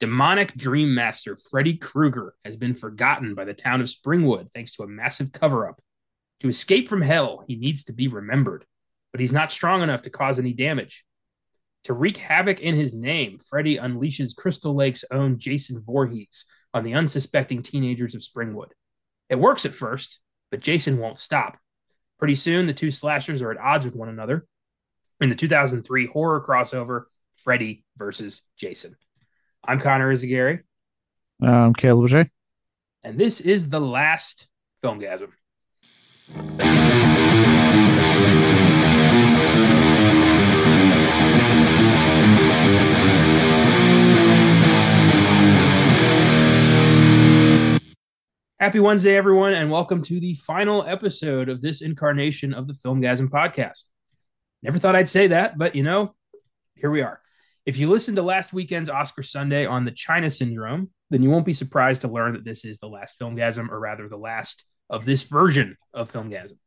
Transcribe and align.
Demonic 0.00 0.54
Dream 0.54 0.94
Master 0.94 1.36
Freddy 1.36 1.76
Krueger 1.76 2.34
has 2.44 2.56
been 2.56 2.74
forgotten 2.74 3.34
by 3.34 3.44
the 3.44 3.54
town 3.54 3.80
of 3.80 3.86
Springwood 3.86 4.52
thanks 4.52 4.74
to 4.74 4.82
a 4.82 4.88
massive 4.88 5.32
cover 5.32 5.68
up. 5.68 5.80
To 6.40 6.48
escape 6.48 6.88
from 6.88 7.00
hell, 7.00 7.44
he 7.46 7.56
needs 7.56 7.84
to 7.84 7.92
be 7.92 8.08
remembered, 8.08 8.64
but 9.12 9.20
he's 9.20 9.32
not 9.32 9.52
strong 9.52 9.82
enough 9.82 10.02
to 10.02 10.10
cause 10.10 10.38
any 10.38 10.52
damage. 10.52 11.04
To 11.84 11.92
wreak 11.92 12.16
havoc 12.16 12.60
in 12.60 12.74
his 12.74 12.92
name, 12.92 13.38
Freddy 13.38 13.76
unleashes 13.76 14.34
Crystal 14.34 14.74
Lake's 14.74 15.04
own 15.10 15.38
Jason 15.38 15.82
Voorhees 15.84 16.46
on 16.72 16.82
the 16.82 16.94
unsuspecting 16.94 17.62
teenagers 17.62 18.14
of 18.14 18.22
Springwood. 18.22 18.70
It 19.28 19.36
works 19.36 19.64
at 19.64 19.72
first, 19.72 20.20
but 20.50 20.60
Jason 20.60 20.98
won't 20.98 21.18
stop. 21.18 21.56
Pretty 22.18 22.34
soon, 22.34 22.66
the 22.66 22.74
two 22.74 22.90
slashers 22.90 23.42
are 23.42 23.52
at 23.52 23.58
odds 23.58 23.84
with 23.84 23.94
one 23.94 24.08
another 24.08 24.46
in 25.20 25.28
the 25.28 25.34
2003 25.34 26.06
horror 26.06 26.44
crossover 26.44 27.04
Freddy 27.42 27.84
versus 27.96 28.42
Jason. 28.56 28.96
I'm 29.66 29.80
Connor 29.80 30.12
Eyzaguirre. 30.12 30.60
I'm 31.40 31.72
Caleb 31.72 32.08
J. 32.08 32.30
And 33.02 33.18
this 33.18 33.40
is 33.40 33.70
the 33.70 33.80
last 33.80 34.46
Filmgazm. 34.82 35.30
Happy 48.60 48.80
Wednesday, 48.80 49.16
everyone, 49.16 49.54
and 49.54 49.70
welcome 49.70 50.02
to 50.02 50.20
the 50.20 50.34
final 50.34 50.82
episode 50.86 51.48
of 51.48 51.62
this 51.62 51.80
incarnation 51.80 52.52
of 52.52 52.66
the 52.66 52.74
Filmgazm 52.74 53.28
podcast. 53.30 53.84
Never 54.62 54.78
thought 54.78 54.96
I'd 54.96 55.08
say 55.08 55.28
that, 55.28 55.56
but 55.56 55.74
you 55.74 55.82
know, 55.82 56.14
here 56.74 56.90
we 56.90 57.00
are. 57.00 57.23
If 57.66 57.78
you 57.78 57.90
listened 57.90 58.16
to 58.16 58.22
last 58.22 58.52
weekend's 58.52 58.90
Oscar 58.90 59.22
Sunday 59.22 59.64
on 59.64 59.84
the 59.84 59.90
China 59.90 60.28
Syndrome, 60.28 60.90
then 61.08 61.22
you 61.22 61.30
won't 61.30 61.46
be 61.46 61.54
surprised 61.54 62.02
to 62.02 62.08
learn 62.08 62.34
that 62.34 62.44
this 62.44 62.64
is 62.64 62.78
the 62.78 62.88
last 62.88 63.18
filmgazm, 63.18 63.70
or 63.70 63.80
rather, 63.80 64.08
the 64.08 64.18
last 64.18 64.64
of 64.90 65.06
this 65.06 65.22
version 65.22 65.76
of 65.94 66.12
filmgazm. 66.12 66.58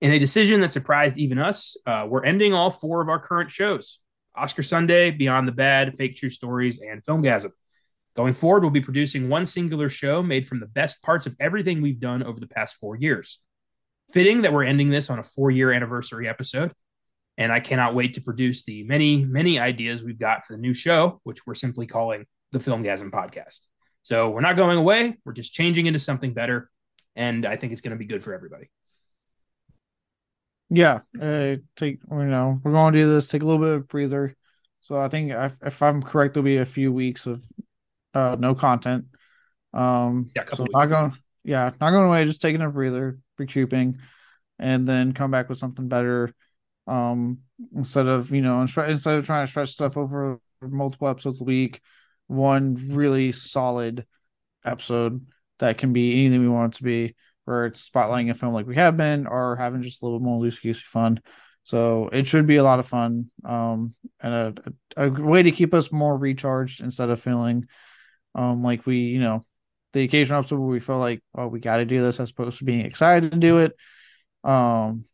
In 0.00 0.12
a 0.12 0.18
decision 0.18 0.62
that 0.62 0.72
surprised 0.72 1.18
even 1.18 1.38
us, 1.38 1.76
uh, 1.84 2.06
we're 2.08 2.24
ending 2.24 2.54
all 2.54 2.70
four 2.70 3.02
of 3.02 3.08
our 3.08 3.18
current 3.18 3.50
shows 3.50 3.98
Oscar 4.34 4.62
Sunday, 4.62 5.10
Beyond 5.10 5.48
the 5.48 5.52
Bad, 5.52 5.96
Fake 5.96 6.16
True 6.16 6.30
Stories, 6.30 6.80
and 6.80 7.04
Filmgazm. 7.04 7.50
Going 8.16 8.34
forward, 8.34 8.62
we'll 8.62 8.70
be 8.70 8.80
producing 8.80 9.28
one 9.28 9.44
singular 9.44 9.88
show 9.88 10.22
made 10.22 10.48
from 10.48 10.60
the 10.60 10.66
best 10.66 11.02
parts 11.02 11.26
of 11.26 11.36
everything 11.38 11.82
we've 11.82 12.00
done 12.00 12.22
over 12.22 12.40
the 12.40 12.46
past 12.46 12.76
four 12.76 12.96
years. 12.96 13.40
Fitting 14.12 14.42
that 14.42 14.52
we're 14.52 14.64
ending 14.64 14.88
this 14.88 15.10
on 15.10 15.18
a 15.18 15.22
four 15.22 15.50
year 15.50 15.72
anniversary 15.72 16.28
episode. 16.28 16.72
And 17.38 17.52
I 17.52 17.60
cannot 17.60 17.94
wait 17.94 18.14
to 18.14 18.20
produce 18.20 18.64
the 18.64 18.82
many, 18.82 19.24
many 19.24 19.60
ideas 19.60 20.02
we've 20.02 20.18
got 20.18 20.44
for 20.44 20.54
the 20.54 20.58
new 20.58 20.74
show, 20.74 21.20
which 21.22 21.46
we're 21.46 21.54
simply 21.54 21.86
calling 21.86 22.26
the 22.52 22.58
Filmgazm 22.58 23.10
Podcast. 23.10 23.68
So 24.02 24.28
we're 24.28 24.40
not 24.40 24.56
going 24.56 24.76
away. 24.76 25.16
We're 25.24 25.34
just 25.34 25.54
changing 25.54 25.86
into 25.86 26.00
something 26.00 26.34
better. 26.34 26.68
And 27.14 27.46
I 27.46 27.56
think 27.56 27.72
it's 27.72 27.80
going 27.80 27.92
to 27.92 27.96
be 27.96 28.06
good 28.06 28.24
for 28.24 28.34
everybody. 28.34 28.70
Yeah. 30.68 31.00
Uh, 31.14 31.56
take, 31.76 32.00
you 32.10 32.24
know, 32.24 32.60
we're 32.62 32.72
going 32.72 32.92
to 32.92 32.98
do 32.98 33.14
this, 33.14 33.28
take 33.28 33.42
a 33.42 33.46
little 33.46 33.64
bit 33.64 33.74
of 33.76 33.88
breather. 33.88 34.34
So 34.80 34.96
I 34.96 35.08
think 35.08 35.30
if, 35.30 35.54
if 35.62 35.82
I'm 35.82 36.02
correct, 36.02 36.34
there'll 36.34 36.44
be 36.44 36.56
a 36.56 36.64
few 36.64 36.92
weeks 36.92 37.26
of 37.26 37.40
uh, 38.14 38.36
no 38.38 38.56
content. 38.56 39.04
Um, 39.72 40.30
yeah, 40.34 40.44
so 40.52 40.66
not 40.70 40.86
going, 40.86 41.12
yeah, 41.44 41.70
not 41.80 41.90
going 41.90 42.06
away, 42.06 42.24
just 42.24 42.42
taking 42.42 42.62
a 42.62 42.68
breather, 42.68 43.18
recouping, 43.38 43.98
and 44.58 44.88
then 44.88 45.12
come 45.12 45.30
back 45.30 45.48
with 45.48 45.58
something 45.58 45.88
better. 45.88 46.32
Um, 46.88 47.38
instead 47.76 48.06
of 48.06 48.32
you 48.32 48.40
know, 48.40 48.62
instead 48.62 49.18
of 49.18 49.26
trying 49.26 49.44
to 49.46 49.50
stretch 49.50 49.70
stuff 49.70 49.96
over 49.96 50.40
multiple 50.62 51.08
episodes 51.08 51.40
a 51.40 51.44
week, 51.44 51.80
one 52.26 52.90
really 52.90 53.32
solid 53.32 54.06
episode 54.64 55.26
that 55.58 55.78
can 55.78 55.92
be 55.92 56.12
anything 56.12 56.40
we 56.40 56.48
want 56.48 56.74
it 56.74 56.78
to 56.78 56.84
be, 56.84 57.14
where 57.44 57.66
it's 57.66 57.88
spotlighting 57.88 58.30
a 58.30 58.34
film 58.34 58.54
like 58.54 58.66
we 58.66 58.76
have 58.76 58.96
been, 58.96 59.26
or 59.26 59.56
having 59.56 59.82
just 59.82 60.02
a 60.02 60.06
little 60.06 60.20
more 60.20 60.40
loose 60.40 60.58
goosey 60.58 60.84
fun. 60.86 61.20
So 61.64 62.08
it 62.08 62.26
should 62.26 62.46
be 62.46 62.56
a 62.56 62.64
lot 62.64 62.78
of 62.78 62.86
fun, 62.86 63.30
um, 63.44 63.94
and 64.20 64.34
a, 64.34 64.54
a, 64.96 65.06
a 65.08 65.10
way 65.10 65.42
to 65.42 65.52
keep 65.52 65.74
us 65.74 65.92
more 65.92 66.16
recharged 66.16 66.80
instead 66.80 67.10
of 67.10 67.20
feeling 67.20 67.66
um, 68.34 68.62
like 68.62 68.86
we, 68.86 68.98
you 68.98 69.20
know, 69.20 69.44
the 69.92 70.04
occasional 70.04 70.38
episode 70.38 70.60
where 70.60 70.68
we 70.68 70.80
feel 70.80 70.98
like, 70.98 71.22
oh, 71.34 71.48
we 71.48 71.60
got 71.60 71.78
to 71.78 71.84
do 71.84 72.00
this 72.00 72.20
as 72.20 72.30
opposed 72.30 72.58
to 72.58 72.64
being 72.64 72.86
excited 72.86 73.32
to 73.32 73.38
do 73.38 73.58
it. 73.58 73.76
Um, 74.44 75.04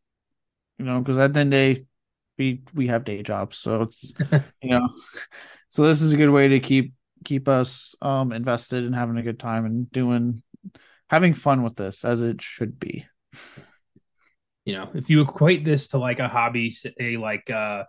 you 0.79 0.85
know, 0.85 1.01
because 1.01 1.19
at 1.19 1.33
the 1.33 1.41
end 1.41 1.55
of 1.55 1.59
the 1.59 1.75
day, 1.75 1.85
we 2.39 2.63
we 2.75 2.89
have 2.89 3.05
day 3.05 3.23
jobs, 3.23 3.59
so 3.59 3.83
it's 3.83 4.13
you 4.63 4.71
know, 4.71 4.89
so 5.69 5.85
this 5.85 6.03
is 6.03 6.13
a 6.13 6.17
good 6.17 6.31
way 6.31 6.49
to 6.49 6.61
keep 6.61 6.95
keep 7.25 7.49
us 7.49 7.95
um 8.03 8.33
invested 8.33 8.85
and 8.85 8.95
having 8.95 9.17
a 9.17 9.23
good 9.23 9.39
time 9.39 9.65
and 9.65 9.91
doing 9.91 10.43
having 11.09 11.35
fun 11.35 11.63
with 11.63 11.77
this 11.77 12.05
as 12.05 12.23
it 12.23 12.43
should 12.43 12.79
be. 12.79 13.07
You 14.65 14.73
know, 14.73 14.91
if 14.95 15.11
you 15.11 15.21
equate 15.21 15.65
this 15.65 15.89
to 15.89 15.99
like 15.99 16.19
a 16.19 16.29
hobby, 16.29 16.71
say 16.71 17.17
like 17.19 17.51
uh, 17.51 17.85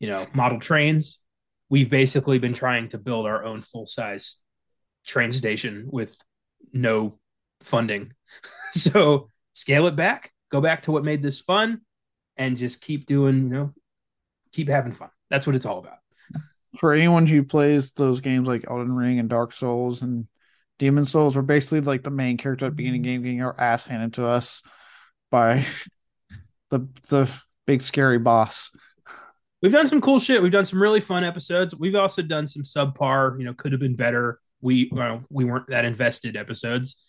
you 0.00 0.08
know, 0.08 0.26
model 0.34 0.58
trains, 0.58 1.18
we've 1.68 1.90
basically 1.90 2.38
been 2.38 2.54
trying 2.54 2.88
to 2.88 2.98
build 2.98 3.26
our 3.26 3.44
own 3.44 3.60
full 3.60 3.86
size 3.86 4.36
train 5.06 5.32
station 5.32 5.86
with 5.90 6.16
no 6.72 7.18
funding. 7.60 8.12
so 8.72 9.30
scale 9.52 9.86
it 9.86 9.96
back, 9.96 10.32
go 10.50 10.60
back 10.60 10.82
to 10.82 10.92
what 10.92 11.04
made 11.04 11.22
this 11.22 11.40
fun, 11.40 11.80
and 12.36 12.56
just 12.56 12.80
keep 12.80 13.06
doing, 13.06 13.44
you 13.44 13.48
know, 13.48 13.74
keep 14.52 14.68
having 14.68 14.92
fun. 14.92 15.10
That's 15.28 15.46
what 15.46 15.56
it's 15.56 15.66
all 15.66 15.78
about. 15.78 15.98
For 16.78 16.92
anyone 16.92 17.26
who 17.26 17.42
plays 17.42 17.92
those 17.92 18.20
games 18.20 18.46
like 18.46 18.64
Elden 18.68 18.94
Ring 18.94 19.18
and 19.18 19.28
Dark 19.28 19.52
Souls 19.52 20.02
and 20.02 20.26
Demon 20.78 21.04
Souls, 21.04 21.36
we're 21.36 21.42
basically 21.42 21.80
like 21.80 22.04
the 22.04 22.10
main 22.10 22.36
character 22.36 22.66
at 22.66 22.70
the 22.70 22.76
beginning 22.76 23.00
of 23.00 23.04
the 23.04 23.10
game 23.10 23.22
getting 23.22 23.42
our 23.42 23.58
ass 23.60 23.84
handed 23.84 24.14
to 24.14 24.26
us 24.26 24.62
by 25.30 25.66
the 26.70 26.88
the 27.08 27.28
big 27.66 27.82
scary 27.82 28.18
boss. 28.18 28.70
We've 29.62 29.72
done 29.72 29.88
some 29.88 30.00
cool 30.00 30.18
shit. 30.18 30.42
We've 30.42 30.52
done 30.52 30.64
some 30.64 30.80
really 30.80 31.00
fun 31.00 31.22
episodes. 31.22 31.74
We've 31.76 31.94
also 31.94 32.22
done 32.22 32.46
some 32.46 32.62
subpar, 32.62 33.38
you 33.38 33.44
know, 33.44 33.52
could 33.52 33.72
have 33.72 33.80
been 33.80 33.96
better 33.96 34.40
we 34.60 34.88
well, 34.92 35.24
we 35.30 35.44
weren't 35.44 35.68
that 35.68 35.84
invested 35.84 36.36
episodes. 36.36 37.02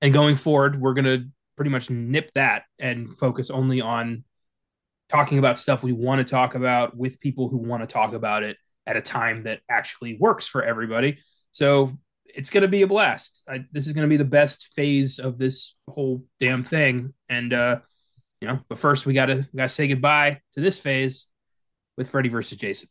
And 0.00 0.12
going 0.12 0.36
forward, 0.36 0.80
we're 0.80 0.94
gonna 0.94 1.24
pretty 1.56 1.70
much 1.70 1.88
nip 1.88 2.30
that 2.34 2.64
and 2.78 3.16
focus 3.16 3.50
only 3.50 3.80
on 3.80 4.24
talking 5.08 5.38
about 5.38 5.58
stuff 5.58 5.82
we 5.82 5.92
want 5.92 6.26
to 6.26 6.30
talk 6.30 6.54
about 6.54 6.96
with 6.96 7.20
people 7.20 7.48
who 7.48 7.58
want 7.58 7.82
to 7.82 7.86
talk 7.86 8.12
about 8.12 8.42
it 8.42 8.56
at 8.86 8.96
a 8.96 9.02
time 9.02 9.44
that 9.44 9.60
actually 9.68 10.16
works 10.18 10.46
for 10.46 10.62
everybody. 10.62 11.18
So 11.52 11.92
it's 12.24 12.50
going 12.50 12.62
to 12.62 12.68
be 12.68 12.82
a 12.82 12.86
blast. 12.86 13.44
I, 13.48 13.64
this 13.72 13.86
is 13.86 13.92
going 13.92 14.02
to 14.02 14.08
be 14.08 14.16
the 14.16 14.24
best 14.24 14.72
phase 14.74 15.18
of 15.18 15.38
this 15.38 15.76
whole 15.88 16.24
damn 16.40 16.62
thing. 16.62 17.14
And, 17.28 17.52
uh, 17.52 17.80
you 18.40 18.48
know, 18.48 18.60
but 18.68 18.78
first 18.78 19.06
we 19.06 19.14
got 19.14 19.26
to, 19.26 19.46
got 19.54 19.64
to 19.64 19.68
say 19.68 19.88
goodbye 19.88 20.40
to 20.54 20.60
this 20.60 20.78
phase 20.78 21.28
with 21.96 22.10
Freddy 22.10 22.28
versus 22.28 22.58
Jason. 22.58 22.88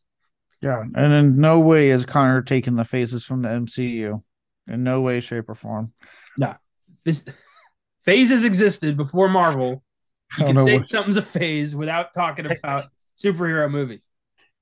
Yeah, 0.62 0.82
and 0.94 1.12
in 1.12 1.38
no 1.38 1.60
way 1.60 1.90
is 1.90 2.06
Connor 2.06 2.42
taking 2.42 2.76
the 2.76 2.84
phases 2.84 3.24
from 3.24 3.42
the 3.42 3.48
MCU. 3.48 4.22
In 4.68 4.82
no 4.82 5.00
way, 5.00 5.20
shape, 5.20 5.48
or 5.48 5.54
form. 5.54 5.92
No, 6.36 6.54
this 7.04 7.24
phases 8.04 8.44
existed 8.44 8.96
before 8.96 9.28
Marvel. 9.28 9.84
You 10.38 10.44
can 10.44 10.58
say 10.64 10.78
what... 10.78 10.88
something's 10.88 11.16
a 11.16 11.22
phase 11.22 11.74
without 11.74 12.12
talking 12.12 12.46
about 12.46 12.84
superhero 13.18 13.70
movies. 13.70 14.06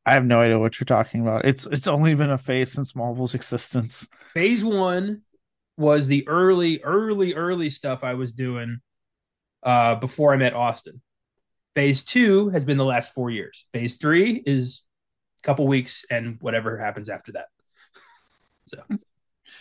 I 0.07 0.15
have 0.15 0.25
no 0.25 0.41
idea 0.41 0.59
what 0.59 0.79
you're 0.79 0.85
talking 0.85 1.23
about. 1.23 1.45
It's 1.45 1.67
it's 1.67 1.87
only 1.87 2.15
been 2.15 2.31
a 2.31 2.39
phase 2.39 2.73
since 2.73 2.95
Marvel's 2.95 3.35
existence. 3.35 4.07
Phase 4.35 4.63
one 4.63 5.23
was 5.77 6.07
the 6.07 6.27
early, 6.29 6.83
early, 6.83 7.35
early 7.35 7.71
stuff 7.71 8.05
I 8.05 8.15
was 8.15 8.33
doing 8.33 8.81
uh, 9.63 9.97
before 9.97 10.33
I 10.33 10.37
met 10.37 10.55
Austin. 10.55 11.01
Phase 11.75 12.05
two 12.05 12.51
has 12.51 12.65
been 12.65 12.77
the 12.77 12.85
last 12.85 13.13
four 13.13 13.31
years. 13.31 13.67
Phase 13.73 13.97
three 13.97 14.43
is 14.47 14.83
a 15.43 15.47
couple 15.47 15.67
weeks 15.67 16.05
and 16.11 16.37
whatever 16.41 16.79
happens 16.79 17.09
after 17.09 17.33
that. 17.33 17.47
So, 18.67 18.83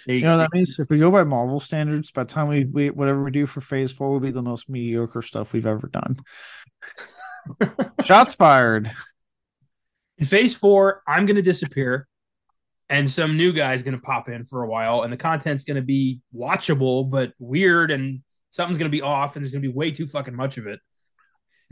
you, 0.07 0.15
you, 0.15 0.21
know 0.21 0.37
that 0.37 0.53
means 0.53 0.77
if 0.79 0.89
we 0.89 0.97
go 0.97 1.11
by 1.11 1.23
Marvel 1.23 1.59
standards, 1.59 2.11
by 2.11 2.23
the 2.23 2.29
time 2.29 2.47
we, 2.47 2.65
we 2.65 2.89
whatever 2.89 3.23
we 3.23 3.31
do 3.31 3.45
for 3.45 3.61
Phase 3.61 3.91
Four 3.91 4.11
will 4.11 4.19
be 4.19 4.31
the 4.31 4.41
most 4.41 4.69
mediocre 4.69 5.21
stuff 5.21 5.53
we've 5.53 5.65
ever 5.65 5.87
done. 5.87 6.19
Shots 8.03 8.35
fired. 8.35 8.91
In 10.17 10.25
Phase 10.25 10.55
Four, 10.55 11.01
I'm 11.07 11.25
going 11.25 11.35
to 11.35 11.41
disappear, 11.41 12.07
and 12.89 13.09
some 13.09 13.37
new 13.37 13.53
guy's 13.53 13.81
going 13.81 13.95
to 13.95 14.01
pop 14.01 14.29
in 14.29 14.45
for 14.45 14.63
a 14.63 14.67
while, 14.69 15.01
and 15.03 15.11
the 15.11 15.17
content's 15.17 15.63
going 15.63 15.75
to 15.75 15.81
be 15.81 16.19
watchable 16.35 17.09
but 17.09 17.33
weird, 17.39 17.91
and 17.91 18.21
something's 18.51 18.77
going 18.77 18.91
to 18.91 18.95
be 18.95 19.01
off, 19.01 19.35
and 19.35 19.43
there's 19.43 19.51
going 19.51 19.63
to 19.63 19.69
be 19.69 19.73
way 19.73 19.91
too 19.91 20.07
fucking 20.07 20.35
much 20.35 20.57
of 20.57 20.67
it. 20.67 20.79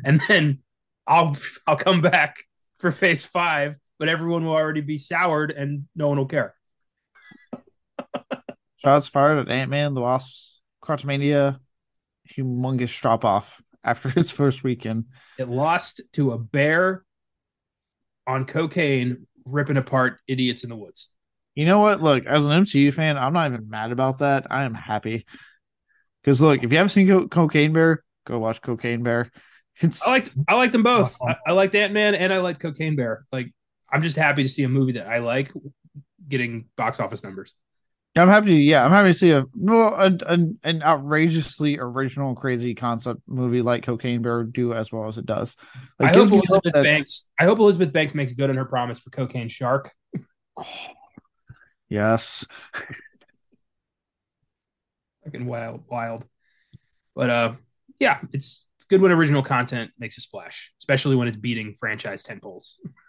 And 0.04 0.22
then 0.28 0.60
I'll 1.08 1.36
I'll 1.68 1.78
come 1.78 2.02
back 2.02 2.44
for 2.80 2.92
Phase 2.92 3.26
Five 3.26 3.76
but 4.02 4.10
everyone 4.10 4.44
will 4.44 4.54
already 4.54 4.82
be 4.82 4.98
soured 4.98 5.52
and 5.52 5.86
no 5.96 6.08
one 6.08 6.18
will 6.18 6.26
care. 6.26 6.56
Shots 8.84 9.08
fired 9.08 9.38
at 9.40 9.50
Ant 9.50 9.70
Man, 9.70 9.94
the 9.94 10.02
Wasps, 10.02 10.62
Quantumania, 10.84 11.60
humongous 12.36 13.00
drop 13.00 13.24
off 13.24 13.62
after 13.84 14.12
its 14.20 14.32
first 14.32 14.64
weekend. 14.64 15.06
It 15.38 15.50
lost 15.50 16.02
to 16.14 16.32
a 16.32 16.38
bear 16.38 17.04
on 18.26 18.46
cocaine 18.46 19.28
ripping 19.46 19.78
apart 19.78 20.20
idiots 20.28 20.64
in 20.64 20.70
the 20.70 20.76
woods. 20.76 21.14
You 21.56 21.66
know 21.66 21.80
what? 21.80 22.02
Look, 22.02 22.26
as 22.26 22.48
an 22.48 22.64
MCU 22.64 22.94
fan, 22.94 23.18
I'm 23.18 23.34
not 23.34 23.52
even 23.52 23.70
mad 23.70 23.92
about 23.92 24.20
that. 24.20 24.48
I 24.50 24.64
am 24.64 24.74
happy 24.74 25.26
because 26.24 26.42
look, 26.42 26.64
if 26.64 26.72
you 26.72 26.78
haven't 26.78 26.90
seen 26.90 27.08
Co- 27.08 27.28
Cocaine 27.28 27.74
Bear, 27.74 28.04
go 28.26 28.40
watch 28.40 28.62
Cocaine 28.62 29.04
Bear. 29.04 29.32
It's 29.80 30.06
I 30.06 30.12
like 30.12 30.30
I 30.50 30.56
like 30.56 30.74
them 30.74 30.84
both. 30.84 31.18
I, 31.28 31.38
I 31.48 31.52
liked 31.54 31.74
Ant 31.74 31.94
Man 31.94 32.14
and 32.14 32.32
I 32.32 32.40
like 32.40 32.60
Cocaine 32.60 32.96
Bear. 32.96 33.26
Like 33.32 33.52
I'm 33.92 34.02
just 34.02 34.18
happy 34.18 34.44
to 34.44 34.50
see 34.50 34.64
a 34.64 34.70
movie 34.70 34.92
that 34.92 35.08
I 35.08 35.20
like 35.20 35.52
getting 36.28 36.66
box 36.76 37.00
office 37.00 37.24
numbers. 37.24 37.56
I'm 38.16 38.28
happy. 38.28 38.56
Yeah, 38.56 38.84
I'm 38.84 38.92
happy 38.92 39.10
to 39.10 39.14
see 39.14 39.32
a 39.32 39.46
well, 39.56 39.96
an, 39.96 40.60
an 40.64 40.84
outrageously 40.84 41.80
original, 41.80 42.36
crazy 42.36 42.76
concept 42.76 43.22
movie 43.26 43.62
like 43.62 43.84
Cocaine 43.84 44.22
Bear 44.22 44.44
do 44.44 44.74
as 44.74 44.92
well 44.92 45.08
as 45.08 45.18
it 45.18 45.26
does. 45.26 45.56
Like, 45.98 46.12
I 46.12 46.16
hope 46.16 46.32
Elizabeth 46.32 46.74
that, 46.74 46.84
Banks. 46.84 47.28
I 47.40 47.46
hope 47.46 47.60
Elizabeth 47.60 47.94
Banks 47.94 48.14
makes 48.14 48.34
good 48.34 48.50
on 48.50 48.58
her 48.58 48.66
promise 48.66 49.00
for 49.00 49.12
Cocaine 49.12 49.48
Shark. 49.48 49.92
Oh, 50.58 50.68
yes. 51.90 52.46
Fucking 55.24 55.46
wild, 55.46 55.84
wild. 55.88 56.26
But 57.16 57.30
uh, 57.30 57.54
yeah, 58.00 58.20
it's 58.34 58.68
it's 58.76 58.86
good 58.86 59.02
when 59.02 59.12
original 59.12 59.44
content 59.44 59.92
makes 59.98 60.18
a 60.18 60.22
splash, 60.22 60.74
especially 60.82 61.16
when 61.16 61.30
it's 61.30 61.38
beating 61.38 61.76
franchise 61.80 62.24
tentpoles. 62.24 62.74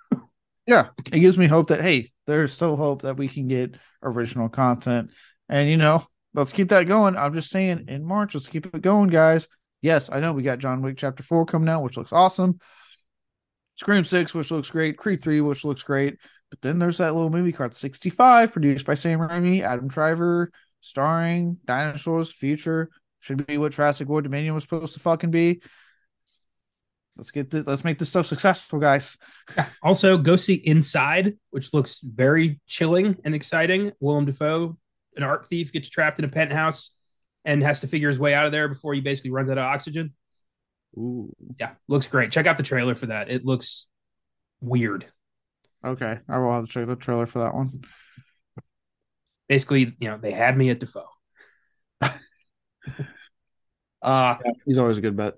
yeah, 0.66 0.88
it 1.12 1.20
gives 1.20 1.38
me 1.38 1.46
hope 1.46 1.68
that 1.68 1.80
hey, 1.80 2.10
there's 2.26 2.52
still 2.52 2.76
hope 2.76 3.02
that 3.02 3.16
we 3.16 3.28
can 3.28 3.48
get 3.48 3.76
original 4.02 4.48
content, 4.48 5.10
and 5.48 5.68
you 5.68 5.76
know, 5.76 6.06
let's 6.34 6.52
keep 6.52 6.68
that 6.68 6.86
going. 6.86 7.16
I'm 7.16 7.34
just 7.34 7.50
saying, 7.50 7.86
in 7.88 8.04
March, 8.04 8.34
let's 8.34 8.48
keep 8.48 8.66
it 8.66 8.82
going, 8.82 9.08
guys. 9.08 9.48
Yes, 9.80 10.10
I 10.10 10.20
know 10.20 10.32
we 10.32 10.42
got 10.42 10.58
John 10.58 10.82
Wick 10.82 10.96
Chapter 10.96 11.22
Four 11.22 11.46
coming 11.46 11.68
out, 11.68 11.82
which 11.82 11.96
looks 11.96 12.12
awesome. 12.12 12.58
Scream 13.76 14.04
Six, 14.04 14.34
which 14.34 14.50
looks 14.50 14.70
great. 14.70 14.96
Creed 14.96 15.22
Three, 15.22 15.40
which 15.40 15.64
looks 15.64 15.82
great. 15.82 16.18
But 16.50 16.60
then 16.60 16.78
there's 16.78 16.98
that 16.98 17.14
little 17.14 17.30
movie 17.30 17.52
called 17.52 17.74
65, 17.74 18.52
produced 18.52 18.84
by 18.84 18.94
Sam 18.94 19.20
Raimi, 19.20 19.62
Adam 19.62 19.88
Driver, 19.88 20.52
starring 20.82 21.56
dinosaurs. 21.64 22.30
Future 22.30 22.90
should 23.20 23.46
be 23.46 23.56
what 23.56 23.72
Jurassic 23.72 24.06
World 24.06 24.24
Dominion 24.24 24.54
was 24.54 24.64
supposed 24.64 24.94
to 24.94 25.00
fucking 25.00 25.30
be. 25.30 25.62
Let's 27.22 27.30
get 27.30 27.52
this. 27.52 27.62
Let's 27.64 27.84
make 27.84 28.00
this 28.00 28.08
stuff 28.08 28.26
successful, 28.26 28.80
guys. 28.80 29.16
Also, 29.80 30.18
go 30.18 30.34
see 30.34 30.54
Inside, 30.54 31.38
which 31.50 31.72
looks 31.72 32.00
very 32.00 32.60
chilling 32.66 33.16
and 33.24 33.32
exciting. 33.32 33.92
Willem 34.00 34.24
Dafoe, 34.24 34.76
an 35.16 35.22
art 35.22 35.46
thief, 35.46 35.72
gets 35.72 35.88
trapped 35.88 36.18
in 36.18 36.24
a 36.24 36.28
penthouse 36.28 36.90
and 37.44 37.62
has 37.62 37.78
to 37.82 37.86
figure 37.86 38.08
his 38.08 38.18
way 38.18 38.34
out 38.34 38.44
of 38.44 38.50
there 38.50 38.66
before 38.66 38.92
he 38.92 39.00
basically 39.00 39.30
runs 39.30 39.48
out 39.50 39.58
of 39.58 39.62
oxygen. 39.62 40.14
Ooh. 40.98 41.32
Yeah, 41.60 41.74
looks 41.86 42.08
great. 42.08 42.32
Check 42.32 42.48
out 42.48 42.56
the 42.56 42.64
trailer 42.64 42.96
for 42.96 43.06
that. 43.06 43.30
It 43.30 43.44
looks 43.44 43.86
weird. 44.60 45.06
Okay, 45.86 46.18
I 46.28 46.38
will 46.38 46.52
have 46.52 46.66
to 46.66 46.72
check 46.72 46.88
the 46.88 46.96
trailer 46.96 47.26
for 47.26 47.38
that 47.38 47.54
one. 47.54 47.84
Basically, 49.48 49.94
you 50.00 50.08
know, 50.08 50.18
they 50.18 50.32
had 50.32 50.56
me 50.56 50.70
at 50.70 50.80
Dafoe. 50.80 51.06
uh, 52.00 52.10
yeah, 54.02 54.36
he's 54.66 54.78
always 54.78 54.98
a 54.98 55.02
good 55.02 55.16
bet. 55.16 55.34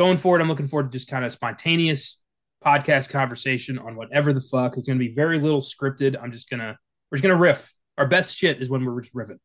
Going 0.00 0.16
forward, 0.16 0.40
I'm 0.40 0.48
looking 0.48 0.66
forward 0.66 0.90
to 0.90 0.98
just 0.98 1.10
kind 1.10 1.26
of 1.26 1.30
spontaneous 1.30 2.24
podcast 2.64 3.10
conversation 3.10 3.78
on 3.78 3.96
whatever 3.96 4.32
the 4.32 4.40
fuck. 4.40 4.78
It's 4.78 4.88
going 4.88 4.98
to 4.98 5.06
be 5.06 5.12
very 5.12 5.38
little 5.38 5.60
scripted. 5.60 6.16
I'm 6.18 6.32
just 6.32 6.48
gonna 6.48 6.78
we're 7.10 7.18
just 7.18 7.22
gonna 7.22 7.36
riff. 7.36 7.74
Our 7.98 8.06
best 8.06 8.38
shit 8.38 8.62
is 8.62 8.70
when 8.70 8.82
we're 8.82 9.02
riffing. 9.02 9.36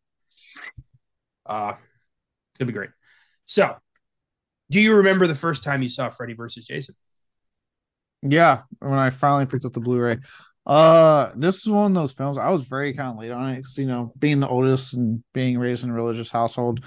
Uh, 1.45 1.73
it's 1.73 2.57
gonna 2.57 2.67
be 2.67 2.71
great. 2.71 2.91
So, 3.43 3.75
do 4.71 4.79
you 4.79 4.95
remember 4.95 5.27
the 5.27 5.35
first 5.35 5.61
time 5.61 5.81
you 5.81 5.89
saw 5.89 6.09
Freddy 6.09 6.35
versus 6.35 6.63
Jason? 6.63 6.95
Yeah, 8.21 8.61
when 8.79 8.93
I 8.93 9.09
finally 9.09 9.47
picked 9.47 9.65
up 9.65 9.73
the 9.73 9.81
Blu-ray. 9.81 10.19
Uh, 10.65 11.31
this 11.35 11.57
is 11.57 11.67
one 11.67 11.91
of 11.91 12.01
those 12.01 12.13
films. 12.13 12.37
I 12.37 12.49
was 12.51 12.63
very 12.63 12.93
kind 12.93 13.09
of 13.09 13.17
late 13.19 13.31
on 13.31 13.49
it 13.49 13.57
because 13.57 13.77
you 13.77 13.87
know, 13.87 14.13
being 14.17 14.39
the 14.39 14.47
oldest 14.47 14.93
and 14.93 15.21
being 15.33 15.57
raised 15.57 15.83
in 15.83 15.89
a 15.89 15.93
religious 15.93 16.31
household, 16.31 16.79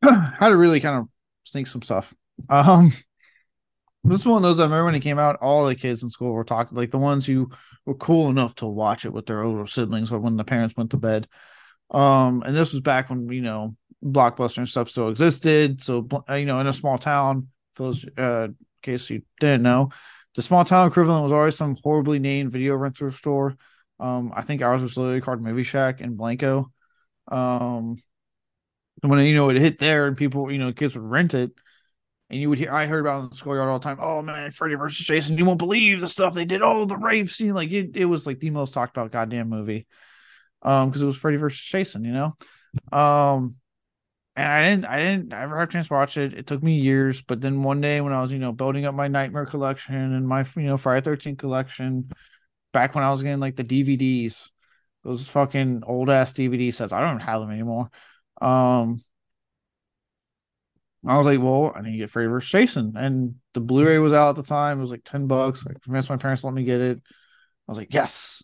had 0.00 0.50
to 0.50 0.56
really 0.56 0.78
kind 0.78 0.98
of 0.98 1.08
sneak 1.42 1.66
some 1.66 1.82
stuff. 1.82 2.14
Um, 2.48 2.92
this 4.04 4.20
is 4.20 4.26
one 4.26 4.38
of 4.38 4.42
those 4.42 4.60
I 4.60 4.64
remember 4.64 4.86
when 4.86 4.94
it 4.94 5.00
came 5.00 5.18
out. 5.18 5.36
All 5.36 5.66
the 5.66 5.74
kids 5.74 6.02
in 6.02 6.10
school 6.10 6.32
were 6.32 6.44
talking, 6.44 6.76
like 6.76 6.90
the 6.90 6.98
ones 6.98 7.26
who 7.26 7.50
were 7.84 7.94
cool 7.94 8.30
enough 8.30 8.54
to 8.56 8.66
watch 8.66 9.04
it 9.04 9.12
with 9.12 9.26
their 9.26 9.42
older 9.42 9.66
siblings, 9.66 10.12
or 10.12 10.18
when 10.18 10.36
the 10.36 10.44
parents 10.44 10.76
went 10.76 10.92
to 10.92 10.96
bed. 10.96 11.28
Um, 11.90 12.42
and 12.44 12.56
this 12.56 12.72
was 12.72 12.80
back 12.80 13.10
when 13.10 13.28
you 13.30 13.42
know 13.42 13.76
blockbuster 14.04 14.58
and 14.58 14.68
stuff 14.68 14.90
still 14.90 15.08
existed. 15.08 15.82
So 15.82 16.06
you 16.30 16.46
know, 16.46 16.60
in 16.60 16.66
a 16.66 16.72
small 16.72 16.98
town, 16.98 17.48
for 17.74 17.84
those 17.84 18.04
uh, 18.16 18.48
in 18.48 18.56
case 18.82 19.10
you 19.10 19.22
didn't 19.40 19.62
know, 19.62 19.90
the 20.34 20.42
small 20.42 20.64
town 20.64 20.88
equivalent 20.88 21.22
was 21.22 21.32
always 21.32 21.56
some 21.56 21.76
horribly 21.82 22.18
named 22.18 22.52
video 22.52 22.74
rental 22.76 23.10
store. 23.10 23.56
Um, 24.00 24.32
I 24.34 24.42
think 24.42 24.62
ours 24.62 24.82
was 24.82 24.96
literally 24.96 25.20
called 25.20 25.42
Movie 25.42 25.64
Shack 25.64 26.00
in 26.00 26.14
Blanco. 26.14 26.70
Um, 27.26 27.96
when 29.02 29.24
you 29.26 29.34
know 29.34 29.50
it 29.50 29.56
hit 29.56 29.78
there 29.78 30.06
and 30.06 30.16
people, 30.16 30.50
you 30.50 30.58
know, 30.58 30.72
kids 30.72 30.94
would 30.94 31.04
rent 31.04 31.34
it, 31.34 31.50
and 32.30 32.40
you 32.40 32.48
would 32.50 32.58
hear, 32.58 32.72
I 32.72 32.86
heard 32.86 33.00
about 33.00 33.20
it 33.20 33.22
in 33.24 33.28
the 33.30 33.36
schoolyard 33.36 33.68
all 33.68 33.78
the 33.78 33.84
time. 33.84 33.98
Oh 34.00 34.22
man, 34.22 34.50
Freddy 34.50 34.74
versus 34.74 35.06
Jason! 35.06 35.38
You 35.38 35.44
won't 35.44 35.58
believe 35.58 36.00
the 36.00 36.08
stuff 36.08 36.34
they 36.34 36.44
did. 36.44 36.62
Oh, 36.62 36.84
the 36.84 36.96
rave 36.96 37.30
scene, 37.30 37.54
like 37.54 37.70
it, 37.70 37.96
it 37.96 38.04
was 38.04 38.26
like 38.26 38.40
the 38.40 38.50
most 38.50 38.74
talked 38.74 38.96
about 38.96 39.12
goddamn 39.12 39.48
movie. 39.48 39.86
Um, 40.62 40.88
because 40.88 41.02
it 41.02 41.06
was 41.06 41.16
Freddy 41.16 41.36
versus 41.36 41.60
Jason, 41.60 42.04
you 42.04 42.12
know. 42.12 42.36
Um, 42.96 43.56
and 44.38 44.46
I 44.46 44.70
didn't 44.70 44.84
I 44.86 44.98
didn't 44.98 45.32
I 45.32 45.42
ever 45.42 45.58
have 45.58 45.68
a 45.68 45.72
chance 45.72 45.88
to 45.88 45.94
watch 45.94 46.16
it. 46.16 46.34
It 46.34 46.46
took 46.46 46.62
me 46.62 46.78
years, 46.78 47.22
but 47.22 47.40
then 47.40 47.62
one 47.64 47.80
day 47.80 48.00
when 48.00 48.12
I 48.12 48.22
was, 48.22 48.30
you 48.30 48.38
know, 48.38 48.52
building 48.52 48.84
up 48.84 48.94
my 48.94 49.08
nightmare 49.08 49.46
collection 49.46 49.94
and 49.96 50.28
my 50.28 50.44
you 50.56 50.62
know 50.62 50.76
Friday 50.76 51.04
13 51.04 51.36
collection, 51.36 52.10
back 52.72 52.94
when 52.94 53.02
I 53.04 53.10
was 53.10 53.22
getting 53.22 53.40
like 53.40 53.56
the 53.56 53.64
DVDs, 53.64 54.50
those 55.02 55.26
fucking 55.26 55.82
old 55.86 56.08
ass 56.08 56.32
DVD 56.32 56.72
sets. 56.72 56.92
I 56.92 57.00
don't 57.00 57.20
have 57.20 57.40
them 57.40 57.50
anymore. 57.50 57.90
Um 58.40 59.02
I 61.06 61.16
was 61.16 61.26
like, 61.26 61.40
well, 61.40 61.72
I 61.74 61.82
need 61.82 61.92
to 61.92 61.98
get 61.98 62.10
Freddy 62.10 62.28
vs. 62.28 62.50
Jason. 62.50 62.94
And 62.96 63.36
the 63.54 63.60
Blu-ray 63.60 63.98
was 63.98 64.12
out 64.12 64.30
at 64.30 64.36
the 64.36 64.42
time. 64.42 64.78
It 64.78 64.82
was 64.82 64.90
like 64.90 65.04
10 65.04 65.26
bucks. 65.26 65.64
I 65.66 65.72
convinced 65.82 66.10
my 66.10 66.16
parents 66.16 66.42
to 66.42 66.48
let 66.48 66.54
me 66.54 66.64
get 66.64 66.80
it. 66.80 66.98
I 67.06 67.70
was 67.70 67.78
like, 67.78 67.94
yes. 67.94 68.42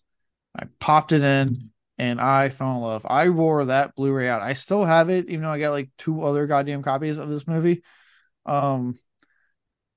I 0.57 0.67
popped 0.79 1.13
it 1.13 1.23
in 1.23 1.71
and 1.99 2.21
I 2.21 2.49
fell 2.51 2.77
in 2.77 2.81
love. 2.83 3.07
I 3.09 3.29
wore 3.31 3.65
that 3.67 3.95
Blu-ray 3.97 4.29
out. 4.29 4.43
I 4.43 4.53
still 4.53 4.85
have 4.85 5.11
it, 5.11 5.29
even 5.29 5.43
though 5.43 5.51
I 5.51 5.59
got 5.59 5.71
like 5.71 5.91
two 5.99 6.23
other 6.23 6.47
goddamn 6.47 6.83
copies 6.83 7.19
of 7.19 7.29
this 7.29 7.47
movie. 7.47 7.83
Um, 8.47 8.99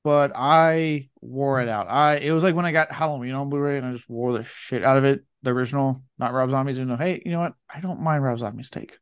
but 0.03 0.31
I 0.35 1.09
wore 1.21 1.61
it 1.61 1.69
out. 1.69 1.89
I 1.89 2.15
it 2.15 2.31
was 2.31 2.43
like 2.43 2.55
when 2.55 2.65
I 2.65 2.71
got 2.71 2.91
Halloween 2.91 3.33
on 3.33 3.49
Blu-ray, 3.49 3.77
and 3.77 3.85
I 3.85 3.91
just 3.91 4.09
wore 4.09 4.37
the 4.37 4.43
shit 4.43 4.83
out 4.83 4.97
of 4.97 5.03
it. 5.03 5.23
The 5.43 5.51
original, 5.51 6.01
not 6.17 6.33
Rob 6.33 6.49
Zombie's. 6.49 6.77
You 6.77 6.85
know, 6.85 6.95
hey, 6.95 7.21
you 7.25 7.31
know 7.31 7.39
what? 7.39 7.53
I 7.73 7.81
don't 7.81 8.01
mind 8.01 8.23
Rob 8.23 8.39
Zombie's 8.39 8.69
take. 8.69 8.97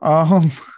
Um, 0.00 0.52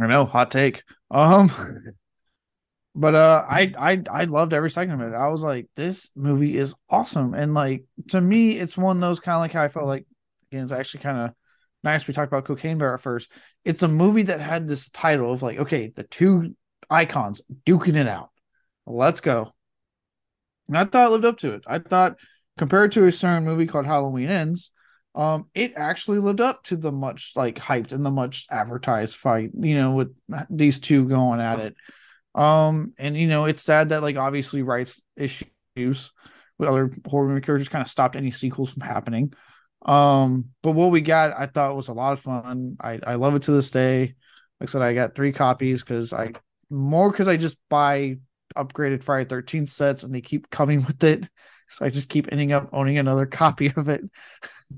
I 0.00 0.06
know, 0.06 0.24
hot 0.24 0.50
take. 0.50 0.82
Um, 1.10 1.50
but 2.94 3.14
uh 3.14 3.44
I 3.48 3.72
I 3.78 4.02
I 4.10 4.24
loved 4.24 4.52
every 4.52 4.70
second 4.70 5.00
of 5.00 5.12
it. 5.12 5.14
I 5.14 5.28
was 5.28 5.42
like, 5.42 5.68
this 5.76 6.10
movie 6.16 6.56
is 6.56 6.74
awesome. 6.88 7.34
And 7.34 7.54
like 7.54 7.84
to 8.08 8.20
me, 8.20 8.58
it's 8.58 8.76
one 8.76 8.96
of 8.96 9.00
those 9.00 9.20
kind 9.20 9.36
of 9.36 9.40
like 9.40 9.52
how 9.52 9.62
I 9.62 9.68
felt 9.68 9.86
like 9.86 10.06
again, 10.50 10.64
it's 10.64 10.72
actually 10.72 11.00
kind 11.00 11.18
of 11.18 11.34
nice. 11.84 12.06
We 12.06 12.14
talked 12.14 12.32
about 12.32 12.46
Cocaine 12.46 12.78
Bear 12.78 12.94
at 12.94 13.02
first. 13.02 13.30
It's 13.64 13.82
a 13.82 13.88
movie 13.88 14.22
that 14.24 14.40
had 14.40 14.66
this 14.66 14.88
title 14.88 15.32
of 15.32 15.42
like, 15.42 15.58
okay, 15.58 15.92
the 15.94 16.04
two 16.04 16.54
icons 16.88 17.42
duking 17.64 17.96
it 17.96 18.08
out. 18.08 18.30
Let's 18.86 19.20
go. 19.20 19.52
And 20.68 20.78
I 20.78 20.84
thought 20.84 21.08
it 21.08 21.12
lived 21.12 21.24
up 21.24 21.38
to 21.38 21.52
it. 21.54 21.64
I 21.66 21.78
thought 21.78 22.16
compared 22.56 22.92
to 22.92 23.06
a 23.06 23.12
certain 23.12 23.44
movie 23.44 23.66
called 23.66 23.86
Halloween 23.86 24.30
Ends, 24.30 24.70
um, 25.16 25.46
it 25.54 25.72
actually 25.76 26.18
lived 26.18 26.42
up 26.42 26.62
to 26.64 26.76
the 26.76 26.92
much 26.92 27.32
like 27.34 27.58
hyped 27.58 27.92
and 27.92 28.04
the 28.04 28.10
much 28.10 28.46
advertised 28.50 29.14
fight, 29.14 29.50
you 29.58 29.74
know, 29.74 29.92
with 29.92 30.14
these 30.50 30.78
two 30.78 31.08
going 31.08 31.40
at 31.40 31.58
it. 31.58 31.74
Um, 32.34 32.92
and 32.98 33.16
you 33.16 33.26
know, 33.26 33.46
it's 33.46 33.62
sad 33.62 33.88
that 33.88 34.02
like 34.02 34.16
obviously 34.16 34.62
rights 34.62 35.00
issues 35.16 36.12
with 36.58 36.68
other 36.68 36.92
horror 37.06 37.28
movie 37.28 37.40
characters 37.40 37.70
kind 37.70 37.82
of 37.82 37.88
stopped 37.88 38.14
any 38.14 38.30
sequels 38.30 38.70
from 38.70 38.82
happening. 38.82 39.32
Um, 39.86 40.50
but 40.62 40.72
what 40.72 40.90
we 40.90 41.00
got, 41.00 41.32
I 41.38 41.46
thought 41.46 41.76
was 41.76 41.88
a 41.88 41.94
lot 41.94 42.12
of 42.12 42.20
fun. 42.20 42.76
I 42.78 43.00
I 43.04 43.14
love 43.14 43.34
it 43.34 43.42
to 43.42 43.52
this 43.52 43.70
day. 43.70 44.14
Like 44.60 44.68
I 44.68 44.72
said, 44.72 44.82
I 44.82 44.92
got 44.92 45.14
three 45.14 45.32
copies 45.32 45.82
because 45.82 46.12
I 46.12 46.32
more 46.68 47.10
because 47.10 47.28
I 47.28 47.38
just 47.38 47.56
buy 47.70 48.18
upgraded 48.54 49.02
Friday 49.02 49.28
13 49.28 49.66
sets 49.66 50.02
and 50.02 50.14
they 50.14 50.20
keep 50.20 50.50
coming 50.50 50.84
with 50.86 51.02
it. 51.04 51.26
So 51.70 51.86
I 51.86 51.90
just 51.90 52.10
keep 52.10 52.28
ending 52.30 52.52
up 52.52 52.68
owning 52.72 52.98
another 52.98 53.24
copy 53.24 53.72
of 53.74 53.88
it. 53.88 54.02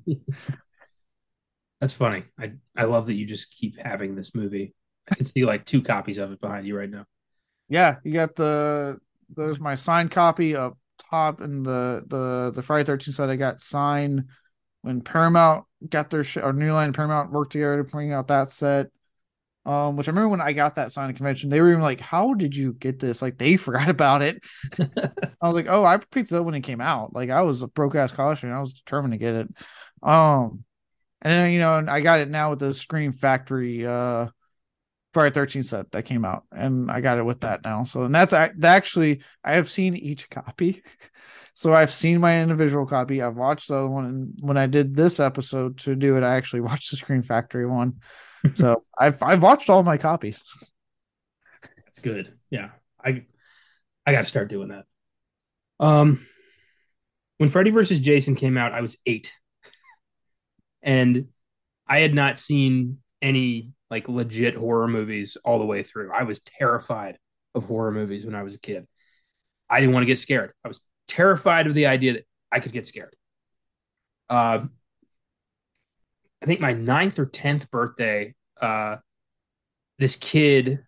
That's 1.80 1.92
funny. 1.92 2.24
I 2.38 2.52
I 2.76 2.84
love 2.84 3.06
that 3.06 3.14
you 3.14 3.26
just 3.26 3.54
keep 3.54 3.78
having 3.78 4.14
this 4.14 4.34
movie. 4.34 4.74
I 5.10 5.14
can 5.14 5.24
see 5.26 5.44
like 5.44 5.64
two 5.64 5.82
copies 5.82 6.18
of 6.18 6.32
it 6.32 6.40
behind 6.40 6.66
you 6.66 6.76
right 6.76 6.90
now 6.90 7.04
yeah, 7.68 7.96
you 8.02 8.12
got 8.12 8.34
the 8.34 8.98
there's 9.36 9.60
my 9.60 9.74
signed 9.74 10.10
copy 10.10 10.56
up 10.56 10.78
top 11.10 11.40
and 11.40 11.64
the 11.64 12.02
the 12.06 12.52
the 12.54 12.62
Friday 12.62 12.84
13 12.84 13.12
set 13.12 13.30
I 13.30 13.36
got 13.36 13.60
signed 13.60 14.24
when 14.82 15.02
Paramount 15.02 15.64
got 15.88 16.10
their 16.10 16.24
sh- 16.24 16.38
or 16.38 16.52
New 16.52 16.72
Line 16.72 16.92
Paramount 16.92 17.30
worked 17.30 17.52
together 17.52 17.78
to 17.78 17.84
bring 17.84 18.12
out 18.12 18.28
that 18.28 18.50
set. 18.50 18.88
Um, 19.68 19.96
which 19.96 20.08
I 20.08 20.12
remember 20.12 20.30
when 20.30 20.40
I 20.40 20.54
got 20.54 20.76
that 20.76 20.92
sign 20.92 21.10
at 21.10 21.16
convention, 21.16 21.50
they 21.50 21.60
were 21.60 21.68
even 21.68 21.82
like, 21.82 22.00
"How 22.00 22.32
did 22.32 22.56
you 22.56 22.72
get 22.72 22.98
this?" 22.98 23.20
Like 23.20 23.36
they 23.36 23.56
forgot 23.58 23.90
about 23.90 24.22
it. 24.22 24.42
I 24.80 25.46
was 25.46 25.54
like, 25.54 25.66
"Oh, 25.68 25.84
I 25.84 25.98
picked 25.98 26.32
it 26.32 26.36
up 26.36 26.46
when 26.46 26.54
it 26.54 26.62
came 26.62 26.80
out. 26.80 27.14
Like 27.14 27.28
I 27.28 27.42
was 27.42 27.60
a 27.60 27.68
broke 27.68 27.94
ass 27.94 28.10
college 28.10 28.38
student. 28.38 28.56
I 28.56 28.62
was 28.62 28.72
determined 28.72 29.12
to 29.12 29.18
get 29.18 29.34
it." 29.34 29.48
Um, 30.02 30.64
and 31.20 31.30
then 31.30 31.52
you 31.52 31.58
know, 31.58 31.76
and 31.76 31.90
I 31.90 32.00
got 32.00 32.20
it 32.20 32.30
now 32.30 32.48
with 32.48 32.60
the 32.60 32.72
Scream 32.72 33.12
Factory 33.12 33.86
uh 33.86 34.28
Friday 35.12 35.34
Thirteenth 35.34 35.66
set 35.66 35.90
that 35.92 36.06
came 36.06 36.24
out, 36.24 36.44
and 36.50 36.90
I 36.90 37.02
got 37.02 37.18
it 37.18 37.24
with 37.24 37.40
that 37.40 37.62
now. 37.62 37.84
So 37.84 38.04
and 38.04 38.14
that's 38.14 38.32
I 38.32 38.50
actually 38.62 39.20
I 39.44 39.56
have 39.56 39.68
seen 39.68 39.94
each 39.96 40.30
copy. 40.30 40.82
So 41.52 41.74
I've 41.74 41.92
seen 41.92 42.20
my 42.20 42.40
individual 42.40 42.86
copy. 42.86 43.20
I've 43.20 43.36
watched 43.36 43.68
the 43.68 43.74
other 43.74 43.88
one, 43.88 44.06
and 44.06 44.34
when 44.40 44.56
I 44.56 44.66
did 44.66 44.96
this 44.96 45.20
episode 45.20 45.76
to 45.80 45.94
do 45.94 46.16
it, 46.16 46.22
I 46.22 46.36
actually 46.36 46.60
watched 46.62 46.90
the 46.90 46.96
Scream 46.96 47.22
Factory 47.22 47.66
one. 47.66 47.96
So 48.54 48.84
I've 48.96 49.22
I've 49.22 49.42
watched 49.42 49.70
all 49.70 49.82
my 49.82 49.96
copies. 49.96 50.42
That's 51.86 52.00
good. 52.00 52.32
Yeah, 52.50 52.70
I 53.04 53.24
I 54.06 54.12
got 54.12 54.22
to 54.22 54.28
start 54.28 54.48
doing 54.48 54.68
that. 54.68 54.84
Um, 55.80 56.26
when 57.38 57.48
Freddy 57.48 57.70
versus 57.70 58.00
Jason 58.00 58.34
came 58.34 58.56
out, 58.56 58.72
I 58.72 58.80
was 58.80 58.96
eight, 59.06 59.32
and 60.82 61.28
I 61.86 62.00
had 62.00 62.14
not 62.14 62.38
seen 62.38 62.98
any 63.22 63.72
like 63.90 64.08
legit 64.08 64.54
horror 64.54 64.88
movies 64.88 65.36
all 65.44 65.58
the 65.58 65.64
way 65.64 65.82
through. 65.82 66.12
I 66.12 66.24
was 66.24 66.40
terrified 66.40 67.18
of 67.54 67.64
horror 67.64 67.90
movies 67.90 68.24
when 68.24 68.34
I 68.34 68.42
was 68.42 68.54
a 68.54 68.60
kid. 68.60 68.86
I 69.70 69.80
didn't 69.80 69.94
want 69.94 70.02
to 70.02 70.08
get 70.08 70.18
scared. 70.18 70.52
I 70.64 70.68
was 70.68 70.80
terrified 71.06 71.66
of 71.66 71.74
the 71.74 71.86
idea 71.86 72.14
that 72.14 72.24
I 72.52 72.60
could 72.60 72.72
get 72.72 72.86
scared. 72.86 73.14
Uh, 74.28 74.66
I 76.42 76.46
think 76.46 76.60
my 76.60 76.72
ninth 76.72 77.18
or 77.18 77.26
tenth 77.26 77.70
birthday, 77.70 78.34
uh, 78.60 78.96
this 79.98 80.16
kid 80.16 80.80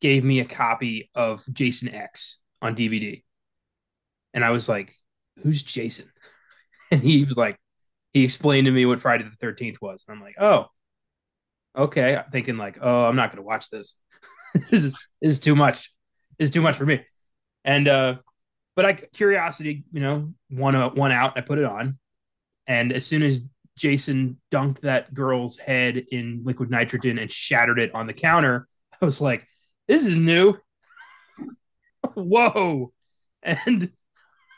gave 0.00 0.24
me 0.24 0.40
a 0.40 0.44
copy 0.44 1.10
of 1.14 1.44
Jason 1.52 1.88
X 1.94 2.38
on 2.60 2.74
DVD, 2.74 3.22
and 4.34 4.44
I 4.44 4.50
was 4.50 4.68
like, 4.68 4.94
"Who's 5.42 5.62
Jason?" 5.62 6.10
And 6.90 7.02
he 7.02 7.24
was 7.24 7.36
like, 7.36 7.58
he 8.14 8.22
explained 8.22 8.66
to 8.66 8.70
me 8.70 8.86
what 8.86 9.00
Friday 9.00 9.24
the 9.24 9.30
Thirteenth 9.30 9.82
was, 9.82 10.04
and 10.06 10.16
I'm 10.16 10.22
like, 10.22 10.36
"Oh, 10.40 10.66
okay." 11.76 12.16
I'm 12.16 12.30
thinking 12.30 12.56
like, 12.56 12.78
"Oh, 12.80 13.04
I'm 13.04 13.16
not 13.16 13.30
going 13.30 13.42
to 13.42 13.46
watch 13.46 13.68
this. 13.70 13.98
this 14.70 14.84
is 14.84 14.92
this 14.92 15.30
is 15.32 15.40
too 15.40 15.56
much. 15.56 15.92
This 16.38 16.48
is 16.48 16.54
too 16.54 16.62
much 16.62 16.76
for 16.76 16.86
me." 16.86 17.04
And 17.64 17.88
uh, 17.88 18.16
but 18.76 18.86
I 18.86 18.92
curiosity, 18.92 19.84
you 19.92 20.00
know, 20.00 20.32
one 20.50 20.74
one 20.94 21.12
out. 21.12 21.36
I 21.36 21.40
put 21.40 21.58
it 21.58 21.64
on, 21.64 21.98
and 22.68 22.92
as 22.92 23.04
soon 23.04 23.24
as 23.24 23.42
Jason 23.76 24.40
dunked 24.50 24.80
that 24.80 25.12
girl's 25.12 25.58
head 25.58 25.96
in 26.10 26.42
liquid 26.44 26.70
nitrogen 26.70 27.18
and 27.18 27.30
shattered 27.30 27.78
it 27.78 27.94
on 27.94 28.06
the 28.06 28.12
counter, 28.12 28.68
I 29.00 29.04
was 29.04 29.20
like, 29.20 29.46
"This 29.88 30.06
is 30.06 30.16
new." 30.16 30.56
Whoa! 32.14 32.92
And 33.42 33.90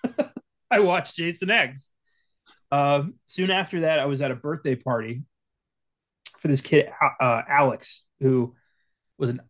I 0.71 0.81
watched 0.81 1.17
Jason 1.17 1.51
X. 1.51 1.91
Uh, 2.71 3.05
soon 3.27 3.51
after 3.51 3.81
that, 3.81 3.99
I 3.99 4.07
was 4.07 4.23
at 4.23 4.31
a 4.31 4.37
birthday 4.37 4.75
party 4.75 5.23
for 6.39 6.49
this 6.49 6.61
kid, 6.61 6.89
uh, 7.21 7.43
Alex, 7.49 8.05
who 8.21 8.55
was 9.19 9.31
an 9.31 9.41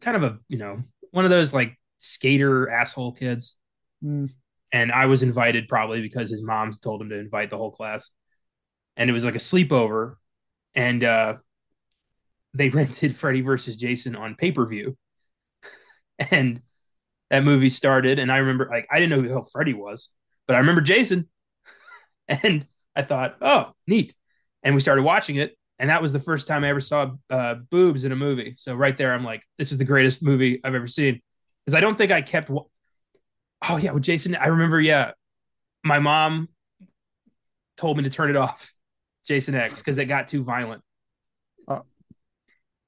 kind 0.00 0.16
of 0.16 0.22
a 0.24 0.38
you 0.48 0.58
know 0.58 0.82
one 1.12 1.24
of 1.24 1.30
those 1.30 1.54
like 1.54 1.78
skater 1.98 2.68
asshole 2.68 3.12
kids. 3.12 3.56
Mm. 4.02 4.30
And 4.72 4.90
I 4.90 5.06
was 5.06 5.22
invited 5.22 5.68
probably 5.68 6.00
because 6.00 6.30
his 6.30 6.42
mom 6.42 6.72
told 6.82 7.00
him 7.00 7.08
to 7.10 7.18
invite 7.18 7.50
the 7.50 7.56
whole 7.56 7.70
class. 7.70 8.10
And 8.96 9.10
it 9.10 9.12
was 9.12 9.24
like 9.24 9.34
a 9.34 9.38
sleepover. 9.38 10.16
And 10.74 11.02
uh, 11.04 11.34
they 12.52 12.68
rented 12.70 13.16
Freddy 13.16 13.40
versus 13.40 13.76
Jason 13.76 14.16
on 14.16 14.36
pay 14.36 14.52
per 14.52 14.66
view. 14.66 14.96
and 16.30 16.60
that 17.30 17.44
movie 17.44 17.70
started. 17.70 18.18
And 18.18 18.30
I 18.30 18.38
remember, 18.38 18.68
like, 18.70 18.86
I 18.90 18.96
didn't 18.96 19.10
know 19.10 19.20
who 19.20 19.28
the 19.28 19.34
hell 19.34 19.48
Freddy 19.50 19.74
was, 19.74 20.10
but 20.46 20.54
I 20.54 20.60
remember 20.60 20.80
Jason. 20.80 21.28
and 22.28 22.66
I 22.94 23.02
thought, 23.02 23.36
oh, 23.40 23.72
neat. 23.86 24.14
And 24.62 24.74
we 24.74 24.80
started 24.80 25.02
watching 25.02 25.36
it. 25.36 25.56
And 25.78 25.90
that 25.90 26.00
was 26.00 26.12
the 26.12 26.20
first 26.20 26.46
time 26.46 26.62
I 26.62 26.68
ever 26.68 26.80
saw 26.80 27.10
uh, 27.28 27.54
boobs 27.54 28.04
in 28.04 28.12
a 28.12 28.16
movie. 28.16 28.54
So 28.56 28.74
right 28.76 28.96
there, 28.96 29.12
I'm 29.12 29.24
like, 29.24 29.42
this 29.58 29.72
is 29.72 29.78
the 29.78 29.84
greatest 29.84 30.22
movie 30.22 30.60
I've 30.62 30.74
ever 30.74 30.86
seen. 30.86 31.20
Because 31.64 31.76
I 31.76 31.80
don't 31.80 31.98
think 31.98 32.12
I 32.12 32.22
kept 32.22 32.48
oh 33.68 33.76
yeah, 33.76 33.92
with 33.92 34.02
Jason, 34.02 34.36
I 34.36 34.46
remember, 34.48 34.80
yeah, 34.80 35.12
my 35.84 35.98
mom 35.98 36.48
told 37.76 37.96
me 37.96 38.04
to 38.04 38.10
turn 38.10 38.30
it 38.30 38.36
off, 38.36 38.73
Jason 39.26 39.54
X, 39.54 39.80
because 39.80 39.98
it 39.98 40.06
got 40.06 40.28
too 40.28 40.44
violent. 40.44 40.82
Uh, 41.66 41.80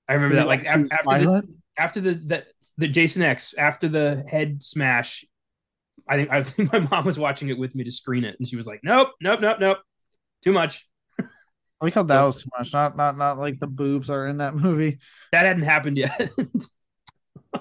I 0.08 0.14
remember 0.14 0.36
that, 0.36 0.46
like 0.46 0.66
after, 0.66 0.88
after 0.92 1.18
the 1.18 1.42
after 1.78 2.00
the, 2.00 2.14
the 2.14 2.46
the 2.78 2.88
Jason 2.88 3.22
X, 3.22 3.54
after 3.54 3.88
the 3.88 4.24
head 4.28 4.62
smash, 4.62 5.24
I 6.08 6.16
think 6.16 6.30
I 6.30 6.42
think 6.44 6.72
my 6.72 6.80
mom 6.80 7.04
was 7.04 7.18
watching 7.18 7.48
it 7.48 7.58
with 7.58 7.74
me 7.74 7.84
to 7.84 7.90
screen 7.90 8.24
it, 8.24 8.36
and 8.38 8.48
she 8.48 8.56
was 8.56 8.66
like, 8.66 8.80
"Nope, 8.82 9.10
nope, 9.20 9.40
nope, 9.40 9.58
nope, 9.60 9.78
too 10.42 10.52
much." 10.52 10.86
I 11.18 11.84
like 11.84 11.94
how 11.94 12.04
that 12.04 12.22
was 12.22 12.42
too 12.42 12.48
much. 12.58 12.72
Not 12.72 12.96
not 12.96 13.18
not 13.18 13.38
like 13.38 13.60
the 13.60 13.66
boobs 13.66 14.08
are 14.08 14.26
in 14.26 14.38
that 14.38 14.54
movie. 14.54 14.98
That 15.32 15.44
hadn't 15.44 15.64
happened 15.64 15.98
yet. 15.98 16.30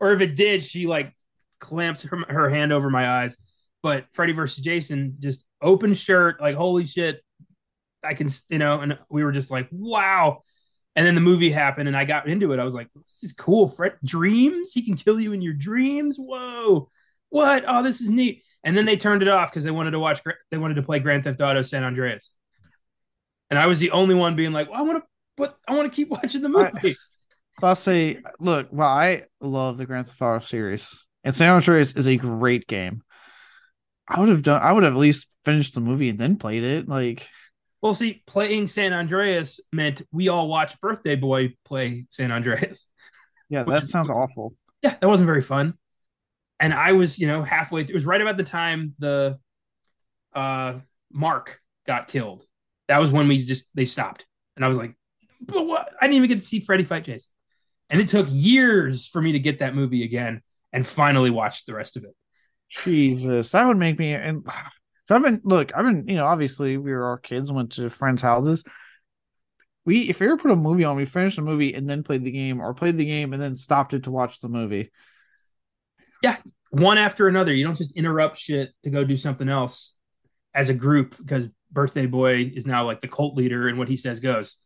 or 0.00 0.12
if 0.12 0.20
it 0.20 0.36
did, 0.36 0.64
she 0.64 0.86
like 0.86 1.16
clamped 1.58 2.02
her, 2.02 2.18
her 2.28 2.48
hand 2.50 2.72
over 2.72 2.90
my 2.90 3.22
eyes. 3.22 3.36
But 3.86 4.06
Freddy 4.10 4.32
versus 4.32 4.64
Jason, 4.64 5.14
just 5.20 5.44
open 5.62 5.94
shirt, 5.94 6.40
like 6.40 6.56
holy 6.56 6.86
shit, 6.86 7.22
I 8.02 8.14
can, 8.14 8.28
you 8.48 8.58
know, 8.58 8.80
and 8.80 8.98
we 9.08 9.22
were 9.22 9.30
just 9.30 9.48
like, 9.48 9.68
wow. 9.70 10.42
And 10.96 11.06
then 11.06 11.14
the 11.14 11.20
movie 11.20 11.50
happened, 11.50 11.86
and 11.86 11.96
I 11.96 12.04
got 12.04 12.26
into 12.26 12.52
it. 12.52 12.58
I 12.58 12.64
was 12.64 12.74
like, 12.74 12.88
this 12.96 13.22
is 13.22 13.32
cool. 13.32 13.68
Fred 13.68 13.92
dreams, 14.04 14.72
he 14.72 14.82
can 14.82 14.96
kill 14.96 15.20
you 15.20 15.32
in 15.32 15.40
your 15.40 15.54
dreams. 15.54 16.16
Whoa, 16.18 16.90
what? 17.28 17.62
Oh, 17.64 17.84
this 17.84 18.00
is 18.00 18.10
neat. 18.10 18.42
And 18.64 18.76
then 18.76 18.86
they 18.86 18.96
turned 18.96 19.22
it 19.22 19.28
off 19.28 19.52
because 19.52 19.62
they 19.62 19.70
wanted 19.70 19.92
to 19.92 20.00
watch, 20.00 20.20
they 20.50 20.58
wanted 20.58 20.74
to 20.74 20.82
play 20.82 20.98
Grand 20.98 21.22
Theft 21.22 21.40
Auto 21.40 21.62
San 21.62 21.84
Andreas. 21.84 22.34
And 23.50 23.56
I 23.56 23.68
was 23.68 23.78
the 23.78 23.92
only 23.92 24.16
one 24.16 24.34
being 24.34 24.50
like, 24.50 24.68
well, 24.68 24.80
I 24.80 24.82
want 24.82 24.98
to, 24.98 25.08
but 25.36 25.56
I 25.68 25.76
want 25.76 25.92
to 25.92 25.94
keep 25.94 26.08
watching 26.10 26.42
the 26.42 26.48
movie. 26.48 26.96
I'll 27.62 27.76
say, 27.76 28.18
look, 28.40 28.66
well, 28.72 28.88
I 28.88 29.26
love 29.40 29.76
the 29.76 29.86
Grand 29.86 30.08
Theft 30.08 30.20
Auto 30.20 30.44
series, 30.44 30.92
and 31.22 31.32
San 31.32 31.50
Andreas 31.50 31.92
is 31.92 32.08
a 32.08 32.16
great 32.16 32.66
game. 32.66 33.04
I 34.08 34.20
would 34.20 34.28
have 34.28 34.42
done. 34.42 34.62
I 34.62 34.72
would 34.72 34.82
have 34.82 34.94
at 34.94 34.98
least 34.98 35.28
finished 35.44 35.74
the 35.74 35.80
movie 35.80 36.08
and 36.08 36.18
then 36.18 36.36
played 36.36 36.62
it. 36.62 36.88
Like, 36.88 37.28
well, 37.82 37.94
see, 37.94 38.22
playing 38.26 38.68
San 38.68 38.92
Andreas 38.92 39.60
meant 39.72 40.02
we 40.12 40.28
all 40.28 40.48
watched 40.48 40.80
Birthday 40.80 41.16
Boy 41.16 41.54
play 41.64 42.06
San 42.10 42.32
Andreas. 42.32 42.86
Yeah, 43.48 43.62
that 43.62 43.86
sounds 43.86 44.10
awful. 44.10 44.54
Yeah, 44.82 44.96
that 45.00 45.06
wasn't 45.06 45.28
very 45.28 45.40
fun. 45.40 45.74
And 46.58 46.74
I 46.74 46.94
was, 46.94 47.16
you 47.16 47.28
know, 47.28 47.44
halfway. 47.44 47.84
Through, 47.84 47.92
it 47.92 47.94
was 47.94 48.04
right 48.04 48.20
about 48.20 48.36
the 48.36 48.42
time 48.42 48.94
the 48.98 49.38
uh 50.34 50.80
Mark 51.12 51.60
got 51.86 52.08
killed. 52.08 52.44
That 52.88 52.98
was 52.98 53.12
when 53.12 53.28
we 53.28 53.38
just 53.38 53.68
they 53.72 53.84
stopped, 53.84 54.26
and 54.56 54.64
I 54.64 54.68
was 54.68 54.76
like, 54.76 54.96
but 55.40 55.64
what? 55.64 55.92
I 56.00 56.06
didn't 56.06 56.16
even 56.16 56.28
get 56.28 56.38
to 56.38 56.44
see 56.44 56.58
Freddy 56.58 56.82
fight 56.82 57.04
Jason. 57.04 57.30
And 57.88 58.00
it 58.00 58.08
took 58.08 58.26
years 58.30 59.06
for 59.06 59.22
me 59.22 59.30
to 59.30 59.38
get 59.38 59.60
that 59.60 59.76
movie 59.76 60.02
again 60.02 60.42
and 60.72 60.84
finally 60.84 61.30
watch 61.30 61.66
the 61.66 61.74
rest 61.74 61.96
of 61.96 62.02
it. 62.02 62.16
Jesus, 62.70 63.50
that 63.50 63.66
would 63.66 63.76
make 63.76 63.98
me 63.98 64.12
and 64.12 64.46
so 65.08 65.14
I've 65.14 65.22
been 65.22 65.40
look, 65.44 65.70
I've 65.74 65.84
been, 65.84 66.08
you 66.08 66.16
know, 66.16 66.26
obviously 66.26 66.76
we 66.76 66.92
were 66.92 67.04
our 67.04 67.18
kids, 67.18 67.52
went 67.52 67.72
to 67.72 67.90
friends' 67.90 68.22
houses. 68.22 68.64
We 69.84 70.08
if 70.08 70.18
we 70.18 70.26
ever 70.26 70.36
put 70.36 70.50
a 70.50 70.56
movie 70.56 70.84
on, 70.84 70.96
we 70.96 71.04
finished 71.04 71.36
the 71.36 71.42
movie 71.42 71.74
and 71.74 71.88
then 71.88 72.02
played 72.02 72.24
the 72.24 72.32
game, 72.32 72.60
or 72.60 72.74
played 72.74 72.96
the 72.96 73.04
game 73.04 73.32
and 73.32 73.40
then 73.40 73.54
stopped 73.54 73.94
it 73.94 74.04
to 74.04 74.10
watch 74.10 74.40
the 74.40 74.48
movie. 74.48 74.90
Yeah, 76.22 76.36
one 76.70 76.98
after 76.98 77.28
another. 77.28 77.54
You 77.54 77.64
don't 77.64 77.76
just 77.76 77.96
interrupt 77.96 78.36
shit 78.36 78.72
to 78.82 78.90
go 78.90 79.04
do 79.04 79.16
something 79.16 79.48
else 79.48 79.96
as 80.54 80.70
a 80.70 80.74
group 80.74 81.16
because 81.16 81.48
birthday 81.70 82.06
boy 82.06 82.50
is 82.54 82.66
now 82.66 82.84
like 82.84 83.00
the 83.00 83.08
cult 83.08 83.36
leader 83.36 83.68
and 83.68 83.78
what 83.78 83.88
he 83.88 83.96
says 83.96 84.18
goes. 84.18 84.58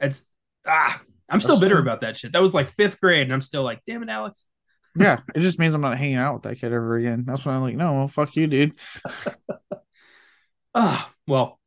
It's 0.00 0.24
ah 0.66 1.00
I'm 1.28 1.38
still 1.38 1.60
bitter 1.60 1.78
about 1.78 2.00
that 2.00 2.16
shit. 2.16 2.32
That 2.32 2.42
was 2.42 2.54
like 2.54 2.66
fifth 2.66 3.00
grade, 3.00 3.22
and 3.22 3.32
I'm 3.32 3.40
still 3.40 3.62
like, 3.62 3.82
damn 3.86 4.02
it, 4.02 4.08
Alex. 4.08 4.46
Yeah, 4.96 5.20
it 5.34 5.40
just 5.40 5.58
means 5.58 5.74
I'm 5.74 5.80
not 5.80 5.98
hanging 5.98 6.16
out 6.16 6.34
with 6.34 6.42
that 6.44 6.56
kid 6.60 6.72
ever 6.72 6.96
again. 6.96 7.24
That's 7.26 7.44
why 7.44 7.52
I'm 7.52 7.62
like, 7.62 7.76
no, 7.76 7.92
well, 7.94 8.08
fuck 8.08 8.34
you, 8.36 8.46
dude. 8.46 8.74
Ah, 10.72 11.04
uh, 11.04 11.12
well, 11.26 11.58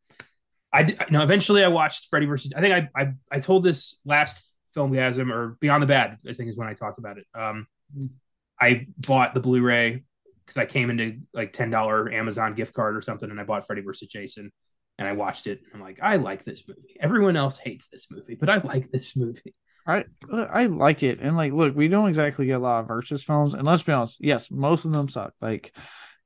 I 0.71 0.95
no. 1.09 1.23
Eventually, 1.23 1.61
I 1.61 1.67
watched 1.67 2.07
Freddy 2.09 2.25
versus. 2.25 2.53
I 2.55 2.61
think 2.61 2.73
I 2.73 3.01
I, 3.01 3.07
I 3.29 3.39
told 3.39 3.65
this 3.65 3.99
last 4.05 4.41
filmgazm 4.73 5.29
or 5.29 5.57
Beyond 5.59 5.83
the 5.83 5.87
Bad. 5.87 6.19
I 6.25 6.31
think 6.31 6.49
is 6.49 6.55
when 6.55 6.69
I 6.69 6.73
talked 6.73 6.99
about 6.99 7.17
it. 7.17 7.25
Um, 7.35 7.67
I 8.61 8.87
bought 8.97 9.33
the 9.33 9.41
Blu-ray 9.41 10.05
because 10.45 10.55
I 10.55 10.65
came 10.65 10.89
into 10.89 11.17
like 11.33 11.51
ten 11.51 11.69
dollar 11.69 12.09
Amazon 12.13 12.55
gift 12.55 12.73
card 12.73 12.95
or 12.95 13.01
something, 13.01 13.29
and 13.29 13.41
I 13.41 13.43
bought 13.43 13.67
Freddy 13.67 13.81
versus 13.81 14.07
Jason 14.07 14.53
and 14.97 15.07
I 15.07 15.13
watched 15.13 15.47
it. 15.47 15.61
I'm 15.73 15.81
like, 15.81 15.99
I 16.01 16.17
like 16.17 16.43
this 16.43 16.63
movie. 16.67 16.95
Everyone 16.99 17.35
else 17.35 17.57
hates 17.57 17.89
this 17.89 18.07
movie, 18.11 18.35
but 18.35 18.49
I 18.49 18.57
like 18.57 18.91
this 18.91 19.15
movie. 19.17 19.55
I 19.85 20.05
I 20.31 20.67
like 20.67 21.03
it, 21.03 21.19
and 21.19 21.35
like, 21.35 21.51
look, 21.51 21.75
we 21.75 21.87
don't 21.87 22.09
exactly 22.09 22.45
get 22.45 22.53
a 22.53 22.59
lot 22.59 22.81
of 22.81 22.87
versus 22.87 23.23
films, 23.23 23.53
and 23.53 23.63
let's 23.63 23.83
be 23.83 23.91
honest, 23.91 24.17
yes, 24.19 24.49
most 24.49 24.85
of 24.85 24.91
them 24.91 25.09
suck. 25.09 25.33
Like 25.41 25.75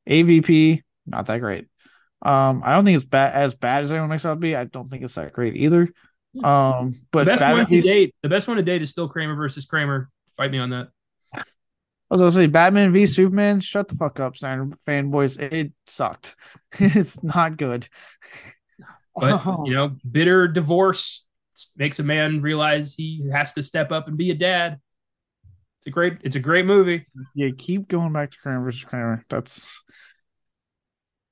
AVP, 0.08 0.84
not 1.06 1.26
that 1.26 1.40
great. 1.40 1.68
Um, 2.22 2.62
I 2.66 2.74
don't 2.74 2.86
think 2.86 2.96
it's 2.96 3.06
bad 3.06 3.34
as 3.34 3.54
bad 3.54 3.84
as 3.84 3.92
everyone 3.92 4.10
makes 4.10 4.26
it 4.26 4.30
out 4.30 4.36
to 4.36 4.40
be. 4.40 4.56
I 4.56 4.66
don't 4.66 4.90
think 4.90 5.04
it's 5.04 5.16
that 5.16 5.34
great 5.34 5.56
either. 5.56 5.90
Um, 6.44 7.02
but 7.12 7.20
the 7.20 7.32
best 7.32 7.42
Batman 7.42 7.58
one 7.58 7.66
to 7.68 7.82
date, 7.82 8.16
the 8.22 8.30
best 8.30 8.48
one 8.48 8.58
to 8.58 8.64
date 8.64 8.82
is 8.82 8.90
still 8.90 9.08
Kramer 9.08 9.36
versus 9.36 9.66
Kramer. 9.66 10.10
Fight 10.36 10.52
me 10.52 10.60
on 10.60 10.70
that. 10.72 10.90
I 11.36 11.44
was 12.16 12.22
gonna 12.22 12.32
say 12.32 12.48
Batman 12.48 12.94
v 12.94 13.06
Superman. 13.06 13.60
Shut 13.60 13.88
the 13.88 13.96
fuck 13.96 14.20
up, 14.20 14.38
Snyder 14.38 14.70
fanboys. 14.88 15.40
It 15.40 15.74
sucked. 15.88 16.36
it's 16.80 17.22
not 17.22 17.58
good. 17.58 17.88
But 19.16 19.46
oh. 19.46 19.66
you 19.66 19.74
know, 19.76 19.96
bitter 20.10 20.48
divorce 20.48 21.27
makes 21.76 22.00
a 22.00 22.04
man 22.04 22.42
realize 22.42 22.94
he 22.94 23.30
has 23.32 23.54
to 23.54 23.64
step 23.64 23.92
up 23.92 24.08
and 24.08 24.18
be 24.18 24.32
a 24.32 24.36
dad. 24.36 24.80
It's 25.80 25.88
a 25.88 25.92
great, 25.92 26.18
it's 26.22 26.36
a 26.36 26.40
great 26.40 26.66
movie. 26.66 27.08
Yeah, 27.36 27.50
keep 27.58 27.88
going 27.88 28.14
back 28.14 28.32
to 28.32 28.38
Kramer 28.38 28.64
versus 28.64 28.84
Kramer. 28.84 29.26
That's 29.30 29.84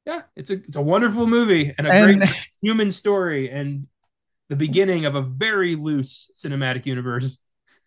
yeah, 0.05 0.21
it's 0.35 0.51
a 0.51 0.53
it's 0.53 0.75
a 0.75 0.81
wonderful 0.81 1.25
movie 1.25 1.73
and 1.77 1.87
a 1.87 1.91
and, 1.91 2.19
great 2.19 2.29
human 2.61 2.91
story 2.91 3.49
and 3.49 3.87
the 4.49 4.55
beginning 4.55 5.05
of 5.05 5.15
a 5.15 5.21
very 5.21 5.75
loose 5.75 6.29
cinematic 6.35 6.85
universe. 6.85 7.39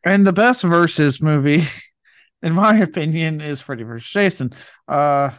And 0.05 0.27
the 0.27 0.33
best 0.33 0.65
versus 0.65 1.23
movie, 1.23 1.65
in 2.43 2.53
my 2.53 2.77
opinion, 2.79 3.41
is 3.41 3.61
Freddy 3.61 3.85
vs. 3.85 4.11
Jason. 4.11 4.53
Uh 4.89 5.31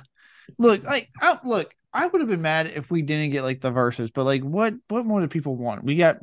look, 0.58 0.84
like 0.84 1.10
I, 1.22 1.38
look, 1.44 1.74
I 1.94 2.08
would 2.08 2.22
have 2.22 2.30
been 2.30 2.42
mad 2.42 2.68
if 2.68 2.90
we 2.90 3.02
didn't 3.02 3.32
get 3.32 3.44
like 3.44 3.60
the 3.60 3.72
verses, 3.72 4.10
but 4.10 4.24
like 4.24 4.44
what 4.44 4.74
what 4.88 5.06
more 5.06 5.20
do 5.20 5.28
people 5.28 5.56
want? 5.58 5.84
We 5.84 5.98
got 5.98 6.20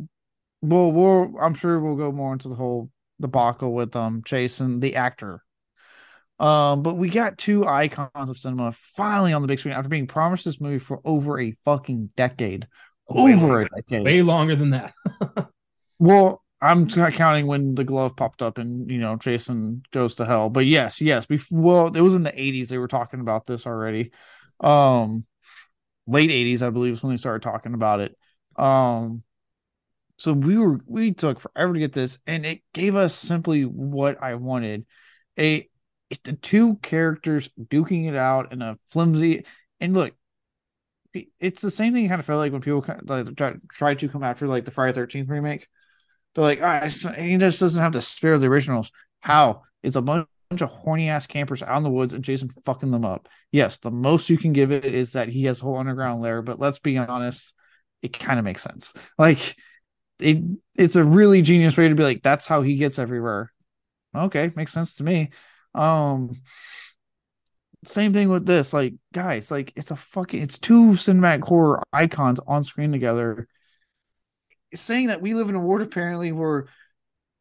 well, 0.62 0.92
we'll 0.92 1.34
I'm 1.40 1.54
sure 1.54 1.80
we'll 1.80 1.96
go 1.96 2.12
more 2.12 2.32
into 2.32 2.48
the 2.48 2.54
whole 2.54 2.90
debacle 3.20 3.72
with 3.72 3.96
um 3.96 4.22
Jason, 4.24 4.80
the 4.80 4.96
actor. 4.96 5.42
Um, 6.38 6.82
but 6.82 6.94
we 6.94 7.08
got 7.08 7.38
two 7.38 7.66
icons 7.66 8.10
of 8.14 8.36
cinema 8.36 8.72
finally 8.72 9.32
on 9.32 9.40
the 9.40 9.48
big 9.48 9.58
screen 9.58 9.74
after 9.74 9.88
being 9.88 10.06
promised 10.06 10.44
this 10.44 10.60
movie 10.60 10.78
for 10.78 11.00
over 11.04 11.40
a 11.40 11.56
fucking 11.64 12.10
decade. 12.14 12.68
Way 13.08 13.34
over 13.34 13.46
longer, 13.46 13.60
a 13.62 13.82
decade. 13.82 14.04
Way 14.04 14.22
longer 14.22 14.56
than 14.56 14.70
that. 14.70 14.92
well, 15.98 16.42
I'm 16.60 16.88
counting 16.88 17.46
when 17.46 17.74
the 17.74 17.84
glove 17.84 18.16
popped 18.16 18.42
up 18.42 18.58
and 18.58 18.90
you 18.90 18.98
know 18.98 19.16
Jason 19.16 19.82
goes 19.92 20.16
to 20.16 20.26
hell. 20.26 20.50
But 20.50 20.66
yes, 20.66 21.00
yes. 21.00 21.24
Before, 21.26 21.58
well, 21.58 21.86
it 21.86 22.00
was 22.00 22.14
in 22.14 22.22
the 22.22 22.32
80s 22.32 22.68
they 22.68 22.78
were 22.78 22.88
talking 22.88 23.20
about 23.20 23.46
this 23.46 23.66
already. 23.66 24.10
Um, 24.60 25.24
late 26.06 26.30
80s, 26.30 26.62
I 26.62 26.70
believe, 26.70 26.94
is 26.94 27.02
when 27.02 27.12
they 27.12 27.18
started 27.18 27.42
talking 27.42 27.74
about 27.74 28.00
it. 28.00 28.16
Um, 28.56 29.22
so 30.16 30.32
we 30.32 30.56
were 30.56 30.80
we 30.86 31.12
took 31.12 31.40
forever 31.40 31.74
to 31.74 31.80
get 31.80 31.92
this, 31.92 32.18
and 32.26 32.46
it 32.46 32.62
gave 32.72 32.96
us 32.96 33.14
simply 33.14 33.62
what 33.64 34.22
I 34.22 34.34
wanted. 34.34 34.86
A 35.38 35.68
the 36.24 36.32
two 36.34 36.76
characters 36.76 37.50
duking 37.58 38.08
it 38.08 38.16
out 38.16 38.52
in 38.52 38.62
a 38.62 38.78
flimsy 38.90 39.44
and 39.80 39.94
look, 39.94 40.14
it's 41.40 41.62
the 41.62 41.70
same 41.70 41.92
thing 41.92 42.02
you 42.02 42.08
kind 42.08 42.20
of 42.20 42.26
felt 42.26 42.38
like 42.38 42.52
when 42.52 42.60
people 42.60 42.84
like 43.04 43.34
try, 43.36 43.54
try 43.72 43.94
to 43.94 44.08
come 44.08 44.22
after 44.22 44.46
like 44.46 44.64
the 44.64 44.70
Friday 44.70 44.92
Thirteenth 44.92 45.28
remake. 45.28 45.66
They're 46.34 46.44
like, 46.44 46.60
oh, 46.60 46.86
he 47.18 47.36
just 47.38 47.60
doesn't 47.60 47.82
have 47.82 47.92
the 47.92 48.02
spirit 48.02 48.36
of 48.36 48.40
the 48.42 48.48
originals. 48.48 48.90
How? 49.20 49.62
It's 49.82 49.96
a 49.96 50.02
bunch 50.02 50.28
of 50.50 50.68
horny 50.68 51.08
ass 51.08 51.26
campers 51.26 51.62
out 51.62 51.78
in 51.78 51.82
the 51.82 51.90
woods 51.90 52.12
and 52.12 52.22
Jason 52.22 52.50
fucking 52.64 52.90
them 52.90 53.04
up. 53.06 53.28
Yes, 53.50 53.78
the 53.78 53.90
most 53.90 54.28
you 54.28 54.36
can 54.36 54.52
give 54.52 54.70
it 54.70 54.84
is 54.84 55.12
that 55.12 55.28
he 55.28 55.44
has 55.44 55.60
a 55.60 55.64
whole 55.64 55.78
underground 55.78 56.20
lair, 56.22 56.42
but 56.42 56.60
let's 56.60 56.78
be 56.78 56.98
honest, 56.98 57.52
it 58.02 58.18
kind 58.18 58.38
of 58.38 58.44
makes 58.44 58.62
sense. 58.62 58.92
Like 59.18 59.56
it 60.18 60.38
it's 60.74 60.96
a 60.96 61.04
really 61.04 61.42
genius 61.42 61.76
way 61.76 61.88
to 61.88 61.94
be 61.94 62.02
like 62.02 62.22
that's 62.22 62.46
how 62.46 62.62
he 62.62 62.76
gets 62.76 62.98
everywhere. 62.98 63.52
Okay 64.14 64.52
makes 64.54 64.72
sense 64.72 64.94
to 64.94 65.04
me. 65.04 65.30
Um 65.74 66.42
same 67.84 68.12
thing 68.12 68.28
with 68.28 68.46
this 68.46 68.72
like 68.72 68.94
guys 69.12 69.50
like 69.50 69.72
it's 69.76 69.90
a 69.90 69.96
fucking 69.96 70.42
it's 70.42 70.58
two 70.58 70.90
cinematic 70.92 71.42
horror 71.42 71.82
icons 71.92 72.40
on 72.46 72.64
screen 72.64 72.92
together. 72.92 73.46
Saying 74.74 75.08
that 75.08 75.22
we 75.22 75.34
live 75.34 75.48
in 75.48 75.54
a 75.54 75.60
world 75.60 75.82
apparently 75.82 76.32
where 76.32 76.66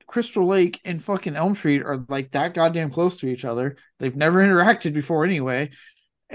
crystal 0.08 0.46
lake 0.46 0.80
and 0.86 1.04
fucking 1.04 1.36
elm 1.36 1.56
street 1.56 1.82
are 1.82 2.06
like 2.08 2.32
that 2.32 2.54
goddamn 2.54 2.92
close 2.92 3.18
to 3.18 3.28
each 3.28 3.44
other. 3.44 3.78
They've 4.00 4.16
never 4.16 4.40
interacted 4.44 4.94
before 4.94 5.26
anyway 5.26 5.72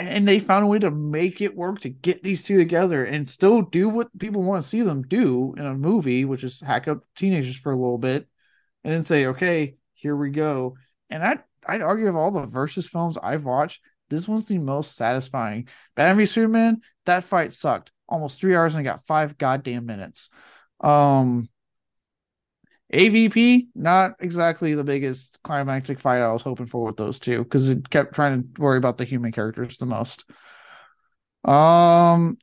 and 0.09 0.29
they 0.29 0.39
found 0.39 0.65
a 0.65 0.69
way 0.69 0.79
to 0.79 0.91
make 0.91 1.41
it 1.41 1.57
work 1.57 1.81
to 1.81 1.89
get 1.89 2.23
these 2.23 2.43
two 2.45 2.57
together 2.57 3.05
and 3.05 3.29
still 3.29 3.63
do 3.63 3.89
what 3.89 4.17
people 4.19 4.43
want 4.43 4.63
to 4.63 4.69
see 4.69 4.83
them 4.83 5.03
do 5.03 5.55
in 5.57 5.67
a 5.67 5.75
movie, 5.75 6.25
which 6.25 6.45
is 6.45 6.61
hack 6.61 6.89
up 6.89 7.05
teenagers 7.17 7.57
for 7.57 7.73
a 7.73 7.77
little 7.77 7.99
bit, 7.99 8.29
and 8.85 8.93
then 8.93 9.03
say, 9.03 9.27
"Okay, 9.27 9.77
here 9.95 10.17
we 10.17 10.31
go." 10.31 10.77
And 11.09 11.23
I 11.23 11.39
I'd 11.67 11.83
argue 11.83 12.09
of 12.09 12.17
all 12.17 12.31
the 12.31 12.47
versus 12.47 12.89
films 12.89 13.19
I've 13.23 13.45
watched, 13.45 13.83
this 14.09 14.27
one's 14.27 14.47
the 14.47 14.59
most 14.59 14.97
satisfying. 14.97 15.69
Batman 15.95 16.19
v 16.19 16.27
Superman, 16.27 16.81
that 17.07 17.25
fight 17.25 17.53
sucked. 17.53 17.93
Almost 18.09 18.41
three 18.41 18.57
hours 18.57 18.75
and 18.75 18.81
I 18.81 18.91
got 18.91 19.07
five 19.07 19.39
goddamn 19.39 19.87
minutes. 19.87 20.31
Um, 20.81 21.49
AVP, 22.93 23.69
not 23.75 24.15
exactly 24.21 24.75
the 24.75 24.85
biggest 24.85 25.41
climactic 25.43 26.01
fight 26.01 26.21
I 26.21 26.33
was 26.33 26.43
hoping 26.43 26.67
for 26.67 26.87
with 26.87 26.97
those 26.97 27.19
two 27.19 27.45
because 27.45 27.69
it 27.69 27.89
kept 27.89 28.15
trying 28.15 28.43
to 28.43 28.61
worry 28.61 28.79
about 28.79 28.99
the 28.99 29.05
human 29.05 29.33
characters 29.33 29.79
the 29.79 29.87
most. 29.87 30.25
Um, 31.45 32.39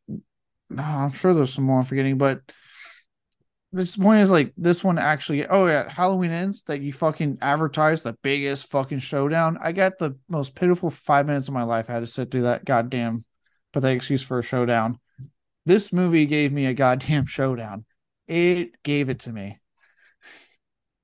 I'm 0.78 1.12
sure 1.14 1.34
there's 1.34 1.54
some 1.54 1.66
more 1.66 1.80
I'm 1.80 1.86
forgetting, 1.86 2.18
but 2.18 2.42
this 3.74 3.98
point 3.98 4.22
is 4.22 4.32
like 4.32 4.54
this 4.56 4.84
one 4.84 4.98
actually. 4.98 5.46
Oh 5.46 5.68
yeah, 5.68 5.90
Halloween 5.90 6.32
ends 6.32 6.64
that 6.64 6.82
you 6.82 6.94
fucking 6.94 7.40
advertise 7.42 8.04
the 8.04 8.14
biggest 8.22 8.70
fucking 8.70 9.00
showdown. 9.00 9.58
I 9.62 9.74
got 9.74 9.98
the 9.98 10.18
most 10.30 10.56
pitiful 10.56 10.90
five 10.90 11.28
minutes 11.28 11.50
of 11.50 11.54
my 11.54 11.64
life. 11.64 11.90
I 11.90 11.94
had 11.94 12.00
to 12.00 12.08
sit 12.08 12.32
through 12.32 12.44
that 12.44 12.64
goddamn 12.64 13.26
pathetic 13.74 13.98
excuse 13.98 14.24
for 14.24 14.40
a 14.40 14.44
showdown. 14.44 15.00
This 15.66 15.92
movie 15.92 16.26
gave 16.26 16.54
me 16.54 16.66
a 16.66 16.74
goddamn 16.74 17.26
showdown. 17.26 17.84
It 18.28 18.82
gave 18.84 19.10
it 19.10 19.20
to 19.22 19.32
me 19.34 19.60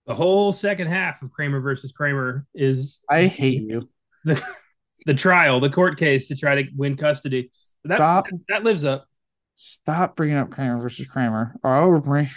the 0.06 0.16
whole 0.16 0.54
second 0.54 0.88
half 0.88 1.22
of 1.22 1.32
Kramer 1.32 1.62
versus 1.62 1.92
Kramer 1.92 2.46
is 2.54 3.00
I 3.10 3.26
hate 3.26 3.62
you. 3.62 3.89
The, 4.26 4.42
the 5.06 5.13
trial, 5.13 5.60
the 5.60 5.70
court 5.70 5.98
case 5.98 6.28
to 6.28 6.36
try 6.36 6.62
to 6.62 6.70
win 6.76 6.98
custody. 6.98 7.52
That, 7.86 7.98
Stop. 7.98 8.28
that 8.50 8.63
lives 8.63 8.84
up. 8.84 9.08
Stop 9.56 10.16
bringing 10.16 10.38
up 10.38 10.50
Kramer 10.50 10.82
versus 10.82 11.08
Kramer. 11.08 11.56
Oh, 11.63 12.00
bring 12.00 12.30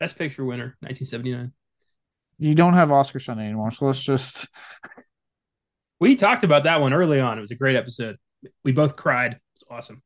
Best 0.00 0.18
Picture 0.18 0.44
winner, 0.44 0.76
1979. 0.80 1.52
You 2.38 2.54
don't 2.54 2.74
have 2.74 2.90
Oscar 2.90 3.20
Sunday 3.20 3.44
anymore, 3.44 3.70
so 3.70 3.86
let's 3.86 4.02
just. 4.02 4.46
We 5.98 6.14
talked 6.14 6.44
about 6.44 6.64
that 6.64 6.82
one 6.82 6.92
early 6.92 7.20
on. 7.20 7.38
It 7.38 7.40
was 7.40 7.52
a 7.52 7.56
great 7.56 7.74
episode. 7.74 8.18
We 8.62 8.72
both 8.72 8.96
cried. 8.96 9.40
It's 9.54 9.64
awesome. 9.70 10.02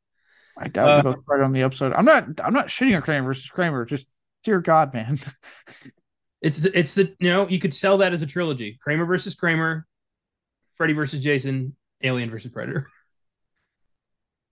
I 0.56 0.68
doubt 0.68 0.88
uh, 0.88 0.96
we 0.98 1.14
both 1.14 1.24
cried 1.24 1.42
on 1.42 1.52
the 1.52 1.62
episode. 1.62 1.92
I'm 1.94 2.04
not. 2.04 2.26
I'm 2.44 2.52
not 2.52 2.68
shitting 2.68 2.94
on 2.94 3.02
Kramer 3.02 3.26
versus 3.26 3.50
Kramer. 3.50 3.84
Just 3.84 4.06
dear 4.44 4.60
God, 4.60 4.94
man. 4.94 5.18
It's 6.40 6.64
it's 6.64 6.94
the 6.94 7.14
you 7.18 7.30
know 7.30 7.48
you 7.48 7.58
could 7.58 7.74
sell 7.74 7.98
that 7.98 8.12
as 8.12 8.22
a 8.22 8.26
trilogy: 8.26 8.78
Kramer 8.80 9.04
versus 9.04 9.34
Kramer, 9.34 9.86
Freddy 10.76 10.94
versus 10.94 11.20
Jason, 11.20 11.76
Alien 12.02 12.30
versus 12.30 12.50
Predator. 12.50 12.86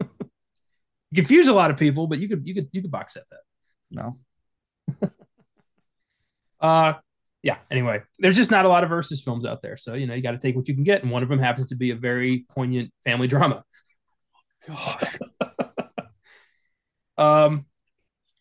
confuse 1.14 1.48
a 1.48 1.52
lot 1.52 1.70
of 1.70 1.78
people, 1.78 2.06
but 2.06 2.18
you 2.18 2.28
could 2.28 2.46
you 2.46 2.54
could 2.54 2.68
you 2.72 2.82
could 2.82 2.90
box 2.90 3.14
set 3.14 3.24
that. 3.30 3.40
No. 3.90 4.18
uh 6.60 6.94
yeah. 7.42 7.58
Anyway, 7.70 8.02
there's 8.18 8.36
just 8.36 8.50
not 8.50 8.64
a 8.64 8.68
lot 8.68 8.82
of 8.82 8.90
versus 8.90 9.22
films 9.22 9.46
out 9.46 9.62
there, 9.62 9.76
so 9.76 9.94
you 9.94 10.06
know 10.06 10.14
you 10.14 10.22
got 10.22 10.32
to 10.32 10.38
take 10.38 10.56
what 10.56 10.68
you 10.68 10.74
can 10.74 10.84
get, 10.84 11.02
and 11.02 11.10
one 11.10 11.22
of 11.22 11.28
them 11.28 11.38
happens 11.38 11.68
to 11.68 11.76
be 11.76 11.90
a 11.90 11.96
very 11.96 12.44
poignant 12.50 12.92
family 13.04 13.28
drama. 13.28 13.64
God. 14.66 15.18
um, 17.18 17.66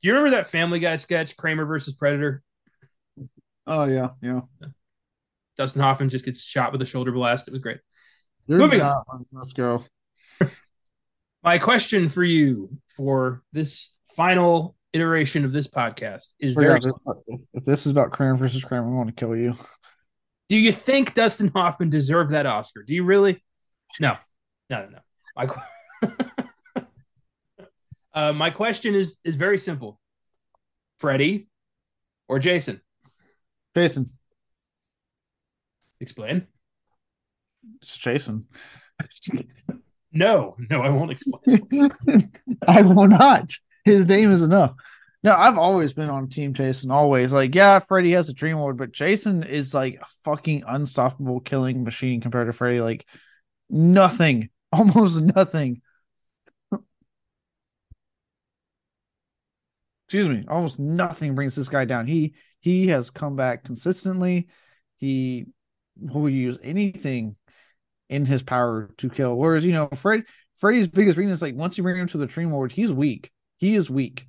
do 0.01 0.07
you 0.07 0.13
remember 0.13 0.37
that 0.37 0.49
Family 0.49 0.79
Guy 0.79 0.95
sketch, 0.97 1.37
Kramer 1.37 1.65
versus 1.65 1.93
Predator? 1.93 2.43
Oh 3.67 3.83
yeah, 3.83 4.09
yeah. 4.21 4.39
Dustin 5.57 5.81
Hoffman 5.81 6.09
just 6.09 6.23
gets 6.23 6.41
shot 6.41 6.71
with 6.71 6.81
a 6.81 6.85
shoulder 6.85 7.11
blast. 7.11 7.47
It 7.47 7.51
was 7.51 7.59
great. 7.59 7.79
You're 8.47 8.59
Moving 8.59 8.81
on. 8.81 9.25
Let's 9.31 9.53
go. 9.53 9.83
My 11.43 11.57
question 11.57 12.07
for 12.07 12.23
you 12.23 12.69
for 12.95 13.43
this 13.51 13.93
final 14.15 14.75
iteration 14.93 15.43
of 15.43 15.51
this 15.51 15.67
podcast 15.67 16.27
is 16.39 16.53
very. 16.53 16.79
This, 16.79 17.01
if 17.53 17.65
this 17.65 17.85
is 17.85 17.91
about 17.91 18.11
Kramer 18.11 18.37
versus 18.37 18.63
Kramer, 18.63 18.87
I 18.87 18.95
want 18.95 19.09
to 19.09 19.15
kill 19.15 19.35
you. 19.35 19.55
Do 20.47 20.55
you 20.55 20.71
think 20.71 21.13
Dustin 21.13 21.49
Hoffman 21.49 21.89
deserved 21.89 22.31
that 22.31 22.45
Oscar? 22.45 22.83
Do 22.83 22.93
you 22.93 23.03
really? 23.03 23.43
No, 23.99 24.15
no, 24.69 24.85
no. 24.85 24.89
no. 24.89 24.99
My, 25.35 26.83
uh, 28.13 28.33
my 28.33 28.49
question 28.49 28.95
is 28.95 29.17
is 29.25 29.35
very 29.35 29.57
simple. 29.57 29.99
Freddy 30.99 31.49
or 32.27 32.39
Jason? 32.39 32.81
Jason. 33.77 34.07
Explain. 35.99 36.47
It's 37.79 37.95
Jason. 37.95 38.47
no, 40.11 40.55
no, 40.71 40.81
I 40.81 40.89
won't 40.89 41.11
explain. 41.11 41.91
I 42.67 42.81
will 42.81 43.07
not. 43.07 43.51
His 43.85 44.07
name 44.07 44.31
is 44.31 44.41
enough. 44.41 44.73
No, 45.21 45.35
I've 45.35 45.59
always 45.59 45.93
been 45.93 46.09
on 46.09 46.27
Team 46.27 46.55
Jason. 46.55 46.89
Always 46.89 47.31
like, 47.31 47.53
yeah, 47.53 47.77
Freddy 47.77 48.13
has 48.13 48.29
a 48.29 48.33
dream 48.33 48.57
world, 48.57 48.77
but 48.77 48.91
Jason 48.91 49.43
is 49.43 49.75
like 49.75 49.99
a 50.01 50.07
fucking 50.23 50.63
unstoppable 50.67 51.39
killing 51.39 51.83
machine 51.83 52.19
compared 52.19 52.47
to 52.47 52.53
Freddy. 52.53 52.81
Like 52.81 53.05
nothing, 53.69 54.49
almost 54.71 55.21
nothing 55.21 55.81
excuse 60.07 60.29
me, 60.29 60.45
almost 60.47 60.79
nothing 60.79 61.35
brings 61.35 61.53
this 61.55 61.67
guy 61.67 61.83
down. 61.83 62.07
He 62.07 62.33
he 62.59 62.87
has 62.87 63.09
come 63.09 63.35
back 63.35 63.63
consistently. 63.63 64.47
He 64.97 65.45
will 65.99 66.29
use 66.29 66.57
anything 66.61 67.35
in 68.09 68.25
his 68.25 68.43
power 68.43 68.91
to 68.97 69.09
kill. 69.09 69.35
Whereas, 69.35 69.65
you 69.65 69.73
know, 69.73 69.89
Fred 69.95 70.23
Freddy's 70.57 70.87
biggest 70.87 71.17
reason 71.17 71.33
is 71.33 71.41
like 71.41 71.55
once 71.55 71.77
you 71.77 71.83
bring 71.83 71.97
him 71.97 72.07
to 72.07 72.17
the 72.17 72.25
dream 72.25 72.51
world, 72.51 72.71
he's 72.71 72.91
weak. 72.91 73.31
He 73.57 73.75
is 73.75 73.89
weak. 73.89 74.25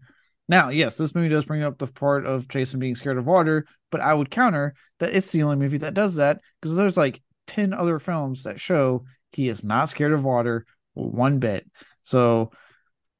Now, 0.48 0.70
yes, 0.70 0.96
this 0.96 1.14
movie 1.14 1.28
does 1.28 1.44
bring 1.44 1.62
up 1.62 1.78
the 1.78 1.86
part 1.86 2.26
of 2.26 2.48
Jason 2.48 2.80
being 2.80 2.94
scared 2.94 3.18
of 3.18 3.26
water, 3.26 3.66
but 3.90 4.00
I 4.00 4.14
would 4.14 4.30
counter 4.30 4.74
that 4.98 5.14
it's 5.14 5.30
the 5.30 5.42
only 5.42 5.56
movie 5.56 5.78
that 5.78 5.94
does 5.94 6.14
that 6.16 6.40
because 6.60 6.74
there's 6.74 6.96
like 6.96 7.22
10 7.46 7.74
other 7.74 7.98
films 7.98 8.44
that 8.44 8.60
show 8.60 9.04
he 9.32 9.48
is 9.48 9.62
not 9.62 9.90
scared 9.90 10.12
of 10.12 10.24
water 10.24 10.64
one 10.94 11.38
bit. 11.38 11.70
So, 12.02 12.50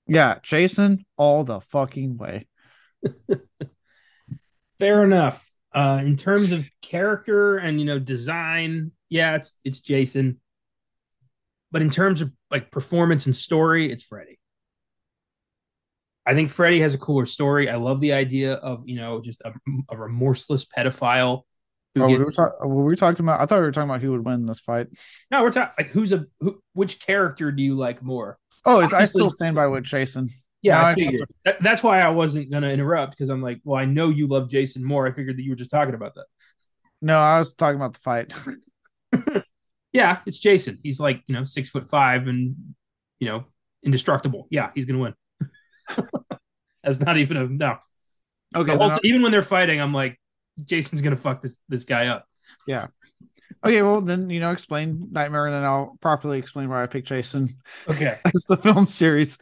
yeah, 0.06 0.38
Jason, 0.42 1.04
all 1.16 1.44
the 1.44 1.60
fucking 1.60 2.16
way. 2.16 2.46
Fair 4.78 5.04
enough. 5.04 5.44
Uh, 5.74 6.00
in 6.02 6.16
terms 6.16 6.50
of 6.52 6.66
character 6.82 7.58
and 7.58 7.78
you 7.78 7.84
know 7.84 7.98
design, 7.98 8.92
yeah, 9.08 9.36
it's 9.36 9.52
it's 9.64 9.80
Jason. 9.80 10.40
But 11.70 11.82
in 11.82 11.90
terms 11.90 12.22
of 12.22 12.32
like 12.50 12.70
performance 12.70 13.26
and 13.26 13.36
story, 13.36 13.92
it's 13.92 14.02
Freddy. 14.02 14.38
I 16.24 16.34
think 16.34 16.50
Freddy 16.50 16.80
has 16.80 16.94
a 16.94 16.98
cooler 16.98 17.26
story. 17.26 17.68
I 17.70 17.76
love 17.76 18.00
the 18.00 18.12
idea 18.12 18.54
of 18.54 18.82
you 18.86 18.96
know 18.96 19.20
just 19.20 19.42
a, 19.42 19.52
a 19.90 19.96
remorseless 19.96 20.66
pedophile. 20.66 21.42
Who 21.94 22.04
oh, 22.04 22.08
gets... 22.08 22.18
we 22.18 22.24
were, 22.24 22.32
ta- 22.32 22.66
were 22.66 22.84
we 22.84 22.96
talking 22.96 23.24
about? 23.24 23.40
I 23.40 23.46
thought 23.46 23.56
we 23.56 23.66
were 23.66 23.72
talking 23.72 23.90
about 23.90 24.02
who 24.02 24.12
would 24.12 24.24
win 24.24 24.46
this 24.46 24.60
fight. 24.60 24.88
No, 25.30 25.42
we're 25.42 25.52
talking 25.52 25.74
like 25.78 25.90
who's 25.90 26.12
a 26.12 26.26
who, 26.40 26.60
which 26.72 27.00
character 27.00 27.52
do 27.52 27.62
you 27.62 27.74
like 27.74 28.02
more? 28.02 28.38
Oh, 28.64 28.80
I 28.80 29.04
still 29.04 29.30
stand 29.30 29.56
by 29.56 29.66
with 29.66 29.84
Jason. 29.84 30.30
Yeah, 30.62 30.84
I 30.84 30.94
figured. 30.94 31.28
That, 31.44 31.60
that's 31.60 31.82
why 31.82 32.00
I 32.00 32.08
wasn't 32.10 32.50
gonna 32.50 32.70
interrupt 32.70 33.12
because 33.12 33.28
I'm 33.28 33.42
like, 33.42 33.60
well, 33.64 33.80
I 33.80 33.84
know 33.84 34.08
you 34.08 34.26
love 34.26 34.50
Jason 34.50 34.84
more. 34.84 35.06
I 35.06 35.12
figured 35.12 35.36
that 35.36 35.42
you 35.42 35.50
were 35.50 35.56
just 35.56 35.70
talking 35.70 35.94
about 35.94 36.14
that. 36.16 36.26
No, 37.00 37.18
I 37.18 37.38
was 37.38 37.54
talking 37.54 37.76
about 37.76 37.94
the 37.94 38.00
fight. 38.00 38.32
yeah, 39.92 40.18
it's 40.26 40.38
Jason. 40.38 40.78
He's 40.82 40.98
like 40.98 41.22
you 41.26 41.34
know 41.34 41.44
six 41.44 41.68
foot 41.68 41.88
five 41.88 42.26
and 42.26 42.56
you 43.20 43.28
know 43.28 43.44
indestructible. 43.82 44.48
Yeah, 44.50 44.70
he's 44.74 44.84
gonna 44.84 44.98
win. 44.98 45.14
That's 46.82 47.00
not 47.00 47.18
even 47.18 47.36
a 47.36 47.46
no. 47.46 47.76
Okay. 48.54 48.76
Whole, 48.76 48.98
even 49.04 49.22
when 49.22 49.30
they're 49.30 49.42
fighting, 49.42 49.80
I'm 49.80 49.92
like, 49.92 50.18
Jason's 50.64 51.02
gonna 51.02 51.16
fuck 51.16 51.42
this 51.42 51.56
this 51.68 51.84
guy 51.84 52.08
up. 52.08 52.26
Yeah. 52.66 52.88
Okay, 53.64 53.82
well 53.82 54.00
then 54.00 54.30
you 54.30 54.40
know 54.40 54.50
explain 54.50 55.08
Nightmare, 55.10 55.46
and 55.46 55.54
then 55.54 55.64
I'll 55.64 55.96
properly 56.00 56.38
explain 56.38 56.68
why 56.68 56.82
I 56.82 56.86
picked 56.86 57.08
Jason. 57.08 57.56
Okay, 57.88 58.18
it's 58.26 58.46
the 58.46 58.56
film 58.56 58.88
series. 58.88 59.38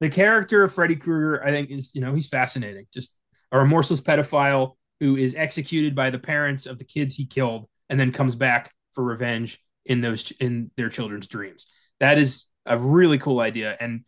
The 0.00 0.10
character 0.10 0.62
of 0.62 0.74
Freddy 0.74 0.96
Krueger, 0.96 1.42
I 1.42 1.50
think, 1.50 1.70
is 1.70 1.94
you 1.94 2.00
know 2.00 2.14
he's 2.14 2.28
fascinating. 2.28 2.86
Just 2.92 3.16
a 3.52 3.58
remorseless 3.58 4.00
pedophile 4.00 4.76
who 5.00 5.16
is 5.16 5.34
executed 5.34 5.94
by 5.94 6.10
the 6.10 6.18
parents 6.18 6.66
of 6.66 6.78
the 6.78 6.84
kids 6.84 7.14
he 7.14 7.26
killed, 7.26 7.68
and 7.88 7.98
then 7.98 8.12
comes 8.12 8.34
back 8.34 8.72
for 8.92 9.04
revenge 9.04 9.58
in 9.84 10.00
those 10.00 10.30
in 10.32 10.70
their 10.76 10.88
children's 10.88 11.28
dreams. 11.28 11.72
That 12.00 12.18
is 12.18 12.46
a 12.66 12.78
really 12.78 13.18
cool 13.18 13.40
idea, 13.40 13.76
and 13.80 14.04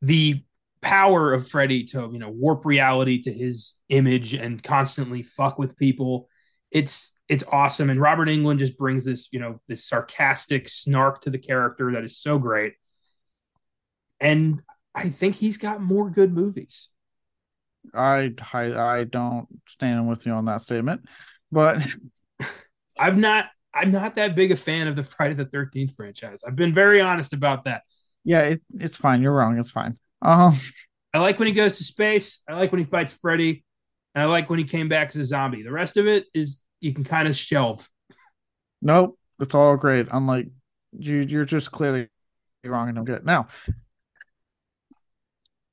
the 0.00 0.42
power 0.80 1.32
of 1.32 1.48
Freddy 1.48 1.84
to 1.84 2.08
you 2.12 2.18
know 2.18 2.30
warp 2.30 2.64
reality 2.64 3.22
to 3.22 3.32
his 3.32 3.80
image 3.88 4.34
and 4.34 4.62
constantly 4.62 5.22
fuck 5.22 5.58
with 5.58 5.76
people. 5.76 6.28
It's 6.70 7.12
it's 7.28 7.44
awesome, 7.52 7.90
and 7.90 8.00
Robert 8.00 8.28
Englund 8.28 8.58
just 8.58 8.78
brings 8.78 9.04
this 9.04 9.28
you 9.32 9.40
know 9.40 9.60
this 9.68 9.84
sarcastic 9.84 10.68
snark 10.68 11.22
to 11.22 11.30
the 11.30 11.38
character 11.38 11.92
that 11.92 12.04
is 12.04 12.16
so 12.16 12.38
great. 12.38 12.74
And 14.20 14.62
I 14.98 15.10
think 15.10 15.36
he's 15.36 15.58
got 15.58 15.80
more 15.80 16.10
good 16.10 16.32
movies. 16.32 16.88
I 17.94 18.34
I, 18.52 18.72
I 18.74 19.04
don't 19.04 19.46
stand 19.68 20.08
with 20.08 20.26
you 20.26 20.32
on 20.32 20.46
that 20.46 20.62
statement, 20.62 21.02
but 21.52 21.86
I'm 22.98 23.20
not 23.20 23.46
I'm 23.72 23.92
not 23.92 24.16
that 24.16 24.34
big 24.34 24.50
a 24.50 24.56
fan 24.56 24.88
of 24.88 24.96
the 24.96 25.02
Friday 25.04 25.34
the 25.34 25.44
Thirteenth 25.44 25.94
franchise. 25.94 26.42
I've 26.44 26.56
been 26.56 26.74
very 26.74 27.00
honest 27.00 27.32
about 27.32 27.64
that. 27.64 27.82
Yeah, 28.24 28.40
it, 28.40 28.62
it's 28.74 28.96
fine. 28.96 29.22
You're 29.22 29.32
wrong. 29.32 29.56
It's 29.58 29.70
fine. 29.70 29.98
Um, 30.20 30.58
I 31.14 31.20
like 31.20 31.38
when 31.38 31.46
he 31.46 31.54
goes 31.54 31.78
to 31.78 31.84
space. 31.84 32.42
I 32.48 32.54
like 32.54 32.72
when 32.72 32.80
he 32.80 32.84
fights 32.84 33.12
Freddy, 33.12 33.64
and 34.16 34.22
I 34.22 34.26
like 34.26 34.50
when 34.50 34.58
he 34.58 34.64
came 34.64 34.88
back 34.88 35.08
as 35.10 35.16
a 35.16 35.24
zombie. 35.24 35.62
The 35.62 35.70
rest 35.70 35.96
of 35.96 36.08
it 36.08 36.26
is 36.34 36.60
you 36.80 36.92
can 36.92 37.04
kind 37.04 37.28
of 37.28 37.36
shelve. 37.36 37.88
Nope, 38.82 39.16
it's 39.38 39.54
all 39.54 39.76
great. 39.76 40.08
I'm 40.10 40.26
like, 40.26 40.48
you, 40.98 41.18
you're 41.18 41.44
just 41.44 41.70
clearly 41.70 42.08
wrong 42.64 42.88
and 42.88 42.96
don't 42.96 43.04
get 43.04 43.18
it. 43.18 43.24
Now, 43.24 43.46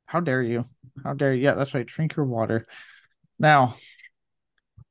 how 0.05 0.19
dare 0.19 0.41
you? 0.41 0.65
How 1.03 1.13
dare 1.13 1.33
you? 1.33 1.43
Yeah, 1.43 1.55
that's 1.55 1.73
right. 1.73 1.85
Drink 1.85 2.15
your 2.15 2.25
water. 2.25 2.67
Now, 3.39 3.75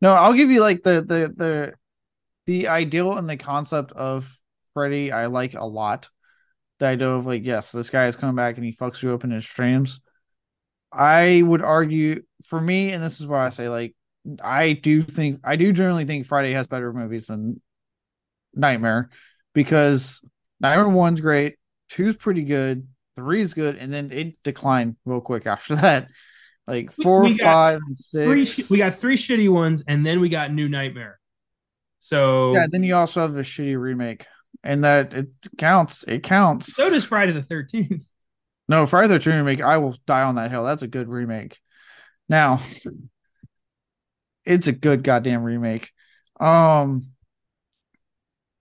no, 0.00 0.12
I'll 0.12 0.34
give 0.34 0.50
you 0.50 0.60
like 0.60 0.82
the 0.82 1.02
the 1.02 1.32
the 1.34 1.74
the 2.46 2.68
ideal 2.68 3.16
and 3.16 3.28
the 3.28 3.36
concept 3.36 3.92
of 3.92 4.30
Freddy. 4.74 5.12
I 5.12 5.26
like 5.26 5.54
a 5.54 5.64
lot. 5.64 6.10
The 6.78 6.86
idea 6.86 7.08
of 7.08 7.26
like, 7.26 7.44
yes, 7.44 7.72
this 7.72 7.90
guy 7.90 8.06
is 8.06 8.16
coming 8.16 8.36
back 8.36 8.56
and 8.56 8.64
he 8.64 8.72
fucks 8.72 9.02
you 9.02 9.14
up 9.14 9.24
in 9.24 9.30
his 9.30 9.46
dreams. 9.46 10.00
I 10.92 11.42
would 11.42 11.62
argue 11.62 12.22
for 12.44 12.60
me, 12.60 12.92
and 12.92 13.02
this 13.02 13.20
is 13.20 13.26
why 13.26 13.46
I 13.46 13.48
say 13.50 13.68
like 13.68 13.94
I 14.42 14.72
do 14.72 15.02
think 15.02 15.40
I 15.44 15.56
do 15.56 15.72
generally 15.72 16.04
think 16.04 16.26
Friday 16.26 16.52
has 16.52 16.66
better 16.66 16.92
movies 16.92 17.26
than 17.26 17.60
Nightmare 18.54 19.10
because 19.52 20.20
Nightmare 20.60 20.88
one's 20.88 21.20
great, 21.20 21.56
two's 21.88 22.16
pretty 22.16 22.42
good, 22.42 22.86
three's 23.16 23.54
good, 23.54 23.76
and 23.76 23.92
then 23.92 24.10
it 24.12 24.42
declined 24.42 24.96
real 25.04 25.20
quick 25.20 25.46
after 25.46 25.76
that. 25.76 26.08
Like 26.66 26.92
four, 26.92 27.22
we, 27.22 27.32
we 27.32 27.38
five, 27.38 27.80
and 27.86 27.96
six. 27.96 28.54
Three, 28.54 28.64
we 28.70 28.78
got 28.78 28.96
three 28.96 29.16
shitty 29.16 29.52
ones, 29.52 29.82
and 29.86 30.04
then 30.04 30.20
we 30.20 30.28
got 30.28 30.52
New 30.52 30.68
Nightmare. 30.68 31.18
So 32.00 32.54
yeah, 32.54 32.66
then 32.70 32.82
you 32.82 32.94
also 32.94 33.20
have 33.20 33.36
a 33.36 33.42
shitty 33.42 33.78
remake, 33.78 34.26
and 34.62 34.84
that 34.84 35.12
it 35.12 35.28
counts. 35.58 36.04
It 36.04 36.22
counts. 36.22 36.74
So 36.74 36.88
does 36.88 37.04
Friday 37.04 37.32
the 37.32 37.42
Thirteenth. 37.42 38.08
No, 38.66 38.86
Friday 38.86 39.08
the 39.08 39.14
Thirteenth 39.16 39.36
remake. 39.36 39.60
I 39.60 39.76
will 39.76 39.94
die 40.06 40.22
on 40.22 40.36
that 40.36 40.50
hill. 40.50 40.64
That's 40.64 40.82
a 40.82 40.86
good 40.86 41.06
remake. 41.06 41.58
Now, 42.30 42.60
it's 44.46 44.68
a 44.68 44.72
good 44.72 45.02
goddamn 45.02 45.42
remake. 45.42 45.90
Um, 46.40 47.10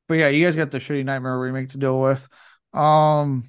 but 0.09 0.15
yeah, 0.15 0.27
you 0.27 0.45
guys 0.45 0.57
got 0.57 0.71
the 0.71 0.79
shitty 0.79 1.05
Nightmare 1.05 1.39
remake 1.39 1.69
to 1.69 1.77
deal 1.77 2.01
with. 2.01 2.27
Um, 2.73 3.47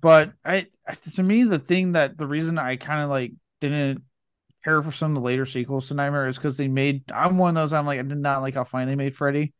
but 0.00 0.32
I, 0.44 0.66
to 1.14 1.22
me, 1.22 1.44
the 1.44 1.58
thing 1.58 1.92
that 1.92 2.16
the 2.16 2.26
reason 2.26 2.58
I 2.58 2.76
kind 2.76 3.02
of 3.02 3.10
like 3.10 3.32
didn't 3.60 4.02
care 4.64 4.82
for 4.82 4.92
some 4.92 5.12
of 5.16 5.22
the 5.22 5.26
later 5.26 5.46
sequels 5.46 5.88
to 5.88 5.94
Nightmare 5.94 6.28
is 6.28 6.36
because 6.36 6.56
they 6.56 6.68
made. 6.68 7.04
I'm 7.12 7.38
one 7.38 7.50
of 7.56 7.62
those. 7.62 7.72
I'm 7.72 7.86
like, 7.86 7.98
I 8.00 8.02
did 8.02 8.18
not 8.18 8.42
like 8.42 8.54
how 8.54 8.64
fine 8.64 8.88
they 8.88 8.96
made 8.96 9.16
Freddy. 9.16 9.52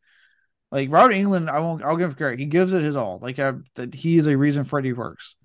Like 0.71 0.91
Robert 0.91 1.13
Englund, 1.13 1.51
I 1.51 1.61
won't. 1.61 1.83
I'll 1.83 1.97
give 1.97 2.17
credit. 2.17 2.39
He 2.39 2.47
gives 2.47 2.73
it 2.73 2.83
his 2.83 2.97
all. 2.97 3.19
Like 3.21 3.39
I, 3.39 3.53
that 3.75 3.95
he 3.95 4.17
is 4.17 4.27
a 4.27 4.37
reason 4.37 4.65
Freddy 4.65 4.93
works. 4.93 5.37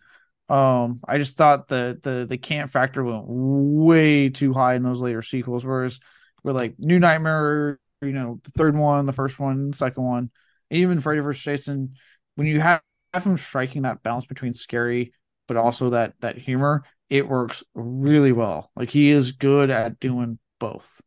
Um, 0.50 1.02
I 1.06 1.18
just 1.18 1.36
thought 1.36 1.68
the 1.68 2.00
the 2.02 2.26
the 2.28 2.38
camp 2.38 2.72
factor 2.72 3.04
went 3.04 3.26
way 3.28 4.30
too 4.30 4.54
high 4.54 4.76
in 4.76 4.84
those 4.84 5.02
later 5.02 5.22
sequels, 5.22 5.66
whereas 5.66 6.00
we're 6.44 6.54
like 6.54 6.76
New 6.80 7.00
Nightmare, 7.00 7.80
you 8.02 8.14
know, 8.14 8.40
the 8.44 8.52
third 8.52 8.78
one, 8.78 9.06
the 9.06 9.14
first 9.14 9.40
one, 9.40 9.74
second 9.74 10.04
one, 10.04 10.32
even 10.70 11.02
Freddy 11.02 11.20
vs. 11.20 11.44
Jason, 11.44 11.96
when 12.36 12.48
you 12.48 12.62
have, 12.62 12.82
have 13.14 13.26
him 13.26 13.38
striking 13.38 13.84
that 13.84 14.04
balance 14.04 14.26
between 14.26 14.54
scary 14.54 15.14
but 15.48 15.58
also 15.58 15.92
that 15.92 16.14
that 16.20 16.38
humor, 16.38 16.84
it 17.10 17.28
works 17.28 17.64
really 17.74 18.32
well. 18.32 18.70
Like 18.76 18.90
he 18.90 19.10
is 19.10 19.32
good 19.32 19.70
at 19.70 20.00
doing 20.00 20.38
both. 20.60 21.02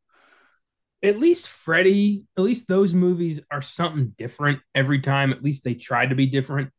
At 1.02 1.18
least 1.18 1.48
Freddy, 1.48 2.24
at 2.36 2.42
least 2.42 2.68
those 2.68 2.92
movies 2.92 3.40
are 3.50 3.62
something 3.62 4.14
different 4.18 4.60
every 4.74 5.00
time. 5.00 5.30
At 5.32 5.42
least 5.42 5.64
they 5.64 5.74
try 5.74 6.06
to 6.06 6.14
be 6.14 6.26
different. 6.26 6.72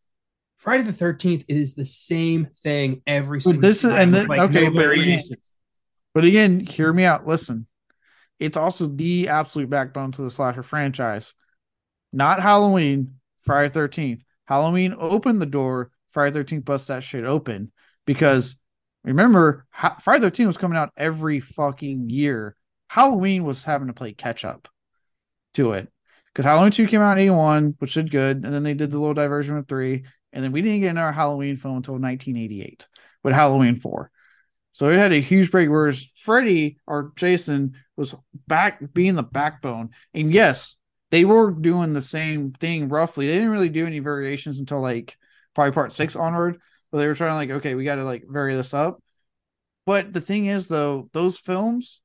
Friday 0.58 0.84
the 0.84 0.94
Thirteenth, 0.94 1.46
it 1.48 1.58
is 1.58 1.74
the 1.74 1.86
same 1.86 2.50
thing 2.62 3.02
every 3.08 3.42
single. 3.42 3.62
Time. 3.62 3.70
This 3.70 3.82
time, 3.82 3.92
is 3.92 3.98
and 3.98 4.14
then, 4.14 4.28
like 4.28 4.40
okay, 4.42 4.70
no 4.70 4.74
but, 4.74 4.92
again, 4.92 5.22
but 6.14 6.24
again, 6.26 6.60
hear 6.60 6.92
me 6.92 7.04
out. 7.04 7.26
Listen, 7.26 7.66
it's 8.40 8.58
also 8.58 8.86
the 8.88 9.30
absolute 9.30 9.70
backbone 9.70 10.12
to 10.14 10.22
the 10.22 10.30
slasher 10.30 10.64
franchise. 10.64 11.34
Not 12.14 12.42
Halloween, 12.42 13.16
Friday 13.42 13.70
Thirteenth. 13.70 14.24
Halloween 14.52 14.94
opened 15.00 15.40
the 15.40 15.46
door. 15.46 15.92
Friday 16.12 16.34
Thirteenth 16.34 16.66
bust 16.66 16.90
that 16.90 17.06
shit 17.06 17.24
open 17.24 17.72
because 18.06 18.58
remember, 19.06 19.66
Friday 20.02 20.26
Thirteenth 20.26 20.48
was 20.48 20.58
coming 20.58 20.78
out 20.78 20.92
every 20.98 21.40
fucking 21.40 22.10
year. 22.10 22.58
Halloween 22.90 23.46
was 23.46 23.64
having 23.64 23.88
to 23.88 23.94
play 23.94 24.12
catch 24.12 24.44
up 24.44 24.68
to 25.54 25.72
it 25.72 25.88
because 26.28 26.44
Halloween 26.44 26.72
two 26.72 26.86
came 26.86 27.00
out 27.00 27.14
in 27.14 27.20
eighty 27.20 27.30
one, 27.30 27.76
which 27.80 27.94
did 27.94 28.12
good, 28.12 28.44
and 28.44 28.54
then 28.54 28.64
they 28.64 28.74
did 28.74 28.92
the 28.92 29.00
little 29.00 29.14
diversion 29.14 29.56
with 29.56 29.70
three, 29.70 30.04
and 30.34 30.44
then 30.44 30.52
we 30.52 30.62
didn't 30.62 30.82
get 30.82 30.90
another 30.90 31.14
Halloween 31.14 31.56
film 31.56 31.78
until 31.78 31.94
1988 31.94 32.90
with 33.24 33.34
Halloween 33.34 33.78
4. 33.78 34.12
So 34.74 34.90
it 34.90 34.98
had 34.98 35.14
a 35.14 35.22
huge 35.22 35.50
break, 35.50 35.70
whereas 35.70 36.06
Freddy 36.18 36.78
or 36.86 37.14
Jason 37.16 37.78
was 37.96 38.16
back 38.48 38.82
being 38.94 39.16
the 39.16 39.24
backbone. 39.24 39.92
And 40.14 40.34
yes, 40.34 40.76
they 41.12 41.26
were 41.26 41.52
doing 41.52 41.94
the 41.94 42.02
same 42.02 42.54
thing 42.54 42.90
roughly. 42.90 43.28
They 43.28 43.36
didn't 43.36 43.52
really 43.52 43.70
do 43.70 43.86
any 43.86 44.00
variations 44.00 44.60
until 44.60 44.82
like 44.82 45.18
probably 45.54 45.74
part 45.74 45.94
six 45.94 46.16
onward, 46.16 46.60
but 46.92 46.98
they 46.98 47.08
were 47.08 47.16
trying 47.16 47.36
like, 47.36 47.58
okay, 47.58 47.76
we 47.76 47.84
got 47.84 47.96
to 47.96 48.06
like 48.06 48.24
vary 48.28 48.56
this 48.56 48.74
up. 48.74 49.04
But 49.86 50.14
the 50.14 50.22
thing 50.22 50.46
is, 50.46 50.68
though, 50.68 51.10
those 51.12 51.38
films, 51.38 52.02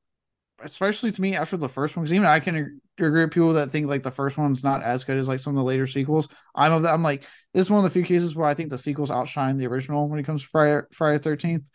especially 0.60 1.12
to 1.12 1.20
me 1.20 1.36
after 1.36 1.56
the 1.56 1.68
first 1.68 1.96
one, 1.96 2.04
because 2.04 2.12
even 2.12 2.26
I 2.26 2.40
can 2.40 2.80
agree 2.98 3.24
with 3.24 3.32
people 3.32 3.52
that 3.54 3.70
think 3.70 3.86
like 3.86 4.02
the 4.02 4.10
first 4.10 4.38
one's 4.38 4.64
not 4.64 4.82
as 4.82 5.04
good 5.04 5.18
as 5.18 5.28
like 5.28 5.40
some 5.40 5.52
of 5.52 5.58
the 5.58 5.64
later 5.64 5.86
sequels. 5.86 6.28
I'm 6.54 6.72
of 6.72 6.82
that. 6.82 6.94
I'm 6.94 7.02
like, 7.02 7.22
this 7.54 7.66
is 7.66 7.70
one 7.70 7.78
of 7.78 7.84
the 7.84 7.90
few 7.90 8.04
cases 8.04 8.34
where 8.34 8.48
I 8.48 8.54
think 8.54 8.70
the 8.70 8.78
sequels 8.78 9.10
outshine 9.10 9.58
the 9.58 9.66
original 9.66 10.08
when 10.08 10.18
it 10.18 10.26
comes 10.26 10.42
to 10.42 10.48
Friday 10.48 10.86
Friday 10.92 11.22
Thirteenth, 11.22 11.68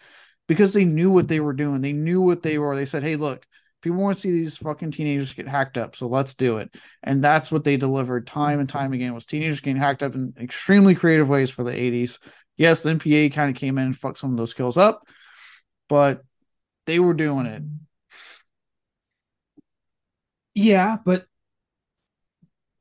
because 0.47 0.73
they 0.73 0.85
knew 0.85 1.11
what 1.11 1.27
they 1.27 1.39
were 1.39 1.53
doing. 1.53 1.81
They 1.81 1.93
knew 1.93 2.21
what 2.21 2.41
they 2.41 2.57
were. 2.57 2.75
They 2.75 2.85
said, 2.85 3.03
"Hey, 3.03 3.15
look, 3.15 3.45
people 3.81 3.99
want 3.99 4.15
to 4.15 4.21
see 4.21 4.31
these 4.31 4.57
fucking 4.57 4.91
teenagers 4.91 5.33
get 5.33 5.47
hacked 5.47 5.77
up, 5.77 5.95
so 5.95 6.07
let's 6.07 6.33
do 6.33 6.57
it." 6.57 6.73
And 7.03 7.23
that's 7.23 7.51
what 7.51 7.63
they 7.63 7.77
delivered 7.77 8.27
time 8.27 8.59
and 8.59 8.69
time 8.69 8.93
again 8.93 9.13
was 9.13 9.25
teenagers 9.25 9.61
getting 9.61 9.81
hacked 9.81 10.03
up 10.03 10.15
in 10.15 10.33
extremely 10.39 10.95
creative 10.95 11.29
ways 11.29 11.49
for 11.49 11.63
the 11.63 11.71
'80s. 11.71 12.19
Yes, 12.57 12.81
the 12.81 12.91
MPA 12.91 13.33
kind 13.33 13.49
of 13.49 13.59
came 13.59 13.77
in 13.77 13.85
and 13.85 13.97
fucked 13.97 14.19
some 14.19 14.31
of 14.31 14.37
those 14.37 14.53
kills 14.53 14.77
up, 14.77 15.01
but 15.89 16.21
they 16.85 16.99
were 16.99 17.13
doing 17.13 17.45
it. 17.45 17.63
Yeah, 20.53 20.97
but 21.03 21.25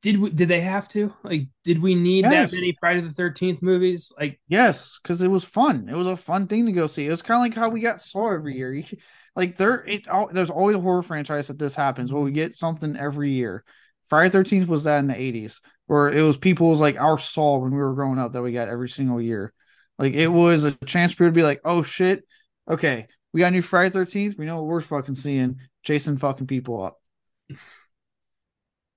did 0.01 0.19
we 0.19 0.29
did 0.31 0.47
they 0.47 0.61
have 0.61 0.87
to 0.89 1.13
like 1.23 1.47
did 1.63 1.81
we 1.81 1.95
need 1.95 2.25
yes. 2.25 2.51
that 2.51 2.57
many 2.57 2.75
friday 2.79 3.01
the 3.01 3.09
13th 3.09 3.61
movies 3.61 4.11
like 4.19 4.39
yes 4.47 4.99
because 5.01 5.21
it 5.21 5.27
was 5.27 5.43
fun 5.43 5.87
it 5.89 5.95
was 5.95 6.07
a 6.07 6.17
fun 6.17 6.47
thing 6.47 6.65
to 6.65 6.71
go 6.71 6.87
see 6.87 7.05
it 7.05 7.11
was 7.11 7.21
kind 7.21 7.37
of 7.37 7.41
like 7.41 7.55
how 7.55 7.69
we 7.69 7.81
got 7.81 8.01
saw 8.01 8.31
every 8.33 8.57
year 8.57 8.73
you, 8.73 8.83
like 9.35 9.57
there 9.57 9.83
it 9.87 10.05
there's 10.31 10.49
always 10.49 10.75
a 10.75 10.81
horror 10.81 11.03
franchise 11.03 11.47
that 11.47 11.59
this 11.59 11.75
happens 11.75 12.11
where 12.11 12.21
we 12.21 12.31
get 12.31 12.55
something 12.55 12.97
every 12.97 13.31
year 13.31 13.63
friday 14.07 14.35
13th 14.35 14.67
was 14.67 14.83
that 14.83 14.99
in 14.99 15.07
the 15.07 15.13
80s 15.13 15.59
where 15.87 16.09
it 16.09 16.21
was 16.21 16.37
people's 16.37 16.79
like 16.79 16.99
our 16.99 17.17
saw 17.17 17.57
when 17.57 17.71
we 17.71 17.77
were 17.77 17.93
growing 17.93 18.19
up 18.19 18.33
that 18.33 18.41
we 18.41 18.51
got 18.51 18.67
every 18.67 18.89
single 18.89 19.21
year 19.21 19.53
like 19.97 20.13
it 20.13 20.27
was 20.27 20.65
a 20.65 20.71
chance 20.85 21.11
for 21.13 21.23
it 21.23 21.27
to 21.27 21.33
be 21.33 21.43
like 21.43 21.61
oh 21.65 21.81
shit 21.81 22.23
okay 22.69 23.07
we 23.33 23.39
got 23.39 23.53
new 23.53 23.61
friday 23.61 23.95
13th 23.95 24.37
we 24.37 24.45
know 24.45 24.57
what 24.57 24.67
we're 24.67 24.81
fucking 24.81 25.15
seeing 25.15 25.57
chasing 25.83 26.17
fucking 26.17 26.47
people 26.47 26.83
up 26.83 26.97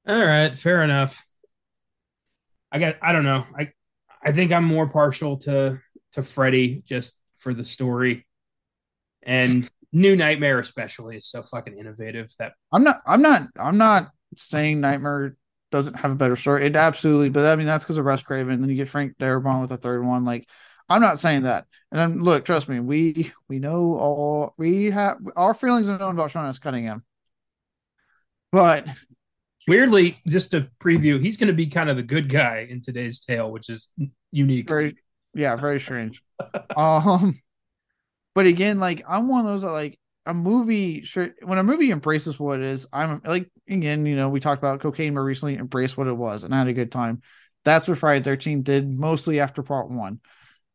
all 0.07 0.25
right, 0.25 0.55
fair 0.55 0.83
enough. 0.83 1.25
I 2.71 2.79
got 2.79 2.97
I 3.01 3.13
don't 3.13 3.25
know. 3.25 3.45
I 3.59 3.73
I 4.23 4.33
think 4.33 4.53
I'm 4.53 4.65
more 4.65 4.87
partial 4.87 5.39
to 5.39 5.81
to 6.13 6.23
Freddy 6.23 6.83
just 6.87 7.19
for 7.39 7.55
the 7.55 7.65
story. 7.65 8.27
And 9.23 9.69
New 9.95 10.17
Nightmare 10.17 10.59
especially 10.59 11.17
is 11.17 11.27
so 11.27 11.43
fucking 11.43 11.79
innovative 11.79 12.33
that 12.41 12.55
I'm 12.73 12.83
not 12.83 13.01
I'm 13.07 13.23
not 13.23 13.47
I'm 13.57 13.79
not 13.79 14.11
saying 14.37 14.81
Nightmare 14.81 15.37
doesn't 15.71 15.95
have 15.95 16.11
a 16.11 16.17
better 16.17 16.35
story. 16.35 16.67
It 16.67 16.75
absolutely, 16.75 17.29
but 17.29 17.47
I 17.47 17.55
mean 17.55 17.67
that's 17.67 17.85
because 17.85 17.97
of 17.97 18.05
Wes 18.05 18.23
Craven. 18.23 18.61
Then 18.61 18.69
you 18.69 18.77
get 18.77 18.89
Frank 18.89 19.17
Darabont 19.19 19.61
with 19.61 19.71
the 19.71 19.77
third 19.77 20.05
one. 20.05 20.25
Like 20.25 20.49
I'm 20.89 21.01
not 21.01 21.21
saying 21.21 21.45
that. 21.45 21.67
And 21.93 22.01
then 22.01 22.23
look, 22.25 22.45
trust 22.45 22.69
me, 22.69 22.81
we 22.81 23.33
we 23.49 23.61
know 23.61 23.95
all 23.95 24.55
we 24.59 24.91
have 24.91 25.19
our 25.37 25.55
feelings 25.55 25.89
are 25.89 25.97
known 25.97 26.15
about 26.15 26.33
Sean 26.33 26.49
S. 26.49 26.59
Cunningham. 26.59 27.05
But 28.51 28.89
weirdly, 29.69 30.19
just 30.27 30.51
to 30.51 30.69
preview, 30.81 31.23
he's 31.23 31.37
going 31.37 31.49
to 31.49 31.55
be 31.55 31.69
kind 31.69 31.89
of 31.89 31.97
the 31.97 32.03
good 32.03 32.29
guy 32.29 32.67
in 32.69 32.83
today's 32.83 33.21
tale, 33.21 33.51
which 33.51 33.69
is 33.69 33.91
unique. 34.33 34.69
Very, 34.69 34.97
yeah, 35.35 35.57
very 35.57 35.79
strange. 35.81 36.21
um, 36.77 37.41
but 38.35 38.47
again, 38.47 38.79
like 38.81 39.05
I'm 39.09 39.29
one 39.29 39.41
of 39.41 39.47
those 39.47 39.63
that 39.63 39.71
like 39.71 39.99
a 40.27 40.35
movie. 40.35 41.03
Sure, 41.03 41.31
when 41.43 41.59
a 41.59 41.63
movie 41.63 41.91
embraces 41.91 42.39
what 42.39 42.61
it 42.61 42.67
is, 42.67 42.87
I'm 42.93 43.21
like 43.25 43.51
again, 43.69 44.07
you 44.07 44.17
know, 44.17 44.29
we 44.29 44.41
talked 44.41 44.61
about 44.61 44.81
cocaine 44.81 45.15
more 45.15 45.25
recently. 45.25 45.55
Embrace 45.57 45.97
what 45.97 46.07
it 46.07 46.17
was, 46.17 46.45
and 46.45 46.55
I 46.55 46.59
had 46.59 46.69
a 46.69 46.73
good 46.73 46.93
time. 46.93 47.23
That's 47.65 47.89
what 47.89 47.99
Friday 47.99 48.23
Thirteen 48.25 48.63
did, 48.63 48.89
mostly 48.91 49.41
after 49.41 49.63
Part 49.63 49.91
One, 49.91 50.21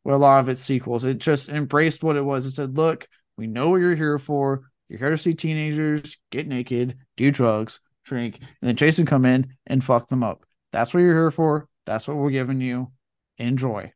with 0.03 0.15
a 0.15 0.17
lot 0.17 0.39
of 0.39 0.49
its 0.49 0.61
sequels. 0.61 1.05
It 1.05 1.17
just 1.19 1.49
embraced 1.49 2.03
what 2.03 2.15
it 2.15 2.23
was. 2.23 2.45
It 2.45 2.51
said, 2.51 2.77
"Look, 2.77 3.07
we 3.37 3.47
know 3.47 3.69
what 3.69 3.77
you're 3.77 3.95
here 3.95 4.19
for. 4.19 4.69
You're 4.87 4.99
here 4.99 5.11
to 5.11 5.17
see 5.17 5.33
teenagers 5.33 6.17
get 6.31 6.47
naked, 6.47 6.97
do 7.15 7.31
drugs, 7.31 7.79
drink, 8.05 8.39
and 8.39 8.67
then 8.67 8.75
Jason 8.75 9.05
come 9.05 9.25
in 9.25 9.55
and 9.67 9.83
fuck 9.83 10.09
them 10.09 10.23
up. 10.23 10.43
That's 10.71 10.93
what 10.93 11.01
you're 11.01 11.13
here 11.13 11.31
for. 11.31 11.67
That's 11.85 12.07
what 12.07 12.17
we're 12.17 12.31
giving 12.31 12.61
you. 12.61 12.91
Enjoy. 13.37 13.93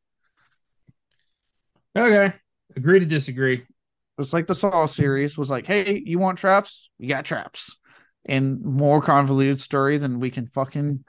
Okay. 1.95 2.33
Agree 2.75 2.99
to 2.99 3.05
disagree. 3.05 3.65
It's 4.17 4.33
like 4.33 4.47
the 4.47 4.55
Saw 4.55 4.85
series 4.85 5.37
was 5.37 5.49
like, 5.49 5.65
hey, 5.65 6.01
you 6.05 6.19
want 6.19 6.37
traps? 6.37 6.89
You 6.99 7.09
got 7.09 7.25
traps. 7.25 7.77
And 8.25 8.61
more 8.63 9.01
convoluted 9.01 9.59
story 9.59 9.97
than 9.97 10.19
we 10.19 10.31
can 10.31 10.47
fucking 10.47 11.03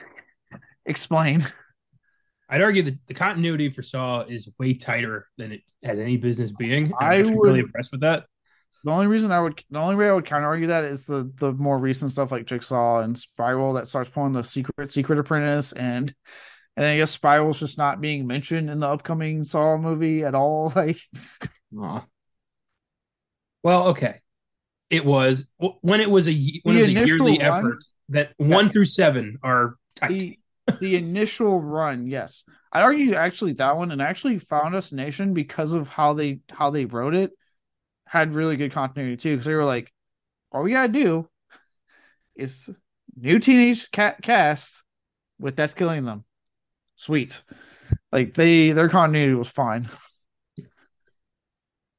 explain. 0.86 1.46
I'd 2.48 2.62
argue 2.62 2.82
that 2.84 2.98
the 3.06 3.14
continuity 3.14 3.70
for 3.70 3.82
Saw 3.82 4.22
is 4.22 4.50
way 4.58 4.74
tighter 4.74 5.26
than 5.36 5.52
it 5.52 5.60
has 5.82 5.98
any 5.98 6.16
business 6.16 6.52
being. 6.52 6.92
I 6.98 7.22
would, 7.22 7.34
really 7.34 7.60
impressed 7.60 7.92
with 7.92 8.00
that. 8.00 8.24
The 8.84 8.90
only 8.92 9.08
reason 9.08 9.32
I 9.32 9.40
would, 9.40 9.62
the 9.70 9.78
only 9.78 9.96
way 9.96 10.08
I 10.08 10.12
would 10.12 10.24
counter 10.24 10.46
argue 10.46 10.68
that 10.68 10.84
is 10.84 11.04
the 11.04 11.30
the 11.36 11.52
more 11.52 11.78
recent 11.78 12.12
stuff 12.12 12.30
like 12.32 12.46
Jigsaw 12.46 13.00
and 13.00 13.18
Spiral 13.18 13.74
that 13.74 13.88
starts 13.88 14.08
pulling 14.08 14.32
the 14.32 14.44
secret 14.44 14.90
Secret 14.90 15.18
Apprentice 15.18 15.72
and 15.72 16.14
and 16.78 16.86
I 16.86 16.96
guess 16.96 17.10
Spiral's 17.10 17.58
just 17.58 17.76
not 17.76 18.00
being 18.00 18.28
mentioned 18.28 18.70
in 18.70 18.78
the 18.78 18.86
upcoming 18.86 19.44
Saw 19.44 19.76
movie 19.76 20.22
at 20.24 20.36
all. 20.36 20.72
Like, 20.76 21.00
Aww. 21.74 22.06
well, 23.64 23.88
okay, 23.88 24.20
it 24.88 25.04
was 25.04 25.48
when 25.80 26.00
it 26.00 26.08
was 26.08 26.28
a 26.28 26.60
when 26.62 26.76
the 26.76 26.82
it 26.82 26.94
was 26.94 27.02
a 27.02 27.06
yearly 27.06 27.38
run, 27.40 27.40
effort 27.40 27.84
that 28.10 28.30
yeah, 28.38 28.46
one 28.46 28.68
through 28.70 28.84
seven 28.84 29.38
are 29.42 29.74
tight. 29.96 30.38
The, 30.68 30.78
the 30.80 30.96
initial 30.96 31.60
run, 31.60 32.06
yes, 32.06 32.44
I'd 32.72 32.82
argue 32.82 33.14
actually 33.14 33.54
that 33.54 33.76
one 33.76 33.90
and 33.90 34.00
actually 34.00 34.38
Final 34.38 34.80
Nation 34.92 35.34
because 35.34 35.72
of 35.72 35.88
how 35.88 36.12
they 36.12 36.38
how 36.48 36.70
they 36.70 36.84
wrote 36.84 37.14
it 37.14 37.32
had 38.06 38.34
really 38.34 38.56
good 38.56 38.72
continuity 38.72 39.16
too 39.16 39.32
because 39.32 39.46
they 39.46 39.54
were 39.54 39.64
like, 39.64 39.92
all 40.52 40.62
we 40.62 40.70
gotta 40.70 40.92
do 40.92 41.28
is 42.36 42.70
new 43.16 43.40
teenage 43.40 43.90
cat 43.90 44.22
cast 44.22 44.84
with 45.40 45.56
Death 45.56 45.74
Killing 45.74 46.04
Them. 46.04 46.24
Sweet. 46.98 47.40
Like 48.10 48.34
they 48.34 48.72
their 48.72 48.88
continuity 48.88 49.34
was 49.34 49.48
fine. 49.48 49.88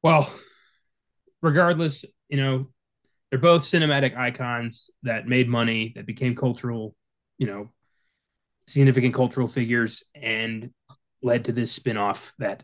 Well, 0.03 0.29
regardless, 1.41 2.03
you 2.27 2.35
know, 2.35 2.67
they're 3.29 3.39
both 3.39 3.63
cinematic 3.63 4.17
icons 4.17 4.89
that 5.03 5.25
made 5.25 5.47
money, 5.47 5.93
that 5.95 6.05
became 6.05 6.35
cultural, 6.35 6.97
you 7.37 7.47
know, 7.47 7.69
significant 8.67 9.13
cultural 9.13 9.47
figures 9.47 10.03
and 10.13 10.71
led 11.23 11.45
to 11.45 11.53
this 11.53 11.71
spin-off 11.71 12.33
that 12.39 12.63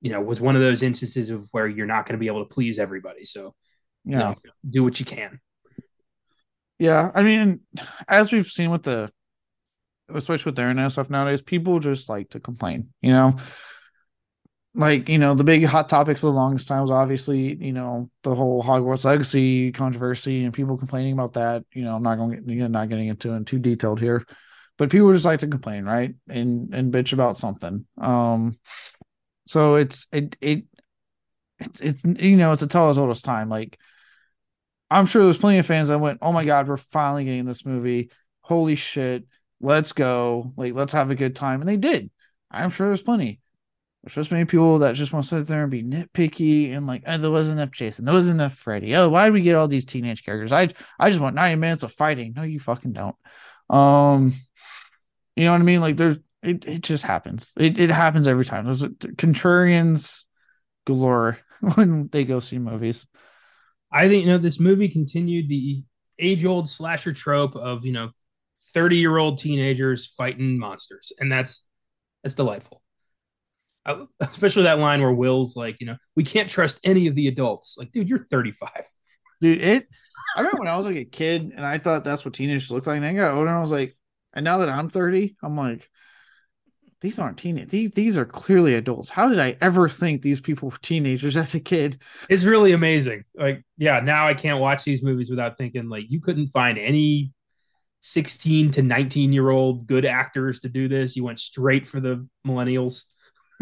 you 0.00 0.10
know, 0.10 0.20
was 0.20 0.40
one 0.40 0.56
of 0.56 0.62
those 0.62 0.82
instances 0.82 1.30
of 1.30 1.46
where 1.52 1.68
you're 1.68 1.86
not 1.86 2.06
going 2.06 2.14
to 2.14 2.20
be 2.20 2.26
able 2.26 2.44
to 2.44 2.52
please 2.52 2.78
everybody. 2.78 3.24
So, 3.24 3.54
yeah, 4.04 4.12
you 4.12 4.18
know, 4.24 4.34
do 4.68 4.84
what 4.84 4.98
you 4.98 5.06
can. 5.06 5.40
Yeah, 6.78 7.10
I 7.14 7.22
mean, 7.22 7.60
as 8.08 8.32
we've 8.32 8.46
seen 8.46 8.70
with 8.70 8.82
the, 8.82 9.10
especially 10.14 10.50
with 10.50 10.56
the 10.56 10.62
internet 10.62 10.92
stuff 10.92 11.10
nowadays, 11.10 11.42
people 11.42 11.78
just 11.80 12.08
like 12.08 12.30
to 12.30 12.40
complain. 12.40 12.90
You 13.00 13.12
know, 13.12 13.36
like 14.74 15.08
you 15.08 15.18
know, 15.18 15.34
the 15.34 15.44
big 15.44 15.64
hot 15.64 15.88
topic 15.88 16.18
for 16.18 16.26
the 16.26 16.32
longest 16.32 16.68
time 16.68 16.82
was 16.82 16.90
obviously 16.90 17.54
you 17.54 17.72
know 17.72 18.10
the 18.22 18.34
whole 18.34 18.62
Hogwarts 18.62 19.04
Legacy 19.04 19.72
controversy 19.72 20.44
and 20.44 20.54
people 20.54 20.76
complaining 20.76 21.12
about 21.12 21.34
that. 21.34 21.64
You 21.72 21.82
know, 21.82 21.96
I'm 21.96 22.02
not 22.02 22.16
going 22.16 22.46
to 22.46 22.68
not 22.68 22.88
getting 22.88 23.08
into 23.08 23.34
it 23.34 23.46
too 23.46 23.58
detailed 23.58 24.00
here, 24.00 24.24
but 24.78 24.90
people 24.90 25.12
just 25.12 25.24
like 25.24 25.40
to 25.40 25.48
complain, 25.48 25.84
right? 25.84 26.14
And 26.28 26.72
and 26.74 26.92
bitch 26.92 27.12
about 27.12 27.36
something. 27.36 27.86
Um, 27.98 28.58
so 29.46 29.74
it's 29.74 30.06
it 30.12 30.36
it 30.40 30.64
it's 31.58 31.80
it's 31.80 32.04
you 32.04 32.36
know 32.36 32.52
it's 32.52 32.62
a 32.62 32.68
tell 32.68 32.90
as 32.90 32.98
old 32.98 33.10
as 33.10 33.22
time. 33.22 33.48
Like 33.48 33.78
I'm 34.90 35.06
sure 35.06 35.24
there's 35.24 35.38
plenty 35.38 35.58
of 35.58 35.66
fans 35.66 35.88
that 35.88 35.98
went, 35.98 36.18
"Oh 36.22 36.32
my 36.32 36.44
god, 36.44 36.68
we're 36.68 36.76
finally 36.76 37.24
getting 37.24 37.44
this 37.44 37.66
movie! 37.66 38.10
Holy 38.40 38.74
shit, 38.74 39.24
let's 39.60 39.92
go! 39.92 40.52
Like 40.56 40.74
let's 40.74 40.92
have 40.92 41.10
a 41.10 41.14
good 41.14 41.36
time!" 41.36 41.60
And 41.60 41.68
they 41.68 41.76
did. 41.76 42.10
I'm 42.50 42.70
sure 42.70 42.88
there's 42.88 43.02
plenty. 43.02 43.40
There's 44.02 44.14
just 44.14 44.32
many 44.32 44.46
people 44.46 44.78
that 44.78 44.94
just 44.94 45.12
want 45.12 45.26
to 45.26 45.28
sit 45.28 45.46
there 45.46 45.62
and 45.62 45.70
be 45.70 45.82
nitpicky 45.82 46.74
and 46.74 46.86
like, 46.86 47.02
oh, 47.06 47.18
there 47.18 47.30
wasn't 47.30 47.58
enough 47.58 47.70
Jason, 47.70 48.06
there 48.06 48.14
wasn't 48.14 48.36
enough 48.36 48.54
Freddy. 48.54 48.96
Oh, 48.96 49.10
why 49.10 49.24
did 49.24 49.34
we 49.34 49.42
get 49.42 49.56
all 49.56 49.68
these 49.68 49.84
teenage 49.84 50.24
characters? 50.24 50.52
I 50.52 50.70
I 50.98 51.10
just 51.10 51.20
want 51.20 51.34
90 51.34 51.56
minutes 51.56 51.82
of 51.82 51.92
fighting. 51.92 52.32
No, 52.34 52.42
you 52.42 52.60
fucking 52.60 52.92
don't. 52.92 53.16
Um, 53.68 54.34
you 55.36 55.44
know 55.44 55.52
what 55.52 55.60
I 55.60 55.64
mean? 55.64 55.80
Like 55.80 55.96
there's 55.96 56.16
it, 56.42 56.66
it 56.66 56.80
just 56.82 57.04
happens. 57.04 57.52
It, 57.56 57.78
it 57.78 57.90
happens 57.90 58.26
every 58.26 58.44
time. 58.44 58.64
There's 58.64 58.82
contrarians 58.82 60.24
galore 60.86 61.38
when 61.74 62.08
they 62.10 62.24
go 62.24 62.40
see 62.40 62.58
movies. 62.58 63.06
I 63.92 64.08
think 64.08 64.24
you 64.24 64.30
know 64.30 64.38
this 64.38 64.60
movie 64.60 64.88
continued 64.88 65.48
the 65.48 65.82
age 66.18 66.44
old 66.44 66.70
slasher 66.70 67.12
trope 67.12 67.56
of 67.56 67.84
you 67.84 67.92
know 67.92 68.10
30 68.74 68.96
year 68.96 69.16
old 69.16 69.38
teenagers 69.38 70.06
fighting 70.16 70.58
monsters, 70.58 71.12
and 71.18 71.30
that's 71.30 71.66
that's 72.22 72.34
delightful. 72.34 72.82
I, 73.86 74.04
especially 74.20 74.64
that 74.64 74.78
line 74.78 75.00
where 75.00 75.12
Will's 75.12 75.56
like, 75.56 75.80
you 75.80 75.86
know, 75.86 75.96
we 76.14 76.24
can't 76.24 76.50
trust 76.50 76.80
any 76.84 77.06
of 77.06 77.14
the 77.14 77.28
adults. 77.28 77.76
Like, 77.78 77.92
dude, 77.92 78.08
you're 78.08 78.26
35. 78.30 78.70
Dude, 79.40 79.62
it. 79.62 79.88
I 80.36 80.40
remember 80.40 80.58
when 80.58 80.68
I 80.68 80.76
was 80.76 80.86
like 80.86 80.96
a 80.96 81.04
kid, 81.04 81.52
and 81.56 81.64
I 81.64 81.78
thought 81.78 82.04
that's 82.04 82.24
what 82.24 82.34
teenagers 82.34 82.70
looked 82.70 82.86
like. 82.86 82.96
And 82.96 83.06
I 83.06 83.14
got 83.14 83.34
older, 83.34 83.48
and 83.48 83.56
I 83.56 83.60
was 83.60 83.72
like, 83.72 83.96
and 84.34 84.44
now 84.44 84.58
that 84.58 84.68
I'm 84.68 84.90
30, 84.90 85.36
I'm 85.42 85.56
like, 85.56 85.88
these 87.00 87.18
aren't 87.18 87.38
teenage 87.38 87.70
these, 87.70 87.90
these 87.92 88.18
are 88.18 88.26
clearly 88.26 88.74
adults. 88.74 89.08
How 89.08 89.28
did 89.28 89.40
I 89.40 89.56
ever 89.60 89.88
think 89.88 90.20
these 90.20 90.40
people 90.40 90.68
were 90.68 90.76
teenagers 90.82 91.36
as 91.36 91.54
a 91.54 91.60
kid? 91.60 92.00
It's 92.28 92.44
really 92.44 92.72
amazing. 92.72 93.24
Like, 93.34 93.64
yeah, 93.78 94.00
now 94.00 94.26
I 94.26 94.34
can't 94.34 94.60
watch 94.60 94.84
these 94.84 95.02
movies 95.02 95.30
without 95.30 95.56
thinking 95.56 95.88
like 95.88 96.10
you 96.10 96.20
couldn't 96.20 96.48
find 96.48 96.78
any 96.78 97.32
16 98.00 98.72
to 98.72 98.82
19 98.82 99.32
year 99.32 99.50
old 99.50 99.86
good 99.86 100.04
actors 100.04 100.60
to 100.60 100.68
do 100.68 100.88
this. 100.88 101.16
You 101.16 101.24
went 101.24 101.38
straight 101.38 101.86
for 101.86 102.00
the 102.00 102.26
millennials. 102.46 103.04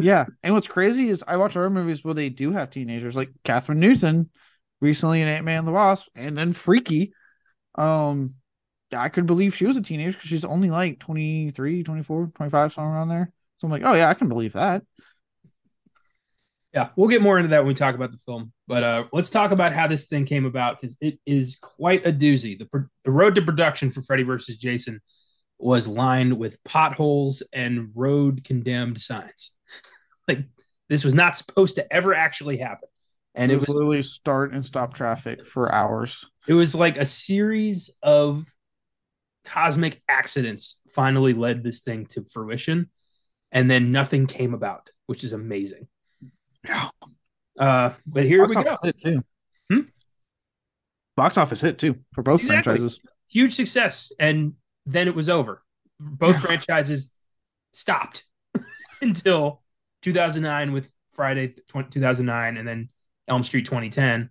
yeah. 0.00 0.26
And 0.42 0.54
what's 0.54 0.68
crazy 0.68 1.08
is 1.08 1.24
I 1.26 1.36
watch 1.36 1.56
other 1.56 1.70
movies 1.70 2.04
where 2.04 2.14
they 2.14 2.28
do 2.28 2.52
have 2.52 2.70
teenagers, 2.70 3.16
like 3.16 3.30
Kathryn 3.44 3.78
Newton 3.78 4.30
recently 4.80 5.22
in 5.22 5.28
Ant 5.28 5.44
Man 5.44 5.64
the 5.64 5.72
Wasp, 5.72 6.08
and 6.14 6.36
then 6.36 6.52
Freaky. 6.52 7.12
Um, 7.74 8.34
I 8.96 9.08
could 9.08 9.26
believe 9.26 9.54
she 9.54 9.66
was 9.66 9.76
a 9.76 9.82
teenager 9.82 10.16
because 10.16 10.30
she's 10.30 10.44
only 10.44 10.70
like 10.70 10.98
23, 10.98 11.82
24, 11.82 12.32
25, 12.34 12.72
somewhere 12.72 12.94
around 12.94 13.08
there. 13.08 13.32
So 13.58 13.66
I'm 13.66 13.70
like, 13.70 13.82
oh 13.84 13.94
yeah, 13.94 14.08
I 14.08 14.14
can 14.14 14.28
believe 14.28 14.54
that. 14.54 14.82
Yeah, 16.74 16.90
we'll 16.96 17.08
get 17.08 17.22
more 17.22 17.38
into 17.38 17.48
that 17.50 17.60
when 17.60 17.68
we 17.68 17.74
talk 17.74 17.94
about 17.94 18.12
the 18.12 18.18
film. 18.18 18.52
But 18.66 18.84
uh, 18.84 19.04
let's 19.12 19.30
talk 19.30 19.52
about 19.52 19.72
how 19.72 19.86
this 19.86 20.06
thing 20.06 20.26
came 20.26 20.44
about 20.44 20.80
because 20.80 20.96
it 21.00 21.18
is 21.24 21.56
quite 21.56 22.06
a 22.06 22.12
doozy. 22.12 22.58
The, 22.58 22.88
the 23.04 23.10
road 23.10 23.34
to 23.36 23.42
production 23.42 23.90
for 23.90 24.02
Freddy 24.02 24.22
versus 24.22 24.56
Jason 24.56 25.00
was 25.58 25.88
lined 25.88 26.38
with 26.38 26.62
potholes 26.64 27.42
and 27.52 27.90
road 27.94 28.44
condemned 28.44 29.00
signs. 29.00 29.52
like 30.28 30.44
this 30.88 31.04
was 31.04 31.14
not 31.14 31.36
supposed 31.36 31.76
to 31.76 31.92
ever 31.92 32.14
actually 32.14 32.58
happen. 32.58 32.88
And 33.34 33.50
it 33.50 33.56
was, 33.56 33.64
it 33.64 33.68
was 33.68 33.74
literally 33.74 34.02
start 34.02 34.52
and 34.52 34.64
stop 34.64 34.94
traffic 34.94 35.46
for 35.46 35.72
hours. 35.72 36.24
It 36.46 36.54
was 36.54 36.74
like 36.74 36.96
a 36.96 37.06
series 37.06 37.96
of 38.02 38.46
cosmic 39.44 40.02
accidents 40.08 40.80
finally 40.92 41.32
led 41.32 41.62
this 41.62 41.80
thing 41.80 42.06
to 42.06 42.24
fruition. 42.30 42.90
And 43.52 43.70
then 43.70 43.92
nothing 43.92 44.26
came 44.26 44.54
about, 44.54 44.90
which 45.06 45.24
is 45.24 45.32
amazing. 45.32 45.88
Yeah. 46.64 46.88
Uh, 47.58 47.90
but 48.06 48.24
here 48.24 48.46
Box 48.46 48.56
we 48.56 48.64
go. 48.64 48.76
Hit 48.82 48.98
too. 48.98 49.24
Hmm? 49.70 49.80
Box 51.16 51.36
office 51.36 51.60
hit 51.60 51.78
too 51.78 51.96
for 52.14 52.22
both 52.22 52.40
exactly. 52.40 52.76
franchises. 52.76 53.00
Huge 53.30 53.54
success, 53.54 54.12
and 54.18 54.54
then 54.86 55.08
it 55.08 55.14
was 55.14 55.28
over. 55.28 55.62
Both 56.00 56.40
franchises 56.40 57.10
stopped 57.72 58.24
until 59.02 59.62
2009 60.02 60.72
with 60.72 60.90
Friday 61.12 61.54
2009, 61.72 62.56
and 62.56 62.68
then 62.68 62.88
Elm 63.26 63.44
Street 63.44 63.66
2010. 63.66 64.30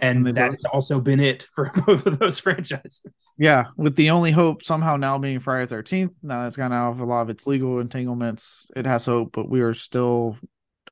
And, 0.00 0.26
and 0.26 0.36
that's 0.36 0.64
both... 0.64 0.74
also 0.74 1.00
been 1.00 1.20
it 1.20 1.46
for 1.54 1.70
both 1.86 2.04
of 2.06 2.18
those 2.18 2.40
franchises. 2.40 3.04
Yeah, 3.38 3.66
with 3.76 3.94
the 3.96 4.10
only 4.10 4.32
hope 4.32 4.62
somehow 4.62 4.96
now 4.96 5.16
being 5.18 5.38
Friday 5.38 5.72
13th. 5.72 6.10
Now 6.22 6.42
that's 6.42 6.56
gone 6.56 6.72
out 6.72 6.90
of 6.90 7.00
a 7.00 7.04
lot 7.04 7.22
of 7.22 7.30
its 7.30 7.46
legal 7.46 7.78
entanglements. 7.78 8.68
It 8.74 8.86
has 8.86 9.06
hope, 9.06 9.30
but 9.32 9.48
we 9.48 9.60
are 9.60 9.74
still 9.74 10.36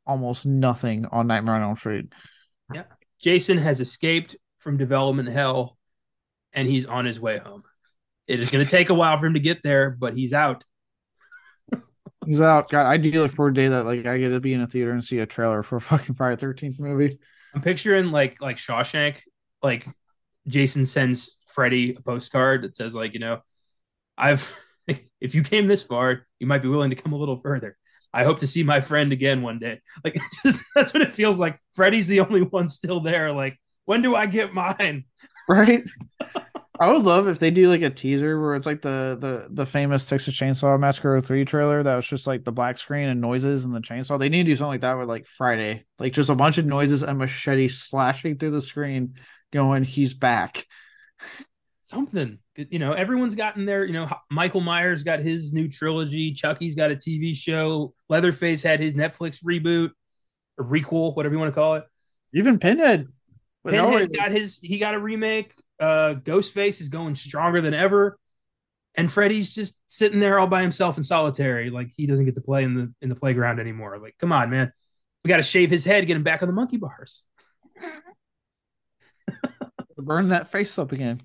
almost 0.06 0.46
nothing 0.46 1.06
on 1.06 1.26
Nightmare 1.26 1.54
on 1.56 1.62
Elm 1.62 1.76
Street. 1.76 2.12
Yeah. 2.72 2.84
Jason 3.20 3.58
has 3.58 3.80
escaped 3.80 4.36
from 4.58 4.76
development 4.76 5.28
hell 5.28 5.76
and 6.52 6.68
he's 6.68 6.86
on 6.86 7.04
his 7.04 7.20
way 7.20 7.38
home. 7.38 7.62
It 8.26 8.40
is 8.40 8.50
going 8.50 8.64
to 8.64 8.70
take 8.70 8.88
a 8.88 8.94
while 8.94 9.18
for 9.18 9.26
him 9.26 9.34
to 9.34 9.40
get 9.40 9.62
there, 9.62 9.90
but 9.90 10.14
he's 10.14 10.32
out. 10.32 10.64
he's 12.26 12.40
out. 12.40 12.70
God, 12.70 12.86
I 12.86 12.96
do 12.96 13.10
look 13.12 13.32
for 13.32 13.48
a 13.48 13.54
day 13.54 13.68
that 13.68 13.84
like 13.84 14.06
I 14.06 14.18
get 14.18 14.28
to 14.30 14.40
be 14.40 14.54
in 14.54 14.60
a 14.60 14.66
theater 14.66 14.92
and 14.92 15.04
see 15.04 15.18
a 15.18 15.26
trailer 15.26 15.62
for 15.62 15.76
a 15.76 15.80
fucking 15.80 16.14
Friday 16.14 16.40
Thirteenth 16.40 16.80
movie. 16.80 17.16
I'm 17.54 17.62
picturing 17.62 18.10
like 18.10 18.40
like 18.40 18.56
Shawshank, 18.56 19.18
like 19.62 19.86
Jason 20.46 20.86
sends 20.86 21.36
Freddy 21.48 21.94
a 21.94 22.00
postcard 22.00 22.62
that 22.62 22.76
says 22.76 22.94
like 22.94 23.14
you 23.14 23.20
know, 23.20 23.40
I've 24.16 24.56
if 25.20 25.34
you 25.34 25.42
came 25.42 25.66
this 25.66 25.82
far, 25.82 26.26
you 26.38 26.46
might 26.46 26.62
be 26.62 26.68
willing 26.68 26.90
to 26.90 26.96
come 26.96 27.12
a 27.12 27.18
little 27.18 27.36
further. 27.36 27.76
I 28.12 28.24
hope 28.24 28.40
to 28.40 28.46
see 28.46 28.62
my 28.62 28.80
friend 28.80 29.12
again 29.12 29.42
one 29.42 29.58
day. 29.58 29.80
Like 30.04 30.20
just, 30.44 30.60
that's 30.74 30.92
what 30.92 31.02
it 31.02 31.14
feels 31.14 31.38
like. 31.38 31.58
Freddy's 31.74 32.06
the 32.06 32.20
only 32.20 32.42
one 32.42 32.68
still 32.68 33.00
there. 33.00 33.32
Like 33.32 33.58
when 33.84 34.02
do 34.02 34.14
I 34.14 34.26
get 34.26 34.54
mine? 34.54 35.04
Right. 35.48 35.84
I 36.80 36.90
would 36.90 37.04
love 37.04 37.28
if 37.28 37.38
they 37.38 37.50
do 37.50 37.68
like 37.68 37.82
a 37.82 37.90
teaser 37.90 38.40
where 38.40 38.54
it's 38.54 38.66
like 38.66 38.82
the 38.82 39.16
the 39.20 39.46
the 39.50 39.66
famous 39.66 40.08
Texas 40.08 40.34
Chainsaw 40.34 40.80
Massacre 40.80 41.20
3 41.20 41.44
trailer 41.44 41.82
that 41.82 41.94
was 41.94 42.06
just 42.06 42.26
like 42.26 42.44
the 42.44 42.50
black 42.50 42.78
screen 42.78 43.08
and 43.08 43.20
noises 43.20 43.64
and 43.64 43.74
the 43.74 43.80
chainsaw. 43.80 44.18
They 44.18 44.28
need 44.28 44.44
to 44.44 44.52
do 44.52 44.56
something 44.56 44.70
like 44.70 44.80
that 44.80 44.98
with 44.98 45.08
like 45.08 45.26
Friday. 45.26 45.84
Like 45.98 46.12
just 46.12 46.30
a 46.30 46.34
bunch 46.34 46.58
of 46.58 46.66
noises 46.66 47.02
and 47.02 47.18
machete 47.18 47.68
slashing 47.68 48.36
through 48.36 48.50
the 48.50 48.62
screen 48.62 49.14
going 49.52 49.84
he's 49.84 50.14
back 50.14 50.66
something. 51.92 52.38
You 52.56 52.78
know, 52.78 52.92
everyone's 52.92 53.34
gotten 53.34 53.66
their, 53.66 53.84
you 53.84 53.92
know, 53.92 54.10
Michael 54.30 54.60
Myers 54.60 55.02
got 55.02 55.20
his 55.20 55.52
new 55.52 55.68
trilogy, 55.68 56.32
Chucky's 56.32 56.74
got 56.74 56.90
a 56.90 56.96
TV 56.96 57.34
show, 57.36 57.94
Leatherface 58.08 58.62
had 58.62 58.80
his 58.80 58.94
Netflix 58.94 59.44
reboot 59.44 59.90
or 60.58 60.64
requel, 60.64 61.14
whatever 61.14 61.34
you 61.34 61.38
want 61.38 61.50
to 61.50 61.54
call 61.54 61.74
it. 61.74 61.84
Even 62.34 62.58
Pinhead. 62.58 63.08
Pinhead 63.66 64.10
no 64.10 64.16
got 64.16 64.32
his 64.32 64.58
he 64.58 64.78
got 64.78 64.94
a 64.94 64.98
remake. 64.98 65.52
Uh 65.78 66.14
Ghostface 66.14 66.80
is 66.80 66.88
going 66.88 67.14
stronger 67.14 67.60
than 67.60 67.74
ever. 67.74 68.18
And 68.94 69.10
Freddy's 69.10 69.54
just 69.54 69.78
sitting 69.86 70.20
there 70.20 70.38
all 70.38 70.46
by 70.46 70.62
himself 70.62 70.96
in 70.98 71.04
solitary, 71.04 71.70
like 71.70 71.90
he 71.96 72.06
doesn't 72.06 72.24
get 72.24 72.34
to 72.34 72.40
play 72.40 72.64
in 72.64 72.74
the 72.74 72.92
in 73.00 73.08
the 73.08 73.14
playground 73.14 73.60
anymore. 73.60 73.98
Like, 73.98 74.16
come 74.18 74.32
on, 74.32 74.50
man. 74.50 74.72
We 75.24 75.28
got 75.28 75.36
to 75.36 75.42
shave 75.42 75.70
his 75.70 75.84
head, 75.84 76.06
get 76.06 76.16
him 76.16 76.24
back 76.24 76.42
on 76.42 76.48
the 76.48 76.54
monkey 76.54 76.78
bars. 76.78 77.24
Burn 79.96 80.28
that 80.28 80.50
face 80.50 80.78
up 80.80 80.90
again 80.90 81.22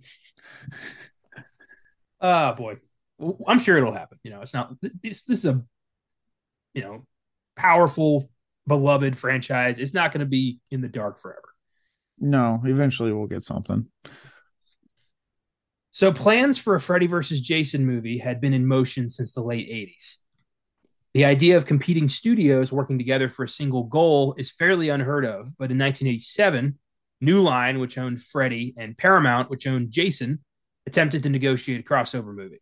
oh 2.22 2.54
boy, 2.54 2.78
I'm 3.48 3.60
sure 3.60 3.78
it'll 3.78 3.94
happen. 3.94 4.20
You 4.24 4.32
know, 4.32 4.42
it's 4.42 4.54
not 4.54 4.74
this. 4.82 5.24
This 5.24 5.40
is 5.40 5.46
a 5.46 5.64
you 6.74 6.82
know 6.82 7.06
powerful, 7.56 8.30
beloved 8.68 9.18
franchise. 9.18 9.80
It's 9.80 9.94
not 9.94 10.12
going 10.12 10.22
to 10.22 10.30
be 10.30 10.60
in 10.72 10.82
the 10.82 10.88
dark 10.88 11.20
forever. 11.20 11.42
No, 12.20 12.62
eventually 12.66 13.12
we'll 13.12 13.28
get 13.28 13.44
something. 13.44 13.88
So 15.92 16.12
plans 16.12 16.60
for 16.60 16.76
a 16.76 16.80
Freddy 16.80 17.08
versus 17.08 17.42
Jason 17.42 17.86
movie 17.86 18.20
had 18.20 18.40
been 18.40 18.54
in 18.54 18.68
motion 18.68 19.10
since 19.10 19.34
the 19.34 19.42
late 19.42 19.68
80s. 19.68 20.18
The 21.16 21.26
idea 21.26 21.58
of 21.58 21.66
competing 21.66 22.10
studios 22.10 22.72
working 22.72 23.00
together 23.00 23.30
for 23.30 23.46
a 23.46 23.50
single 23.50 23.84
goal 23.84 24.36
is 24.38 24.52
fairly 24.52 24.90
unheard 24.90 25.26
of, 25.26 25.58
but 25.58 25.72
in 25.72 25.80
1987, 25.80 26.78
New 27.22 27.42
Line, 27.42 27.80
which 27.80 27.98
owned 27.98 28.22
Freddy, 28.22 28.76
and 28.78 28.96
Paramount, 28.96 29.50
which 29.50 29.66
owned 29.66 29.90
Jason, 29.90 30.44
attempted 30.88 31.24
to 31.24 31.30
negotiate 31.30 31.82
a 31.82 31.84
crossover 31.84 32.34
movie. 32.34 32.62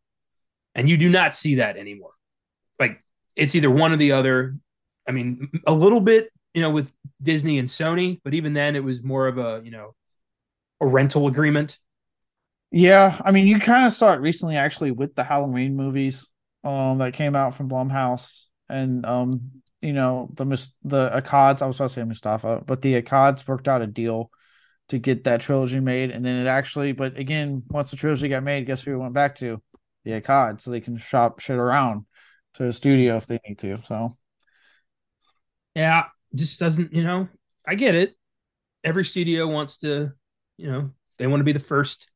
And 0.73 0.89
you 0.89 0.97
do 0.97 1.07
not 1.07 1.33
see 1.33 1.55
that 1.55 1.77
anymore. 1.77 2.11
Like 2.79 3.01
it's 3.35 3.55
either 3.55 3.71
one 3.71 3.93
or 3.93 3.97
the 3.97 4.11
other. 4.11 4.57
I 5.07 5.11
mean, 5.11 5.49
a 5.67 5.71
little 5.71 6.01
bit, 6.01 6.29
you 6.53 6.61
know, 6.61 6.71
with 6.71 6.91
Disney 7.21 7.59
and 7.59 7.67
Sony, 7.67 8.19
but 8.23 8.33
even 8.33 8.53
then 8.53 8.75
it 8.75 8.83
was 8.83 9.03
more 9.03 9.27
of 9.27 9.37
a, 9.37 9.61
you 9.63 9.71
know, 9.71 9.93
a 10.81 10.87
rental 10.87 11.27
agreement. 11.27 11.77
Yeah, 12.71 13.21
I 13.23 13.31
mean, 13.31 13.47
you 13.47 13.59
kind 13.59 13.85
of 13.85 13.93
saw 13.93 14.11
it 14.13 14.19
recently 14.19 14.57
actually 14.57 14.91
with 14.91 15.15
the 15.15 15.23
Halloween 15.23 15.77
movies 15.77 16.27
um 16.63 16.97
that 16.97 17.13
came 17.13 17.35
out 17.35 17.53
from 17.53 17.69
Blumhouse 17.69 18.45
and 18.67 19.05
um 19.05 19.61
you 19.81 19.93
know, 19.93 20.29
the 20.33 20.45
the 20.83 21.09
Akkads, 21.09 21.61
I 21.61 21.67
was 21.67 21.75
about 21.75 21.89
to 21.89 21.93
say 21.93 22.03
Mustafa, 22.03 22.63
but 22.65 22.81
the 22.81 22.99
Akkads 22.99 23.47
worked 23.47 23.67
out 23.67 23.83
a 23.83 23.87
deal 23.87 24.31
to 24.89 24.99
get 24.99 25.23
that 25.23 25.41
trilogy 25.41 25.79
made. 25.79 26.11
And 26.11 26.23
then 26.23 26.45
it 26.45 26.47
actually, 26.47 26.91
but 26.91 27.17
again, 27.17 27.63
once 27.69 27.91
the 27.91 27.97
trilogy 27.97 28.29
got 28.29 28.43
made, 28.43 28.65
guess 28.67 28.81
who 28.81 28.91
we 28.91 28.97
went 28.97 29.13
back 29.13 29.35
to? 29.35 29.61
The 30.03 30.21
Akkad, 30.21 30.61
so 30.61 30.69
they 30.69 30.81
can 30.81 30.97
shop 30.97 31.39
shit 31.39 31.57
around 31.57 32.05
to 32.55 32.65
the 32.65 32.73
studio 32.73 33.17
if 33.17 33.25
they 33.25 33.39
need 33.47 33.57
to. 33.59 33.79
So, 33.85 34.15
yeah, 35.73 36.05
just 36.35 36.59
doesn't, 36.59 36.93
you 36.93 37.03
know, 37.03 37.27
I 37.67 37.73
get 37.73 37.95
it. 37.95 38.13
Every 38.83 39.03
studio 39.03 39.47
wants 39.47 39.77
to, 39.77 40.11
you 40.57 40.71
know, 40.71 40.91
they 41.17 41.25
want 41.25 41.39
to 41.39 41.45
be 41.45 41.53
the 41.53 41.59
first 41.59 42.11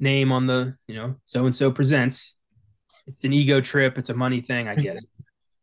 name 0.00 0.32
on 0.32 0.48
the, 0.48 0.76
you 0.88 0.96
know, 0.96 1.14
so 1.24 1.46
and 1.46 1.54
so 1.54 1.70
presents. 1.70 2.36
It's 3.06 3.22
an 3.22 3.32
ego 3.32 3.60
trip. 3.60 3.96
It's 3.96 4.10
a 4.10 4.14
money 4.14 4.40
thing. 4.40 4.66
I 4.66 4.74
get 4.74 4.94
it's, 4.94 5.04
it. 5.04 5.10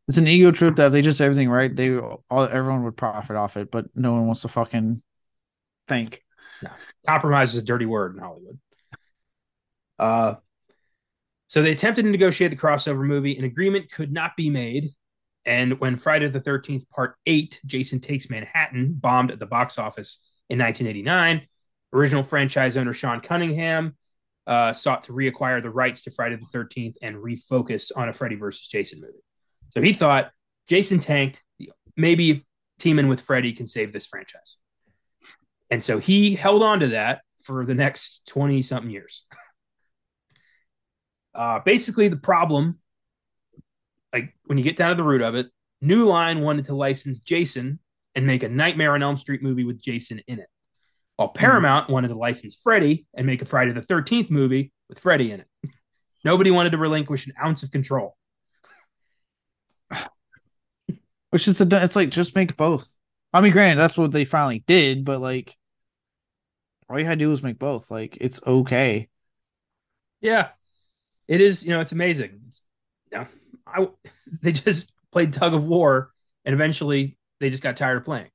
It's 0.08 0.18
an 0.18 0.28
ego 0.28 0.52
trip 0.52 0.78
that 0.78 0.94
they 0.94 1.02
just 1.02 1.20
everything 1.20 1.50
right. 1.50 1.76
They 1.76 1.98
all 1.98 2.22
everyone 2.32 2.84
would 2.86 2.96
profit 2.96 3.36
off 3.36 3.58
it, 3.58 3.72
but 3.72 3.88
no 3.94 4.14
one 4.14 4.26
wants 4.26 4.44
to 4.44 4.48
fucking 4.48 5.02
think. 5.88 6.22
No. 6.62 6.70
Compromise 7.08 7.54
is 7.54 7.62
a 7.62 7.66
dirty 7.66 7.86
word 7.86 8.16
in 8.16 8.22
Hollywood. 8.22 8.60
Uh, 10.00 10.36
so 11.48 11.62
they 11.62 11.72
attempted 11.72 12.04
to 12.04 12.10
negotiate 12.10 12.52
the 12.52 12.58
crossover 12.58 13.06
movie. 13.06 13.38
An 13.38 13.46
agreement 13.46 13.92
could 13.92 14.12
not 14.12 14.36
be 14.36 14.50
made. 14.50 14.92
And 15.46 15.80
when 15.80 15.96
Friday 15.96 16.28
the 16.28 16.42
13th, 16.42 16.90
Part 16.90 17.16
8, 17.26 17.62
Jason 17.66 18.00
Takes 18.00 18.30
Manhattan, 18.30 18.94
bombed 18.94 19.32
at 19.32 19.40
the 19.40 19.46
box 19.46 19.78
office 19.78 20.22
in 20.50 20.60
1989, 20.60 21.48
original 21.94 22.24
franchise 22.24 22.76
owner 22.76 22.94
Sean 22.94 23.22
Cunningham 23.22 23.96
uh, 24.46 24.74
sought 24.74 25.04
to 25.04 25.14
reacquire 25.14 25.62
the 25.62 25.70
rights 25.70 26.04
to 26.04 26.12
Friday 26.12 26.36
the 26.36 26.58
13th 26.58 26.96
and 27.02 27.16
refocus 27.16 27.92
on 27.96 28.10
a 28.10 28.14
Freddy 28.14 28.36
versus 28.36 28.68
Jason 28.68 29.00
movie. 29.00 29.24
So 29.70 29.82
he 29.82 29.94
thought 29.94 30.32
Jason 30.68 31.00
tanked, 31.00 31.44
maybe 31.96 32.46
teaming 32.80 33.08
with 33.08 33.22
Freddy 33.22 33.54
can 33.54 33.68
save 33.68 33.94
this 33.94 34.06
franchise. 34.06 34.58
And 35.70 35.84
so 35.84 36.00
he 36.00 36.36
held 36.36 36.64
on 36.64 36.80
to 36.80 36.88
that 36.88 37.22
for 37.44 37.66
the 37.66 37.76
next 37.76 38.28
20 38.28 38.62
something 38.62 38.92
years. 38.92 39.26
uh, 41.36 41.60
basically, 41.60 42.08
the 42.08 42.18
problem 42.18 42.80
like 44.14 44.34
when 44.46 44.58
you 44.58 44.64
get 44.64 44.78
down 44.78 44.90
to 44.90 44.96
the 44.96 45.04
root 45.04 45.22
of 45.22 45.36
it, 45.36 45.48
New 45.82 46.06
Line 46.06 46.42
wanted 46.42 46.66
to 46.66 46.76
license 46.76 47.20
Jason 47.20 47.80
and 48.16 48.26
make 48.26 48.44
a 48.44 48.50
Nightmare 48.50 48.94
on 48.94 49.04
Elm 49.04 49.18
Street 49.18 49.44
movie 49.44 49.64
with 49.64 49.80
Jason 49.80 50.22
in 50.28 50.40
it, 50.40 50.48
while 51.18 51.30
Paramount 51.30 51.86
mm-hmm. 51.86 51.94
wanted 51.94 52.08
to 52.10 52.16
license 52.16 52.58
Freddy 52.62 53.06
and 53.14 53.28
make 53.28 53.42
a 53.42 53.46
Friday 53.46 53.72
the 53.72 53.82
13th 53.82 54.32
movie 54.32 54.72
with 54.90 55.00
Freddy 55.00 55.32
in 55.32 55.42
it. 55.42 55.48
Nobody 56.24 56.52
wanted 56.52 56.72
to 56.72 56.78
relinquish 56.78 57.28
an 57.28 57.34
ounce 57.42 57.64
of 57.64 57.72
control. 57.72 58.18
Which 61.30 61.48
is 61.48 61.58
the 61.58 61.84
it's 61.84 61.96
like 61.96 62.10
just 62.10 62.36
make 62.36 62.58
both. 62.58 62.92
I 63.38 63.42
mean, 63.42 63.52
granted, 63.52 63.80
that's 63.80 63.96
what 63.96 64.12
they 64.12 64.26
finally 64.26 64.64
did, 64.66 65.06
but 65.06 65.22
like 65.22 65.56
all 66.90 67.00
you 67.00 67.06
had 67.06 67.20
to 67.20 67.26
do 67.26 67.30
was 67.30 67.44
make 67.44 67.60
both. 67.60 67.92
Like 67.92 68.18
it's 68.20 68.42
okay. 68.48 69.10
Yeah, 70.22 70.50
it 71.28 71.40
is. 71.40 71.64
You 71.64 71.70
know, 71.70 71.82
it's 71.82 71.92
amazing. 71.92 72.40
It's, 72.48 72.64
know, 73.12 73.28
I 73.68 73.90
they 74.42 74.54
just 74.54 74.92
played 75.12 75.34
tug 75.34 75.54
of 75.54 75.68
war, 75.68 76.10
and 76.46 76.56
eventually 76.56 77.16
they 77.40 77.52
just 77.52 77.62
got 77.62 77.78
tired 77.78 77.98
of 77.98 78.06
playing. 78.06 78.32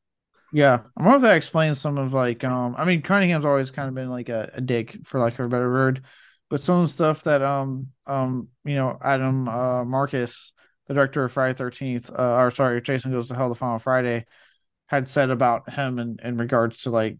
Yeah, 0.52 0.82
I 0.96 1.02
wonder 1.02 1.16
if 1.16 1.22
that 1.22 1.36
explains 1.36 1.80
some 1.80 1.98
of 1.98 2.12
like 2.12 2.44
um. 2.44 2.76
I 2.78 2.84
mean, 2.84 3.02
Cunningham's 3.02 3.44
always 3.44 3.72
kind 3.72 3.88
of 3.88 3.96
been 3.96 4.08
like 4.08 4.28
a, 4.28 4.52
a 4.54 4.60
dick 4.60 4.98
for 5.02 5.18
like 5.18 5.36
a 5.40 5.48
better 5.48 5.68
word, 5.68 6.02
but 6.48 6.60
some 6.60 6.76
of 6.76 6.86
the 6.86 6.92
stuff 6.92 7.24
that 7.24 7.42
um 7.42 7.88
um 8.06 8.50
you 8.64 8.76
know 8.76 8.96
Adam 9.02 9.48
uh 9.48 9.84
Marcus, 9.84 10.52
the 10.86 10.94
director 10.94 11.24
of 11.24 11.32
Friday 11.32 11.54
Thirteenth, 11.54 12.08
uh, 12.08 12.36
or 12.36 12.52
sorry, 12.52 12.80
Jason 12.82 13.10
Goes 13.10 13.26
to 13.26 13.34
Hell 13.34 13.48
the 13.48 13.56
Final 13.56 13.80
Friday, 13.80 14.26
had 14.92 15.08
said 15.08 15.30
about 15.30 15.68
him 15.72 15.98
in 15.98 16.18
in 16.22 16.36
regards 16.36 16.82
to 16.82 16.90
like 16.90 17.18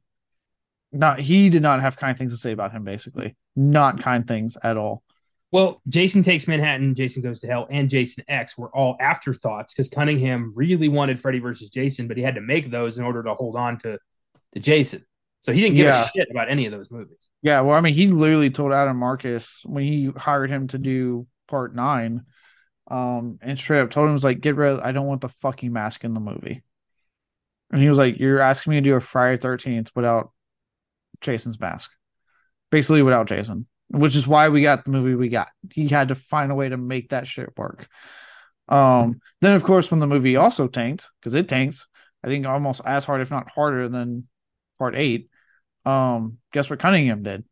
not 0.92 1.18
he 1.18 1.48
did 1.48 1.62
not 1.62 1.80
have 1.80 1.96
kind 1.96 2.16
things 2.16 2.32
to 2.32 2.38
say 2.38 2.52
about 2.52 2.70
him 2.70 2.84
basically 2.84 3.34
not 3.56 4.00
kind 4.00 4.28
things 4.28 4.56
at 4.62 4.76
all 4.76 5.02
well, 5.52 5.82
Jason 5.86 6.22
Takes 6.22 6.48
Manhattan, 6.48 6.94
Jason 6.94 7.22
Goes 7.22 7.40
to 7.40 7.46
Hell, 7.46 7.66
and 7.70 7.90
Jason 7.90 8.24
X 8.26 8.56
were 8.56 8.74
all 8.74 8.96
afterthoughts 8.98 9.74
because 9.74 9.90
Cunningham 9.90 10.50
really 10.56 10.88
wanted 10.88 11.20
Freddy 11.20 11.40
versus 11.40 11.68
Jason, 11.68 12.08
but 12.08 12.16
he 12.16 12.22
had 12.22 12.36
to 12.36 12.40
make 12.40 12.70
those 12.70 12.96
in 12.96 13.04
order 13.04 13.22
to 13.22 13.34
hold 13.34 13.54
on 13.54 13.78
to, 13.80 13.98
to 14.52 14.60
Jason. 14.60 15.04
So 15.42 15.52
he 15.52 15.60
didn't 15.60 15.76
give 15.76 15.86
yeah. 15.86 16.06
a 16.06 16.10
shit 16.10 16.28
about 16.30 16.48
any 16.48 16.64
of 16.64 16.72
those 16.72 16.90
movies. 16.90 17.28
Yeah, 17.42 17.60
well, 17.60 17.76
I 17.76 17.82
mean, 17.82 17.92
he 17.92 18.06
literally 18.06 18.48
told 18.48 18.72
Adam 18.72 18.96
Marcus 18.96 19.60
when 19.66 19.84
he 19.84 20.10
hired 20.16 20.48
him 20.48 20.68
to 20.68 20.78
do 20.78 21.26
part 21.48 21.74
nine, 21.74 22.22
um, 22.90 23.38
and 23.42 23.58
straight 23.58 23.80
up 23.80 23.90
told 23.90 24.06
him 24.06 24.14
was 24.14 24.24
like, 24.24 24.40
"Get 24.40 24.56
rid. 24.56 24.72
Of, 24.72 24.80
I 24.80 24.92
don't 24.92 25.06
want 25.06 25.20
the 25.20 25.28
fucking 25.28 25.72
mask 25.72 26.04
in 26.04 26.14
the 26.14 26.20
movie." 26.20 26.62
And 27.72 27.80
he 27.80 27.88
was 27.88 27.98
like, 27.98 28.18
"You're 28.18 28.40
asking 28.40 28.72
me 28.72 28.76
to 28.76 28.82
do 28.82 28.94
a 28.94 29.00
Friday 29.00 29.38
Thirteenth 29.38 29.90
without 29.94 30.30
Jason's 31.20 31.58
mask, 31.58 31.90
basically 32.70 33.02
without 33.02 33.26
Jason." 33.26 33.66
which 33.92 34.16
is 34.16 34.26
why 34.26 34.48
we 34.48 34.62
got 34.62 34.84
the 34.84 34.90
movie 34.90 35.14
we 35.14 35.28
got. 35.28 35.48
He 35.70 35.86
had 35.88 36.08
to 36.08 36.14
find 36.14 36.50
a 36.50 36.54
way 36.54 36.68
to 36.68 36.76
make 36.76 37.10
that 37.10 37.26
shit 37.26 37.56
work. 37.58 37.86
Um, 38.68 39.20
then 39.42 39.54
of 39.54 39.62
course 39.62 39.90
when 39.90 40.00
the 40.00 40.06
movie 40.06 40.36
also 40.36 40.66
tanked, 40.66 41.10
because 41.20 41.34
it 41.34 41.48
tanked, 41.48 41.86
I 42.24 42.28
think 42.28 42.46
almost 42.46 42.80
as 42.86 43.04
hard, 43.04 43.20
if 43.20 43.30
not 43.30 43.50
harder 43.50 43.88
than 43.88 44.28
part 44.78 44.94
eight. 44.96 45.28
Um, 45.84 46.38
guess 46.52 46.70
what 46.70 46.78
Cunningham 46.78 47.22
did? 47.22 47.44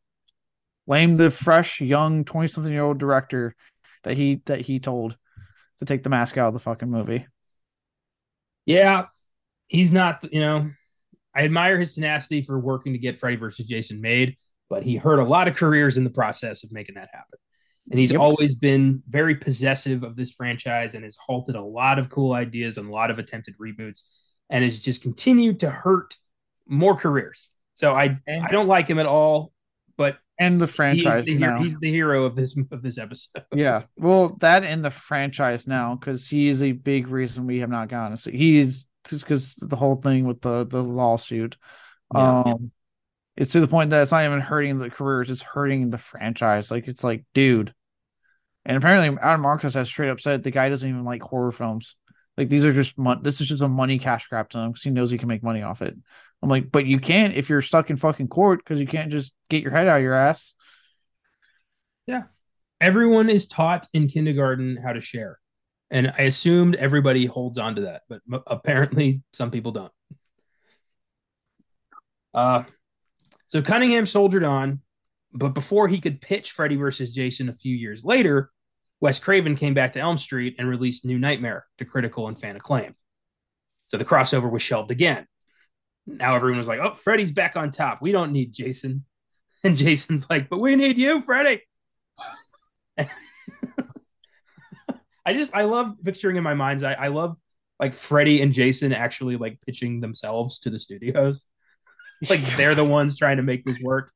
Blame 0.86 1.16
the 1.16 1.30
fresh, 1.30 1.80
young, 1.80 2.24
twenty 2.24 2.48
something 2.48 2.72
year 2.72 2.84
old 2.84 2.98
director 2.98 3.54
that 4.04 4.16
he 4.16 4.40
that 4.46 4.62
he 4.62 4.80
told 4.80 5.16
to 5.80 5.84
take 5.84 6.02
the 6.02 6.10
mask 6.10 6.38
out 6.38 6.48
of 6.48 6.54
the 6.54 6.60
fucking 6.60 6.90
movie. 6.90 7.26
Yeah, 8.64 9.06
he's 9.70 9.92
not. 9.92 10.26
You 10.30 10.40
know, 10.40 10.70
I 11.34 11.44
admire 11.44 11.78
his 11.78 11.94
tenacity 11.94 12.42
for 12.42 12.58
working 12.58 12.92
to 12.92 12.98
get 12.98 13.18
Freddy 13.18 13.36
versus 13.36 13.66
Jason 13.66 14.00
made 14.00 14.36
but 14.70 14.84
he 14.84 14.96
hurt 14.96 15.18
a 15.18 15.24
lot 15.24 15.48
of 15.48 15.56
careers 15.56 15.98
in 15.98 16.04
the 16.04 16.10
process 16.10 16.64
of 16.64 16.72
making 16.72 16.94
that 16.94 17.10
happen. 17.12 17.38
And 17.90 17.98
he's 17.98 18.12
yep. 18.12 18.20
always 18.20 18.54
been 18.54 19.02
very 19.08 19.34
possessive 19.34 20.04
of 20.04 20.14
this 20.14 20.32
franchise 20.32 20.94
and 20.94 21.02
has 21.02 21.16
halted 21.16 21.56
a 21.56 21.62
lot 21.62 21.98
of 21.98 22.08
cool 22.08 22.32
ideas 22.32 22.78
and 22.78 22.88
a 22.88 22.92
lot 22.92 23.10
of 23.10 23.18
attempted 23.18 23.56
reboots 23.58 24.04
and 24.48 24.62
has 24.62 24.78
just 24.78 25.02
continued 25.02 25.60
to 25.60 25.70
hurt 25.70 26.14
more 26.68 26.94
careers. 26.94 27.50
So 27.74 27.94
I 27.94 28.18
and, 28.28 28.46
I 28.46 28.50
don't 28.52 28.68
like 28.68 28.86
him 28.86 29.00
at 29.00 29.06
all, 29.06 29.52
but 29.96 30.18
and 30.38 30.60
the 30.60 30.68
franchise 30.68 31.26
he's 31.26 31.38
the, 31.38 31.38
now. 31.38 31.60
he's 31.60 31.78
the 31.78 31.90
hero 31.90 32.24
of 32.24 32.36
this 32.36 32.56
of 32.70 32.82
this 32.82 32.96
episode. 32.96 33.44
Yeah, 33.54 33.84
well, 33.96 34.36
that 34.40 34.62
and 34.62 34.84
the 34.84 34.90
franchise 34.90 35.66
now 35.66 35.96
because 35.96 36.28
he's 36.28 36.62
a 36.62 36.72
big 36.72 37.08
reason 37.08 37.46
we 37.46 37.58
have 37.58 37.70
not 37.70 37.88
gotten 37.88 38.16
see. 38.18 38.36
He's 38.36 38.86
because 39.09 39.55
the 39.57 39.76
whole 39.76 39.96
thing 39.96 40.24
with 40.24 40.40
the 40.40 40.64
the 40.64 40.82
lawsuit. 40.82 41.57
Yeah, 42.14 42.42
um, 42.46 42.72
it's 43.36 43.53
to 43.53 43.61
the 43.61 43.68
point 43.68 43.90
that 43.90 44.03
it's 44.03 44.12
not 44.12 44.24
even 44.24 44.40
hurting 44.40 44.78
the 44.78 44.90
careers, 44.90 45.30
it's 45.30 45.42
hurting 45.42 45.90
the 45.90 45.98
franchise. 45.98 46.70
Like 46.70 46.88
it's 46.88 47.03
like, 47.03 47.24
dude. 47.32 47.74
And 48.66 48.76
apparently 48.76 49.18
Adam 49.22 49.40
Marcus 49.40 49.74
has 49.74 49.88
straight 49.88 50.11
up 50.11 50.20
said 50.20 50.42
the 50.42 50.51
guy 50.51 50.68
doesn't 50.68 50.88
even 50.88 51.05
like 51.05 51.22
horror 51.22 51.51
films. 51.51 51.96
Like 52.36 52.48
these 52.51 52.64
are 52.64 52.72
just 52.72 52.98
mon- 52.98 53.22
this 53.22 53.40
is 53.40 53.48
just 53.48 53.62
a 53.62 53.68
money 53.68 53.98
cash 53.98 54.26
grab 54.26 54.51
to 54.51 54.59
him 54.59 54.72
because 54.72 54.82
he 54.82 54.90
knows 54.90 55.11
he 55.11 55.18
can 55.18 55.28
make 55.28 55.42
money 55.42 55.62
off 55.62 55.80
it. 55.82 55.96
I'm 56.42 56.48
like, 56.48 56.70
but 56.70 56.86
you 56.86 57.01
can't 57.01 57.34
if 57.34 57.48
you're 57.48 57.62
stuck 57.62 57.90
in 57.90 57.96
fucking 57.96 58.28
court 58.28 58.61
because 58.62 58.80
you 58.80 58.86
can't 58.86 59.11
just 59.11 59.32
get 59.48 59.62
your 59.62 59.72
head 59.72 59.88
out 59.88 59.98
of 59.98 60.03
your 60.03 60.14
ass. 60.14 60.55
Yeah. 62.07 62.24
Everyone 62.80 63.30
is 63.30 63.48
taught 63.48 63.88
in 63.94 64.09
kindergarten 64.09 64.76
how 64.76 64.92
to 64.92 65.01
share. 65.01 65.39
And 65.91 66.12
I 66.16 66.22
assumed 66.22 66.76
everybody 66.76 67.26
holds 67.26 67.59
on 67.59 67.74
to 67.76 67.82
that, 67.82 68.03
but 68.09 68.22
apparently 68.47 69.22
some 69.32 69.51
people 69.51 69.72
don't. 69.72 69.93
Uh, 72.32 72.62
so 73.49 73.61
Cunningham 73.61 74.07
soldiered 74.07 74.45
on, 74.45 74.80
but 75.32 75.49
before 75.55 75.88
he 75.88 76.01
could 76.01 76.20
pitch 76.20 76.53
Freddy 76.53 76.76
versus 76.76 77.12
Jason 77.12 77.49
a 77.49 77.53
few 77.53 77.74
years 77.74 78.05
later, 78.05 78.51
Wes 79.01 79.18
Craven 79.18 79.57
came 79.57 79.74
back 79.74 79.95
to 79.95 80.01
Elm 80.01 80.18
Street 80.18 80.57
and 80.59 80.68
released 80.68 81.05
New 81.05 81.18
Nightmare 81.18 81.66
to 81.78 81.84
critical 81.84 82.28
and 82.28 82.38
fan 82.38 82.57
acclaim. 82.57 82.95
So 83.88 83.97
the 83.97 84.05
crossover 84.05 84.51
was 84.51 84.62
shelved 84.62 84.91
again. 84.91 85.26
Now 86.07 86.36
everyone 86.36 86.59
was 86.59 86.68
like, 86.68 86.80
oh, 86.80 86.95
Freddy's 86.95 87.32
back 87.32 87.57
on 87.57 87.70
top. 87.70 88.01
We 88.01 88.12
don't 88.12 88.32
need 88.32 88.53
Jason. 88.53 89.05
And 89.62 89.76
Jason's 89.76 90.30
like, 90.30 90.49
but 90.49 90.57
we 90.57 90.74
need 90.74 90.97
you, 90.97 91.20
Freddy. 91.20 91.61
I 95.24 95.32
just, 95.32 95.54
I 95.54 95.64
love 95.64 95.96
picturing 96.02 96.36
in 96.36 96.42
my 96.42 96.54
mind's 96.54 96.82
eye. 96.82 96.94
I 96.94 97.08
love 97.08 97.36
like 97.78 97.94
Freddy 97.94 98.42
and 98.42 98.52
Jason 98.52 98.92
actually 98.92 99.36
like 99.36 99.58
pitching 99.66 100.00
themselves 100.00 100.60
to 100.60 100.70
the 100.70 100.78
studios. 100.78 101.46
like 102.28 102.40
they're 102.56 102.74
the 102.74 102.84
ones 102.84 103.16
trying 103.16 103.38
to 103.38 103.42
make 103.42 103.64
this 103.64 103.80
work. 103.80 104.12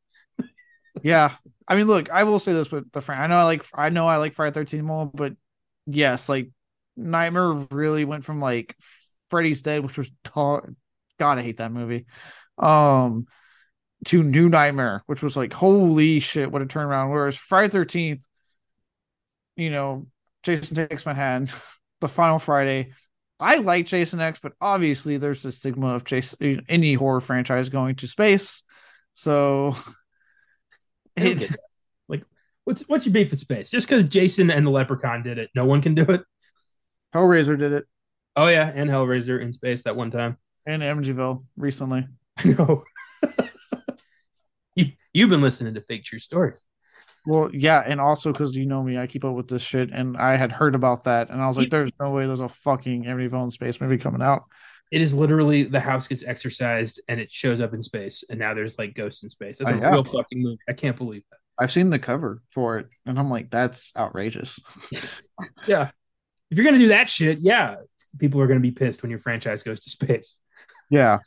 yeah. 1.02 1.36
I 1.66 1.76
mean, 1.76 1.86
look, 1.86 2.10
I 2.10 2.24
will 2.24 2.38
say 2.38 2.52
this 2.52 2.70
with 2.70 2.92
the 2.92 3.00
friend. 3.00 3.22
I 3.22 3.26
know 3.26 3.36
I 3.36 3.44
like 3.44 3.64
I 3.72 3.88
know 3.88 4.06
I 4.06 4.18
like 4.18 4.34
Friday 4.34 4.52
13 4.52 4.84
more, 4.84 5.10
but 5.12 5.34
yes, 5.86 6.28
like 6.28 6.50
Nightmare 6.96 7.66
really 7.70 8.04
went 8.04 8.24
from 8.24 8.40
like 8.40 8.76
Freddy's 9.30 9.62
Dead, 9.62 9.82
which 9.82 9.96
was 9.96 10.10
ta- 10.22 10.60
God, 11.18 11.38
I 11.38 11.42
hate 11.42 11.56
that 11.56 11.72
movie. 11.72 12.04
Um 12.58 13.26
to 14.06 14.22
New 14.22 14.50
Nightmare, 14.50 15.02
which 15.06 15.22
was 15.22 15.36
like 15.36 15.54
holy 15.54 16.20
shit, 16.20 16.52
what 16.52 16.60
a 16.60 16.66
turnaround. 16.66 17.10
Whereas 17.10 17.36
Friday 17.36 17.74
13th, 17.74 18.22
you 19.56 19.70
know, 19.70 20.06
Jason 20.44 20.76
Takes 20.76 21.06
Manhattan, 21.06 21.48
the 22.00 22.08
final 22.08 22.38
Friday, 22.38 22.92
I 23.40 23.56
like 23.56 23.86
Jason 23.86 24.20
X, 24.20 24.38
but 24.40 24.52
obviously 24.60 25.16
there's 25.16 25.44
a 25.44 25.52
stigma 25.52 25.94
of 25.94 26.04
Jason 26.04 26.64
any 26.68 26.94
horror 26.94 27.20
franchise 27.20 27.68
going 27.68 27.96
to 27.96 28.06
space. 28.06 28.62
So 29.14 29.76
it, 31.16 31.54
like 32.08 32.22
what's 32.64 32.82
what's 32.88 33.06
your 33.06 33.12
beef 33.12 33.30
with 33.30 33.40
space? 33.40 33.70
Just 33.70 33.88
because 33.88 34.04
Jason 34.04 34.50
and 34.50 34.66
the 34.66 34.70
Leprechaun 34.70 35.22
did 35.22 35.38
it, 35.38 35.50
no 35.54 35.64
one 35.64 35.82
can 35.82 35.94
do 35.94 36.04
it. 36.04 36.22
Hellraiser 37.14 37.58
did 37.58 37.72
it. 37.72 37.84
Oh 38.36 38.46
yeah, 38.46 38.70
and 38.72 38.88
Hellraiser 38.88 39.40
in 39.40 39.52
space 39.52 39.82
that 39.82 39.96
one 39.96 40.10
time. 40.10 40.38
And 40.66 40.82
Amityville 40.82 41.44
recently. 41.56 42.06
I 42.36 42.48
know. 42.48 42.84
you 44.76 44.92
you've 45.12 45.30
been 45.30 45.42
listening 45.42 45.74
to 45.74 45.80
fake 45.80 46.04
true 46.04 46.18
stories. 46.20 46.64
Well, 47.26 47.50
yeah, 47.54 47.82
and 47.86 48.00
also 48.00 48.32
because 48.32 48.54
you 48.54 48.66
know 48.66 48.82
me, 48.82 48.98
I 48.98 49.06
keep 49.06 49.24
up 49.24 49.34
with 49.34 49.48
this 49.48 49.62
shit, 49.62 49.90
and 49.90 50.16
I 50.16 50.36
had 50.36 50.52
heard 50.52 50.74
about 50.74 51.04
that, 51.04 51.30
and 51.30 51.40
I 51.40 51.48
was 51.48 51.56
like, 51.56 51.70
"There's 51.70 51.92
no 51.98 52.10
way 52.10 52.26
there's 52.26 52.40
a 52.40 52.48
fucking 52.48 53.04
Amityville 53.04 53.44
in 53.44 53.50
space 53.50 53.80
movie 53.80 53.96
coming 53.96 54.20
out." 54.20 54.44
It 54.90 55.00
is 55.00 55.14
literally 55.14 55.64
the 55.64 55.80
house 55.80 56.06
gets 56.08 56.22
exorcised 56.22 57.00
and 57.08 57.18
it 57.18 57.32
shows 57.32 57.60
up 57.60 57.72
in 57.72 57.82
space, 57.82 58.24
and 58.28 58.38
now 58.38 58.52
there's 58.52 58.78
like 58.78 58.94
ghosts 58.94 59.22
in 59.22 59.30
space. 59.30 59.58
That's 59.58 59.70
uh, 59.70 59.74
a 59.74 59.90
real 59.90 60.04
fucking 60.04 60.42
movie. 60.42 60.58
I 60.68 60.74
can't 60.74 60.96
believe 60.96 61.22
that. 61.30 61.38
I've 61.58 61.72
seen 61.72 61.88
the 61.88 61.98
cover 61.98 62.42
for 62.52 62.78
it, 62.78 62.88
and 63.06 63.18
I'm 63.18 63.30
like, 63.30 63.50
"That's 63.50 63.90
outrageous." 63.96 64.60
yeah, 65.66 65.90
if 66.50 66.58
you're 66.58 66.66
gonna 66.66 66.78
do 66.78 66.88
that 66.88 67.08
shit, 67.08 67.38
yeah, 67.40 67.76
people 68.18 68.40
are 68.42 68.46
gonna 68.46 68.60
be 68.60 68.70
pissed 68.70 69.02
when 69.02 69.10
your 69.10 69.20
franchise 69.20 69.62
goes 69.62 69.80
to 69.80 69.90
space. 69.90 70.40
Yeah. 70.90 71.18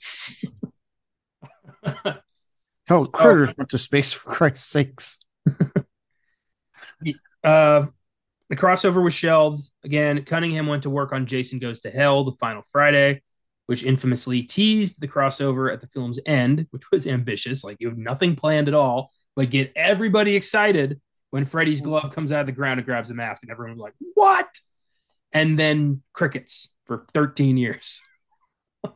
Hell, 2.86 3.08
critters 3.08 3.50
oh. 3.50 3.54
went 3.58 3.70
to 3.72 3.78
space 3.78 4.14
for 4.14 4.32
Christ's 4.32 4.70
sakes. 4.70 5.20
Uh, 7.44 7.88
the 8.50 8.56
crossover 8.56 9.04
was 9.04 9.14
shelved. 9.14 9.62
Again, 9.84 10.24
Cunningham 10.24 10.68
went 10.68 10.84
to 10.84 10.90
work 10.90 11.12
on 11.12 11.26
Jason 11.26 11.60
Goes 11.60 11.82
to 11.82 11.90
Hell, 11.90 12.24
the 12.24 12.34
final 12.34 12.62
Friday, 12.62 13.22
which 13.66 13.84
infamously 13.84 14.44
teased 14.44 15.02
the 15.02 15.08
crossover 15.08 15.72
at 15.72 15.82
the 15.82 15.88
film's 15.88 16.20
end, 16.26 16.68
which 16.72 16.90
was 16.92 17.06
ambitious. 17.08 17.64
Like 17.64 17.78
you 17.80 17.90
have 17.90 17.98
nothing 17.98 18.36
planned 18.36 18.68
at 18.68 18.74
all, 18.74 19.12
but 19.36 19.50
get 19.50 19.74
everybody 19.76 20.36
excited 20.36 21.02
when 21.32 21.46
Freddy's 21.46 21.82
glove 21.82 22.14
comes 22.16 22.32
out 22.32 22.42
of 22.42 22.46
the 22.46 22.54
ground 22.54 22.80
and 22.80 22.86
grabs 22.86 23.10
the 23.10 23.16
mask, 23.16 23.44
and 23.44 23.52
everyone 23.52 23.76
was 23.76 23.84
like, 23.84 23.94
"What?" 24.14 24.48
and 25.34 25.60
then 25.60 26.02
crickets 26.14 26.74
for 26.86 27.06
13 27.14 27.58
years. 27.58 28.02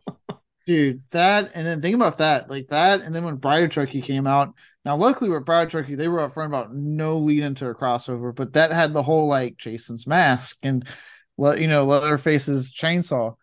Dude, 0.67 1.01
that 1.11 1.51
and 1.55 1.65
then 1.65 1.81
think 1.81 1.95
about 1.95 2.19
that, 2.19 2.49
like 2.49 2.67
that, 2.67 3.01
and 3.01 3.13
then 3.13 3.23
when 3.23 3.39
of 3.43 3.71
Chucky 3.71 4.01
came 4.01 4.27
out. 4.27 4.53
Now, 4.83 4.95
luckily 4.95 5.29
with 5.29 5.47
of 5.47 5.69
Chucky, 5.69 5.95
they 5.95 6.07
were 6.07 6.27
upfront 6.27 6.47
about 6.47 6.73
no 6.73 7.19
lead 7.19 7.43
into 7.43 7.67
a 7.67 7.75
crossover, 7.75 8.33
but 8.33 8.53
that 8.53 8.71
had 8.71 8.93
the 8.93 9.03
whole 9.03 9.27
like 9.27 9.57
Jason's 9.57 10.07
mask 10.07 10.57
and 10.63 10.87
let 11.37 11.59
you 11.59 11.67
know 11.67 11.85
Leatherface's 11.85 12.73
chainsaw. 12.73 13.35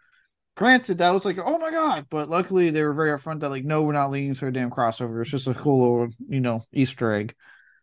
Granted, 0.56 0.98
that 0.98 1.10
was 1.10 1.24
like, 1.24 1.38
oh 1.38 1.58
my 1.58 1.70
god, 1.70 2.06
but 2.10 2.28
luckily 2.28 2.70
they 2.70 2.82
were 2.82 2.94
very 2.94 3.16
upfront 3.16 3.40
that 3.40 3.50
like, 3.50 3.64
no, 3.64 3.82
we're 3.82 3.92
not 3.92 4.10
leading 4.10 4.34
to 4.34 4.48
a 4.48 4.50
damn 4.50 4.70
crossover. 4.70 5.20
It's 5.20 5.30
just 5.30 5.46
a 5.46 5.54
cool 5.54 5.80
little, 5.80 6.14
you 6.28 6.40
know, 6.40 6.64
Easter 6.72 7.12
egg. 7.12 7.34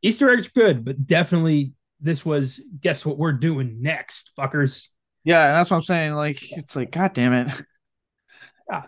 Easter 0.01 0.29
eggs 0.29 0.47
are 0.47 0.51
good, 0.51 0.83
but 0.83 1.05
definitely 1.05 1.71
this 2.01 2.25
was 2.25 2.61
guess 2.81 3.05
what 3.05 3.17
we're 3.17 3.31
doing 3.31 3.81
next, 3.81 4.31
fuckers. 4.37 4.89
Yeah, 5.23 5.45
and 5.45 5.55
that's 5.55 5.71
what 5.71 5.77
I'm 5.77 5.83
saying. 5.83 6.13
Like, 6.13 6.51
it's 6.51 6.75
like, 6.75 6.91
god 6.91 7.13
damn 7.13 7.33
it. 7.33 7.53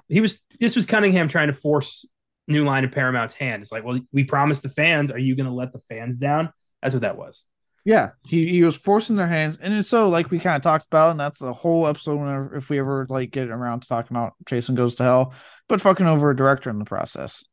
He 0.09 0.21
was. 0.21 0.41
This 0.59 0.75
was 0.75 0.87
Cunningham 0.87 1.27
trying 1.27 1.49
to 1.49 1.53
force 1.53 2.03
New 2.47 2.63
Line 2.63 2.85
of 2.85 2.91
Paramount's 2.91 3.35
hand. 3.35 3.61
It's 3.61 3.71
like, 3.71 3.83
well, 3.83 3.99
we 4.11 4.23
promised 4.23 4.63
the 4.63 4.69
fans. 4.69 5.11
Are 5.11 5.19
you 5.19 5.35
going 5.35 5.47
to 5.47 5.51
let 5.51 5.73
the 5.73 5.81
fans 5.89 6.17
down? 6.17 6.51
That's 6.81 6.93
what 6.93 7.01
that 7.01 7.17
was. 7.17 7.43
Yeah, 7.87 8.09
he, 8.25 8.49
he 8.49 8.63
was 8.63 8.75
forcing 8.75 9.15
their 9.15 9.29
hands, 9.29 9.57
and 9.61 9.73
it's 9.73 9.87
so 9.87 10.09
like 10.09 10.29
we 10.29 10.39
kind 10.39 10.57
of 10.57 10.61
talked 10.61 10.87
about, 10.87 11.11
and 11.11 11.19
that's 11.19 11.41
a 11.41 11.53
whole 11.53 11.87
episode. 11.87 12.17
Whenever 12.17 12.57
if 12.57 12.69
we 12.69 12.79
ever 12.79 13.07
like 13.09 13.31
get 13.31 13.47
around 13.47 13.79
to 13.79 13.87
talking 13.87 14.15
about 14.15 14.33
Jason 14.45 14.75
Goes 14.75 14.95
to 14.95 15.03
Hell, 15.03 15.33
but 15.69 15.79
fucking 15.79 16.05
over 16.05 16.29
a 16.29 16.35
director 16.35 16.69
in 16.69 16.79
the 16.79 16.85
process. 16.85 17.45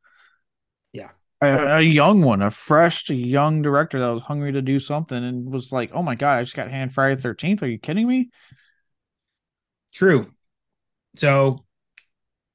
Yeah, 0.93 1.11
a, 1.41 1.77
a, 1.77 1.81
young 1.81 2.23
one, 2.23 2.43
a 2.43 2.51
fresh, 2.51 3.09
young 3.11 3.63
director 3.63 4.01
that 4.01 4.09
was 4.09 4.25
hungry 4.25 4.51
to 4.51 4.61
do 4.61 4.81
something 4.81 5.23
and 5.23 5.53
was 5.53 5.71
like, 5.71 5.93
"Oh 5.95 6.03
my 6.03 6.17
god, 6.17 6.39
I 6.39 6.43
just 6.43 6.57
got 6.57 6.69
hand 6.69 6.93
Friday 6.93 7.21
Thirteenth. 7.21 7.63
Are 7.63 7.69
you 7.69 7.79
kidding 7.79 8.09
me?" 8.09 8.31
True. 9.93 10.25
So 11.15 11.65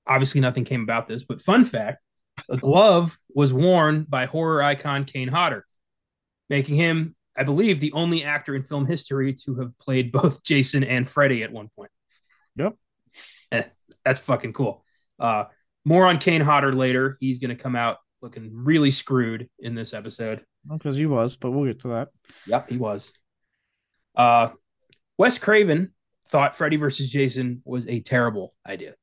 obviously 0.05 0.41
nothing 0.41 0.65
came 0.65 0.81
about 0.83 1.07
this, 1.07 1.23
but 1.23 1.41
fun 1.41 1.63
fact: 1.63 1.99
a 2.49 2.57
glove 2.57 3.17
was 3.33 3.53
worn 3.53 4.05
by 4.07 4.25
horror 4.25 4.61
icon 4.61 5.03
Kane 5.03 5.27
Hodder, 5.27 5.65
making 6.49 6.75
him, 6.75 7.15
I 7.35 7.43
believe, 7.43 7.79
the 7.79 7.93
only 7.93 8.23
actor 8.23 8.55
in 8.55 8.63
film 8.63 8.85
history 8.85 9.33
to 9.45 9.55
have 9.55 9.77
played 9.79 10.11
both 10.11 10.43
Jason 10.45 10.83
and 10.83 11.09
Freddy 11.09 11.43
at 11.43 11.51
one 11.51 11.69
point. 11.75 11.91
Yep. 12.55 12.75
Eh, 13.51 13.63
that's 14.03 14.19
fucking 14.19 14.53
cool. 14.53 14.83
Uh, 15.19 15.45
more 15.85 16.05
on 16.05 16.17
Kane 16.17 16.41
Hodder 16.41 16.73
later. 16.73 17.17
He's 17.19 17.39
going 17.39 17.55
to 17.55 17.61
come 17.61 17.75
out 17.75 17.97
looking 18.21 18.51
really 18.53 18.91
screwed 18.91 19.49
in 19.59 19.75
this 19.75 19.93
episode. 19.93 20.43
Because 20.69 20.95
he 20.95 21.05
was, 21.05 21.37
but 21.37 21.51
we'll 21.51 21.65
get 21.65 21.79
to 21.81 21.89
that. 21.89 22.09
Yep, 22.45 22.69
he 22.69 22.77
was. 22.77 23.13
Uh, 24.15 24.49
Wes 25.17 25.39
Craven 25.39 25.93
thought 26.27 26.55
Freddy 26.55 26.75
versus 26.75 27.09
Jason 27.09 27.61
was 27.65 27.87
a 27.87 28.01
terrible 28.01 28.53
idea. 28.67 28.95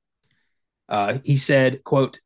Uh, 0.88 1.18
he 1.24 1.36
said, 1.36 1.82
"quote 1.82 2.20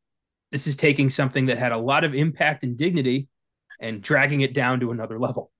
This 0.51 0.67
is 0.67 0.75
taking 0.75 1.09
something 1.09 1.45
that 1.47 1.57
had 1.57 1.71
a 1.71 1.77
lot 1.77 2.03
of 2.03 2.13
impact 2.13 2.63
and 2.63 2.77
dignity, 2.77 3.27
and 3.79 4.01
dragging 4.01 4.41
it 4.41 4.53
down 4.53 4.79
to 4.81 4.91
another 4.91 5.19
level," 5.19 5.51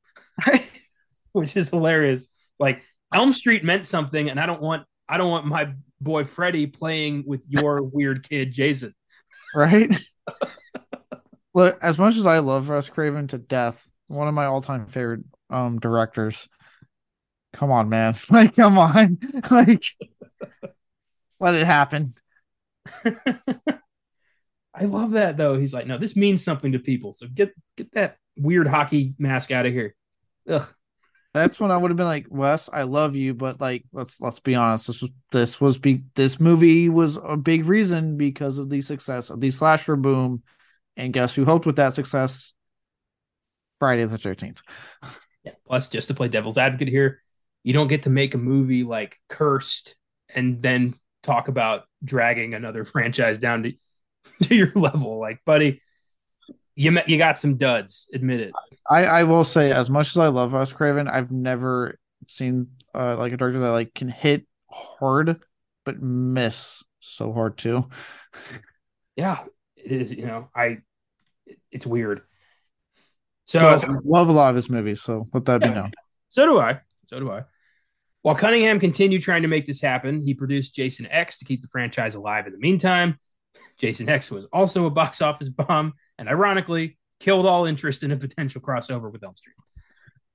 which 1.32 1.56
is 1.56 1.70
hilarious. 1.70 2.28
Like 2.60 2.84
Elm 3.14 3.34
Street 3.34 3.64
meant 3.64 3.86
something, 3.86 4.30
and 4.30 4.40
I 4.40 4.46
don't 4.46 4.62
want 4.62 4.86
I 5.08 5.18
don't 5.18 5.32
want 5.32 5.46
my 5.46 5.74
boy 6.00 6.24
Freddy 6.24 6.68
playing 6.68 7.24
with 7.26 7.44
your 7.48 7.82
weird 7.94 8.28
kid 8.28 8.52
Jason. 8.52 8.94
Right. 9.54 9.92
Look, 11.54 11.78
as 11.82 11.98
much 11.98 12.16
as 12.16 12.26
I 12.26 12.40
love 12.40 12.70
Wes 12.70 12.90
Craven 12.90 13.28
to 13.28 13.38
death, 13.38 13.92
one 14.08 14.30
of 14.30 14.34
my 14.34 14.46
all-time 14.46 14.88
favorite 14.88 15.24
um 15.50 15.80
directors. 15.80 16.48
Come 17.54 17.72
on, 17.72 17.90
man! 17.90 18.16
Like, 18.30 18.56
come 18.56 18.78
on! 18.78 19.18
Like, 19.52 19.84
let 21.42 21.56
it 21.56 21.66
happen. 21.66 22.14
I 24.74 24.86
love 24.86 25.12
that 25.12 25.38
though. 25.38 25.58
He's 25.58 25.74
like, 25.74 25.88
no, 25.88 25.98
this 25.98 26.16
means 26.16 26.44
something 26.44 26.72
to 26.72 26.80
people. 26.80 27.14
So 27.14 27.28
get 27.28 27.54
get 27.76 27.92
that 27.94 28.18
weird 28.38 28.68
hockey 28.68 29.14
mask 29.18 29.52
out 29.52 29.66
of 29.66 29.74
here. 29.74 29.96
Ugh. 30.48 30.68
That's 31.34 31.62
when 31.62 31.72
I 31.72 31.78
would 31.78 31.92
have 31.92 31.98
been 31.98 32.08
like, 32.08 32.26
Wes, 32.30 32.70
I 32.72 32.84
love 32.84 33.16
you, 33.16 33.34
but 33.34 33.62
like, 33.62 33.86
let's 33.94 34.20
let's 34.20 34.40
be 34.40 34.56
honest. 34.56 34.88
This 34.88 35.02
was 35.02 35.12
this 35.32 35.62
was 35.62 35.78
be 35.78 36.04
this 36.16 36.40
movie 36.40 36.90
was 36.90 37.18
a 37.24 37.38
big 37.38 37.66
reason 37.66 38.18
because 38.18 38.58
of 38.58 38.70
the 38.70 38.82
success 38.82 39.30
of 39.30 39.40
the 39.40 39.50
slasher 39.52 39.96
boom, 39.96 40.44
and 40.98 41.14
guess 41.14 41.34
who 41.34 41.46
helped 41.46 41.66
with 41.66 41.78
that 41.78 41.94
success? 41.94 42.54
Friday 43.80 44.06
the 44.06 44.18
Thirteenth. 44.18 44.62
Yeah. 45.44 45.54
Plus, 45.66 45.90
just 45.90 46.08
to 46.10 46.14
play 46.14 46.28
devil's 46.28 46.60
advocate 46.60 46.88
here, 46.88 47.20
you 47.64 47.74
don't 47.74 47.88
get 47.88 48.04
to 48.04 48.12
make 48.12 48.36
a 48.36 48.38
movie 48.38 48.84
like 48.84 49.18
Cursed 49.28 49.96
and 50.36 50.62
then 50.62 50.94
talk 51.24 51.48
about 51.48 51.86
dragging 52.04 52.54
another 52.54 52.86
franchise 52.86 53.40
down 53.40 53.64
to, 53.64 53.74
to 54.44 54.56
your 54.56 54.72
level. 54.76 55.20
Like, 55.20 55.44
buddy, 55.46 55.82
you 56.76 56.98
you 57.08 57.18
got 57.18 57.40
some 57.40 57.58
duds. 57.58 58.10
Admit 58.14 58.42
it. 58.42 58.54
I 58.90 59.04
I 59.06 59.24
will 59.24 59.44
say, 59.44 59.72
as 59.72 59.90
much 59.90 60.10
as 60.12 60.18
I 60.18 60.28
love 60.28 60.54
Wes 60.54 60.74
Craven, 60.74 61.08
I've 61.08 61.32
never 61.32 62.00
seen 62.28 62.68
uh, 62.94 63.18
like 63.18 63.34
a 63.34 63.38
director 63.38 63.60
that 63.60 63.72
like 63.72 63.94
can 63.94 64.10
hit 64.10 64.46
hard 64.70 65.42
but 65.86 66.02
miss 66.02 66.84
so 67.00 67.34
hard 67.34 67.58
too. 67.58 67.88
Yeah, 69.16 69.44
it 69.76 69.92
is. 69.92 70.14
You 70.14 70.26
know, 70.26 70.50
I 70.56 70.80
it's 71.72 71.86
weird. 71.86 72.22
So 73.46 73.60
I 73.60 73.76
love 74.06 74.30
a 74.30 74.32
lot 74.32 74.50
of 74.50 74.56
his 74.56 74.70
movies. 74.70 75.02
So 75.02 75.28
let 75.34 75.46
that 75.46 75.62
yeah, 75.62 75.68
be 75.68 75.76
known. 75.76 75.92
So 76.30 76.46
do 76.46 76.60
I. 76.60 76.80
So 77.08 77.20
do 77.20 77.30
I. 77.32 77.44
While 78.22 78.36
Cunningham 78.36 78.80
continued 78.80 79.24
trying 79.24 79.42
to 79.42 79.48
make 79.48 79.66
this 79.66 79.82
happen, 79.82 80.22
he 80.22 80.34
produced 80.34 80.76
Jason 80.76 81.08
X 81.10 81.40
to 81.40 81.46
keep 81.46 81.62
the 81.62 81.68
franchise 81.68 82.16
alive 82.16 82.46
in 82.46 82.54
the 82.54 82.60
meantime. 82.60 83.18
Jason 83.78 84.10
X 84.10 84.32
was 84.32 84.46
also 84.46 84.86
a 84.86 84.90
box 84.90 85.22
office 85.22 85.50
bomb 85.50 85.94
and 86.18 86.30
ironically 86.30 86.98
killed 87.20 87.46
all 87.46 87.66
interest 87.66 88.04
in 88.04 88.12
a 88.12 88.18
potential 88.18 88.62
crossover 88.62 89.12
with 89.12 89.24
Elm 89.24 89.36
Street. 89.36 89.56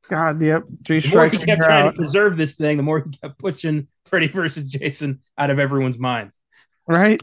God, 0.08 0.40
yep. 0.40 0.64
Three 0.86 1.00
the 1.00 1.08
more 1.08 1.28
he 1.28 1.38
kept 1.38 1.62
trying 1.62 1.86
out. 1.88 1.90
to 1.92 1.96
preserve 1.96 2.36
this 2.36 2.56
thing, 2.56 2.76
the 2.76 2.82
more 2.82 3.00
he 3.00 3.10
kept 3.18 3.38
pushing 3.38 3.88
Freddy 4.04 4.28
versus 4.28 4.64
Jason 4.64 5.20
out 5.36 5.50
of 5.50 5.58
everyone's 5.58 5.98
minds. 5.98 6.38
Right? 6.86 7.20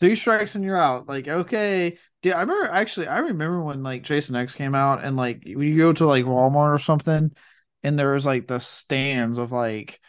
Three 0.00 0.16
strikes 0.16 0.54
and 0.54 0.64
you're 0.64 0.76
out. 0.76 1.08
Like, 1.08 1.28
okay. 1.28 1.98
Yeah, 2.22 2.36
I 2.36 2.40
remember 2.40 2.68
actually 2.70 3.06
I 3.06 3.18
remember 3.18 3.62
when 3.62 3.82
like 3.82 4.02
Jason 4.02 4.34
X 4.34 4.54
came 4.54 4.74
out 4.74 5.04
and 5.04 5.16
like 5.16 5.46
you 5.46 5.76
go 5.76 5.92
to 5.92 6.06
like 6.06 6.24
Walmart 6.24 6.74
or 6.74 6.78
something 6.78 7.30
and 7.82 7.98
there 7.98 8.12
was 8.12 8.26
like 8.26 8.48
the 8.48 8.58
stands 8.58 9.38
of 9.38 9.52
like 9.52 10.00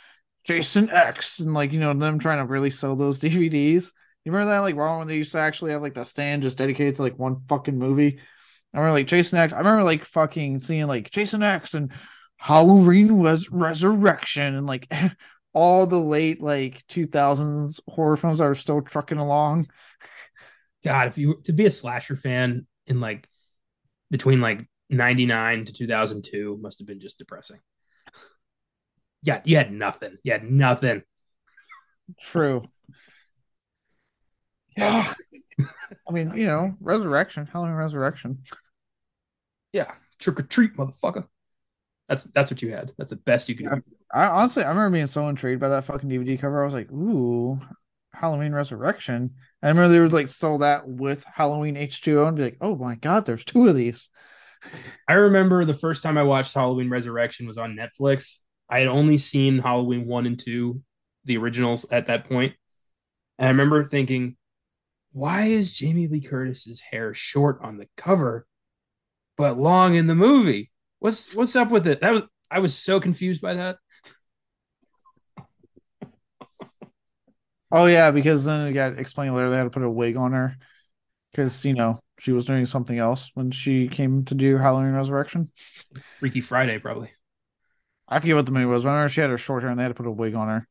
Jason 0.43 0.89
X 0.89 1.39
and 1.39 1.53
like 1.53 1.71
you 1.71 1.79
know 1.79 1.93
them 1.93 2.17
trying 2.17 2.39
to 2.39 2.51
really 2.51 2.71
sell 2.71 2.95
those 2.95 3.19
DVDs. 3.21 3.91
You 4.25 4.31
remember 4.31 4.51
that 4.51 4.59
like 4.59 4.75
wrong 4.75 4.99
when 4.99 5.07
they 5.07 5.15
used 5.15 5.31
to 5.31 5.39
actually 5.39 5.71
have 5.71 5.81
like 5.81 5.93
the 5.93 6.03
stand 6.03 6.43
just 6.43 6.57
dedicated 6.57 6.95
to 6.95 7.03
like 7.03 7.17
one 7.17 7.41
fucking 7.47 7.77
movie. 7.77 8.19
I 8.73 8.77
remember 8.77 8.99
like 8.99 9.07
Jason 9.07 9.39
X. 9.39 9.53
I 9.53 9.59
remember 9.59 9.83
like 9.83 10.05
fucking 10.05 10.59
seeing 10.59 10.87
like 10.87 11.09
Jason 11.09 11.41
X 11.41 11.73
and 11.73 11.91
Halloween 12.37 13.17
was 13.17 13.49
Resurrection 13.49 14.55
and 14.55 14.67
like 14.67 14.91
all 15.53 15.87
the 15.87 15.99
late 15.99 16.41
like 16.41 16.85
2000s 16.87 17.79
horror 17.87 18.17
films 18.17 18.37
that 18.39 18.45
are 18.45 18.55
still 18.55 18.81
trucking 18.81 19.17
along. 19.17 19.67
God, 20.83 21.07
if 21.07 21.17
you 21.17 21.41
to 21.45 21.53
be 21.53 21.65
a 21.65 21.71
slasher 21.71 22.15
fan 22.15 22.67
in 22.87 22.99
like 23.01 23.27
between 24.11 24.41
like 24.41 24.67
99 24.89 25.65
to 25.65 25.73
2002 25.73 26.57
must 26.61 26.79
have 26.79 26.87
been 26.87 26.99
just 26.99 27.17
depressing. 27.17 27.59
Yeah, 29.21 29.41
you 29.43 29.57
had 29.57 29.73
nothing. 29.73 30.17
You 30.23 30.31
had 30.31 30.49
nothing. 30.49 31.03
True. 32.19 32.63
Yeah. 34.79 35.13
I 36.07 36.11
mean, 36.11 36.33
you 36.35 36.45
know, 36.47 36.75
resurrection, 36.79 37.45
Halloween 37.45 37.75
resurrection. 37.75 38.43
Yeah, 39.73 39.91
trick 40.19 40.39
or 40.39 40.43
treat, 40.43 40.73
motherfucker. 40.75 41.25
That's 42.07 42.23
that's 42.25 42.49
what 42.49 42.61
you 42.61 42.71
had. 42.71 42.91
That's 42.97 43.11
the 43.11 43.17
best 43.17 43.49
you 43.49 43.55
could. 43.55 43.69
do. 43.69 43.81
I 44.11 44.25
honestly, 44.25 44.63
I 44.63 44.69
remember 44.69 44.95
being 44.95 45.07
so 45.07 45.27
intrigued 45.27 45.61
by 45.61 45.69
that 45.69 45.85
fucking 45.85 46.09
DVD 46.09 46.39
cover. 46.39 46.61
I 46.61 46.65
was 46.65 46.73
like, 46.73 46.91
"Ooh, 46.91 47.59
Halloween 48.13 48.51
Resurrection." 48.53 49.35
I 49.61 49.67
remember 49.67 49.89
they 49.89 49.99
would 49.99 50.13
like 50.13 50.29
sell 50.29 50.59
that 50.59 50.87
with 50.87 51.23
Halloween 51.25 51.77
H 51.77 52.01
two 52.01 52.19
O 52.21 52.25
and 52.25 52.35
be 52.35 52.43
like, 52.43 52.57
"Oh 52.61 52.75
my 52.75 52.95
god, 52.95 53.25
there's 53.25 53.45
two 53.45 53.67
of 53.67 53.75
these." 53.75 54.09
I 55.07 55.13
remember 55.13 55.65
the 55.65 55.73
first 55.73 56.03
time 56.03 56.17
I 56.17 56.23
watched 56.23 56.53
Halloween 56.53 56.89
Resurrection 56.89 57.47
was 57.47 57.57
on 57.57 57.77
Netflix. 57.77 58.39
I 58.69 58.79
had 58.79 58.87
only 58.87 59.17
seen 59.17 59.59
Halloween 59.59 60.05
1 60.05 60.25
and 60.25 60.39
2, 60.39 60.81
the 61.25 61.37
originals 61.37 61.85
at 61.91 62.07
that 62.07 62.27
point. 62.27 62.53
And 63.37 63.47
I 63.47 63.51
remember 63.51 63.87
thinking, 63.87 64.35
why 65.11 65.45
is 65.45 65.71
Jamie 65.71 66.07
Lee 66.07 66.21
Curtis's 66.21 66.79
hair 66.79 67.13
short 67.13 67.59
on 67.61 67.77
the 67.77 67.87
cover 67.97 68.45
but 69.37 69.57
long 69.57 69.95
in 69.95 70.07
the 70.07 70.15
movie? 70.15 70.71
What's 70.99 71.33
what's 71.33 71.55
up 71.55 71.71
with 71.71 71.87
it? 71.87 72.01
That 72.01 72.11
was 72.11 72.23
I 72.51 72.59
was 72.59 72.75
so 72.75 72.99
confused 72.99 73.41
by 73.41 73.55
that. 73.55 73.77
oh 77.71 77.85
yeah, 77.85 78.11
because 78.11 78.45
then 78.45 78.67
it 78.67 78.73
got 78.73 78.99
explained 78.99 79.35
later 79.35 79.49
they 79.49 79.57
had 79.57 79.63
to 79.63 79.69
put 79.69 79.83
a 79.83 79.89
wig 79.89 80.15
on 80.17 80.33
her 80.33 80.55
because 81.31 81.63
you 81.65 81.73
know 81.73 81.99
she 82.19 82.31
was 82.31 82.45
doing 82.45 82.65
something 82.65 82.97
else 82.97 83.31
when 83.33 83.51
she 83.51 83.87
came 83.87 84.25
to 84.25 84.35
do 84.35 84.57
Halloween 84.57 84.93
Resurrection. 84.93 85.51
Freaky 86.17 86.41
Friday, 86.41 86.77
probably. 86.79 87.11
I 88.07 88.19
forget 88.19 88.35
what 88.35 88.45
the 88.45 88.51
movie 88.51 88.65
was. 88.65 88.85
Whenever 88.85 89.07
she 89.09 89.21
had 89.21 89.29
her 89.29 89.37
short 89.37 89.63
hair 89.63 89.71
and 89.71 89.79
they 89.79 89.83
had 89.83 89.89
to 89.89 89.95
put 89.95 90.07
a 90.07 90.11
wig 90.11 90.35
on 90.35 90.47
her. 90.47 90.67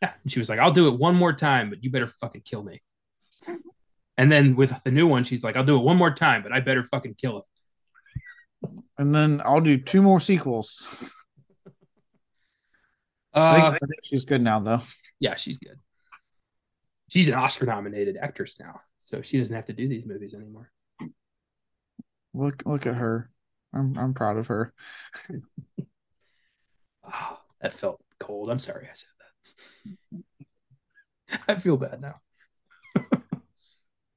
Yeah, 0.00 0.12
and 0.22 0.32
she 0.32 0.38
was 0.38 0.48
like, 0.48 0.58
"I'll 0.58 0.72
do 0.72 0.88
it 0.88 0.98
one 0.98 1.16
more 1.16 1.32
time, 1.32 1.70
but 1.70 1.82
you 1.82 1.90
better 1.90 2.06
fucking 2.06 2.42
kill 2.42 2.62
me." 2.62 2.80
And 4.18 4.32
then 4.32 4.56
with 4.56 4.72
the 4.84 4.90
new 4.90 5.06
one, 5.06 5.24
she's 5.24 5.44
like, 5.44 5.56
"I'll 5.56 5.64
do 5.64 5.76
it 5.76 5.84
one 5.84 5.96
more 5.96 6.14
time, 6.14 6.42
but 6.42 6.52
I 6.52 6.60
better 6.60 6.84
fucking 6.84 7.14
kill 7.14 7.38
it." 7.38 7.44
And 8.98 9.14
then 9.14 9.42
I'll 9.44 9.60
do 9.60 9.76
two 9.76 10.00
more 10.00 10.20
sequels. 10.20 10.86
Uh, 13.34 13.40
I, 13.40 13.54
think, 13.54 13.74
I 13.74 13.86
think 13.86 14.00
she's 14.02 14.24
good 14.24 14.40
now, 14.40 14.60
though. 14.60 14.80
Yeah, 15.20 15.34
she's 15.34 15.58
good. 15.58 15.78
She's 17.08 17.28
an 17.28 17.34
Oscar-nominated 17.34 18.16
actress 18.20 18.58
now, 18.58 18.80
so 19.00 19.20
she 19.20 19.38
doesn't 19.38 19.54
have 19.54 19.66
to 19.66 19.74
do 19.74 19.86
these 19.86 20.06
movies 20.06 20.34
anymore. 20.34 20.70
Look, 22.32 22.62
look 22.64 22.86
at 22.86 22.94
her. 22.94 23.30
I'm, 23.74 23.96
I'm 23.98 24.14
proud 24.14 24.38
of 24.38 24.46
her. 24.48 24.72
oh, 27.04 27.38
that 27.60 27.74
felt 27.74 28.00
cold. 28.18 28.50
I'm 28.50 28.58
sorry 28.58 28.88
I 28.90 28.94
said 28.94 29.10
that. 31.28 31.44
I 31.48 31.54
feel 31.56 31.76
bad 31.76 32.00
now. 32.00 32.14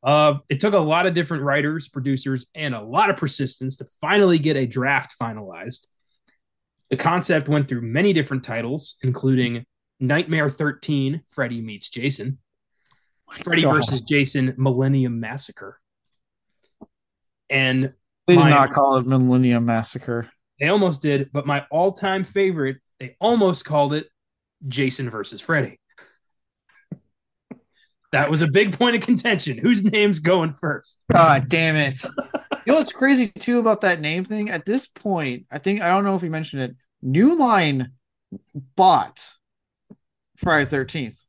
Uh, 0.02 0.36
it 0.48 0.60
took 0.60 0.74
a 0.74 0.80
lot 0.80 1.06
of 1.06 1.14
different 1.14 1.44
writers, 1.44 1.90
producers, 1.90 2.48
and 2.56 2.74
a 2.74 2.82
lot 2.82 3.10
of 3.10 3.18
persistence 3.18 3.78
to 3.78 3.86
finally 4.00 4.40
get 4.40 4.56
a 4.56 4.66
draft 4.66 5.16
finalized. 5.22 5.86
The 6.90 6.98
concept 6.98 7.48
went 7.48 7.68
through 7.68 7.82
many 7.82 8.14
different 8.14 8.44
titles, 8.44 8.98
including 9.04 9.66
Nightmare 10.00 10.50
13, 10.50 11.22
Freddy 11.30 11.62
Meets 11.62 11.90
Jason, 11.90 12.40
Freddy 13.44 13.64
God. 13.64 13.76
versus 13.76 14.02
Jason 14.02 14.56
Millennium 14.58 15.20
Massacre. 15.20 15.80
And 17.50 17.94
please 18.26 18.38
my, 18.38 18.50
not 18.50 18.74
call 18.74 18.98
it 18.98 19.06
Millennium 19.06 19.66
Massacre. 19.66 20.30
They 20.60 20.70
almost 20.70 21.02
did, 21.02 21.32
but 21.32 21.46
my 21.46 21.66
all 21.70 21.92
time 21.92 22.24
favorite, 22.24 22.78
they 23.00 23.16
almost 23.20 23.66
called 23.66 23.94
it 23.94 24.08
Jason 24.68 25.10
versus 25.10 25.42
Freddy. 25.42 25.80
That 28.12 28.30
was 28.30 28.42
a 28.42 28.48
big 28.48 28.78
point 28.78 28.96
of 28.96 29.02
contention. 29.02 29.58
Whose 29.58 29.84
name's 29.84 30.20
going 30.20 30.54
first? 30.54 31.04
God 31.12 31.48
damn 31.48 31.76
it. 31.76 32.04
you 32.04 32.10
know 32.68 32.76
what's 32.76 32.92
crazy 32.92 33.28
too 33.28 33.60
about 33.60 33.82
that 33.82 34.02
name 34.02 34.26
thing? 34.26 34.50
At 34.50 34.66
this 34.66 34.88
point, 34.88 35.46
I 35.52 35.60
think 35.60 35.82
I 35.82 35.90
don't 35.90 36.04
know 36.04 36.16
if 36.16 36.24
you 36.24 36.30
mentioned 36.30 36.64
it. 36.64 36.76
New 37.02 37.36
Line 37.36 37.92
bought 38.76 39.34
Friday 40.38 40.70
Thirteenth, 40.70 41.24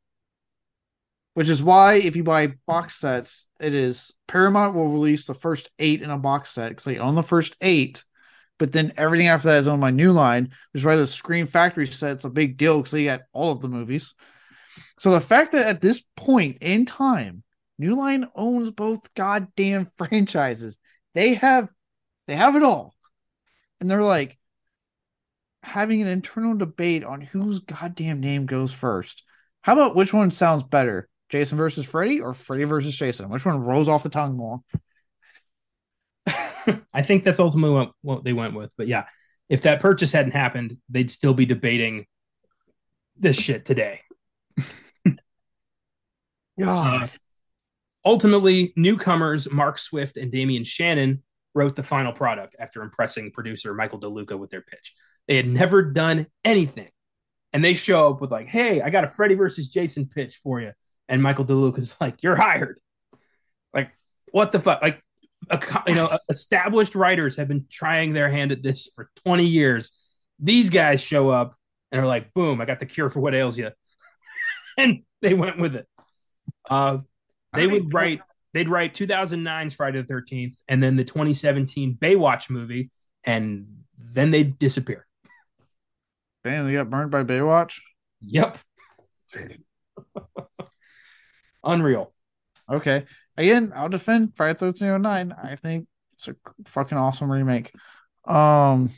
which 1.35 1.49
is 1.49 1.61
why 1.61 1.95
if 1.95 2.15
you 2.15 2.23
buy 2.23 2.53
box 2.65 2.95
sets, 2.95 3.47
it 3.59 3.73
is 3.73 4.11
Paramount 4.27 4.75
will 4.75 4.87
release 4.87 5.25
the 5.25 5.35
first 5.35 5.69
eight 5.77 6.01
in 6.01 6.09
a 6.09 6.17
box 6.17 6.51
set 6.51 6.69
because 6.69 6.85
they 6.85 6.97
own 6.97 7.15
the 7.15 7.23
first 7.23 7.55
eight, 7.61 8.03
but 8.57 8.71
then 8.71 8.93
everything 8.97 9.27
after 9.27 9.49
that 9.49 9.59
is 9.59 9.67
owned 9.67 9.81
by 9.81 9.91
New 9.91 10.13
Line, 10.13 10.49
which 10.71 10.81
is 10.81 10.85
why 10.85 10.95
the 10.95 11.05
Scream 11.05 11.45
Factory 11.45 11.85
set's 11.85 12.25
a 12.25 12.29
big 12.29 12.57
deal 12.57 12.77
because 12.77 12.91
they 12.91 13.05
got 13.05 13.21
all 13.33 13.51
of 13.51 13.61
the 13.61 13.69
movies. 13.69 14.15
So 15.01 15.09
the 15.09 15.19
fact 15.19 15.53
that 15.53 15.65
at 15.65 15.81
this 15.81 16.03
point 16.15 16.59
in 16.61 16.85
time, 16.85 17.41
New 17.79 17.95
Line 17.95 18.27
owns 18.35 18.69
both 18.69 19.11
goddamn 19.15 19.89
franchises, 19.97 20.77
they 21.15 21.33
have 21.33 21.69
they 22.27 22.35
have 22.35 22.55
it 22.55 22.61
all, 22.61 22.93
and 23.79 23.89
they're 23.89 24.03
like, 24.03 24.37
having 25.63 26.03
an 26.03 26.07
internal 26.07 26.55
debate 26.55 27.03
on 27.03 27.19
whose 27.19 27.57
goddamn 27.57 28.19
name 28.19 28.45
goes 28.45 28.71
first. 28.71 29.23
How 29.63 29.73
about 29.73 29.95
which 29.95 30.13
one 30.13 30.29
sounds 30.29 30.61
better? 30.61 31.09
Jason 31.29 31.57
versus 31.57 31.87
Freddy 31.87 32.19
or 32.19 32.35
Freddy 32.35 32.65
versus 32.65 32.95
Jason? 32.95 33.27
Which 33.29 33.43
one 33.43 33.65
rolls 33.65 33.89
off 33.89 34.03
the 34.03 34.09
tongue 34.09 34.37
more? 34.37 34.59
I 36.93 37.01
think 37.01 37.23
that's 37.23 37.39
ultimately 37.39 37.73
what, 37.73 37.91
what, 38.03 38.23
they 38.23 38.33
went 38.33 38.53
with. 38.53 38.71
But 38.77 38.87
yeah, 38.87 39.05
if 39.49 39.63
that 39.63 39.79
purchase 39.79 40.11
hadn't 40.11 40.33
happened, 40.33 40.77
they'd 40.89 41.09
still 41.09 41.33
be 41.33 41.47
debating 41.47 42.05
this 43.17 43.35
shit 43.35 43.65
today. 43.65 44.01
God. 46.59 47.03
Uh, 47.03 47.07
ultimately, 48.05 48.73
newcomers 48.75 49.51
Mark 49.51 49.79
Swift 49.79 50.17
and 50.17 50.31
Damian 50.31 50.63
Shannon 50.63 51.23
wrote 51.53 51.75
the 51.75 51.83
final 51.83 52.13
product 52.13 52.55
after 52.59 52.81
impressing 52.81 53.31
producer 53.31 53.73
Michael 53.73 53.99
DeLuca 53.99 54.37
with 54.37 54.49
their 54.49 54.61
pitch. 54.61 54.95
They 55.27 55.35
had 55.35 55.47
never 55.47 55.83
done 55.83 56.27
anything. 56.43 56.89
And 57.53 57.63
they 57.63 57.73
show 57.73 58.09
up 58.09 58.21
with 58.21 58.31
like, 58.31 58.47
hey, 58.47 58.81
I 58.81 58.89
got 58.89 59.03
a 59.03 59.09
Freddy 59.09 59.35
versus 59.35 59.67
Jason 59.67 60.07
pitch 60.07 60.39
for 60.43 60.61
you. 60.61 60.71
And 61.09 61.21
Michael 61.21 61.45
DeLuca's 61.45 61.97
like, 62.01 62.23
you're 62.23 62.35
hired. 62.35 62.79
Like, 63.73 63.91
what 64.31 64.51
the 64.51 64.59
fuck? 64.59 64.81
Like, 64.81 65.01
a, 65.49 65.61
you 65.87 65.95
know, 65.95 66.17
established 66.29 66.95
writers 66.95 67.35
have 67.35 67.47
been 67.47 67.65
trying 67.69 68.13
their 68.13 68.29
hand 68.31 68.51
at 68.51 68.63
this 68.63 68.89
for 68.95 69.09
20 69.25 69.45
years. 69.45 69.91
These 70.39 70.69
guys 70.69 71.01
show 71.01 71.29
up 71.29 71.55
and 71.91 72.01
are 72.01 72.07
like, 72.07 72.33
boom, 72.33 72.61
I 72.61 72.65
got 72.65 72.79
the 72.79 72.85
cure 72.85 73.09
for 73.09 73.19
what 73.19 73.35
ails 73.35 73.57
you. 73.57 73.71
and 74.77 75.03
they 75.21 75.33
went 75.33 75.59
with 75.59 75.75
it. 75.75 75.87
Uh, 76.71 76.99
they 77.53 77.67
would 77.67 77.93
write, 77.93 78.21
they'd 78.53 78.69
write 78.69 78.93
2009's 78.93 79.75
Friday 79.75 80.01
the 80.01 80.11
13th 80.11 80.55
and 80.67 80.81
then 80.81 80.95
the 80.95 81.03
2017 81.03 81.97
Baywatch 82.01 82.49
movie, 82.49 82.89
and 83.25 83.67
then 83.97 84.31
they'd 84.31 84.57
disappear. 84.57 85.05
Damn, 86.43 86.65
they 86.65 86.73
got 86.73 86.89
burned 86.89 87.11
by 87.11 87.23
Baywatch. 87.23 87.79
Yep. 88.21 88.57
Unreal. 91.63 92.13
Okay. 92.71 93.05
Again, 93.37 93.73
I'll 93.75 93.89
defend 93.89 94.35
Friday 94.35 94.53
the 94.53 94.71
Thirteen 94.71 95.01
Nine. 95.01 95.33
I 95.33 95.55
think 95.55 95.87
it's 96.13 96.27
a 96.27 96.35
fucking 96.65 96.97
awesome 96.97 97.31
remake. 97.31 97.73
Um, 98.25 98.91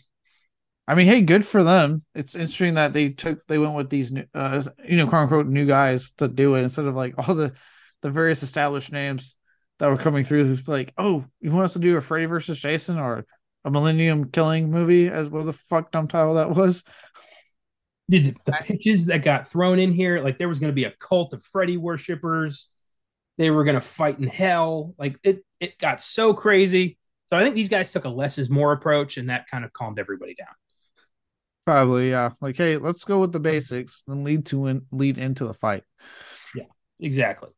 I 0.88 0.96
mean, 0.96 1.08
hey, 1.08 1.22
good 1.22 1.46
for 1.46 1.64
them. 1.64 2.04
It's 2.14 2.36
interesting 2.36 2.74
that 2.74 2.92
they 2.92 3.10
took 3.10 3.46
they 3.48 3.58
went 3.58 3.76
with 3.76 3.90
these 3.90 4.12
new, 4.12 4.26
uh, 4.34 4.62
you 4.88 4.98
know, 4.98 5.08
quote 5.08 5.24
unquote, 5.24 5.48
new 5.48 5.66
guys 5.66 6.12
to 6.18 6.28
do 6.28 6.56
it 6.56 6.64
instead 6.64 6.86
of 6.86 6.96
like 6.96 7.16
all 7.28 7.36
the 7.36 7.54
the 8.02 8.10
various 8.10 8.44
established 8.44 8.92
names 8.92 9.36
that 9.80 9.88
were 9.88 9.98
coming 9.98 10.24
through. 10.24 10.44
This 10.44 10.68
like, 10.68 10.94
oh, 10.98 11.26
you 11.40 11.52
want 11.52 11.66
us 11.66 11.74
to 11.74 11.80
do 11.80 11.96
a 11.96 12.02
Freddy 12.02 12.26
versus 12.26 12.60
Jason 12.60 13.00
or 13.00 13.26
a 13.64 13.72
Millennium 13.72 14.30
Killing 14.30 14.72
movie? 14.72 15.08
As 15.08 15.30
what 15.30 15.46
the 15.46 15.54
fuck 15.54 15.92
dumb 15.92 16.08
title 16.08 16.36
that 16.36 16.50
was. 16.50 16.84
Dude, 18.10 18.36
the, 18.36 18.52
the 18.52 18.58
pitches 18.64 19.06
that 19.06 19.24
got 19.24 19.48
thrown 19.48 19.80
in 19.80 19.94
here, 19.94 20.20
like 20.20 20.38
there 20.38 20.50
was 20.50 20.60
going 20.60 20.72
to 20.72 20.76
be 20.76 20.84
a 20.84 20.92
cult 20.92 21.34
of 21.34 21.44
Freddy 21.46 21.78
worshippers. 21.78 22.68
They 23.38 23.50
were 23.50 23.64
going 23.64 23.76
to 23.76 23.82
fight 23.82 24.20
in 24.20 24.28
hell. 24.28 24.94
Like 25.00 25.18
it, 25.24 25.46
it 25.62 25.80
got 25.80 26.02
so 26.02 26.34
crazy. 26.34 26.98
So 27.32 27.38
I 27.38 27.44
think 27.44 27.56
these 27.56 27.70
guys 27.70 27.90
took 27.90 28.04
a 28.04 28.10
less 28.10 28.38
is 28.38 28.50
more 28.50 28.74
approach, 28.74 29.16
and 29.16 29.30
that 29.30 29.50
kind 29.50 29.64
of 29.64 29.72
calmed 29.72 29.98
everybody 29.98 30.36
down. 30.36 30.54
Probably, 31.66 32.10
yeah. 32.10 32.32
Like, 32.42 32.58
hey, 32.58 32.78
let's 32.78 33.04
go 33.04 33.20
with 33.20 33.32
the 33.32 33.40
basics 33.40 34.04
and 34.08 34.24
lead 34.24 34.46
to 34.48 34.68
in, 34.68 34.86
lead 34.92 35.18
into 35.18 35.46
the 35.46 35.54
fight. 35.54 35.84
Yeah, 36.56 36.66
exactly. 37.00 37.50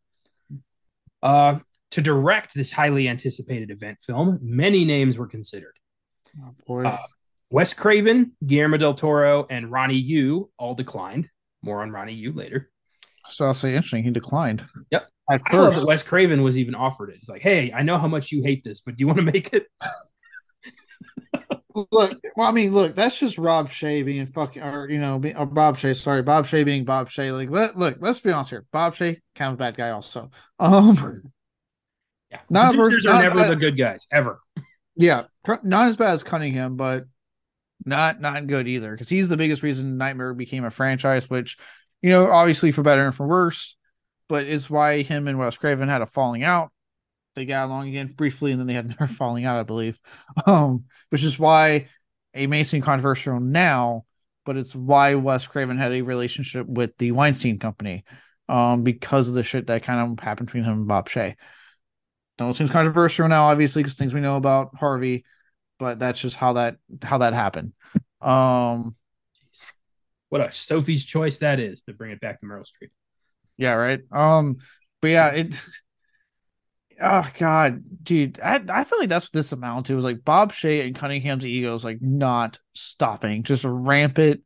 Uh, 1.24 1.60
to 1.92 2.02
direct 2.02 2.54
this 2.54 2.72
highly 2.72 3.08
anticipated 3.08 3.72
event 3.72 3.98
film, 4.02 4.40
many 4.42 4.86
names 4.86 5.18
were 5.18 5.28
considered. 5.28 5.74
Oh 6.40 6.52
boy. 6.68 6.84
Uh, 6.84 6.98
Wes 7.50 7.74
Craven, 7.74 8.34
Guillermo 8.46 8.78
del 8.78 8.94
Toro, 8.96 9.48
and 9.50 9.72
Ronnie 9.72 9.96
Yu 9.96 10.52
all 10.58 10.76
declined. 10.76 11.30
More 11.62 11.82
on 11.82 11.92
Ronnie 11.92 12.14
Yu 12.14 12.32
later. 12.32 12.70
So 13.30 13.46
I'll 13.46 13.54
say 13.54 13.76
interesting. 13.76 14.04
He 14.04 14.12
declined. 14.12 14.66
Yep. 14.92 15.08
At 15.32 15.42
I 15.48 15.58
love 15.58 15.76
that 15.76 15.86
Wes 15.86 16.04
Craven 16.04 16.44
was 16.44 16.58
even 16.58 16.76
offered 16.76 17.10
it. 17.10 17.16
It's 17.16 17.30
like, 17.30 17.42
hey, 17.42 17.72
I 17.74 17.82
know 17.82 17.98
how 17.98 18.08
much 18.08 18.32
you 18.32 18.44
hate 18.44 18.64
this, 18.64 18.82
but 18.82 18.96
do 18.96 19.02
you 19.02 19.08
want 19.08 19.20
to 19.20 19.26
make 19.26 19.54
it? 19.54 19.68
look, 21.92 22.14
well, 22.36 22.48
I 22.48 22.52
mean, 22.52 22.72
look, 22.72 22.96
that's 22.96 23.20
just 23.20 23.38
Rob 23.38 23.70
Shaye 23.70 24.06
being 24.06 24.26
fucking, 24.28 24.62
or 24.62 24.90
you 24.90 25.00
know, 25.00 25.22
or 25.36 25.46
Bob 25.46 25.78
Shaye. 25.78 25.96
Sorry, 25.96 26.22
Bob 26.22 26.46
Shaye 26.46 26.66
being 26.66 26.86
Bob 26.86 27.10
Shaye. 27.10 27.34
Like, 27.34 27.50
let 27.50 27.78
look, 27.78 27.98
let's 28.00 28.20
be 28.20 28.32
honest 28.32 28.52
here. 28.52 28.66
Bob 28.72 28.96
Shaye 28.96 29.20
kind 29.36 29.50
of 29.50 29.56
a 29.56 29.58
bad 29.58 29.78
guy, 29.78 29.90
also. 29.90 30.30
Um, 30.60 31.32
yeah, 32.32 32.40
not 32.50 32.76
producers 32.76 33.06
are 33.06 33.22
never 33.22 33.48
the 33.48 33.56
good 33.56 33.78
guys 33.78 34.08
ever. 34.12 34.40
Yeah, 34.96 35.24
not 35.64 35.88
as 35.90 35.98
bad 35.98 36.14
as 36.14 36.24
Cunningham, 36.24 36.78
but 36.78 37.06
not 37.86 38.22
not 38.22 38.48
good 38.48 38.68
either 38.68 38.92
because 38.92 39.10
he's 39.10 39.30
the 39.30 39.38
biggest 39.38 39.64
reason 39.64 39.98
Nightmare 39.98 40.34
became 40.34 40.64
a 40.64 40.72
franchise, 40.72 41.30
which 41.30 41.58
you 42.02 42.10
know 42.10 42.30
obviously 42.30 42.72
for 42.72 42.84
better 42.84 43.06
and 43.06 43.16
for 43.16 43.28
worse, 43.28 43.76
but 44.30 44.46
is 44.46 44.70
why 44.70 45.02
him 45.02 45.28
and 45.28 45.38
Wes 45.38 45.58
Craven 45.58 45.90
had 45.90 46.02
a 46.02 46.06
falling 46.06 46.44
out. 46.44 46.72
They 47.36 47.46
got 47.46 47.66
along 47.66 47.90
again 47.90 48.08
briefly, 48.08 48.52
and 48.52 48.60
then 48.60 48.68
they 48.68 48.74
had 48.74 48.86
another 48.98 49.08
falling 49.08 49.46
out, 49.46 49.60
I 49.60 49.64
believe. 49.64 50.00
Um, 50.46 50.86
which 51.10 51.24
is 51.24 51.38
why 51.38 51.88
a 52.34 52.48
Mason 52.48 52.82
controversial 52.82 53.40
now, 53.40 54.06
but 54.46 54.58
it's 54.58 54.76
why 54.76 55.16
Wes 55.16 55.48
Craven 55.48 55.78
had 55.78 55.94
a 55.94 56.02
relationship 56.02 56.68
with 56.68 56.98
the 56.98 57.12
Weinstein 57.12 57.60
Company, 57.60 58.04
um, 58.50 58.84
because 58.84 59.28
of 59.28 59.34
the 59.34 59.44
shit 59.44 59.68
that 59.68 59.84
kind 59.84 60.12
of 60.12 60.24
happened 60.24 60.48
between 60.48 60.64
him 60.64 60.74
and 60.74 60.88
Bob 60.88 61.10
Shaye. 61.10 61.36
Don't 62.38 62.54
seem 62.54 62.68
controversial 62.68 63.28
now, 63.28 63.46
obviously, 63.46 63.82
because 63.82 63.96
things 63.96 64.14
we 64.14 64.20
know 64.22 64.36
about 64.36 64.76
Harvey 64.78 65.24
but 65.80 66.00
that's 66.00 66.20
just 66.20 66.36
how 66.36 66.54
that 66.54 66.78
how 67.02 67.20
that 67.20 67.34
happened. 67.34 67.74
Um, 68.22 68.96
Jeez. 69.54 69.72
what 70.30 70.42
a 70.42 70.52
Sophie's 70.52 71.06
choice 71.06 71.40
that 71.40 71.60
is 71.60 71.82
to 71.84 71.94
bring 71.94 72.12
it 72.12 72.20
back 72.20 72.40
to 72.40 72.46
Meryl 72.46 72.62
Streep. 72.62 72.90
Yeah, 73.58 73.74
right. 73.74 74.02
Um, 74.12 74.58
but 75.02 75.10
yeah, 75.10 75.30
it. 75.30 75.56
Oh 77.02 77.28
God, 77.38 77.84
dude, 78.04 78.40
I 78.40 78.62
I 78.70 78.84
feel 78.84 79.00
like 79.00 79.10
that's 79.10 79.26
what 79.26 79.34
this 79.34 79.52
amounted 79.52 79.86
to. 79.86 79.96
Was 79.96 80.06
like 80.06 80.24
Bob 80.24 80.54
Shaye 80.54 80.86
and 80.86 80.96
Cunningham's 80.96 81.46
egos 81.46 81.84
like 81.84 82.02
not 82.02 82.60
stopping, 82.74 83.44
just 83.44 83.64
rampant. 83.66 84.42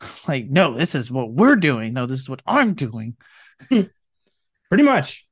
like, 0.28 0.48
no, 0.48 0.76
this 0.76 0.94
is 0.94 1.10
what 1.10 1.30
we're 1.30 1.56
doing. 1.56 1.92
No, 1.92 2.06
this 2.06 2.20
is 2.20 2.28
what 2.28 2.42
I'm 2.46 2.74
doing. 2.74 3.16
Pretty 3.68 4.84
much. 4.84 5.26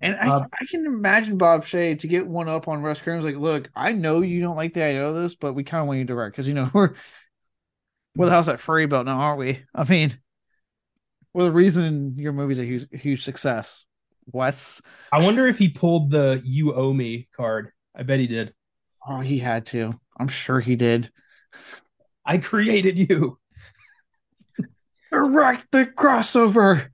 And 0.00 0.16
I, 0.16 0.28
uh, 0.28 0.46
I 0.52 0.64
can 0.70 0.86
imagine 0.86 1.36
Bob 1.36 1.64
Shaye 1.64 1.98
to 1.98 2.08
get 2.08 2.26
one 2.26 2.48
up 2.48 2.66
on 2.66 2.80
Wes 2.80 3.02
Craven. 3.02 3.22
Like, 3.22 3.36
look, 3.36 3.68
I 3.76 3.92
know 3.92 4.22
you 4.22 4.40
don't 4.40 4.56
like 4.56 4.72
the 4.72 4.82
idea 4.82 5.06
of 5.06 5.14
this, 5.14 5.34
but 5.34 5.52
we 5.52 5.64
kind 5.64 5.82
of 5.82 5.86
want 5.86 5.98
you 5.98 6.04
to 6.06 6.14
direct 6.14 6.34
because 6.34 6.48
you 6.48 6.54
know 6.54 6.70
we're 6.74 6.94
we're 8.16 8.26
the 8.26 8.32
house 8.32 8.48
at 8.48 8.58
Freddy 8.58 8.86
built 8.86 9.06
now, 9.06 9.20
aren't 9.20 9.38
we? 9.38 9.62
I 9.74 9.84
mean, 9.84 10.18
we're 11.34 11.44
the 11.44 11.52
reason 11.52 12.14
your 12.16 12.32
movie's 12.32 12.58
a 12.58 12.64
huge 12.64 12.88
huge 12.90 13.22
success. 13.22 13.84
Wes. 14.26 14.80
I 15.12 15.22
wonder 15.22 15.46
if 15.46 15.58
he 15.58 15.68
pulled 15.68 16.10
the 16.10 16.40
"You 16.44 16.74
Owe 16.74 16.92
Me" 16.92 17.28
card. 17.36 17.72
I 17.94 18.02
bet 18.02 18.20
he 18.20 18.26
did. 18.26 18.54
Oh, 19.06 19.20
he 19.20 19.38
had 19.38 19.66
to. 19.66 19.98
I'm 20.18 20.28
sure 20.28 20.60
he 20.60 20.76
did. 20.76 21.10
I 22.24 22.38
created 22.38 22.98
you. 22.98 23.38
Direct 25.10 25.66
the 25.72 25.86
crossover. 25.86 26.88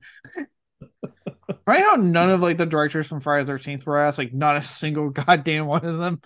right 1.67 1.85
how 1.85 1.97
none 1.97 2.31
of 2.31 2.41
like 2.41 2.57
the 2.57 2.67
directors 2.67 3.07
from 3.07 3.21
Friday 3.21 3.45
the 3.45 3.53
13th 3.53 3.85
were 3.85 3.99
asked, 3.99 4.19
like 4.19 4.33
not 4.33 4.57
a 4.57 4.63
single 4.63 5.11
goddamn 5.11 5.67
one 5.67 5.85
of 5.85 5.99
them. 5.99 6.21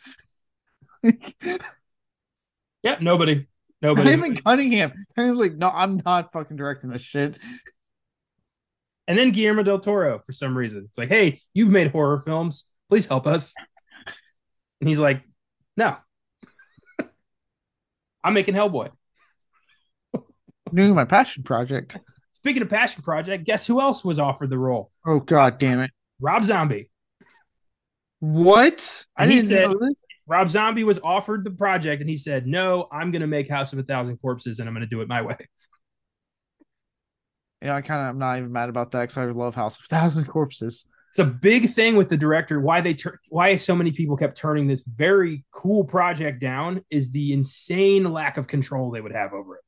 yeah, 2.82 2.98
nobody. 3.00 3.46
Nobody. 3.82 4.10
even 4.10 4.36
Cunningham. 4.36 5.06
Cunningham's 5.16 5.40
like, 5.40 5.56
no, 5.56 5.70
I'm 5.70 6.00
not 6.04 6.32
fucking 6.32 6.56
directing 6.56 6.90
this 6.90 7.00
shit. 7.00 7.36
And 9.10 9.18
then 9.18 9.32
Guillermo 9.32 9.64
del 9.64 9.80
Toro, 9.80 10.22
for 10.24 10.30
some 10.30 10.56
reason, 10.56 10.84
it's 10.88 10.96
like, 10.96 11.08
hey, 11.08 11.40
you've 11.52 11.68
made 11.68 11.90
horror 11.90 12.20
films. 12.20 12.66
Please 12.88 13.06
help 13.06 13.26
us. 13.26 13.52
And 14.80 14.88
he's 14.88 15.00
like, 15.00 15.24
no, 15.76 15.96
I'm 18.24 18.34
making 18.34 18.54
Hellboy. 18.54 18.90
Doing 20.72 20.94
my 20.94 21.06
passion 21.06 21.42
project. 21.42 21.98
Speaking 22.34 22.62
of 22.62 22.70
passion 22.70 23.02
project, 23.02 23.42
guess 23.42 23.66
who 23.66 23.80
else 23.80 24.04
was 24.04 24.20
offered 24.20 24.48
the 24.48 24.58
role? 24.58 24.92
Oh 25.04 25.18
god 25.18 25.58
damn 25.58 25.80
it. 25.80 25.90
Rob 26.20 26.44
Zombie. 26.44 26.88
What? 28.20 29.06
And 29.18 29.28
I 29.28 29.34
didn't 29.34 29.48
said, 29.48 29.70
know 29.70 29.92
Rob 30.28 30.48
Zombie 30.48 30.84
was 30.84 31.00
offered 31.02 31.42
the 31.42 31.50
project 31.50 32.00
and 32.00 32.08
he 32.08 32.16
said, 32.16 32.46
No, 32.46 32.86
I'm 32.92 33.10
gonna 33.10 33.26
make 33.26 33.50
House 33.50 33.72
of 33.72 33.80
a 33.80 33.82
Thousand 33.82 34.18
Corpses 34.18 34.60
and 34.60 34.68
I'm 34.68 34.74
gonna 34.76 34.86
do 34.86 35.00
it 35.00 35.08
my 35.08 35.22
way. 35.22 35.36
Yeah, 37.62 37.74
I 37.74 37.82
kind 37.82 38.00
of 38.00 38.08
I'm 38.08 38.18
not 38.18 38.38
even 38.38 38.52
mad 38.52 38.68
about 38.68 38.90
that 38.92 39.02
because 39.02 39.18
I 39.18 39.24
love 39.24 39.54
House 39.54 39.78
of 39.78 39.84
a 39.84 39.88
Thousand 39.88 40.24
Corpses. 40.24 40.86
It's 41.10 41.18
a 41.18 41.24
big 41.24 41.68
thing 41.70 41.96
with 41.96 42.08
the 42.08 42.16
director. 42.16 42.60
Why 42.60 42.80
they 42.80 42.94
tur- 42.94 43.18
why 43.28 43.56
so 43.56 43.74
many 43.74 43.90
people 43.90 44.16
kept 44.16 44.36
turning 44.36 44.66
this 44.66 44.82
very 44.82 45.44
cool 45.50 45.84
project 45.84 46.40
down 46.40 46.84
is 46.88 47.10
the 47.10 47.32
insane 47.32 48.10
lack 48.12 48.36
of 48.36 48.46
control 48.46 48.90
they 48.90 49.00
would 49.00 49.12
have 49.12 49.32
over 49.32 49.56
it. 49.56 49.62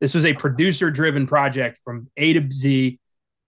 This 0.00 0.14
was 0.14 0.24
a 0.24 0.34
producer 0.34 0.90
driven 0.90 1.26
project 1.26 1.80
from 1.84 2.08
A 2.16 2.32
to 2.34 2.48
Z, 2.54 3.00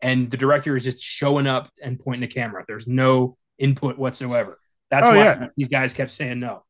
and 0.03 0.31
the 0.31 0.37
director 0.37 0.77
is 0.77 0.83
just 0.83 1.03
showing 1.03 1.47
up 1.47 1.71
and 1.81 2.01
pointing 2.01 2.23
the 2.23 2.35
camera. 2.35 2.65
There's 2.67 2.89
no 2.89 3.37
input 3.59 3.97
whatsoever. 3.97 4.59
That's 4.91 5.07
oh, 5.07 5.11
why 5.11 5.17
yeah. 5.19 5.47
these 5.57 5.69
guys 5.69 5.95
kept 5.95 6.11
saying 6.11 6.41
no. 6.41 6.65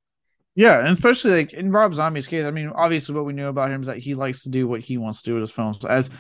Yeah, 0.55 0.81
and 0.81 0.89
especially 0.89 1.31
like 1.31 1.53
in 1.55 1.73
Rob 1.73 1.95
Zombie's 1.95 2.27
case, 2.27 2.45
I 2.45 2.51
mean, 2.51 2.71
obviously 2.75 3.15
what 3.15 3.25
we 3.25 3.33
knew 3.33 3.47
about 3.47 3.71
him 3.71 3.81
is 3.81 3.87
that 3.87 3.99
he 3.99 4.15
likes 4.15 4.43
to 4.43 4.51
do 4.51 4.69
what 4.69 4.81
he 4.81 4.99
wants 4.99 5.23
to 5.23 5.31
do 5.31 5.35
with 5.35 5.43
his 5.43 5.51
films, 5.51 5.83
as 5.87 6.11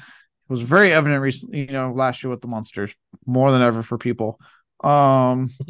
was 0.50 0.62
very 0.62 0.92
evident 0.92 1.22
recently, 1.22 1.60
you 1.60 1.72
know, 1.72 1.92
last 1.92 2.22
year 2.22 2.30
with 2.30 2.40
the 2.40 2.48
monsters, 2.48 2.94
more 3.26 3.52
than 3.52 3.62
ever 3.62 3.82
for 3.82 3.98
people. 3.98 4.38
Um 4.82 5.50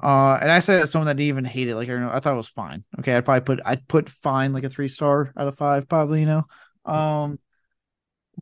Uh, 0.00 0.38
and 0.40 0.52
I 0.52 0.60
said 0.60 0.82
as 0.82 0.92
someone 0.92 1.06
that 1.08 1.16
didn't 1.16 1.28
even 1.28 1.44
hate 1.44 1.68
it, 1.68 1.74
like 1.74 1.88
I, 1.88 2.16
I 2.16 2.20
thought 2.20 2.34
it 2.34 2.36
was 2.36 2.48
fine. 2.48 2.84
Okay, 3.00 3.16
I'd 3.16 3.24
probably 3.24 3.40
put 3.40 3.60
I'd 3.66 3.88
put 3.88 4.08
fine 4.08 4.52
like 4.52 4.62
a 4.62 4.68
three 4.68 4.86
star 4.86 5.32
out 5.36 5.48
of 5.48 5.58
five, 5.58 5.88
probably. 5.88 6.20
You 6.20 6.26
know, 6.26 6.44
um, 6.84 7.40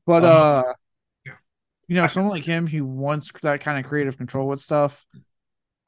but 0.05 0.25
um, 0.25 0.65
uh, 0.65 0.73
you 1.89 1.95
know, 1.95 2.07
someone 2.07 2.33
like 2.33 2.45
him 2.45 2.67
who 2.67 2.85
wants 2.85 3.31
that 3.43 3.61
kind 3.61 3.79
of 3.79 3.89
creative 3.89 4.17
control 4.19 4.49
with 4.49 4.61
stuff 4.61 5.05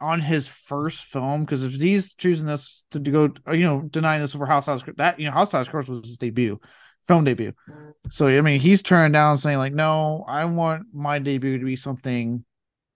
on 0.00 0.20
his 0.20 0.46
first 0.46 1.04
film, 1.04 1.44
because 1.44 1.64
if 1.64 1.72
he's 1.72 2.14
choosing 2.14 2.46
this 2.46 2.84
to, 2.92 3.00
to 3.00 3.10
go, 3.10 3.30
you 3.52 3.64
know, 3.64 3.82
denying 3.82 4.22
this 4.22 4.34
over 4.34 4.46
House 4.46 4.66
House, 4.66 4.82
that 4.96 5.18
you 5.18 5.26
know, 5.26 5.32
House 5.32 5.52
House, 5.52 5.66
of 5.66 5.72
course, 5.72 5.88
was 5.88 6.06
his 6.06 6.18
debut, 6.18 6.60
film 7.08 7.24
debut. 7.24 7.52
Mm. 7.68 7.92
So 8.10 8.28
I 8.28 8.40
mean, 8.40 8.60
he's 8.60 8.82
turned 8.82 9.14
down 9.14 9.38
saying 9.38 9.58
like, 9.58 9.72
no, 9.72 10.24
I 10.28 10.44
want 10.44 10.86
my 10.92 11.18
debut 11.18 11.58
to 11.58 11.64
be 11.64 11.76
something 11.76 12.44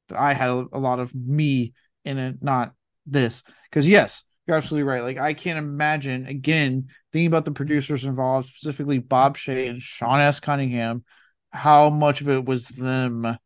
that 0.09 0.19
I 0.19 0.35
had 0.35 0.51
a, 0.51 0.65
a 0.73 0.79
lot 0.79 1.01
of 1.01 1.15
me 1.15 1.73
in 2.05 2.19
it, 2.19 2.37
not 2.43 2.73
this. 3.07 3.43
Because 3.65 3.89
yes, 3.89 4.25
you're 4.47 4.57
absolutely 4.57 4.85
right. 4.85 5.03
Like 5.03 5.19
I 5.19 5.35
can't 5.35 5.59
imagine 5.59 6.27
again 6.27 6.89
thinking 7.13 7.27
about 7.27 7.45
the 7.45 7.53
producers 7.53 8.05
involved, 8.05 8.49
specifically 8.49 8.99
Bob 8.99 9.37
Shaye 9.37 9.69
and 9.69 9.83
Sean 9.83 10.21
S. 10.21 10.41
Cunningham, 10.41 11.05
how 11.51 11.91
much 11.91 12.21
of 12.21 12.29
it 12.29 12.45
was 12.45 12.69
them 12.69 13.39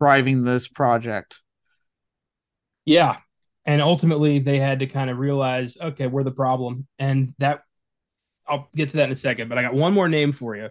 driving 0.00 0.44
this 0.44 0.68
project. 0.68 1.40
Yeah. 2.84 3.16
And 3.64 3.80
ultimately 3.80 4.40
they 4.40 4.58
had 4.58 4.80
to 4.80 4.86
kind 4.86 5.08
of 5.08 5.18
realize, 5.18 5.76
okay, 5.80 6.06
we're 6.06 6.22
the 6.22 6.30
problem. 6.30 6.86
And 6.98 7.34
that 7.38 7.62
I'll 8.46 8.68
get 8.74 8.90
to 8.90 8.96
that 8.98 9.04
in 9.04 9.12
a 9.12 9.16
second, 9.16 9.48
but 9.48 9.58
I 9.58 9.62
got 9.62 9.74
one 9.74 9.94
more 9.94 10.08
name 10.08 10.32
for 10.32 10.56
you. 10.56 10.70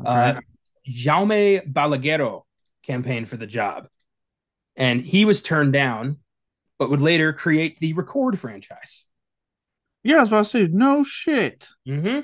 Okay. 0.00 0.08
Uh 0.08 0.40
Jaume 0.88 1.72
Balaguero 1.72 2.42
campaigned 2.84 3.28
for 3.28 3.36
the 3.36 3.46
job 3.46 3.88
and 4.76 5.00
he 5.00 5.24
was 5.24 5.42
turned 5.42 5.72
down, 5.72 6.18
but 6.78 6.90
would 6.90 7.00
later 7.00 7.32
create 7.32 7.78
the 7.78 7.94
Record 7.94 8.38
franchise. 8.38 9.06
Yeah, 10.02 10.18
I 10.18 10.20
was 10.20 10.28
about 10.28 10.44
to 10.44 10.50
say, 10.50 10.68
no 10.70 11.02
shit. 11.02 11.68
Mm-hmm. 11.88 12.20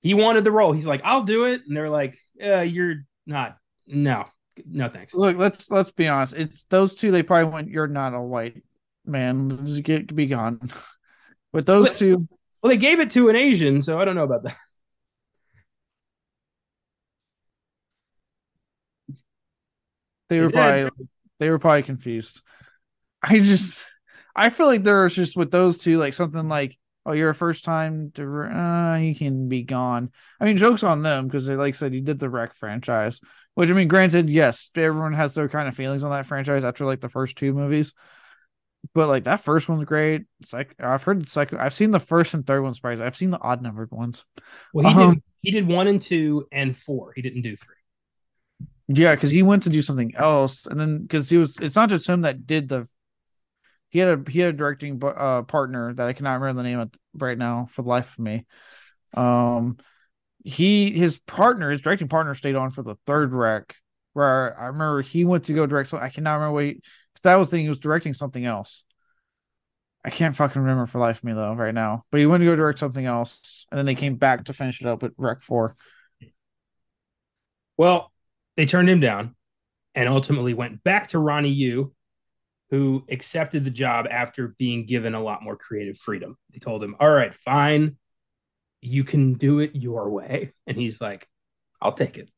He 0.00 0.14
wanted 0.14 0.42
the 0.42 0.50
role. 0.50 0.72
He's 0.72 0.86
like, 0.86 1.02
I'll 1.04 1.22
do 1.22 1.44
it, 1.44 1.62
and 1.66 1.76
they're 1.76 1.90
like, 1.90 2.18
uh, 2.42 2.60
you're 2.60 3.04
not. 3.26 3.56
No, 3.86 4.24
no, 4.66 4.88
thanks. 4.88 5.14
Look, 5.14 5.36
let's 5.36 5.70
let's 5.70 5.92
be 5.92 6.08
honest. 6.08 6.34
It's 6.34 6.64
those 6.64 6.94
two. 6.94 7.10
They 7.10 7.22
probably 7.22 7.52
went. 7.52 7.68
You're 7.68 7.86
not 7.86 8.14
a 8.14 8.20
white 8.20 8.62
man. 9.04 9.64
Just 9.64 9.82
get 9.82 10.14
be 10.14 10.26
gone. 10.26 10.70
But 11.54 11.66
those 11.66 11.88
well, 11.88 11.94
two. 11.94 12.28
Well, 12.62 12.70
they 12.70 12.76
gave 12.76 13.00
it 13.00 13.10
to 13.12 13.28
an 13.28 13.36
Asian, 13.36 13.82
so 13.82 14.00
I 14.00 14.04
don't 14.04 14.14
know 14.16 14.24
about 14.24 14.44
that. 14.44 14.56
They 20.28 20.40
were 20.40 20.50
probably 20.50 20.90
they 21.38 21.50
were 21.50 21.58
probably 21.58 21.82
confused. 21.82 22.40
I 23.22 23.40
just, 23.40 23.84
I 24.36 24.50
feel 24.50 24.66
like 24.66 24.84
there's 24.84 25.14
just 25.14 25.36
with 25.36 25.50
those 25.50 25.78
two, 25.78 25.98
like 25.98 26.14
something 26.14 26.48
like, 26.48 26.78
oh, 27.06 27.12
you're 27.12 27.30
a 27.30 27.34
first 27.36 27.64
time 27.64 28.12
to, 28.16 28.22
uh, 28.44 28.96
you 28.98 29.14
can 29.14 29.48
be 29.48 29.62
gone. 29.64 30.12
I 30.40 30.46
mean, 30.46 30.58
jokes 30.58 30.82
on 30.84 31.02
them 31.02 31.26
because 31.28 31.46
they, 31.46 31.56
like 31.56 31.74
I 31.74 31.78
said, 31.78 31.94
you 31.94 32.02
did 32.02 32.18
the 32.20 32.30
Rec 32.30 32.54
franchise, 32.54 33.20
which 33.54 33.70
I 33.70 33.74
mean, 33.74 33.88
granted, 33.88 34.30
yes, 34.30 34.70
everyone 34.76 35.14
has 35.14 35.34
their 35.34 35.48
kind 35.48 35.68
of 35.68 35.76
feelings 35.76 36.04
on 36.04 36.10
that 36.12 36.26
franchise 36.26 36.64
after 36.64 36.86
like 36.86 37.00
the 37.00 37.08
first 37.10 37.36
two 37.36 37.52
movies. 37.54 37.94
But 38.94 39.08
like 39.08 39.24
that 39.24 39.40
first 39.40 39.68
one's 39.68 39.84
great. 39.84 40.22
It's 40.40 40.52
like 40.52 40.74
I've 40.78 41.02
heard 41.02 41.22
the 41.22 41.26
second. 41.26 41.58
I've 41.58 41.74
seen 41.74 41.92
the 41.92 42.00
first 42.00 42.34
and 42.34 42.46
third 42.46 42.62
ones. 42.62 42.76
Surprised. 42.76 43.00
I've 43.00 43.16
seen 43.16 43.30
the 43.30 43.40
odd 43.40 43.62
numbered 43.62 43.90
ones. 43.90 44.24
Well, 44.74 44.92
he 44.92 45.00
um, 45.00 45.14
did. 45.14 45.22
He 45.40 45.50
did 45.50 45.66
one 45.68 45.86
and 45.86 46.00
two 46.00 46.46
and 46.52 46.76
four. 46.76 47.12
He 47.14 47.22
didn't 47.22 47.42
do 47.42 47.56
three. 47.56 47.76
Yeah, 48.88 49.14
because 49.14 49.30
he 49.30 49.42
went 49.42 49.62
to 49.62 49.70
do 49.70 49.82
something 49.82 50.14
else, 50.16 50.66
and 50.66 50.78
then 50.78 51.02
because 51.02 51.30
he 51.30 51.36
was, 51.36 51.58
it's 51.58 51.76
not 51.76 51.88
just 51.88 52.08
him 52.08 52.22
that 52.22 52.46
did 52.46 52.68
the. 52.68 52.88
He 53.88 53.98
had 53.98 54.08
a 54.08 54.30
he 54.30 54.40
had 54.40 54.54
a 54.54 54.56
directing 54.56 55.00
uh, 55.02 55.42
partner 55.42 55.94
that 55.94 56.08
I 56.08 56.12
cannot 56.12 56.40
remember 56.40 56.62
the 56.62 56.68
name 56.68 56.80
of 56.80 56.90
right 57.14 57.38
now 57.38 57.68
for 57.70 57.82
the 57.82 57.88
life 57.88 58.12
of 58.12 58.18
me. 58.18 58.46
Um, 59.14 59.76
he 60.44 60.90
his 60.90 61.18
partner, 61.20 61.70
his 61.70 61.80
directing 61.80 62.08
partner, 62.08 62.34
stayed 62.34 62.56
on 62.56 62.70
for 62.70 62.82
the 62.82 62.96
third 63.06 63.32
rec. 63.32 63.76
Where 64.12 64.58
I 64.58 64.66
remember 64.66 65.02
he 65.02 65.24
went 65.24 65.44
to 65.44 65.54
go 65.54 65.66
direct. 65.66 65.88
So 65.88 65.98
I 65.98 66.10
cannot 66.10 66.34
remember 66.34 66.52
what 66.52 66.74
because 67.14 67.22
that 67.22 67.36
was 67.36 67.50
the 67.50 67.56
thing. 67.56 67.64
He 67.64 67.68
was 67.68 67.80
directing 67.80 68.14
something 68.14 68.44
else. 68.44 68.84
I 70.04 70.10
can't 70.10 70.34
fucking 70.34 70.60
remember 70.60 70.86
for 70.86 70.98
life 70.98 71.18
of 71.18 71.24
me 71.24 71.32
though 71.32 71.54
right 71.54 71.74
now. 71.74 72.04
But 72.10 72.20
he 72.20 72.26
went 72.26 72.40
to 72.40 72.46
go 72.46 72.56
direct 72.56 72.78
something 72.78 73.06
else, 73.06 73.66
and 73.70 73.78
then 73.78 73.86
they 73.86 73.94
came 73.94 74.16
back 74.16 74.44
to 74.46 74.52
finish 74.52 74.80
it 74.80 74.86
up 74.86 75.02
with 75.02 75.12
Rec 75.16 75.42
Four. 75.42 75.76
Well, 77.76 78.12
they 78.56 78.66
turned 78.66 78.90
him 78.90 79.00
down 79.00 79.34
and 79.94 80.08
ultimately 80.08 80.54
went 80.54 80.82
back 80.82 81.08
to 81.08 81.18
Ronnie 81.18 81.50
Yu, 81.50 81.92
who 82.70 83.04
accepted 83.10 83.64
the 83.64 83.70
job 83.70 84.06
after 84.10 84.54
being 84.58 84.86
given 84.86 85.14
a 85.14 85.22
lot 85.22 85.42
more 85.42 85.56
creative 85.56 85.98
freedom. 85.98 86.36
They 86.52 86.58
told 86.58 86.82
him, 86.82 86.96
All 86.98 87.10
right, 87.10 87.34
fine, 87.34 87.96
you 88.80 89.04
can 89.04 89.34
do 89.34 89.60
it 89.60 89.74
your 89.74 90.10
way. 90.10 90.52
And 90.66 90.76
he's 90.76 91.00
like, 91.00 91.28
I'll 91.80 91.92
take 91.92 92.18
it. 92.18 92.28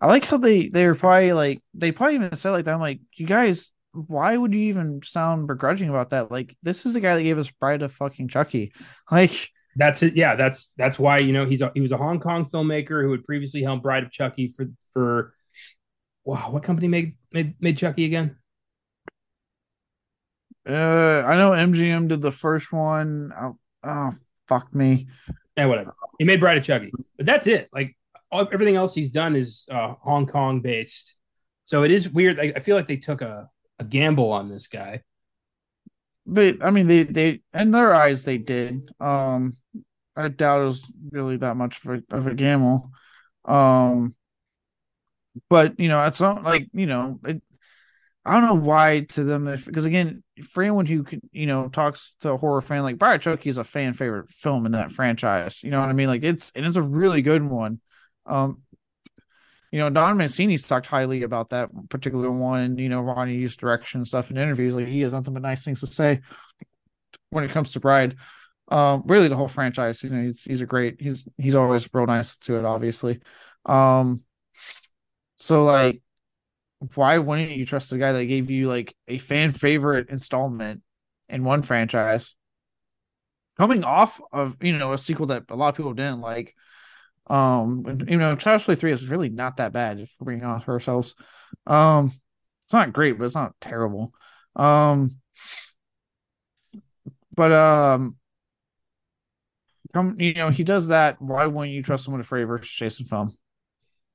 I 0.00 0.06
like 0.06 0.24
how 0.24 0.36
they 0.36 0.68
they 0.68 0.86
were 0.86 0.94
probably 0.94 1.32
like 1.32 1.62
they 1.74 1.92
probably 1.92 2.14
even 2.14 2.36
said 2.36 2.52
like 2.52 2.64
that. 2.66 2.74
I'm 2.74 2.80
like, 2.80 3.00
you 3.16 3.26
guys, 3.26 3.72
why 3.94 4.36
would 4.36 4.52
you 4.52 4.60
even 4.60 5.00
sound 5.04 5.46
begrudging 5.46 5.88
about 5.88 6.10
that? 6.10 6.30
Like, 6.30 6.56
this 6.62 6.84
is 6.84 6.94
the 6.94 7.00
guy 7.00 7.16
that 7.16 7.22
gave 7.22 7.38
us 7.38 7.50
Bride 7.50 7.82
of 7.82 7.92
fucking 7.92 8.28
Chucky. 8.28 8.72
Like, 9.10 9.50
that's 9.76 10.02
it. 10.02 10.16
Yeah, 10.16 10.34
that's 10.36 10.72
that's 10.76 10.98
why 10.98 11.18
you 11.18 11.32
know 11.32 11.44
he's 11.46 11.60
a, 11.60 11.70
he 11.74 11.80
was 11.80 11.92
a 11.92 11.96
Hong 11.96 12.20
Kong 12.20 12.46
filmmaker 12.46 13.02
who 13.02 13.10
had 13.12 13.24
previously 13.24 13.62
helmed 13.62 13.82
Bride 13.82 14.04
of 14.04 14.10
Chucky 14.10 14.48
for 14.48 14.66
for 14.92 15.34
wow, 16.24 16.50
what 16.50 16.62
company 16.62 16.88
made 16.88 17.16
made 17.32 17.54
made 17.60 17.76
Chucky 17.76 18.04
again? 18.04 18.36
Uh, 20.66 21.22
I 21.26 21.36
know 21.36 21.50
MGM 21.50 22.08
did 22.08 22.22
the 22.22 22.32
first 22.32 22.72
one. 22.72 23.32
Oh, 23.38 23.58
oh 23.84 24.14
fuck 24.48 24.74
me. 24.74 25.08
Yeah, 25.56 25.66
whatever. 25.66 25.94
He 26.18 26.24
made 26.24 26.40
Bride 26.40 26.58
of 26.58 26.64
Chucky, 26.64 26.92
but 27.16 27.26
that's 27.26 27.46
it. 27.46 27.68
Like 27.72 27.96
all, 28.30 28.48
everything 28.52 28.76
else 28.76 28.94
he's 28.94 29.10
done 29.10 29.36
is 29.36 29.66
uh, 29.70 29.94
Hong 30.00 30.26
Kong 30.26 30.60
based. 30.60 31.16
So 31.64 31.82
it 31.82 31.90
is 31.90 32.08
weird. 32.08 32.40
I, 32.40 32.52
I 32.56 32.60
feel 32.60 32.76
like 32.76 32.88
they 32.88 32.96
took 32.96 33.22
a, 33.22 33.48
a 33.78 33.84
gamble 33.84 34.32
on 34.32 34.48
this 34.48 34.68
guy. 34.68 35.02
They, 36.26 36.58
I 36.60 36.70
mean, 36.70 36.86
they, 36.86 37.02
they, 37.02 37.42
in 37.52 37.70
their 37.70 37.94
eyes, 37.94 38.24
they 38.24 38.38
did. 38.38 38.90
Um, 38.98 39.56
I 40.16 40.28
doubt 40.28 40.62
it 40.62 40.64
was 40.64 40.90
really 41.10 41.36
that 41.38 41.56
much 41.56 41.84
of 41.84 41.90
a, 41.90 42.16
of 42.16 42.26
a 42.26 42.34
gamble. 42.34 42.90
Um, 43.44 44.14
but 45.48 45.78
you 45.78 45.88
know, 45.88 46.02
it's 46.04 46.20
not 46.20 46.42
like 46.44 46.68
you 46.72 46.86
know, 46.86 47.18
it, 47.24 47.42
I 48.24 48.34
don't 48.34 48.44
know 48.44 48.66
why 48.66 49.06
to 49.10 49.24
them 49.24 49.48
if 49.48 49.66
because 49.66 49.84
again, 49.84 50.22
for 50.50 50.62
anyone 50.62 50.86
who 50.86 51.02
can, 51.02 51.20
you 51.32 51.46
know, 51.46 51.68
talks 51.68 52.14
to 52.20 52.30
a 52.30 52.36
horror 52.36 52.62
fan, 52.62 52.82
like 52.82 52.98
Bride 52.98 53.20
Chucky 53.20 53.48
is 53.48 53.58
a 53.58 53.64
fan 53.64 53.92
favorite 53.92 54.30
film 54.30 54.66
in 54.66 54.72
that 54.72 54.92
franchise. 54.92 55.62
You 55.62 55.70
know 55.70 55.80
what 55.80 55.88
I 55.88 55.92
mean? 55.92 56.08
Like 56.08 56.22
it's 56.22 56.50
and 56.54 56.64
it's 56.64 56.76
a 56.76 56.82
really 56.82 57.22
good 57.22 57.42
one. 57.42 57.80
Um, 58.26 58.62
you 59.74 59.80
know, 59.80 59.90
Don 59.90 60.16
Mancini's 60.16 60.68
talked 60.68 60.86
highly 60.86 61.24
about 61.24 61.50
that 61.50 61.68
particular 61.88 62.30
one, 62.30 62.78
you 62.78 62.88
know, 62.88 63.00
Ronnie 63.00 63.34
Yu's 63.34 63.56
direction 63.56 64.02
and 64.02 64.06
stuff 64.06 64.30
in 64.30 64.36
interviews. 64.36 64.72
Like 64.72 64.86
he 64.86 65.00
has 65.00 65.12
nothing 65.12 65.34
but 65.34 65.42
nice 65.42 65.64
things 65.64 65.80
to 65.80 65.88
say 65.88 66.20
when 67.30 67.42
it 67.42 67.50
comes 67.50 67.72
to 67.72 67.80
Bride. 67.80 68.14
Um, 68.68 69.02
really 69.04 69.26
the 69.26 69.34
whole 69.34 69.48
franchise. 69.48 70.00
You 70.04 70.10
know, 70.10 70.22
he's 70.22 70.42
he's 70.44 70.60
a 70.60 70.66
great. 70.66 71.00
He's 71.00 71.26
he's 71.38 71.56
always 71.56 71.88
real 71.92 72.06
nice 72.06 72.36
to 72.36 72.56
it, 72.56 72.64
obviously. 72.64 73.18
Um, 73.66 74.20
so 75.34 75.64
like 75.64 76.00
why 76.94 77.18
wouldn't 77.18 77.50
you 77.50 77.66
trust 77.66 77.90
the 77.90 77.98
guy 77.98 78.12
that 78.12 78.26
gave 78.26 78.52
you 78.52 78.68
like 78.68 78.94
a 79.08 79.18
fan 79.18 79.50
favorite 79.50 80.08
installment 80.08 80.82
in 81.28 81.42
one 81.42 81.62
franchise 81.62 82.36
coming 83.58 83.82
off 83.82 84.20
of 84.30 84.56
you 84.60 84.78
know 84.78 84.92
a 84.92 84.98
sequel 84.98 85.26
that 85.26 85.42
a 85.48 85.56
lot 85.56 85.70
of 85.70 85.74
people 85.76 85.94
didn't 85.94 86.20
like 86.20 86.54
um 87.28 88.00
you 88.06 88.18
know 88.18 88.36
Child's 88.36 88.64
Play 88.64 88.74
3 88.74 88.92
is 88.92 89.08
really 89.08 89.28
not 89.28 89.56
that 89.56 89.72
bad 89.72 90.00
if 90.00 90.10
we're 90.20 90.32
being 90.32 90.44
honest 90.44 90.66
for 90.66 90.72
ourselves. 90.72 91.14
Um 91.66 92.12
it's 92.66 92.72
not 92.72 92.92
great 92.92 93.18
but 93.18 93.24
it's 93.24 93.34
not 93.34 93.54
terrible. 93.60 94.12
Um 94.56 95.16
but 97.34 97.52
um 97.52 98.16
come 99.92 100.16
you 100.18 100.34
know 100.34 100.50
he 100.50 100.64
does 100.64 100.88
that 100.88 101.20
why 101.20 101.46
wouldn't 101.46 101.74
you 101.74 101.82
trust 101.82 102.06
him 102.06 102.14
to 102.14 102.20
a 102.20 102.24
Freddy 102.24 102.44
versus 102.44 102.70
Jason 102.70 103.06
film 103.06 103.36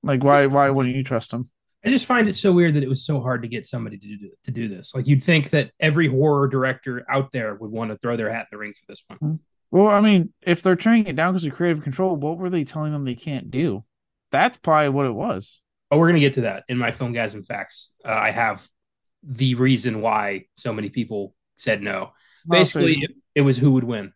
like 0.03 0.23
why 0.23 0.45
why 0.45 0.69
wouldn't 0.69 0.95
you 0.95 1.03
trust 1.03 1.33
him? 1.33 1.49
I 1.85 1.89
just 1.89 2.05
find 2.05 2.27
it 2.27 2.35
so 2.35 2.51
weird 2.51 2.75
that 2.75 2.83
it 2.83 2.89
was 2.89 3.05
so 3.05 3.21
hard 3.21 3.41
to 3.43 3.47
get 3.47 3.65
somebody 3.65 3.97
to 3.97 4.07
do 4.07 4.29
to 4.43 4.51
do 4.51 4.67
this. 4.67 4.93
Like 4.93 5.07
you'd 5.07 5.23
think 5.23 5.51
that 5.51 5.71
every 5.79 6.07
horror 6.07 6.47
director 6.47 7.05
out 7.09 7.31
there 7.31 7.55
would 7.55 7.71
want 7.71 7.91
to 7.91 7.97
throw 7.97 8.17
their 8.17 8.31
hat 8.31 8.47
in 8.51 8.57
the 8.57 8.57
ring 8.57 8.73
for 8.73 8.83
this 8.87 9.03
one. 9.07 9.21
Well, 9.71 9.87
I 9.87 10.01
mean, 10.01 10.33
if 10.41 10.63
they're 10.63 10.75
turning 10.75 11.07
it 11.07 11.15
down 11.15 11.33
because 11.33 11.45
of 11.45 11.53
creative 11.53 11.83
control, 11.83 12.15
what 12.15 12.37
were 12.37 12.49
they 12.49 12.63
telling 12.63 12.91
them 12.91 13.05
they 13.05 13.15
can't 13.15 13.51
do? 13.51 13.83
That's 14.31 14.57
probably 14.57 14.89
what 14.89 15.05
it 15.05 15.13
was. 15.13 15.61
Oh, 15.91 15.97
we're 15.97 16.07
gonna 16.07 16.19
get 16.19 16.33
to 16.33 16.41
that 16.41 16.63
in 16.67 16.77
my 16.77 16.91
Filmgazm 16.91 17.45
facts. 17.45 17.91
Uh, 18.05 18.09
I 18.09 18.31
have 18.31 18.67
the 19.23 19.55
reason 19.55 20.01
why 20.01 20.45
so 20.55 20.73
many 20.73 20.89
people 20.89 21.33
said 21.55 21.81
no. 21.81 22.13
Basically, 22.47 22.99
it, 23.01 23.11
it, 23.35 23.41
was 23.41 23.57
who 23.57 23.71
would 23.71 23.83
win. 23.83 24.13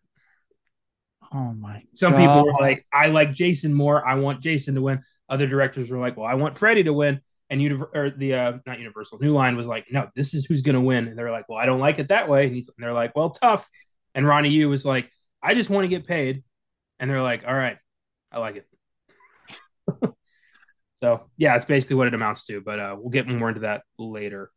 Oh 1.32 1.52
my! 1.52 1.82
Some 1.94 2.12
God. 2.12 2.18
people 2.18 2.52
were 2.52 2.60
like, 2.60 2.84
"I 2.92 3.06
like 3.06 3.32
Jason 3.32 3.74
more. 3.74 4.06
I 4.06 4.14
want 4.14 4.40
Jason 4.40 4.76
to 4.76 4.82
win." 4.82 5.02
Other 5.28 5.46
directors 5.46 5.90
were 5.90 5.98
like, 5.98 6.16
"Well, 6.16 6.26
I 6.26 6.34
want 6.34 6.56
Freddy 6.56 6.84
to 6.84 6.92
win." 6.92 7.20
and 7.50 7.60
Univ- 7.60 7.94
or 7.94 8.10
the 8.10 8.34
uh, 8.34 8.58
not 8.66 8.78
Universal 8.78 9.18
New 9.20 9.32
Line 9.32 9.56
was 9.56 9.66
like, 9.66 9.86
no, 9.90 10.08
this 10.14 10.34
is 10.34 10.44
who's 10.44 10.62
going 10.62 10.74
to 10.74 10.80
win, 10.80 11.08
and 11.08 11.18
they're 11.18 11.30
like, 11.30 11.48
well, 11.48 11.58
I 11.58 11.66
don't 11.66 11.80
like 11.80 11.98
it 11.98 12.08
that 12.08 12.28
way, 12.28 12.46
and, 12.46 12.54
he's, 12.54 12.68
and 12.68 12.82
they're 12.82 12.92
like, 12.92 13.14
well, 13.14 13.30
tough, 13.30 13.68
and 14.14 14.26
Ronnie 14.26 14.48
Yu 14.48 14.68
was 14.68 14.84
like, 14.84 15.10
I 15.44 15.52
just 15.52 15.68
want 15.68 15.84
to 15.84 15.88
get 15.88 16.06
paid, 16.06 16.42
and 16.98 17.10
they're 17.10 17.20
like, 17.20 17.44
all 17.46 17.54
right, 17.54 17.76
I 18.32 18.38
like 18.38 18.56
it. 18.56 18.66
so 20.96 21.26
yeah, 21.36 21.52
that's 21.52 21.66
basically 21.66 21.96
what 21.96 22.08
it 22.08 22.14
amounts 22.14 22.46
to, 22.46 22.62
but 22.62 22.78
uh, 22.78 22.96
we'll 22.98 23.10
get 23.10 23.28
more 23.28 23.48
into 23.48 23.60
that 23.60 23.82
later. 23.98 24.50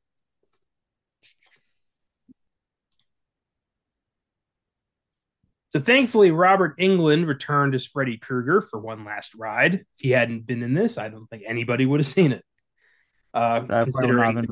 So 5.71 5.81
thankfully, 5.81 6.31
Robert 6.31 6.77
Englund 6.79 7.27
returned 7.27 7.75
as 7.75 7.85
Freddy 7.85 8.17
Krueger 8.17 8.61
for 8.61 8.79
one 8.79 9.03
last 9.03 9.35
ride. 9.35 9.73
If 9.73 9.85
he 9.99 10.11
hadn't 10.11 10.47
been 10.47 10.63
in 10.63 10.73
this, 10.73 10.97
I 10.97 11.09
don't 11.09 11.27
think 11.27 11.43
anybody 11.45 11.85
would 11.85 11.99
have 11.99 12.07
seen 12.07 12.31
it. 12.31 12.45
Uh, 13.33 13.83
considering, 13.83 14.47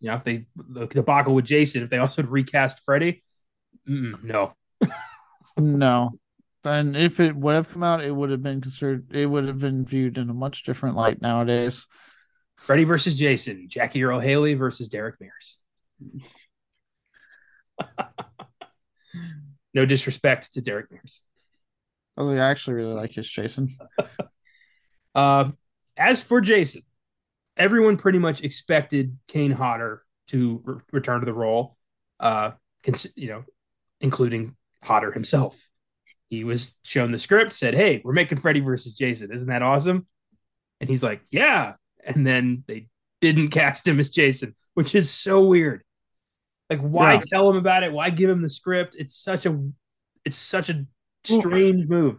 you 0.00 0.10
know, 0.10 0.16
if 0.16 0.24
they 0.24 0.46
the 0.54 0.86
debacle 0.86 1.34
with 1.34 1.46
Jason, 1.46 1.82
if 1.82 1.88
they 1.88 1.96
also 1.96 2.22
recast 2.22 2.82
Freddy, 2.84 3.24
no, 3.86 4.52
no. 5.60 6.18
And 6.64 6.96
if 6.96 7.20
it 7.20 7.34
would 7.34 7.54
have 7.54 7.70
come 7.70 7.82
out, 7.82 8.04
it 8.04 8.10
would 8.14 8.30
have 8.30 8.42
been 8.42 8.60
considered. 8.60 9.14
It 9.14 9.26
would 9.26 9.46
have 9.46 9.58
been 9.58 9.86
viewed 9.86 10.18
in 10.18 10.28
a 10.28 10.34
much 10.34 10.64
different 10.64 10.96
light 10.96 11.22
nowadays. 11.22 11.86
Freddy 12.56 12.84
versus 12.84 13.16
Jason, 13.16 13.66
Jackie 13.68 14.04
Earle 14.04 14.20
Haley 14.20 14.54
versus 14.54 14.88
Derek 14.88 15.16
Mears. 15.20 15.58
no 19.74 19.86
disrespect 19.86 20.52
to 20.52 20.60
Derek 20.60 20.90
Mears. 20.90 21.22
I, 22.16 22.22
like, 22.22 22.38
I 22.38 22.50
actually 22.50 22.74
really 22.74 22.92
like 22.92 23.12
his 23.12 23.30
Jason. 23.30 23.78
uh, 25.14 25.50
as 25.96 26.22
for 26.22 26.42
Jason, 26.42 26.82
everyone 27.56 27.96
pretty 27.96 28.18
much 28.18 28.42
expected 28.42 29.16
Kane 29.26 29.52
Hodder 29.52 30.02
to 30.28 30.60
re- 30.64 30.80
return 30.92 31.20
to 31.20 31.26
the 31.26 31.32
role, 31.32 31.76
uh, 32.18 32.52
cons- 32.84 33.16
you 33.16 33.28
know, 33.28 33.44
including 34.00 34.54
Hodder 34.82 35.12
himself. 35.12 35.68
He 36.28 36.44
was 36.44 36.78
shown 36.84 37.12
the 37.12 37.18
script, 37.18 37.52
said, 37.52 37.74
"Hey, 37.74 38.00
we're 38.04 38.12
making 38.12 38.38
Freddy 38.38 38.60
versus 38.60 38.94
Jason. 38.94 39.32
Isn't 39.32 39.48
that 39.48 39.62
awesome?" 39.62 40.06
And 40.80 40.88
he's 40.88 41.02
like, 41.02 41.22
"Yeah." 41.30 41.74
And 42.04 42.26
then 42.26 42.64
they 42.66 42.86
didn't 43.20 43.48
cast 43.50 43.86
him 43.86 43.98
as 44.00 44.10
Jason, 44.10 44.54
which 44.74 44.94
is 44.94 45.10
so 45.10 45.44
weird. 45.44 45.82
Like, 46.68 46.80
why 46.80 47.14
yeah. 47.14 47.20
tell 47.32 47.50
him 47.50 47.56
about 47.56 47.82
it? 47.82 47.92
Why 47.92 48.10
give 48.10 48.30
him 48.30 48.42
the 48.42 48.48
script? 48.48 48.94
It's 48.96 49.16
such 49.16 49.44
a, 49.44 49.60
it's 50.24 50.36
such 50.36 50.70
a 50.70 50.86
strange 51.24 51.88
move. 51.88 52.18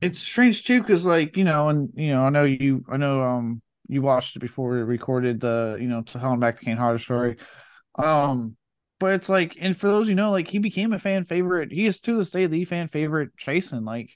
It's 0.00 0.20
strange 0.20 0.64
too, 0.64 0.80
because 0.80 1.04
like 1.04 1.36
you 1.36 1.44
know, 1.44 1.68
and 1.68 1.90
you 1.94 2.08
know, 2.08 2.22
I 2.22 2.30
know 2.30 2.44
you, 2.44 2.84
I 2.90 2.96
know, 2.96 3.20
um, 3.20 3.62
you 3.88 4.00
watched 4.00 4.36
it 4.36 4.40
before 4.40 4.70
we 4.70 4.78
recorded 4.78 5.40
the 5.40 5.76
you 5.80 5.88
know 5.88 6.02
to 6.02 6.18
hell 6.18 6.32
and 6.32 6.40
back 6.40 6.58
the 6.58 6.64
Kane 6.64 6.76
Hodder 6.76 6.98
story. 6.98 7.36
Um, 7.96 8.56
but 8.98 9.14
it's 9.14 9.28
like, 9.28 9.56
and 9.60 9.76
for 9.76 9.88
those 9.88 10.08
you 10.08 10.14
know, 10.14 10.30
like 10.30 10.48
he 10.48 10.58
became 10.58 10.92
a 10.92 10.98
fan 10.98 11.24
favorite. 11.24 11.72
He 11.72 11.86
is 11.86 12.00
to 12.00 12.16
this 12.18 12.30
day 12.30 12.46
the 12.46 12.64
fan 12.64 12.88
favorite 12.88 13.36
Jason. 13.36 13.84
Like 13.84 14.10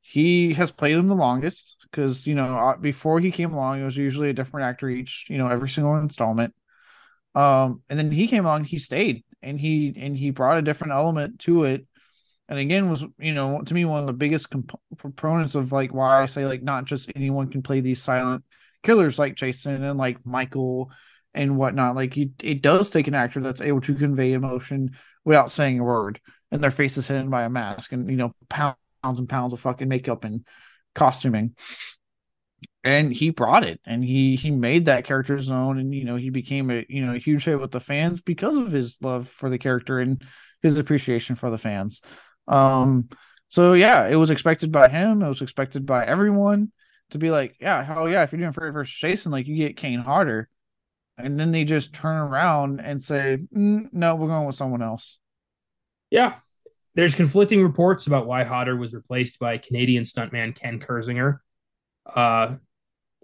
he 0.00 0.54
has 0.54 0.70
played 0.70 0.96
him 0.96 1.08
the 1.08 1.14
longest 1.14 1.76
because 1.90 2.26
you 2.26 2.34
know 2.34 2.56
uh, 2.56 2.76
before 2.76 3.20
he 3.20 3.30
came 3.30 3.52
along, 3.52 3.80
it 3.80 3.84
was 3.84 3.96
usually 3.96 4.30
a 4.30 4.34
different 4.34 4.66
actor 4.66 4.88
each 4.88 5.26
you 5.28 5.38
know 5.38 5.48
every 5.48 5.68
single 5.68 5.96
installment. 5.96 6.54
Um, 7.34 7.82
and 7.88 7.98
then 7.98 8.10
he 8.10 8.26
came 8.26 8.44
along, 8.44 8.64
he 8.64 8.78
stayed, 8.78 9.24
and 9.42 9.60
he 9.60 9.94
and 9.96 10.16
he 10.16 10.30
brought 10.30 10.58
a 10.58 10.62
different 10.62 10.92
element 10.92 11.40
to 11.40 11.64
it. 11.64 11.86
And 12.48 12.58
again, 12.58 12.90
was 12.90 13.04
you 13.18 13.34
know 13.34 13.62
to 13.62 13.74
me 13.74 13.84
one 13.84 14.00
of 14.00 14.06
the 14.06 14.12
biggest 14.12 14.50
comp- 14.50 14.80
proponents 14.96 15.54
of 15.54 15.70
like 15.72 15.92
why 15.92 16.22
I 16.22 16.26
say 16.26 16.46
like 16.46 16.62
not 16.62 16.86
just 16.86 17.10
anyone 17.14 17.50
can 17.50 17.62
play 17.62 17.80
these 17.80 18.02
silent 18.02 18.44
killers 18.82 19.18
like 19.18 19.34
Jason 19.34 19.82
and 19.84 19.98
like 19.98 20.24
Michael 20.24 20.90
and 21.34 21.56
whatnot. 21.56 21.96
Like 21.96 22.16
it, 22.16 22.30
it 22.42 22.62
does 22.62 22.90
take 22.90 23.06
an 23.06 23.14
actor 23.14 23.40
that's 23.40 23.60
able 23.60 23.80
to 23.82 23.94
convey 23.94 24.32
emotion 24.32 24.96
without 25.24 25.50
saying 25.50 25.78
a 25.78 25.84
word, 25.84 26.20
and 26.50 26.62
their 26.62 26.70
face 26.70 26.96
is 26.96 27.08
hidden 27.08 27.30
by 27.30 27.42
a 27.42 27.50
mask, 27.50 27.92
and 27.92 28.10
you 28.10 28.16
know 28.16 28.32
pounds 28.48 28.76
and 29.04 29.28
pounds 29.28 29.52
of 29.52 29.60
fucking 29.60 29.88
makeup 29.88 30.24
and 30.24 30.46
costuming. 30.94 31.54
And 32.84 33.12
he 33.12 33.30
brought 33.30 33.64
it, 33.64 33.80
and 33.84 34.02
he 34.02 34.36
he 34.36 34.50
made 34.50 34.86
that 34.86 35.04
character 35.04 35.36
his 35.36 35.50
own, 35.50 35.78
and 35.78 35.94
you 35.94 36.04
know 36.04 36.16
he 36.16 36.30
became 36.30 36.70
a 36.70 36.84
you 36.88 37.04
know 37.04 37.14
a 37.14 37.18
huge 37.18 37.44
hit 37.44 37.60
with 37.60 37.70
the 37.70 37.80
fans 37.80 38.20
because 38.20 38.56
of 38.56 38.72
his 38.72 38.98
love 39.02 39.28
for 39.28 39.50
the 39.50 39.58
character 39.58 40.00
and 40.00 40.22
his 40.62 40.78
appreciation 40.78 41.36
for 41.36 41.50
the 41.50 41.58
fans. 41.58 42.00
Um, 42.46 43.08
so 43.48 43.72
yeah, 43.74 44.06
it 44.06 44.16
was 44.16 44.30
expected 44.30 44.72
by 44.72 44.88
him. 44.88 45.22
It 45.22 45.28
was 45.28 45.42
expected 45.42 45.86
by 45.86 46.04
everyone 46.04 46.72
to 47.10 47.18
be 47.18 47.30
like, 47.30 47.56
yeah, 47.60 47.82
hell 47.82 48.08
yeah, 48.08 48.22
if 48.22 48.32
you're 48.32 48.40
doing 48.40 48.52
Freddy 48.52 48.72
versus 48.72 48.94
Jason, 48.94 49.32
like 49.32 49.46
you 49.46 49.56
get 49.56 49.76
Kane 49.76 50.00
Hodder, 50.00 50.48
and 51.18 51.38
then 51.38 51.52
they 51.52 51.64
just 51.64 51.92
turn 51.92 52.16
around 52.16 52.80
and 52.80 53.02
say, 53.02 53.38
mm, 53.54 53.92
no, 53.92 54.14
we're 54.14 54.28
going 54.28 54.46
with 54.46 54.56
someone 54.56 54.82
else. 54.82 55.18
Yeah, 56.10 56.36
there's 56.94 57.14
conflicting 57.14 57.62
reports 57.62 58.06
about 58.06 58.26
why 58.26 58.44
Hodder 58.44 58.76
was 58.76 58.94
replaced 58.94 59.38
by 59.38 59.58
Canadian 59.58 60.04
stuntman 60.04 60.54
Ken 60.54 60.80
Kirzinger. 60.80 61.38
Uh, 62.06 62.56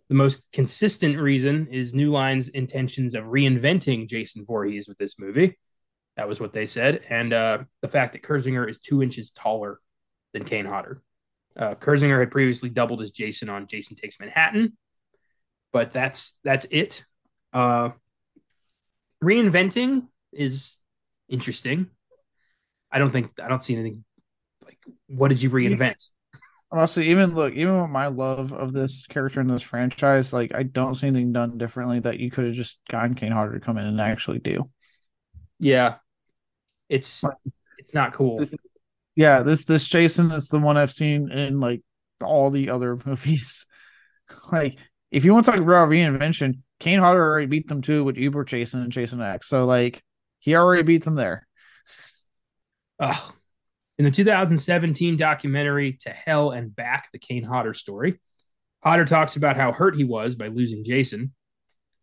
the 0.08 0.14
most 0.14 0.44
consistent 0.52 1.18
reason 1.18 1.68
is 1.70 1.94
New 1.94 2.12
Line's 2.12 2.48
intentions 2.48 3.14
of 3.14 3.24
reinventing 3.24 4.08
Jason 4.08 4.44
Voorhees 4.44 4.86
with 4.86 4.98
this 4.98 5.18
movie. 5.18 5.58
That 6.16 6.28
was 6.28 6.38
what 6.38 6.52
they 6.52 6.66
said, 6.66 7.02
and 7.08 7.32
uh, 7.32 7.58
the 7.80 7.88
fact 7.88 8.12
that 8.12 8.22
Kirzinger 8.22 8.68
is 8.68 8.78
two 8.78 9.02
inches 9.02 9.30
taller 9.30 9.80
than 10.32 10.44
Kane 10.44 10.66
Hodder. 10.66 11.02
Uh, 11.56 11.74
Kirzinger 11.74 12.20
had 12.20 12.30
previously 12.30 12.68
doubled 12.68 13.02
as 13.02 13.10
Jason 13.10 13.48
on 13.48 13.66
Jason 13.66 13.96
Takes 13.96 14.20
Manhattan, 14.20 14.76
but 15.72 15.92
that's 15.92 16.38
that's 16.44 16.66
it. 16.66 17.04
Uh, 17.54 17.90
reinventing 19.22 20.08
is 20.32 20.80
interesting. 21.28 21.88
I 22.90 22.98
don't 22.98 23.10
think 23.10 23.30
I 23.42 23.48
don't 23.48 23.62
see 23.62 23.74
anything 23.74 24.04
like 24.64 24.78
what 25.06 25.28
did 25.28 25.42
you 25.42 25.50
reinvent? 25.50 26.10
Honestly, 26.70 27.10
even 27.10 27.34
look, 27.34 27.54
even 27.54 27.80
with 27.80 27.90
my 27.90 28.08
love 28.08 28.52
of 28.52 28.72
this 28.72 29.06
character 29.06 29.40
in 29.40 29.46
this 29.46 29.62
franchise, 29.62 30.32
like 30.32 30.52
I 30.54 30.64
don't 30.64 30.96
see 30.96 31.06
anything 31.06 31.32
done 31.32 31.56
differently 31.56 32.00
that 32.00 32.18
you 32.18 32.30
could 32.30 32.46
have 32.46 32.54
just 32.54 32.78
gotten 32.90 33.14
Kane 33.14 33.32
Hodder 33.32 33.54
to 33.54 33.60
come 33.60 33.78
in 33.78 33.86
and 33.86 34.00
actually 34.00 34.40
do. 34.40 34.68
Yeah, 35.60 35.96
it's 36.88 37.24
it's 37.78 37.94
not 37.94 38.12
cool. 38.12 38.44
Yeah, 39.14 39.42
this 39.42 39.64
this 39.64 39.86
Jason 39.86 40.32
is 40.32 40.48
the 40.48 40.58
one 40.58 40.76
I've 40.76 40.92
seen 40.92 41.30
in 41.30 41.60
like 41.60 41.82
all 42.22 42.50
the 42.50 42.70
other 42.70 42.98
movies. 43.06 43.66
like, 44.50 44.78
if 45.14 45.24
you 45.24 45.32
want 45.32 45.46
to 45.46 45.52
talk 45.52 45.60
about 45.60 45.88
reinvention, 45.88 46.58
Kane 46.80 46.98
Hodder 46.98 47.24
already 47.24 47.46
beat 47.46 47.68
them 47.68 47.82
too 47.82 48.02
with 48.02 48.16
Uber 48.16 48.44
Jason 48.44 48.82
and 48.82 48.90
Jason 48.90 49.22
X. 49.22 49.48
So 49.48 49.64
like, 49.64 50.02
he 50.40 50.56
already 50.56 50.82
beat 50.82 51.04
them 51.04 51.14
there. 51.14 51.46
Oh, 52.98 53.32
in 53.96 54.04
the 54.04 54.10
2017 54.10 55.16
documentary 55.16 55.92
To 56.00 56.10
Hell 56.10 56.50
and 56.50 56.74
Back, 56.74 57.10
the 57.12 57.20
Kane 57.20 57.44
Hodder 57.44 57.74
story, 57.74 58.20
Hodder 58.82 59.04
talks 59.04 59.36
about 59.36 59.56
how 59.56 59.70
hurt 59.70 59.94
he 59.94 60.02
was 60.02 60.34
by 60.34 60.48
losing 60.48 60.84
Jason. 60.84 61.32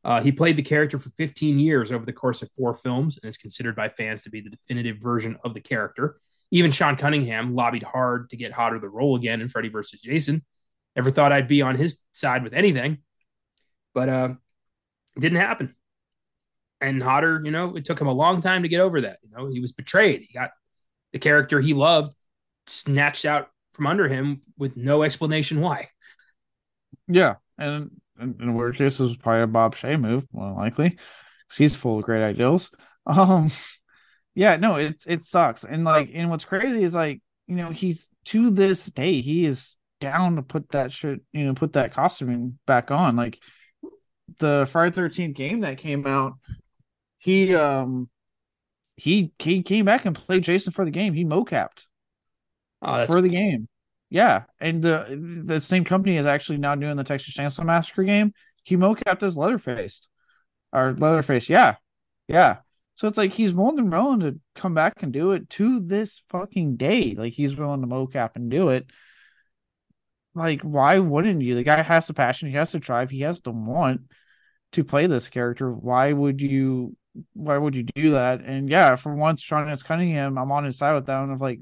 Uh, 0.05 0.21
he 0.21 0.31
played 0.31 0.55
the 0.55 0.63
character 0.63 0.97
for 0.97 1.09
15 1.17 1.59
years 1.59 1.91
over 1.91 2.05
the 2.05 2.13
course 2.13 2.41
of 2.41 2.49
four 2.53 2.73
films 2.73 3.19
and 3.21 3.29
is 3.29 3.37
considered 3.37 3.75
by 3.75 3.89
fans 3.89 4.21
to 4.21 4.29
be 4.29 4.39
the 4.39 4.49
definitive 4.49 4.97
version 4.99 5.37
of 5.43 5.53
the 5.53 5.59
character. 5.59 6.17
Even 6.49 6.71
Sean 6.71 6.95
Cunningham 6.95 7.55
lobbied 7.55 7.83
hard 7.83 8.29
to 8.29 8.37
get 8.37 8.53
Hodder 8.53 8.79
the 8.79 8.89
role 8.89 9.17
again 9.17 9.41
in 9.41 9.49
Freddy 9.49 9.69
vs. 9.69 9.99
Jason. 9.99 10.43
Never 10.95 11.11
thought 11.11 11.31
I'd 11.31 11.47
be 11.47 11.61
on 11.61 11.75
his 11.75 11.99
side 12.11 12.43
with 12.43 12.53
anything, 12.53 12.99
but 13.93 14.09
uh, 14.09 14.29
it 15.15 15.19
didn't 15.19 15.39
happen. 15.39 15.75
And 16.81 17.01
Hodder, 17.01 17.41
you 17.43 17.51
know, 17.51 17.75
it 17.75 17.85
took 17.85 18.01
him 18.01 18.07
a 18.07 18.13
long 18.13 18.41
time 18.41 18.63
to 18.63 18.67
get 18.67 18.81
over 18.81 19.01
that. 19.01 19.19
You 19.23 19.29
know, 19.29 19.49
he 19.49 19.59
was 19.59 19.71
betrayed. 19.71 20.21
He 20.21 20.33
got 20.33 20.51
the 21.13 21.19
character 21.19 21.61
he 21.61 21.73
loved 21.73 22.15
snatched 22.67 23.25
out 23.25 23.49
from 23.73 23.87
under 23.87 24.07
him 24.07 24.41
with 24.57 24.77
no 24.77 25.03
explanation 25.03 25.61
why. 25.61 25.89
Yeah, 27.07 27.35
and 27.57 27.91
in, 28.19 28.35
in 28.39 28.55
weird 28.55 28.77
case, 28.77 28.97
this 28.97 28.99
was 28.99 29.17
probably 29.17 29.43
a 29.43 29.47
Bob 29.47 29.75
Shaye 29.75 29.99
move, 29.99 30.25
more 30.31 30.53
likely, 30.53 30.89
because 30.89 31.57
he's 31.57 31.75
full 31.75 31.99
of 31.99 32.05
great 32.05 32.23
ideals. 32.23 32.71
Um, 33.07 33.49
yeah, 34.35 34.57
no, 34.57 34.75
it 34.75 35.03
it 35.07 35.23
sucks, 35.23 35.63
and 35.63 35.83
like, 35.83 36.11
and 36.13 36.29
what's 36.29 36.45
crazy 36.45 36.83
is 36.83 36.93
like, 36.93 37.19
you 37.47 37.55
know, 37.55 37.71
he's 37.71 38.07
to 38.25 38.51
this 38.51 38.85
day 38.85 39.21
he 39.21 39.43
is 39.45 39.75
down 40.01 40.35
to 40.35 40.41
put 40.41 40.69
that 40.71 40.91
shit, 40.91 41.21
you 41.31 41.45
know, 41.45 41.53
put 41.53 41.73
that 41.73 41.93
costuming 41.93 42.59
back 42.67 42.91
on. 42.91 43.15
Like 43.15 43.39
the 44.39 44.67
Friday 44.69 44.93
Thirteenth 44.93 45.37
game 45.37 45.61
that 45.61 45.77
came 45.77 46.05
out, 46.05 46.33
he 47.19 47.55
um 47.55 48.09
he 48.97 49.31
he 49.39 49.63
came 49.63 49.85
back 49.85 50.05
and 50.05 50.15
played 50.15 50.43
Jason 50.43 50.73
for 50.73 50.83
the 50.83 50.91
game. 50.91 51.13
He 51.13 51.23
mocapped 51.23 51.85
oh, 52.81 53.05
for 53.05 53.21
the 53.21 53.29
game. 53.29 53.69
Yeah, 54.09 54.43
and 54.59 54.83
the 54.83 55.41
the 55.45 55.61
same 55.61 55.85
company 55.85 56.17
is 56.17 56.25
actually 56.25 56.57
now 56.57 56.75
doing 56.75 56.97
the 56.97 57.05
Texas 57.05 57.33
Chainsaw 57.33 57.63
Massacre 57.63 58.03
game. 58.03 58.33
He 58.63 58.75
mocapped 58.75 59.23
as 59.23 59.37
Leatherface, 59.37 60.09
or 60.73 60.93
Leatherface. 60.97 61.47
Yeah, 61.47 61.75
yeah. 62.27 62.57
So 62.95 63.07
it's 63.07 63.17
like 63.17 63.33
he's 63.33 63.53
more 63.53 63.73
than 63.73 63.89
willing 63.89 64.19
to 64.19 64.39
come 64.53 64.73
back 64.73 65.01
and 65.01 65.13
do 65.13 65.31
it 65.31 65.49
to 65.51 65.79
this 65.79 66.21
fucking 66.29 66.75
day. 66.75 67.15
Like 67.17 67.33
he's 67.33 67.55
willing 67.55 67.81
to 67.81 67.87
mocap 67.87 68.31
and 68.35 68.51
do 68.51 68.69
it. 68.69 68.85
Like, 70.33 70.61
why 70.61 70.99
wouldn't 70.99 71.41
you? 71.41 71.55
The 71.55 71.63
guy 71.63 71.81
has 71.81 72.07
the 72.07 72.13
passion. 72.13 72.49
He 72.49 72.55
has 72.55 72.71
to 72.71 72.79
drive. 72.79 73.09
He 73.09 73.21
has 73.21 73.41
the 73.41 73.51
want 73.51 74.01
to 74.73 74.83
play 74.83 75.07
this 75.07 75.29
character. 75.29 75.71
Why 75.71 76.13
would 76.13 76.41
you 76.41 76.95
why 77.33 77.57
would 77.57 77.75
you 77.75 77.83
do 77.83 78.11
that? 78.11 78.41
And 78.41 78.69
yeah, 78.69 78.95
for 78.95 79.13
once, 79.13 79.41
Sean 79.41 79.69
S. 79.69 79.83
Cunningham, 79.83 80.37
I'm 80.37 80.51
on 80.51 80.63
his 80.63 80.77
side 80.77 80.93
with 80.93 81.07
that 81.07 81.19
one 81.19 81.31
of 81.31 81.41
like, 81.41 81.59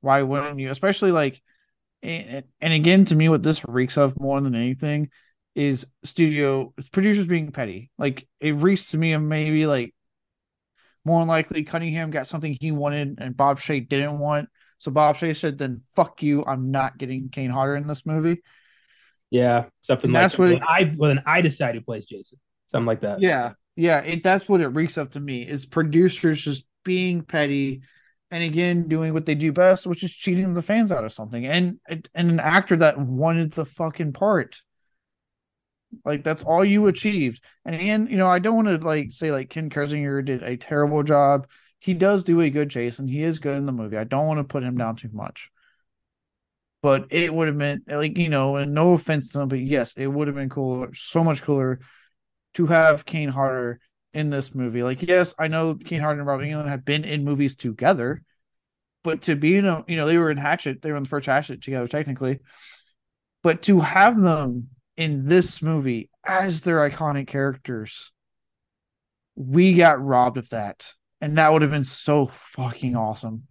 why 0.00 0.22
wouldn't 0.22 0.58
you? 0.58 0.70
Especially 0.70 1.12
like, 1.12 1.40
and, 2.02 2.44
and 2.60 2.72
again, 2.72 3.04
to 3.06 3.14
me, 3.14 3.28
what 3.28 3.42
this 3.42 3.64
reeks 3.66 3.96
of 3.96 4.20
more 4.20 4.40
than 4.40 4.54
anything 4.54 5.10
is 5.54 5.86
studio 6.02 6.74
producers 6.90 7.26
being 7.26 7.52
petty. 7.52 7.90
Like 7.96 8.26
it 8.40 8.52
reeks 8.56 8.90
to 8.90 8.98
me 8.98 9.12
of 9.12 9.22
maybe 9.22 9.66
like 9.66 9.94
more 11.04 11.24
likely 11.24 11.64
Cunningham 11.64 12.10
got 12.10 12.26
something 12.26 12.56
he 12.60 12.72
wanted 12.72 13.18
and 13.20 13.36
Bob 13.36 13.60
Shaye 13.60 13.88
didn't 13.88 14.18
want. 14.18 14.48
So 14.78 14.90
Bob 14.90 15.16
Shaye 15.16 15.36
said, 15.36 15.58
"Then 15.58 15.82
fuck 15.94 16.22
you, 16.22 16.44
I'm 16.46 16.70
not 16.70 16.98
getting 16.98 17.28
Kane 17.30 17.50
Hodder 17.50 17.76
in 17.76 17.86
this 17.86 18.04
movie." 18.04 18.42
Yeah, 19.30 19.66
something 19.80 20.08
and 20.08 20.14
like 20.14 20.22
that's 20.22 20.34
that. 20.34 20.40
What 20.40 20.50
when 20.50 20.62
I 20.62 20.84
when 20.96 21.22
I 21.26 21.40
decide 21.40 21.74
who 21.74 21.80
plays 21.80 22.04
Jason, 22.04 22.38
something 22.70 22.86
like 22.86 23.00
that. 23.00 23.20
Yeah, 23.20 23.52
yeah, 23.76 24.00
it, 24.00 24.22
that's 24.22 24.48
what 24.48 24.60
it 24.60 24.68
reeks 24.68 24.98
up 24.98 25.12
to 25.12 25.20
me 25.20 25.42
is 25.42 25.66
producers 25.66 26.42
just 26.42 26.64
being 26.84 27.22
petty 27.22 27.82
and 28.30 28.42
again 28.42 28.88
doing 28.88 29.12
what 29.12 29.26
they 29.26 29.34
do 29.34 29.52
best, 29.52 29.86
which 29.86 30.02
is 30.02 30.12
cheating 30.12 30.54
the 30.54 30.62
fans 30.62 30.92
out 30.92 31.04
of 31.04 31.12
something. 31.12 31.46
And 31.46 31.78
and 31.88 32.08
an 32.14 32.40
actor 32.40 32.76
that 32.76 32.98
wanted 32.98 33.52
the 33.52 33.66
fucking 33.66 34.12
part. 34.12 34.60
Like 36.04 36.24
that's 36.24 36.42
all 36.42 36.64
you 36.64 36.86
achieved. 36.86 37.42
And 37.64 37.74
and 37.74 38.10
you 38.10 38.16
know, 38.16 38.26
I 38.26 38.38
don't 38.38 38.56
want 38.56 38.68
to 38.68 38.86
like 38.86 39.12
say 39.12 39.30
like 39.30 39.50
Ken 39.50 39.70
Kirzinger 39.70 40.24
did 40.24 40.42
a 40.42 40.56
terrible 40.56 41.02
job. 41.02 41.46
He 41.84 41.92
does 41.92 42.24
do 42.24 42.40
a 42.40 42.48
good 42.48 42.70
Jason. 42.70 43.06
He 43.06 43.22
is 43.22 43.40
good 43.40 43.58
in 43.58 43.66
the 43.66 43.72
movie. 43.72 43.98
I 43.98 44.04
don't 44.04 44.26
want 44.26 44.38
to 44.38 44.44
put 44.44 44.62
him 44.62 44.78
down 44.78 44.96
too 44.96 45.10
much. 45.12 45.50
But 46.80 47.08
it 47.10 47.32
would 47.32 47.46
have 47.48 47.58
been 47.58 47.82
like, 47.86 48.16
you 48.16 48.30
know, 48.30 48.56
and 48.56 48.72
no 48.72 48.94
offense 48.94 49.30
to 49.32 49.42
him, 49.42 49.48
but 49.48 49.60
yes, 49.60 49.92
it 49.94 50.06
would 50.06 50.26
have 50.26 50.34
been 50.34 50.48
cooler, 50.48 50.94
so 50.94 51.22
much 51.22 51.42
cooler 51.42 51.80
to 52.54 52.66
have 52.68 53.04
Kane 53.04 53.28
Hodder 53.28 53.80
in 54.14 54.30
this 54.30 54.54
movie. 54.54 54.82
Like, 54.82 55.02
yes, 55.02 55.34
I 55.38 55.48
know 55.48 55.74
Kane 55.74 56.00
Hodder 56.00 56.20
and 56.20 56.26
Robert 56.26 56.44
Englund 56.44 56.70
have 56.70 56.86
been 56.86 57.04
in 57.04 57.22
movies 57.22 57.54
together, 57.54 58.22
but 59.02 59.20
to 59.22 59.36
be 59.36 59.56
in 59.56 59.66
a, 59.66 59.84
you 59.86 59.98
know, 59.98 60.06
they 60.06 60.16
were 60.16 60.30
in 60.30 60.38
Hatchet, 60.38 60.80
they 60.80 60.90
were 60.90 60.96
in 60.96 61.02
the 61.02 61.08
first 61.10 61.26
Hatchet 61.26 61.62
together, 61.62 61.86
technically. 61.86 62.38
But 63.42 63.60
to 63.64 63.80
have 63.80 64.18
them 64.18 64.70
in 64.96 65.26
this 65.26 65.60
movie 65.60 66.08
as 66.24 66.62
their 66.62 66.88
iconic 66.88 67.26
characters, 67.26 68.10
we 69.36 69.74
got 69.74 70.02
robbed 70.02 70.38
of 70.38 70.48
that. 70.48 70.94
And 71.24 71.38
that 71.38 71.52
would 71.52 71.62
have 71.62 71.70
been 71.70 71.84
so 71.84 72.26
fucking 72.26 72.96
awesome. 72.96 73.44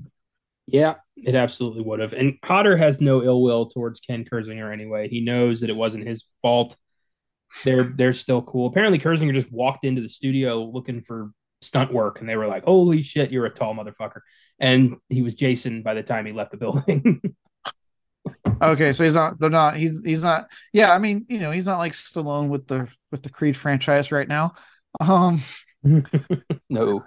Yeah, 0.67 0.95
it 1.17 1.35
absolutely 1.35 1.81
would 1.81 1.99
have. 1.99 2.13
And 2.13 2.37
Hodder 2.43 2.77
has 2.77 3.01
no 3.01 3.23
ill 3.23 3.41
will 3.41 3.65
towards 3.65 3.99
Ken 3.99 4.25
Kirzinger 4.25 4.71
anyway. 4.71 5.09
He 5.09 5.21
knows 5.21 5.61
that 5.61 5.69
it 5.69 5.75
wasn't 5.75 6.07
his 6.07 6.25
fault 6.41 6.77
they're 7.63 7.83
they're 7.83 8.13
still 8.13 8.41
cool. 8.41 8.67
Apparently, 8.67 8.99
Kirzinger 8.99 9.33
just 9.33 9.51
walked 9.51 9.85
into 9.85 10.01
the 10.01 10.09
studio 10.09 10.63
looking 10.63 11.01
for 11.01 11.31
stunt 11.61 11.93
work, 11.93 12.19
and 12.19 12.27
they 12.27 12.35
were 12.35 12.47
like, 12.47 12.63
"Holy 12.63 13.01
shit, 13.01 13.31
you're 13.31 13.45
a 13.45 13.49
tall 13.49 13.75
motherfucker!" 13.75 14.21
And 14.59 14.97
he 15.09 15.21
was 15.21 15.35
Jason 15.35 15.83
by 15.83 15.93
the 15.93 16.03
time 16.03 16.25
he 16.25 16.31
left 16.31 16.51
the 16.51 16.57
building. 16.57 17.21
okay, 18.61 18.93
so 18.93 19.03
he's 19.03 19.15
not. 19.15 19.39
They're 19.39 19.49
not. 19.49 19.77
He's 19.77 20.01
he's 20.03 20.23
not. 20.23 20.47
Yeah, 20.71 20.91
I 20.91 20.97
mean, 20.97 21.25
you 21.29 21.39
know, 21.39 21.51
he's 21.51 21.67
not 21.67 21.77
like 21.77 21.93
Stallone 21.93 22.49
with 22.49 22.67
the 22.67 22.87
with 23.11 23.23
the 23.23 23.29
Creed 23.29 23.55
franchise 23.55 24.11
right 24.11 24.27
now. 24.27 24.55
Um, 24.99 25.41
no, 26.69 27.03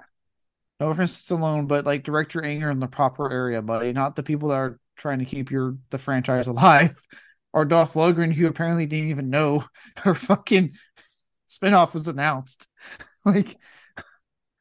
no 0.80 0.90
offense 0.90 1.24
to 1.24 1.34
Stallone, 1.34 1.68
but 1.68 1.86
like 1.86 2.02
direct 2.02 2.34
your 2.34 2.44
anger 2.44 2.70
in 2.70 2.80
the 2.80 2.86
proper 2.86 3.30
area, 3.30 3.62
buddy. 3.62 3.92
Not 3.92 4.16
the 4.16 4.22
people 4.22 4.50
that 4.50 4.56
are 4.56 4.78
trying 4.96 5.18
to 5.20 5.24
keep 5.24 5.50
your 5.50 5.76
the 5.90 5.98
franchise 5.98 6.46
alive 6.46 7.00
or 7.52 7.64
Dolph 7.64 7.94
Lundgren, 7.94 8.32
who 8.32 8.46
apparently 8.46 8.86
didn't 8.86 9.10
even 9.10 9.30
know 9.30 9.64
her 9.98 10.14
fucking 10.14 10.74
spinoff 11.48 11.94
was 11.94 12.08
announced. 12.08 12.68
like 13.24 13.56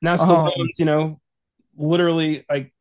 now 0.02 0.16
Stallone's, 0.16 0.60
um, 0.60 0.68
you 0.78 0.86
know, 0.86 1.20
literally 1.76 2.46
like 2.50 2.74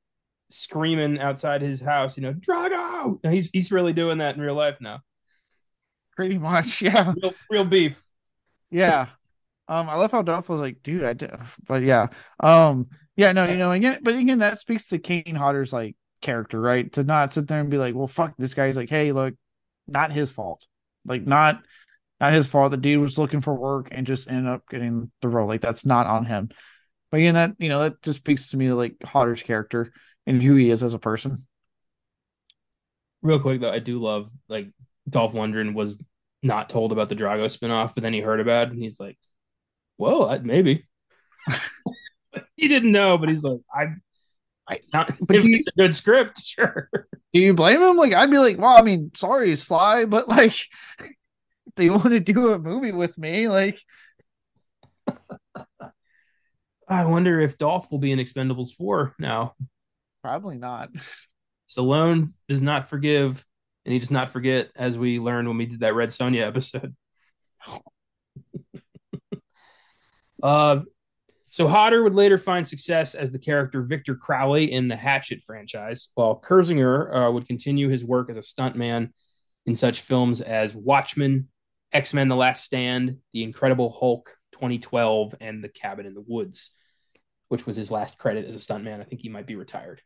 screaming 0.51 1.18
outside 1.18 1.62
his 1.62 1.80
house, 1.80 2.16
you 2.16 2.22
know, 2.22 2.35
Drago. 2.35 3.18
he's 3.28 3.51
he's 3.53 3.72
really 3.72 3.93
doing 3.93 4.18
that 4.18 4.37
in 4.37 4.41
real 4.41 4.55
life 4.55 4.76
now. 4.80 5.01
Pretty 6.16 6.39
much, 6.39 6.80
yeah. 6.80 7.12
Real, 7.20 7.35
real 7.51 7.64
beef. 7.64 8.01
Yeah. 8.70 9.09
Um, 9.66 9.89
I 9.89 9.97
love 9.97 10.12
how 10.12 10.22
Dolph 10.22 10.49
was 10.49 10.61
like, 10.61 10.82
dude, 10.82 11.03
I 11.03 11.14
did, 11.14 11.32
but 11.66 11.82
yeah. 11.82 12.09
Um, 12.39 12.89
yeah, 13.17 13.33
no, 13.33 13.49
you 13.49 13.57
know, 13.57 13.71
again, 13.71 14.01
but 14.03 14.17
again, 14.17 14.39
that 14.41 14.59
speaks 14.59 14.89
to 14.89 14.99
Kane 14.99 15.37
Hodder's 15.37 15.73
like 15.73 15.97
character, 16.21 16.61
right? 16.61 16.93
To 16.95 17.05
not 17.05 17.33
sit 17.33 17.47
there 17.47 17.61
and 17.61 17.71
be 17.71 17.79
like, 17.79 17.95
well, 17.95 18.09
fuck 18.09 18.35
this 18.37 18.55
guy's 18.55 18.77
like, 18.77 18.91
hey, 18.91 19.12
look, 19.12 19.35
not 19.87 20.12
his 20.12 20.31
fault. 20.31 20.67
Like 21.05 21.25
not 21.27 21.62
not 22.21 22.33
his 22.33 22.47
fault. 22.47 22.71
The 22.71 22.77
dude 22.77 23.01
was 23.01 23.19
looking 23.19 23.41
for 23.41 23.55
work 23.55 23.89
and 23.93 24.07
just 24.07 24.29
ended 24.29 24.53
up 24.53 24.69
getting 24.69 25.11
the 25.21 25.29
role. 25.29 25.47
Like 25.47 25.61
that's 25.61 25.85
not 25.85 26.07
on 26.07 26.25
him. 26.25 26.49
But 27.11 27.19
again, 27.19 27.35
that 27.35 27.53
you 27.59 27.69
know 27.69 27.81
that 27.81 28.03
just 28.03 28.19
speaks 28.19 28.51
to 28.51 28.57
me 28.57 28.73
like 28.73 28.97
Hodder's 29.05 29.43
character 29.43 29.93
and 30.27 30.43
who 30.43 30.57
he 30.57 30.71
is 30.71 30.83
as 30.83 30.95
a 30.95 30.99
person. 30.99 31.47
Real 33.23 33.39
quick 33.39 33.61
though, 33.61 33.71
I 33.71 33.79
do 33.79 34.01
love 34.01 34.31
like 34.49 34.69
Dolph 35.09 35.35
Lundgren 35.35 35.75
was 35.75 36.03
not 36.43 36.69
told 36.69 36.93
about 36.93 37.09
the 37.09 37.17
Drago 37.17 37.47
spinoff, 37.47 37.95
but 37.95 38.03
then 38.03 38.12
he 38.12 38.21
heard 38.21 38.41
about 38.41 38.69
it 38.69 38.73
and 38.73 38.83
he's 38.83 38.99
like, 38.99 39.19
"Well, 39.99 40.41
maybe." 40.43 40.87
he 42.57 42.69
didn't 42.69 42.93
know, 42.93 43.19
but 43.19 43.29
he's 43.29 43.45
like, 43.45 43.61
"I 43.75 43.95
it's 44.71 44.93
not 44.93 45.13
but 45.27 45.37
you, 45.45 45.57
it's 45.57 45.69
a 45.69 45.73
good 45.77 45.95
script, 45.95 46.43
sure. 46.45 46.89
Do 47.33 47.41
you 47.41 47.55
blame 47.55 47.83
him? 47.83 47.97
Like 47.97 48.15
I'd 48.15 48.31
be 48.31 48.39
like, 48.39 48.59
well, 48.59 48.77
I 48.77 48.83
mean, 48.83 49.11
sorry, 49.15 49.55
Sly, 49.57 50.05
but 50.07 50.29
like 50.29 50.57
they 51.77 51.91
want 51.91 52.11
to 52.11 52.21
do 52.21 52.51
a 52.51 52.59
movie 52.59 52.93
with 52.93 53.19
me, 53.19 53.49
like 53.49 53.81
I 56.87 57.07
wonder 57.07 57.41
if 57.41 57.59
Dolph 57.59 57.91
will 57.91 57.99
be 57.99 58.13
in 58.13 58.19
Expendables 58.19 58.75
4 58.75 59.15
now. 59.19 59.55
Probably 60.23 60.57
not. 60.57 60.91
Stallone 61.69 62.29
does 62.49 62.61
not 62.61 62.89
forgive 62.89 63.45
and 63.85 63.93
he 63.93 63.99
does 63.99 64.11
not 64.11 64.31
forget, 64.31 64.71
as 64.77 64.99
we 64.99 65.19
learned 65.19 65.49
when 65.49 65.59
we 65.59 65.67
did 65.67 65.81
that 65.81 65.95
Red 65.95 66.09
Sonja 66.09 66.47
episode. 66.47 66.95
uh, 70.43 70.81
so 71.55 71.69
Hodder 71.69 72.03
would 72.03 72.17
later 72.17 72.37
find 72.37 72.67
success 72.67 73.15
as 73.15 73.31
the 73.31 73.39
character 73.39 73.83
Victor 73.83 74.17
Crowley 74.17 74.73
in 74.73 74.89
the 74.89 74.97
Hatchet 74.97 75.41
franchise, 75.45 76.09
while 76.17 76.43
Kirzinger 76.45 77.15
uh, 77.15 77.31
would 77.31 77.47
continue 77.47 77.89
his 77.89 78.05
work 78.05 78.29
as 78.29 78.37
a 78.37 78.41
stuntman 78.41 79.11
in 79.65 79.77
such 79.77 80.01
films 80.01 80.41
as 80.41 80.75
Watchmen, 80.75 81.47
X 81.93 82.13
Men: 82.13 82.27
The 82.27 82.35
Last 82.35 82.65
Stand, 82.65 83.19
The 83.33 83.45
Incredible 83.45 83.97
Hulk, 83.97 84.37
2012, 84.51 85.37
and 85.41 85.63
The 85.63 85.69
Cabin 85.69 86.07
in 86.07 86.15
the 86.15 86.25
Woods, 86.27 86.77
which 87.51 87.67
was 87.67 87.77
his 87.77 87.93
last 87.93 88.19
credit 88.19 88.47
as 88.47 88.57
a 88.57 88.59
stuntman. 88.59 89.01
I 89.01 89.05
think 89.05 89.21
he 89.21 89.29
might 89.29 89.47
be 89.47 89.55
retired. 89.55 90.03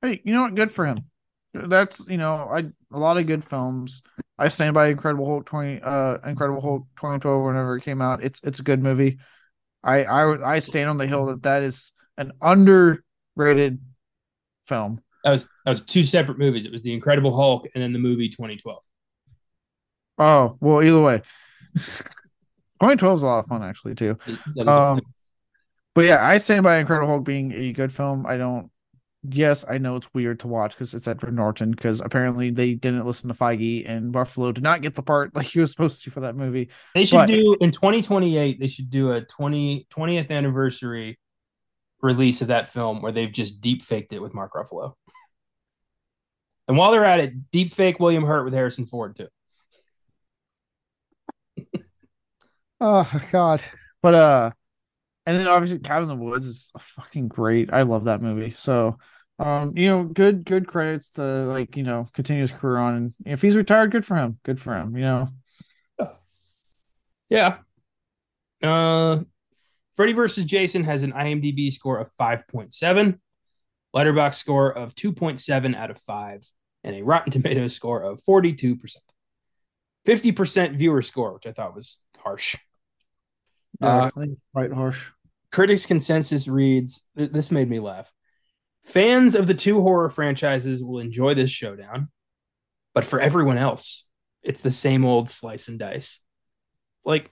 Hey, 0.00 0.22
you 0.24 0.32
know 0.32 0.40
what? 0.40 0.54
Good 0.54 0.72
for 0.72 0.86
him. 0.86 1.04
That's 1.52 2.00
you 2.08 2.16
know, 2.16 2.48
I 2.50 2.60
a 2.96 2.98
lot 2.98 3.18
of 3.18 3.26
good 3.26 3.44
films. 3.44 4.00
I 4.38 4.48
stand 4.48 4.72
by 4.72 4.86
Incredible 4.86 5.26
Hulk 5.26 5.44
20, 5.44 5.82
uh, 5.82 6.16
Incredible 6.26 6.62
Hulk 6.62 6.86
2012, 6.96 7.44
whenever 7.44 7.76
it 7.76 7.82
came 7.82 8.00
out. 8.00 8.24
It's 8.24 8.40
it's 8.42 8.60
a 8.60 8.62
good 8.62 8.82
movie. 8.82 9.18
I 9.88 10.04
I 10.04 10.54
I 10.54 10.58
stand 10.58 10.90
on 10.90 10.98
the 10.98 11.06
hill 11.06 11.26
that 11.26 11.42
that 11.44 11.62
is 11.62 11.92
an 12.16 12.32
underrated 12.42 13.80
film. 14.66 15.00
That 15.24 15.32
was 15.32 15.48
that 15.64 15.70
was 15.70 15.84
two 15.84 16.04
separate 16.04 16.38
movies. 16.38 16.66
It 16.66 16.72
was 16.72 16.82
the 16.82 16.92
Incredible 16.92 17.34
Hulk 17.34 17.66
and 17.74 17.82
then 17.82 17.92
the 17.92 17.98
movie 17.98 18.28
2012. 18.28 18.82
Oh 20.18 20.56
well, 20.60 20.82
either 20.82 21.00
way, 21.00 21.22
2012 21.76 23.16
is 23.16 23.22
a 23.22 23.26
lot 23.26 23.38
of 23.40 23.46
fun 23.46 23.62
actually 23.62 23.94
too. 23.94 24.18
Um, 24.66 25.00
but 25.94 26.04
yeah, 26.04 26.24
I 26.24 26.38
stand 26.38 26.64
by 26.64 26.78
Incredible 26.78 27.08
Hulk 27.08 27.24
being 27.24 27.52
a 27.52 27.72
good 27.72 27.92
film. 27.92 28.26
I 28.26 28.36
don't. 28.36 28.70
Yes, 29.24 29.64
I 29.68 29.78
know 29.78 29.96
it's 29.96 30.12
weird 30.14 30.40
to 30.40 30.48
watch 30.48 30.72
because 30.72 30.94
it's 30.94 31.08
Edward 31.08 31.34
Norton. 31.34 31.72
Because 31.72 32.00
apparently 32.00 32.50
they 32.50 32.74
didn't 32.74 33.04
listen 33.04 33.28
to 33.28 33.34
Feige 33.34 33.88
and 33.88 34.14
Ruffalo 34.14 34.54
did 34.54 34.62
not 34.62 34.80
get 34.80 34.94
the 34.94 35.02
part 35.02 35.34
like 35.34 35.46
he 35.46 35.60
was 35.60 35.70
supposed 35.70 36.04
to 36.04 36.10
for 36.10 36.20
that 36.20 36.36
movie. 36.36 36.70
They 36.94 37.04
should 37.04 37.16
but, 37.16 37.26
do 37.26 37.56
in 37.60 37.70
2028. 37.70 38.60
They 38.60 38.68
should 38.68 38.90
do 38.90 39.12
a 39.12 39.22
20 39.22 39.86
20th 39.90 40.30
anniversary 40.30 41.18
release 42.00 42.42
of 42.42 42.48
that 42.48 42.72
film 42.72 43.02
where 43.02 43.12
they've 43.12 43.32
just 43.32 43.60
deep 43.60 43.82
faked 43.82 44.12
it 44.12 44.22
with 44.22 44.34
Mark 44.34 44.52
Ruffalo. 44.52 44.94
And 46.68 46.76
while 46.76 46.92
they're 46.92 47.04
at 47.04 47.20
it, 47.20 47.50
deep 47.50 47.72
fake 47.72 47.98
William 47.98 48.24
Hurt 48.24 48.44
with 48.44 48.54
Harrison 48.54 48.86
Ford 48.86 49.16
too. 49.16 49.28
oh 52.80 53.10
God. 53.32 53.62
But 54.00 54.14
uh 54.14 54.50
and 55.28 55.38
then 55.38 55.46
obviously 55.46 55.78
Cabin 55.78 56.10
in 56.10 56.18
the 56.18 56.24
Woods 56.24 56.46
is 56.46 56.72
fucking 56.78 57.28
great. 57.28 57.70
I 57.70 57.82
love 57.82 58.04
that 58.04 58.22
movie. 58.22 58.54
So 58.58 58.96
um, 59.38 59.76
you 59.76 59.86
know, 59.86 60.04
good 60.04 60.46
good 60.46 60.66
credits 60.66 61.10
to 61.12 61.22
like, 61.22 61.76
you 61.76 61.82
know, 61.82 62.08
continue 62.14 62.40
his 62.40 62.50
career 62.50 62.78
on. 62.78 62.96
And 62.96 63.14
if 63.26 63.42
he's 63.42 63.54
retired, 63.54 63.92
good 63.92 64.06
for 64.06 64.16
him. 64.16 64.38
Good 64.42 64.58
for 64.58 64.74
him, 64.74 64.96
you 64.96 65.02
know. 65.02 65.28
Yeah. 67.28 67.58
Uh 68.62 69.20
Freddy 69.96 70.14
versus 70.14 70.46
Jason 70.46 70.84
has 70.84 71.02
an 71.02 71.12
IMDb 71.12 71.70
score 71.70 71.98
of 71.98 72.10
5.7, 72.18 73.18
Letterboxd 73.94 74.34
score 74.34 74.72
of 74.72 74.94
2.7 74.94 75.76
out 75.76 75.90
of 75.90 75.98
5, 75.98 76.50
and 76.84 76.96
a 76.96 77.02
Rotten 77.02 77.32
Tomatoes 77.32 77.74
score 77.74 78.00
of 78.02 78.22
42%. 78.22 78.78
50% 80.06 80.78
viewer 80.78 81.02
score, 81.02 81.34
which 81.34 81.46
I 81.46 81.52
thought 81.52 81.74
was 81.74 82.00
harsh. 82.16 82.56
Yeah, 83.80 83.88
uh, 83.88 84.10
I 84.14 84.20
think 84.20 84.38
quite 84.54 84.72
harsh. 84.72 85.10
Critics' 85.50 85.86
consensus 85.86 86.48
reads 86.48 87.06
this 87.14 87.50
made 87.50 87.68
me 87.68 87.80
laugh. 87.80 88.12
Fans 88.84 89.34
of 89.34 89.46
the 89.46 89.54
two 89.54 89.80
horror 89.80 90.10
franchises 90.10 90.82
will 90.82 90.98
enjoy 91.00 91.34
this 91.34 91.50
showdown, 91.50 92.08
but 92.94 93.04
for 93.04 93.20
everyone 93.20 93.58
else, 93.58 94.08
it's 94.42 94.60
the 94.60 94.70
same 94.70 95.04
old 95.04 95.30
slice 95.30 95.68
and 95.68 95.78
dice. 95.78 96.20
It's 96.98 97.06
like, 97.06 97.30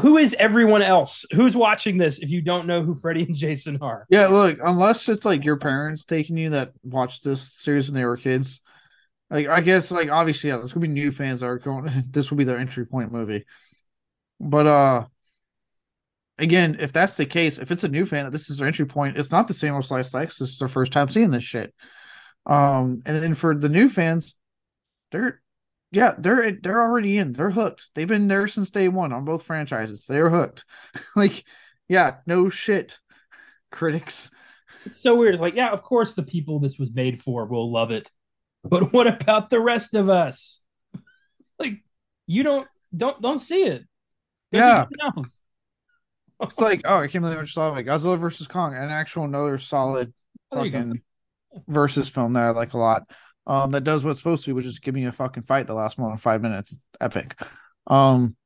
who 0.00 0.18
is 0.18 0.34
everyone 0.38 0.82
else? 0.82 1.26
Who's 1.32 1.56
watching 1.56 1.98
this 1.98 2.18
if 2.20 2.30
you 2.30 2.42
don't 2.42 2.66
know 2.66 2.82
who 2.82 2.94
Freddy 2.94 3.22
and 3.22 3.34
Jason 3.34 3.78
are? 3.80 4.06
Yeah, 4.08 4.28
look, 4.28 4.58
unless 4.62 5.08
it's 5.08 5.24
like 5.24 5.44
your 5.44 5.56
parents 5.56 6.04
taking 6.04 6.36
you 6.36 6.50
that 6.50 6.72
watched 6.82 7.24
this 7.24 7.52
series 7.52 7.88
when 7.88 7.94
they 7.94 8.04
were 8.04 8.16
kids, 8.16 8.60
like 9.30 9.48
I 9.48 9.60
guess 9.60 9.90
like 9.90 10.10
obviously 10.10 10.50
yeah, 10.50 10.56
there's 10.56 10.72
gonna 10.72 10.86
be 10.86 10.92
new 10.92 11.12
fans 11.12 11.40
that 11.40 11.46
are 11.46 11.58
going. 11.58 12.04
This 12.10 12.30
will 12.30 12.38
be 12.38 12.44
their 12.44 12.58
entry 12.58 12.86
point 12.86 13.12
movie, 13.12 13.46
but 14.38 14.66
uh, 14.66 15.04
again, 16.40 16.76
if 16.80 16.92
that's 16.92 17.14
the 17.14 17.26
case, 17.26 17.58
if 17.58 17.70
it's 17.70 17.84
a 17.84 17.88
new 17.88 18.06
fan 18.06 18.30
this 18.30 18.50
is 18.50 18.56
their 18.56 18.66
entry 18.66 18.86
point, 18.86 19.16
it's 19.16 19.30
not 19.30 19.46
the 19.46 19.54
same 19.54 19.74
old 19.74 19.84
slice 19.84 20.12
likes. 20.14 20.38
This 20.38 20.50
is 20.50 20.58
their 20.58 20.68
first 20.68 20.92
time 20.92 21.08
seeing 21.08 21.30
this 21.30 21.44
shit. 21.44 21.74
Um, 22.46 23.02
and 23.04 23.22
then 23.22 23.34
for 23.34 23.54
the 23.54 23.68
new 23.68 23.88
fans, 23.88 24.36
they're 25.12 25.40
yeah, 25.92 26.14
they're 26.16 26.52
they're 26.52 26.80
already 26.80 27.18
in. 27.18 27.32
They're 27.32 27.50
hooked. 27.50 27.88
They've 27.94 28.08
been 28.08 28.28
there 28.28 28.46
since 28.46 28.70
day 28.70 28.88
one 28.88 29.12
on 29.12 29.24
both 29.24 29.42
franchises. 29.42 30.06
They're 30.06 30.30
hooked. 30.30 30.64
like, 31.16 31.44
yeah, 31.88 32.16
no 32.26 32.48
shit, 32.48 32.98
critics. 33.70 34.30
It's 34.86 35.00
so 35.00 35.14
weird. 35.16 35.34
It's 35.34 35.42
like, 35.42 35.56
yeah, 35.56 35.70
of 35.70 35.82
course 35.82 36.14
the 36.14 36.22
people 36.22 36.58
this 36.58 36.78
was 36.78 36.90
made 36.92 37.22
for 37.22 37.44
will 37.44 37.70
love 37.70 37.90
it. 37.90 38.10
But 38.62 38.92
what 38.92 39.06
about 39.06 39.50
the 39.50 39.60
rest 39.60 39.94
of 39.94 40.08
us? 40.08 40.60
like, 41.58 41.82
you 42.26 42.42
don't 42.42 42.66
don't 42.96 43.20
don't 43.20 43.38
see 43.38 43.64
it. 43.64 43.82
Go 44.52 44.58
yeah. 44.58 44.86
It's 46.40 46.58
like, 46.58 46.82
oh, 46.84 46.98
I 46.98 47.08
can't 47.08 47.22
believe 47.22 47.38
I 47.38 47.42
just 47.42 47.54
saw 47.54 47.70
like 47.70 47.86
Godzilla 47.86 48.18
versus 48.18 48.46
Kong, 48.46 48.74
an 48.74 48.90
actual 48.90 49.24
another 49.24 49.58
solid 49.58 50.12
fucking 50.52 51.02
versus 51.66 52.08
film 52.08 52.34
that 52.34 52.42
I 52.42 52.50
like 52.50 52.74
a 52.74 52.78
lot 52.78 53.10
um, 53.46 53.72
that 53.72 53.84
does 53.84 54.04
what's 54.04 54.20
supposed 54.20 54.44
to, 54.44 54.50
be, 54.50 54.52
which 54.54 54.66
is 54.66 54.78
give 54.78 54.94
me 54.94 55.06
a 55.06 55.12
fucking 55.12 55.44
fight 55.44 55.66
that 55.66 55.74
lasts 55.74 55.98
more 55.98 56.08
than 56.08 56.18
five 56.18 56.42
minutes. 56.42 56.76
Epic. 57.00 57.40
Um, 57.86 58.36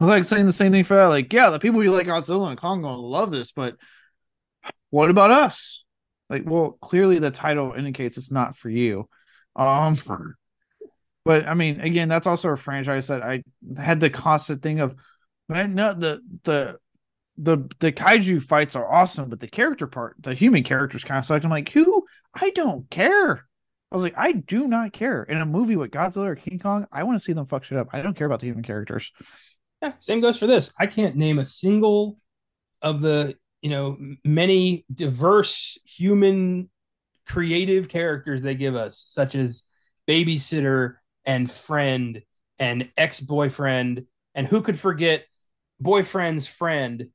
I 0.00 0.04
was 0.04 0.08
like 0.08 0.24
saying 0.24 0.46
the 0.46 0.52
same 0.52 0.72
thing 0.72 0.84
for 0.84 0.94
that. 0.94 1.06
Like, 1.06 1.32
yeah, 1.32 1.50
the 1.50 1.58
people 1.58 1.80
who 1.80 1.88
like 1.88 2.06
Godzilla 2.06 2.48
and 2.48 2.58
Kong 2.58 2.82
to 2.82 2.88
love 2.88 3.30
this, 3.32 3.52
but 3.52 3.76
what 4.90 5.10
about 5.10 5.30
us? 5.30 5.84
Like, 6.30 6.44
well, 6.46 6.78
clearly 6.80 7.18
the 7.18 7.30
title 7.30 7.72
indicates 7.72 8.16
it's 8.16 8.30
not 8.30 8.56
for 8.56 8.68
you. 8.68 9.08
Um, 9.56 9.96
but 11.24 11.46
I 11.46 11.54
mean, 11.54 11.80
again, 11.80 12.08
that's 12.08 12.26
also 12.26 12.50
a 12.50 12.56
franchise 12.56 13.08
that 13.08 13.22
I 13.22 13.42
had 13.76 14.00
the 14.00 14.10
constant 14.10 14.62
thing 14.62 14.80
of, 14.80 14.94
man, 15.48 15.74
no, 15.74 15.94
the 15.94 16.20
the 16.44 16.78
the 17.38 17.70
the 17.78 17.92
kaiju 17.92 18.42
fights 18.42 18.76
are 18.76 18.90
awesome, 18.90 19.30
but 19.30 19.40
the 19.40 19.46
character 19.46 19.86
part, 19.86 20.16
the 20.20 20.34
human 20.34 20.64
characters 20.64 21.04
kind 21.04 21.18
of 21.18 21.26
suck. 21.26 21.44
I'm 21.44 21.50
like, 21.50 21.70
who? 21.70 22.04
I 22.34 22.50
don't 22.50 22.88
care. 22.90 23.46
I 23.90 23.94
was 23.94 24.02
like, 24.02 24.18
I 24.18 24.32
do 24.32 24.66
not 24.68 24.92
care. 24.92 25.22
In 25.22 25.38
a 25.38 25.46
movie 25.46 25.76
with 25.76 25.90
Godzilla 25.90 26.26
or 26.26 26.36
King 26.36 26.58
Kong, 26.58 26.86
I 26.92 27.04
want 27.04 27.18
to 27.18 27.24
see 27.24 27.32
them 27.32 27.46
fuck 27.46 27.64
shit 27.64 27.78
up. 27.78 27.88
I 27.92 28.02
don't 28.02 28.14
care 28.14 28.26
about 28.26 28.40
the 28.40 28.46
human 28.46 28.64
characters. 28.64 29.10
Yeah, 29.80 29.92
same 30.00 30.20
goes 30.20 30.38
for 30.38 30.46
this. 30.46 30.72
I 30.78 30.86
can't 30.86 31.16
name 31.16 31.38
a 31.38 31.46
single 31.46 32.18
of 32.82 33.00
the, 33.00 33.36
you 33.62 33.70
know, 33.70 33.96
many 34.24 34.84
diverse 34.92 35.78
human 35.86 36.68
creative 37.26 37.88
characters 37.88 38.42
they 38.42 38.56
give 38.56 38.74
us, 38.74 39.02
such 39.06 39.34
as 39.34 39.62
babysitter 40.06 40.96
and 41.24 41.50
friend 41.50 42.22
and 42.58 42.90
ex-boyfriend, 42.96 44.04
and 44.34 44.46
who 44.46 44.62
could 44.62 44.78
forget 44.78 45.24
boyfriend's 45.80 46.46
friend? 46.46 47.08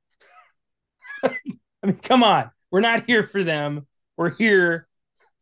I 1.24 1.88
mean, 1.88 1.98
come 1.98 2.24
on. 2.24 2.52
We're 2.72 2.82
not 2.82 3.06
here 3.06 3.24
for 3.24 3.44
them. 3.44 3.88
We're 4.18 4.36
here 4.36 4.88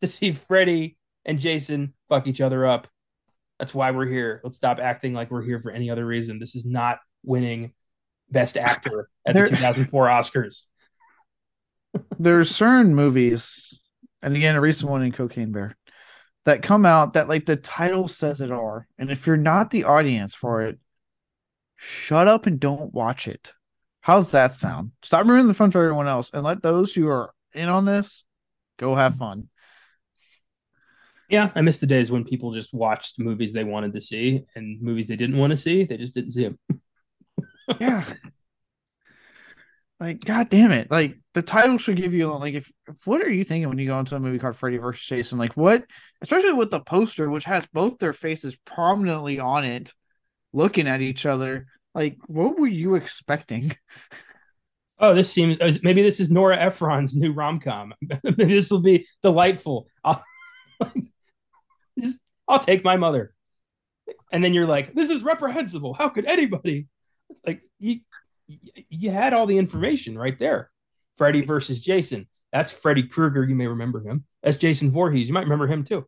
to 0.01 0.07
see 0.07 0.31
Freddy 0.31 0.97
and 1.25 1.39
Jason 1.39 1.93
fuck 2.09 2.27
each 2.27 2.41
other 2.41 2.65
up. 2.65 2.87
That's 3.59 3.73
why 3.73 3.91
we're 3.91 4.07
here. 4.07 4.41
Let's 4.43 4.57
stop 4.57 4.79
acting 4.79 5.13
like 5.13 5.29
we're 5.29 5.43
here 5.43 5.59
for 5.59 5.71
any 5.71 5.89
other 5.89 6.05
reason. 6.05 6.39
This 6.39 6.55
is 6.55 6.65
not 6.65 6.99
winning 7.23 7.73
Best 8.29 8.57
Actor 8.57 9.09
at 9.25 9.35
there, 9.35 9.45
the 9.45 9.55
2004 9.55 10.07
Oscars. 10.07 10.65
there's 12.19 12.49
certain 12.49 12.95
movies, 12.95 13.79
and 14.21 14.35
again, 14.35 14.55
a 14.55 14.61
recent 14.61 14.89
one 14.89 15.03
in 15.03 15.11
Cocaine 15.11 15.51
Bear, 15.51 15.75
that 16.45 16.63
come 16.63 16.85
out 16.85 17.13
that 17.13 17.29
like 17.29 17.45
the 17.45 17.55
title 17.55 18.07
says 18.07 18.41
it 18.41 18.51
are. 18.51 18.87
And 18.97 19.11
if 19.11 19.27
you're 19.27 19.37
not 19.37 19.69
the 19.69 19.83
audience 19.83 20.33
for 20.33 20.63
it, 20.63 20.79
shut 21.75 22.27
up 22.27 22.45
and 22.47 22.59
don't 22.59 22.93
watch 22.93 23.27
it. 23.27 23.53
How's 24.01 24.31
that 24.31 24.53
sound? 24.53 24.91
Stop 25.03 25.27
ruining 25.27 25.47
the 25.47 25.53
fun 25.53 25.71
for 25.71 25.81
everyone 25.81 26.07
else 26.07 26.31
and 26.33 26.43
let 26.43 26.61
those 26.61 26.93
who 26.93 27.07
are 27.07 27.33
in 27.53 27.69
on 27.69 27.85
this 27.85 28.23
go 28.77 28.95
have 28.95 29.15
fun. 29.15 29.47
Yeah, 31.29 31.49
I 31.55 31.61
miss 31.61 31.79
the 31.79 31.87
days 31.87 32.11
when 32.11 32.25
people 32.25 32.53
just 32.53 32.73
watched 32.73 33.19
movies 33.19 33.53
they 33.53 33.63
wanted 33.63 33.93
to 33.93 34.01
see 34.01 34.43
and 34.55 34.81
movies 34.81 35.07
they 35.07 35.15
didn't 35.15 35.37
want 35.37 35.51
to 35.51 35.57
see. 35.57 35.85
They 35.85 35.97
just 35.97 36.13
didn't 36.13 36.31
see 36.31 36.43
them. 36.43 36.59
yeah. 37.79 38.03
Like, 40.01 40.25
god 40.25 40.49
damn 40.49 40.71
it. 40.71 40.89
Like 40.89 41.19
the 41.33 41.43
title 41.43 41.77
should 41.77 41.95
give 41.95 42.11
you 42.11 42.27
like 42.33 42.55
if, 42.55 42.71
if 42.87 42.95
what 43.05 43.21
are 43.21 43.29
you 43.29 43.43
thinking 43.43 43.69
when 43.69 43.77
you 43.77 43.87
go 43.87 43.99
into 43.99 44.15
a 44.15 44.19
movie 44.19 44.39
called 44.39 44.57
Freddy 44.57 44.77
vs. 44.77 45.05
Jason? 45.05 45.37
Like 45.37 45.55
what 45.55 45.85
especially 46.21 46.53
with 46.53 46.71
the 46.71 46.79
poster, 46.79 47.29
which 47.29 47.45
has 47.45 47.67
both 47.67 47.99
their 47.99 48.13
faces 48.13 48.57
prominently 48.65 49.39
on 49.39 49.63
it, 49.63 49.93
looking 50.51 50.87
at 50.87 51.01
each 51.01 51.25
other. 51.27 51.67
Like, 51.93 52.17
what 52.27 52.57
were 52.57 52.67
you 52.67 52.95
expecting? 52.95 53.75
Oh, 54.99 55.15
this 55.15 55.31
seems 55.31 55.57
maybe 55.83 56.03
this 56.03 56.19
is 56.19 56.29
Nora 56.29 56.57
Ephron's 56.57 57.15
new 57.15 57.33
rom 57.33 57.59
com. 57.59 57.93
this 58.23 58.69
will 58.69 58.81
be 58.81 59.07
delightful. 59.23 59.87
I'll 60.03 60.23
take 62.59 62.83
my 62.83 62.97
mother. 62.97 63.33
And 64.31 64.43
then 64.43 64.53
you're 64.53 64.65
like, 64.65 64.93
this 64.93 65.09
is 65.09 65.23
reprehensible. 65.23 65.93
How 65.93 66.09
could 66.09 66.25
anybody? 66.25 66.87
It's 67.29 67.41
like 67.45 67.61
you 67.79 68.01
you 68.89 69.11
had 69.11 69.33
all 69.33 69.45
the 69.45 69.57
information 69.57 70.17
right 70.17 70.37
there. 70.37 70.69
Freddy 71.17 71.41
versus 71.41 71.79
Jason. 71.79 72.27
That's 72.51 72.71
Freddy 72.71 73.03
Krueger. 73.03 73.43
You 73.43 73.55
may 73.55 73.67
remember 73.67 74.01
him. 74.01 74.25
That's 74.43 74.57
Jason 74.57 74.91
Voorhees. 74.91 75.27
You 75.27 75.33
might 75.33 75.43
remember 75.43 75.67
him 75.67 75.83
too. 75.83 76.05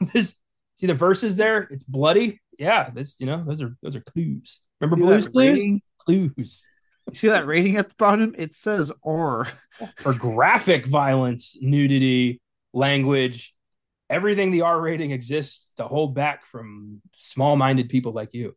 this 0.12 0.36
see 0.76 0.86
the 0.86 0.94
verses 0.94 1.36
there. 1.36 1.68
It's 1.70 1.84
bloody. 1.84 2.40
Yeah, 2.58 2.90
that's 2.90 3.20
you 3.20 3.26
know 3.26 3.44
those 3.44 3.62
are 3.62 3.76
those 3.82 3.96
are 3.96 4.00
clues. 4.00 4.60
Remember 4.82 5.06
Blue's 5.06 5.28
Clues? 5.28 5.80
Clues. 5.98 6.66
You 7.08 7.14
see 7.14 7.28
that 7.28 7.46
rating 7.46 7.76
at 7.76 7.88
the 7.88 7.94
bottom? 7.96 8.34
It 8.36 8.52
says 8.52 8.92
or 9.00 9.48
for 9.98 10.12
graphic 10.12 10.86
violence, 10.86 11.56
nudity, 11.60 12.40
language, 12.72 13.54
everything 14.10 14.50
the 14.50 14.62
R 14.62 14.80
rating 14.80 15.12
exists 15.12 15.72
to 15.76 15.84
hold 15.84 16.14
back 16.14 16.44
from 16.44 17.00
small-minded 17.12 17.88
people 17.88 18.12
like 18.12 18.34
you. 18.34 18.56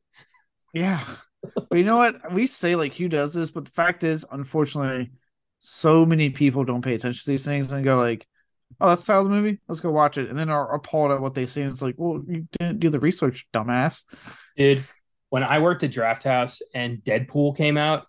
Yeah. 0.73 1.03
but 1.41 1.77
you 1.77 1.83
know 1.83 1.97
what? 1.97 2.33
We 2.33 2.47
say 2.47 2.75
like 2.75 2.93
Hugh 2.93 3.09
does 3.09 3.33
this, 3.33 3.51
but 3.51 3.65
the 3.65 3.71
fact 3.71 4.03
is, 4.03 4.25
unfortunately, 4.31 5.11
so 5.59 6.05
many 6.05 6.29
people 6.31 6.63
don't 6.63 6.81
pay 6.81 6.95
attention 6.95 7.23
to 7.23 7.29
these 7.29 7.45
things 7.45 7.71
and 7.71 7.83
go 7.83 7.97
like, 7.97 8.27
"Oh, 8.81 8.89
that's 8.89 9.03
the 9.03 9.13
title 9.13 9.27
of 9.27 9.29
the 9.31 9.35
movie. 9.35 9.59
Let's 9.67 9.79
go 9.79 9.91
watch 9.91 10.17
it," 10.17 10.29
and 10.29 10.37
then 10.37 10.49
are 10.49 10.73
appalled 10.73 11.11
at 11.11 11.21
what 11.21 11.33
they 11.35 11.45
see. 11.45 11.61
And 11.61 11.71
it's 11.71 11.81
like, 11.81 11.95
"Well, 11.97 12.23
you 12.27 12.47
didn't 12.59 12.79
do 12.79 12.89
the 12.89 12.99
research, 12.99 13.47
dumbass." 13.53 14.03
Did 14.57 14.83
when 15.29 15.43
I 15.43 15.59
worked 15.59 15.83
at 15.83 15.91
Drafthouse 15.91 16.61
and 16.73 16.99
Deadpool 16.99 17.57
came 17.57 17.77
out, 17.77 18.05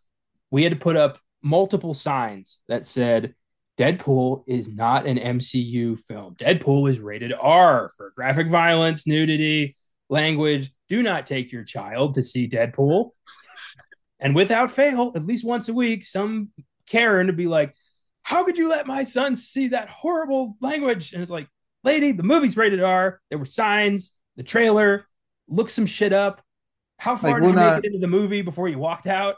we 0.51 0.63
had 0.63 0.73
to 0.73 0.79
put 0.79 0.97
up 0.97 1.19
multiple 1.43 1.95
signs 1.95 2.59
that 2.69 2.87
said 2.87 3.35
Deadpool 3.79 4.45
is 4.47 4.75
not 4.75 5.07
an 5.07 5.19
MCU 5.19 5.99
film. 5.99 6.35
Deadpool 6.37 6.89
is 6.89 6.99
rated 6.99 7.33
R 7.33 7.91
for 7.97 8.13
graphic 8.17 8.49
violence, 8.49 9.07
nudity, 9.07 9.77
language. 10.09 10.73
Do 10.89 11.03
not 11.03 11.27
take 11.27 11.53
your 11.53 11.65
child 11.65 12.15
to 12.15 12.23
see 12.23 12.49
Deadpool. 12.49 13.11
And 14.19 14.35
without 14.35 14.71
fail, 14.71 15.13
at 15.15 15.27
least 15.27 15.45
once 15.45 15.69
a 15.69 15.75
week, 15.75 16.07
some 16.07 16.49
Karen 16.87 17.27
to 17.27 17.35
be 17.35 17.47
like, 17.47 17.75
How 18.23 18.45
could 18.45 18.57
you 18.57 18.67
let 18.67 18.87
my 18.87 19.03
son 19.03 19.37
see 19.37 19.69
that 19.69 19.91
horrible 19.91 20.57
language? 20.63 21.13
And 21.13 21.21
it's 21.21 21.31
like, 21.31 21.49
Lady, 21.85 22.13
the 22.13 22.23
movie's 22.23 22.57
rated 22.57 22.83
R. 22.83 23.21
There 23.29 23.39
were 23.39 23.45
signs, 23.45 24.13
the 24.37 24.43
trailer, 24.43 25.07
look 25.49 25.69
some 25.69 25.85
shit 25.85 26.15
up. 26.15 26.43
How 26.99 27.17
far 27.17 27.33
like, 27.33 27.43
did 27.43 27.49
you 27.51 27.55
not... 27.55 27.77
make 27.77 27.85
it 27.85 27.95
into 27.95 27.99
the 27.99 28.07
movie 28.07 28.43
before 28.43 28.69
you 28.69 28.79
walked 28.79 29.07
out? 29.07 29.37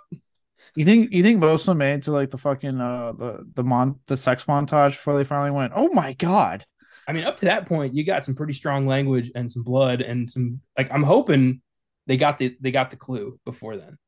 You 0.75 0.85
think 0.85 1.13
you 1.13 1.23
think 1.23 1.39
most 1.39 1.63
of 1.63 1.67
them 1.67 1.79
made 1.79 2.03
to 2.05 2.13
like 2.13 2.31
the 2.31 2.39
fucking 2.39 2.81
uh 2.81 3.13
the 3.13 3.47
the 3.55 3.65
mon 3.65 4.01
the 4.07 4.17
sex 4.17 4.45
montage 4.45 4.93
before 4.93 5.17
they 5.17 5.25
finally 5.25 5.51
went, 5.51 5.73
oh 5.75 5.89
my 5.89 6.13
god. 6.15 6.65
I 7.07 7.13
mean, 7.13 7.25
up 7.25 7.37
to 7.39 7.47
that 7.47 7.67
point, 7.67 7.95
you 7.95 8.05
got 8.05 8.25
some 8.25 8.35
pretty 8.35 8.53
strong 8.53 8.87
language 8.87 9.33
and 9.35 9.51
some 9.51 9.63
blood 9.63 10.03
and 10.03 10.31
some 10.31 10.61
like 10.77 10.93
I'm 10.93 11.03
hoping 11.03 11.63
they 12.07 12.17
got 12.17 12.39
the 12.39 12.57
they 12.61 12.71
got 12.71 12.91
the 12.91 12.97
clue 12.97 13.39
before 13.45 13.77
then. 13.77 13.99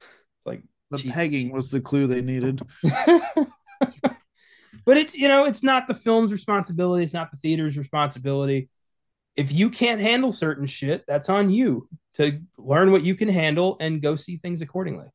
like 0.46 0.62
the 0.90 0.98
geez. 0.98 1.12
pegging 1.12 1.52
was 1.52 1.70
the 1.70 1.80
clue 1.80 2.06
they 2.06 2.22
needed. 2.22 2.62
but 4.84 4.96
it's 4.96 5.16
you 5.18 5.28
know, 5.28 5.44
it's 5.44 5.62
not 5.62 5.86
the 5.86 5.94
film's 5.94 6.32
responsibility, 6.32 7.04
it's 7.04 7.14
not 7.14 7.30
the 7.30 7.36
theater's 7.38 7.76
responsibility. 7.76 8.68
If 9.36 9.52
you 9.52 9.70
can't 9.70 10.00
handle 10.00 10.32
certain 10.32 10.66
shit, 10.66 11.04
that's 11.06 11.28
on 11.28 11.50
you 11.50 11.88
to 12.14 12.40
learn 12.58 12.90
what 12.90 13.02
you 13.02 13.14
can 13.14 13.28
handle 13.28 13.76
and 13.80 14.00
go 14.00 14.16
see 14.16 14.36
things 14.36 14.62
accordingly. 14.62 15.06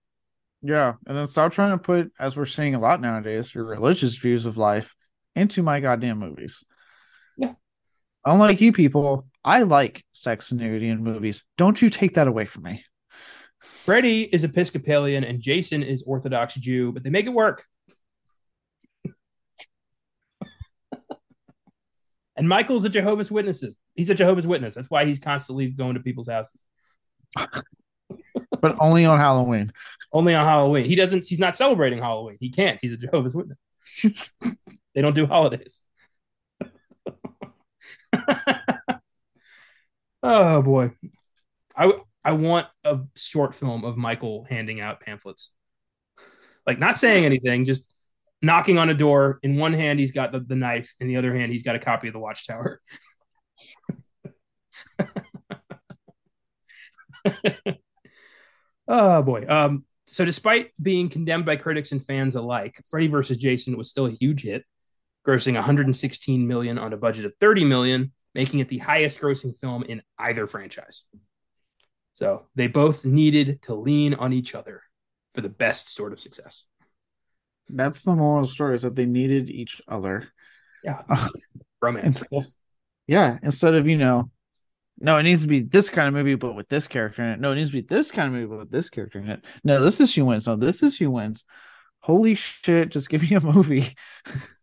Yeah, 0.62 0.94
and 1.08 1.18
then 1.18 1.26
stop 1.26 1.52
trying 1.52 1.72
to 1.72 1.80
put, 1.80 2.12
as 2.20 2.38
we're 2.38 2.46
seeing 2.46 2.76
a 2.76 2.80
lot 2.80 3.02
nowadays, 3.02 3.54
your 3.56 3.66
religious 3.66 4.16
views 4.16 4.46
of 4.46 4.58
life 4.58 4.94
into 5.36 5.64
my 5.64 5.80
goddamn 5.80 6.20
movies. 6.20 6.64
Yeah. 7.36 7.54
Unlike 8.26 8.62
you 8.62 8.72
people, 8.72 9.28
I 9.44 9.64
like 9.64 10.04
sex 10.12 10.52
and 10.52 10.62
nudity 10.62 10.90
in 10.90 11.04
movies. 11.04 11.44
Don't 11.58 11.82
you 11.82 11.90
take 11.90 12.14
that 12.16 12.28
away 12.28 12.46
from 12.46 12.64
me. 12.64 12.86
Freddy 13.60 14.24
is 14.24 14.44
Episcopalian 14.44 15.24
and 15.24 15.40
Jason 15.40 15.82
is 15.82 16.04
Orthodox 16.04 16.54
Jew, 16.56 16.92
but 16.92 17.02
they 17.04 17.10
make 17.10 17.26
it 17.26 17.30
work. 17.30 17.66
And 22.36 22.48
Michael's 22.48 22.86
a 22.86 22.90
Jehovah's 22.90 23.32
Witnesses. 23.32 23.78
He's 23.96 24.10
a 24.10 24.16
Jehovah's 24.16 24.48
Witness. 24.48 24.76
That's 24.76 24.90
why 24.90 25.06
he's 25.06 25.20
constantly 25.20 25.70
going 25.70 25.96
to 25.96 26.00
people's 26.00 26.30
houses. 26.30 26.64
but 28.62 28.76
only 28.80 29.06
on 29.06 29.20
Halloween 29.20 29.72
only 30.14 30.36
on 30.36 30.46
Halloween. 30.46 30.86
He 30.86 30.96
doesn't. 30.96 31.26
He's 31.26 31.40
not 31.40 31.56
celebrating 31.56 32.00
Halloween. 32.00 32.38
He 32.40 32.50
can't. 32.50 32.80
He's 32.82 32.92
a 32.92 32.98
Jehovah's 32.98 33.36
Witness. 33.36 33.58
they 34.94 35.02
don't 35.02 35.16
do 35.16 35.26
holidays. 35.26 35.82
oh 40.24 40.62
boy, 40.62 40.92
I 41.76 41.94
I 42.24 42.34
want 42.34 42.68
a 42.84 43.00
short 43.16 43.56
film 43.56 43.84
of 43.86 43.98
Michael 43.98 44.46
handing 44.50 44.82
out 44.82 45.00
pamphlets, 45.00 45.52
like 46.68 46.78
not 46.78 46.96
saying 46.96 47.26
anything, 47.26 47.66
just 47.66 47.94
knocking 48.42 48.78
on 48.78 48.90
a 48.90 48.94
door. 48.94 49.40
In 49.44 49.58
one 49.58 49.74
hand, 49.74 50.00
he's 50.00 50.12
got 50.12 50.32
the, 50.32 50.40
the 50.40 50.56
knife. 50.56 50.94
In 51.00 51.08
the 51.08 51.18
other 51.18 51.36
hand, 51.36 51.52
he's 51.52 51.64
got 51.64 51.76
a 51.76 51.80
copy 51.80 52.08
of 52.08 52.14
the 52.14 52.20
Watchtower. 52.20 52.80
oh 58.88 59.22
boy. 59.22 59.46
Um, 59.48 59.86
so, 60.06 60.26
despite 60.26 60.72
being 60.82 61.10
condemned 61.10 61.46
by 61.46 61.56
critics 61.56 61.92
and 61.92 62.04
fans 62.04 62.36
alike, 62.36 62.82
Freddy 62.90 63.08
vs. 63.08 63.38
Jason 63.38 63.78
was 63.78 63.90
still 63.90 64.08
a 64.08 64.12
huge 64.12 64.42
hit, 64.42 64.66
grossing 65.26 65.54
116 65.54 66.48
million 66.48 66.78
on 66.78 66.92
a 66.94 66.98
budget 66.98 67.26
of 67.26 67.34
30 67.40 67.64
million, 67.66 68.12
making 68.34 68.60
it 68.60 68.68
the 68.68 68.80
highest 68.80 69.22
grossing 69.22 69.58
film 69.58 69.84
in 69.84 70.02
either 70.18 70.48
franchise. 70.48 71.06
So, 72.14 72.48
they 72.56 72.68
both 72.68 73.06
needed 73.06 73.62
to 73.64 73.76
lean 73.76 74.16
on 74.16 74.34
each 74.34 74.54
other 74.56 74.82
for 75.34 75.42
the 75.42 75.50
best 75.50 75.90
sort 75.90 76.12
of 76.12 76.20
success. 76.20 76.66
That's 77.74 78.04
the 78.04 78.16
moral 78.16 78.44
of 78.44 78.50
the 78.50 78.54
story 78.54 78.76
is 78.76 78.82
that 78.84 78.96
they 78.96 79.06
needed 79.06 79.50
each 79.50 79.82
other. 79.88 80.28
Yeah. 80.84 81.02
Uh, 81.10 81.30
Romance. 81.82 82.22
Instead, 82.22 82.54
yeah. 83.08 83.38
Instead 83.44 83.76
of, 83.76 83.88
you 83.88 83.98
know, 83.98 84.30
no, 85.00 85.18
it 85.18 85.24
needs 85.24 85.42
to 85.42 85.48
be 85.48 85.62
this 85.62 85.90
kind 85.90 86.08
of 86.08 86.14
movie, 86.14 86.36
but 86.36 86.56
with 86.56 86.70
this 86.70 86.88
character 86.88 87.24
in 87.24 87.30
it. 87.30 87.40
No, 87.40 87.52
it 87.52 87.56
needs 87.56 87.72
to 87.72 87.82
be 87.82 87.88
this 87.88 88.12
kind 88.12 88.28
of 88.28 88.34
movie, 88.34 88.46
but 88.46 88.60
with 88.60 88.72
this 88.72 88.90
character 88.90 89.20
in 89.20 89.30
it. 89.30 89.44
No, 89.64 89.84
this 89.84 90.00
is 90.00 90.12
she 90.12 90.22
wins. 90.22 90.46
No, 90.46 90.56
this 90.56 90.84
is 90.84 90.96
she 90.96 91.08
wins. 91.08 91.44
Holy 92.02 92.36
shit! 92.36 92.90
Just 92.90 93.10
give 93.10 93.24
me 93.24 93.36
a 93.36 93.40
movie. 93.40 93.96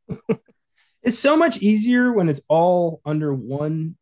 it's 1.03 1.19
so 1.19 1.37
much 1.37 1.59
easier 1.59 2.13
when 2.13 2.29
it's 2.29 2.41
all 2.49 3.01
under 3.05 3.35
one. 3.35 3.97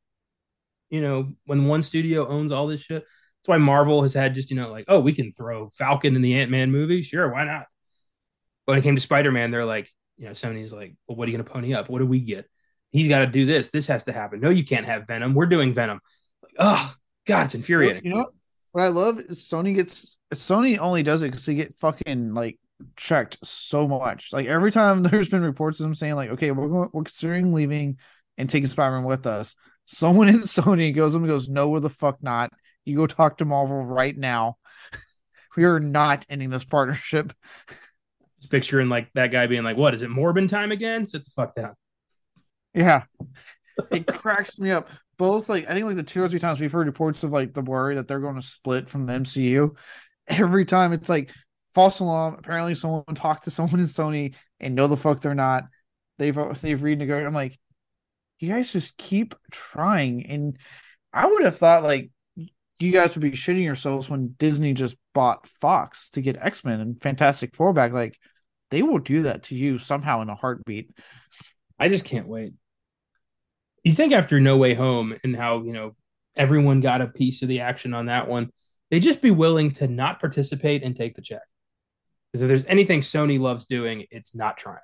You 0.90 1.00
know, 1.00 1.32
when 1.46 1.66
one 1.66 1.82
studio 1.82 2.28
owns 2.28 2.52
all 2.52 2.66
this 2.66 2.82
shit. 2.82 3.02
That's 3.02 3.48
why 3.48 3.58
Marvel 3.58 4.02
has 4.02 4.14
had 4.14 4.34
just 4.34 4.50
you 4.50 4.56
know 4.56 4.70
like, 4.70 4.84
oh, 4.88 5.00
we 5.00 5.14
can 5.14 5.32
throw 5.32 5.70
Falcon 5.70 6.16
in 6.16 6.22
the 6.22 6.38
Ant 6.38 6.50
Man 6.50 6.70
movie. 6.70 7.02
Sure, 7.02 7.32
why 7.32 7.44
not? 7.44 7.66
When 8.66 8.78
it 8.78 8.82
came 8.82 8.94
to 8.94 9.00
Spider 9.00 9.32
Man, 9.32 9.50
they're 9.50 9.64
like, 9.64 9.92
you 10.18 10.26
know, 10.26 10.32
Sony's 10.32 10.72
like, 10.72 10.94
well, 11.06 11.16
what 11.16 11.28
are 11.28 11.30
you 11.30 11.36
going 11.36 11.46
to 11.46 11.52
pony 11.52 11.74
up? 11.74 11.88
What 11.88 11.98
do 11.98 12.06
we 12.06 12.20
get? 12.20 12.48
He's 12.90 13.08
got 13.08 13.20
to 13.20 13.26
do 13.26 13.46
this. 13.46 13.70
This 13.70 13.86
has 13.88 14.04
to 14.04 14.12
happen. 14.12 14.40
No, 14.40 14.50
you 14.50 14.64
can't 14.64 14.86
have 14.86 15.06
Venom. 15.06 15.34
We're 15.34 15.46
doing 15.46 15.74
Venom 15.74 16.00
Like, 16.42 16.54
oh 16.58 16.94
god, 17.26 17.46
it's 17.46 17.54
infuriating. 17.54 18.04
You 18.04 18.10
know 18.10 18.26
what? 18.72 18.84
I 18.84 18.88
love 18.88 19.18
is 19.18 19.48
Sony 19.48 19.74
gets 19.74 20.16
Sony 20.34 20.78
only 20.78 21.02
does 21.02 21.22
it 21.22 21.30
because 21.30 21.46
they 21.46 21.54
get 21.54 21.76
fucking 21.76 22.34
like 22.34 22.58
checked 22.96 23.38
so 23.42 23.88
much. 23.88 24.32
Like 24.32 24.46
every 24.46 24.72
time 24.72 25.02
there's 25.04 25.28
been 25.28 25.42
reports 25.42 25.80
of 25.80 25.84
them 25.84 25.94
saying 25.94 26.14
like, 26.14 26.30
okay, 26.30 26.50
we're 26.50 26.68
going, 26.68 26.90
we're 26.92 27.04
considering 27.04 27.52
leaving 27.52 27.98
and 28.38 28.48
taking 28.48 28.68
Spider-Man 28.68 29.04
with 29.04 29.26
us. 29.26 29.54
Someone 29.86 30.28
in 30.30 30.40
Sony 30.40 30.94
goes 30.94 31.14
and 31.14 31.26
goes, 31.26 31.48
no, 31.48 31.68
where 31.68 31.80
the 31.80 31.90
fuck 31.90 32.22
not? 32.22 32.52
You 32.84 32.96
go 32.96 33.06
talk 33.06 33.38
to 33.38 33.44
Marvel 33.44 33.84
right 33.84 34.16
now. 34.16 34.56
we 35.56 35.64
are 35.64 35.80
not 35.80 36.24
ending 36.28 36.50
this 36.50 36.64
partnership. 36.64 37.32
Picturing 38.46 38.88
like 38.88 39.12
that 39.14 39.32
guy 39.32 39.46
being 39.46 39.64
like, 39.64 39.76
what 39.76 39.94
is 39.94 40.02
it, 40.02 40.10
Morbin 40.10 40.48
time 40.48 40.72
again? 40.72 41.06
Sit 41.06 41.24
the 41.24 41.30
fuck 41.30 41.54
down. 41.54 41.74
Yeah. 42.74 43.04
it 43.90 44.06
cracks 44.06 44.58
me 44.58 44.70
up 44.70 44.88
both 45.18 45.48
like 45.48 45.68
I 45.68 45.74
think 45.74 45.86
like 45.86 45.96
the 45.96 46.02
two 46.02 46.22
or 46.22 46.28
three 46.28 46.38
times 46.38 46.60
we've 46.60 46.72
heard 46.72 46.86
reports 46.86 47.22
of 47.22 47.32
like 47.32 47.54
the 47.54 47.62
worry 47.62 47.94
that 47.96 48.08
they're 48.08 48.20
going 48.20 48.36
to 48.36 48.42
split 48.42 48.88
from 48.88 49.06
the 49.06 49.14
MCU. 49.14 49.74
Every 50.28 50.64
time 50.64 50.92
it's 50.92 51.08
like 51.08 51.30
false 51.74 52.00
alarm. 52.00 52.36
Apparently, 52.38 52.74
someone 52.74 53.04
talked 53.14 53.44
to 53.44 53.50
someone 53.50 53.80
in 53.80 53.86
Sony 53.86 54.34
and 54.60 54.74
know 54.74 54.88
the 54.88 54.96
fuck 54.96 55.20
they're 55.20 55.34
not. 55.34 55.64
They've 56.18 56.36
uh, 56.36 56.54
they've 56.60 56.78
renegotiated. 56.78 57.26
I'm 57.26 57.34
like, 57.34 57.58
you 58.38 58.48
guys 58.48 58.72
just 58.72 58.96
keep 58.96 59.34
trying. 59.50 60.26
And 60.26 60.58
I 61.12 61.26
would 61.26 61.44
have 61.44 61.58
thought 61.58 61.82
like 61.82 62.10
you 62.78 62.92
guys 62.92 63.14
would 63.14 63.22
be 63.22 63.30
shitting 63.32 63.64
yourselves 63.64 64.10
when 64.10 64.34
Disney 64.38 64.74
just 64.74 64.96
bought 65.14 65.46
Fox 65.60 66.10
to 66.10 66.20
get 66.20 66.38
X 66.40 66.64
Men 66.64 66.80
and 66.80 67.00
Fantastic 67.00 67.54
Four 67.54 67.72
back. 67.72 67.92
Like 67.92 68.18
they 68.70 68.82
will 68.82 68.98
do 68.98 69.22
that 69.22 69.44
to 69.44 69.54
you 69.54 69.78
somehow 69.78 70.22
in 70.22 70.28
a 70.28 70.34
heartbeat. 70.34 70.90
I 71.78 71.88
just 71.88 72.04
can't 72.04 72.28
wait 72.28 72.54
you 73.86 73.94
think 73.94 74.12
after 74.12 74.40
No 74.40 74.56
Way 74.56 74.74
Home 74.74 75.14
and 75.22 75.36
how 75.36 75.62
you 75.62 75.72
know 75.72 75.94
everyone 76.34 76.80
got 76.80 77.00
a 77.00 77.06
piece 77.06 77.42
of 77.42 77.48
the 77.48 77.60
action 77.60 77.94
on 77.94 78.06
that 78.06 78.26
one, 78.26 78.50
they'd 78.90 78.98
just 78.98 79.22
be 79.22 79.30
willing 79.30 79.70
to 79.74 79.86
not 79.86 80.18
participate 80.18 80.82
and 80.82 80.96
take 80.96 81.14
the 81.14 81.22
check. 81.22 81.42
Because 82.32 82.42
if 82.42 82.48
there's 82.48 82.64
anything 82.66 82.98
Sony 82.98 83.38
loves 83.38 83.66
doing, 83.66 84.04
it's 84.10 84.34
not 84.34 84.56
trying. 84.56 84.80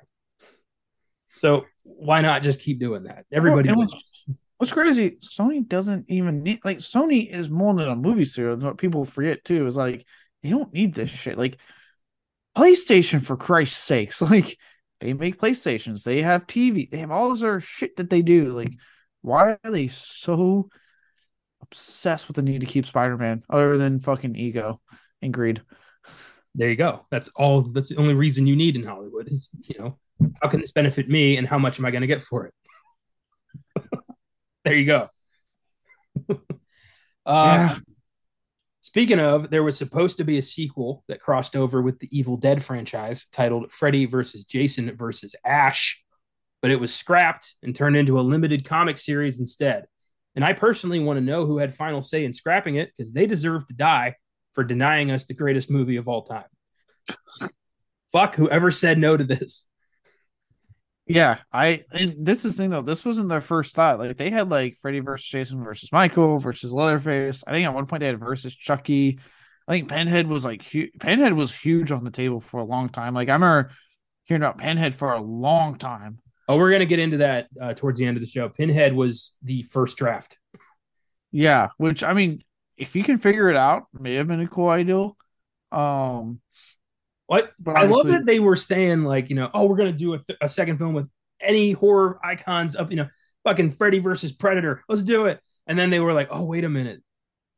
So 1.39 1.65
why 1.83 2.21
not 2.21 2.45
just 2.45 2.61
keep 2.61 2.79
doing 2.79 3.03
that? 3.05 3.27
Everybody. 3.33 3.71
Well, 3.71 3.79
what's, 3.79 4.25
What's 4.59 4.73
crazy, 4.73 5.19
Sony 5.21 5.67
doesn't 5.67 6.05
even 6.09 6.45
need 6.45 6.61
like 6.65 6.79
Sony 6.79 7.29
is 7.29 7.51
more 7.51 7.75
than 7.75 7.89
a 7.89 7.97
movie 7.97 8.25
studio. 8.25 8.55
What 8.55 8.79
people 8.79 9.05
forget 9.05 9.43
too 9.43 9.67
is 9.67 9.75
like 9.75 10.07
they 10.45 10.51
don't 10.51 10.73
need 10.73 10.95
this 10.95 11.11
shit. 11.11 11.37
Like 11.37 11.59
PlayStation, 12.57 13.23
for 13.23 13.37
Christ's 13.37 13.79
sakes, 13.79 14.21
like 14.23 14.59
they 15.01 15.13
make 15.13 15.41
PlayStations, 15.41 16.03
they 16.03 16.23
have 16.23 16.47
TV, 16.47 16.91
they 16.91 16.99
have 16.99 17.11
all 17.11 17.33
this 17.33 17.43
other 17.43 17.61
shit 17.61 17.97
that 17.97 18.11
they 18.11 18.23
do. 18.23 18.53
Like, 18.53 18.73
why 19.23 19.57
are 19.65 19.71
they 19.71 19.89
so 19.89 20.69
obsessed 21.61 22.29
with 22.29 22.37
the 22.37 22.43
need 22.43 22.61
to 22.61 22.67
keep 22.67 22.87
Spider-Man 22.87 23.43
other 23.49 23.79
than 23.79 24.01
fucking 24.01 24.37
ego 24.37 24.81
and 25.21 25.33
greed? 25.33 25.63
There 26.55 26.69
you 26.69 26.77
go. 26.77 27.07
That's 27.11 27.29
all. 27.29 27.63
That's 27.63 27.89
the 27.89 27.97
only 27.97 28.15
reason 28.15 28.47
you 28.47 28.57
need 28.57 28.77
in 28.77 28.85
Hollywood 28.85 29.29
is 29.29 29.49
you 29.69 29.79
know 29.79 29.99
how 30.43 30.49
can 30.49 30.61
this 30.61 30.71
benefit 30.71 31.09
me 31.09 31.37
and 31.37 31.47
how 31.47 31.59
much 31.59 31.79
am 31.79 31.87
I 31.87 31.91
going 31.91 32.03
to 32.03 32.07
get 32.07 32.23
for 32.23 32.47
it? 32.47 32.55
there 34.65 34.75
you 34.75 34.85
go. 34.85 35.09
uh, 36.29 36.35
yeah. 37.27 37.79
Speaking 38.93 39.21
of, 39.21 39.49
there 39.49 39.63
was 39.63 39.79
supposed 39.79 40.19
to 40.19 40.25
be 40.25 40.37
a 40.37 40.43
sequel 40.43 41.03
that 41.09 41.19
crossed 41.19 41.57
over 41.57 41.81
with 41.81 41.99
the 41.99 42.15
Evil 42.15 42.37
Dead 42.37 42.63
franchise 42.63 43.25
titled 43.33 43.73
Freddy 43.73 44.05
vs. 44.05 44.45
Jason 44.45 44.95
vs. 44.95 45.35
Ash, 45.47 46.05
but 46.61 46.71
it 46.71 46.79
was 46.79 46.95
scrapped 46.95 47.55
and 47.63 47.75
turned 47.75 47.97
into 47.97 48.21
a 48.21 48.21
limited 48.21 48.67
comic 48.67 48.99
series 48.99 49.41
instead. 49.41 49.87
And 50.37 50.45
I 50.45 50.53
personally 50.53 51.01
want 51.01 51.17
to 51.17 51.25
know 51.25 51.47
who 51.47 51.57
had 51.57 51.75
final 51.75 52.03
say 52.03 52.27
in 52.27 52.35
scrapping 52.35 52.75
it 52.75 52.91
because 52.95 53.15
they 53.15 53.27
deserve 53.27 53.67
to 53.69 53.75
die 53.75 54.17
for 54.53 54.63
denying 54.63 55.11
us 55.11 55.25
the 55.25 55.33
greatest 55.33 55.71
movie 55.71 55.97
of 55.97 56.07
all 56.07 56.25
time. 56.25 56.45
Fuck 58.13 58.35
whoever 58.35 58.71
said 58.71 58.99
no 58.99 59.17
to 59.17 59.25
this. 59.25 59.71
Yeah, 61.07 61.39
I 61.53 61.85
and 61.93 62.15
this 62.19 62.45
is 62.45 62.57
the 62.57 62.63
thing 62.63 62.71
though. 62.71 62.83
This 62.83 63.05
wasn't 63.05 63.29
their 63.29 63.41
first 63.41 63.75
thought. 63.75 63.99
Like 63.99 64.17
they 64.17 64.31
had 64.31 64.51
like 64.51 64.79
Freddy 64.81 65.01
versus 65.01 65.27
Jason 65.29 65.65
versus 65.65 65.91
Michael 65.91 66.39
versus 66.39 66.73
Leatherface. 66.73 67.43
I 67.47 67.51
think 67.51 67.67
at 67.67 67.75
one 67.75 67.87
point 67.87 68.01
they 68.01 68.07
had 68.07 68.21
versus 68.21 68.55
Chucky. 68.55 69.19
I 69.67 69.73
think 69.73 69.89
Penhead 69.89 70.27
was 70.27 70.45
like 70.45 70.65
hu- 70.65 70.91
Pinhead 71.01 71.33
was 71.33 71.55
huge 71.55 71.91
on 71.91 72.05
the 72.05 72.11
table 72.11 72.41
for 72.41 72.61
a 72.61 72.65
long 72.65 72.89
time. 72.89 73.15
Like 73.15 73.29
I 73.29 73.33
remember 73.33 73.73
hearing 74.25 74.43
about 74.43 74.59
Penhead 74.59 74.95
for 74.95 75.13
a 75.13 75.21
long 75.21 75.77
time. 75.77 76.19
Oh, 76.49 76.57
we're 76.57 76.71
gonna 76.71 76.87
get 76.87 77.01
into 77.01 77.19
that 77.19 77.49
uh, 77.61 77.75
towards 77.75 77.99
the 77.99 78.07
end 78.07 78.17
of 78.17 78.21
the 78.21 78.29
show. 78.29 78.49
Pinhead 78.49 78.95
was 78.95 79.37
the 79.43 79.63
first 79.63 79.97
draft. 79.97 80.39
Yeah, 81.33 81.69
which 81.79 82.05
I 82.05 82.13
mean, 82.13 82.45
if 82.77 82.95
you 82.95 83.03
can 83.03 83.19
figure 83.19 83.49
it 83.49 83.57
out, 83.57 83.85
may 83.93 84.15
have 84.15 84.29
been 84.29 84.41
a 84.41 84.49
cool 84.49 84.69
ideal. 84.69 85.17
Um, 85.73 86.41
what? 87.33 87.53
But 87.59 87.79
I 87.79 87.87
love 87.87 88.09
that 88.09 88.27
they 88.27 88.41
were 88.41 88.57
saying 88.57 89.05
like, 89.05 89.31
you 89.31 89.37
know, 89.37 89.51
oh, 89.55 89.65
we're 89.65 89.77
gonna 89.77 89.93
do 89.93 90.13
a, 90.13 90.19
th- 90.19 90.39
a 90.43 90.51
second 90.51 90.77
film 90.77 90.93
with 90.93 91.09
any 91.41 91.73
horror 91.73 92.21
icons 92.23 92.77
up, 92.77 92.91
you 92.91 92.99
know, 92.99 93.09
fucking 93.45 93.73
Freddy 93.73 94.01
versus 94.01 94.33
Predator. 94.33 94.83
Let's 94.87 95.03
do 95.03 95.25
it. 95.25 95.41
And 95.67 95.79
then 95.79 95.89
they 95.89 95.99
were 95.99 96.13
like, 96.13 96.29
oh, 96.31 96.45
wait 96.45 96.65
a 96.65 96.69
minute, 96.69 97.03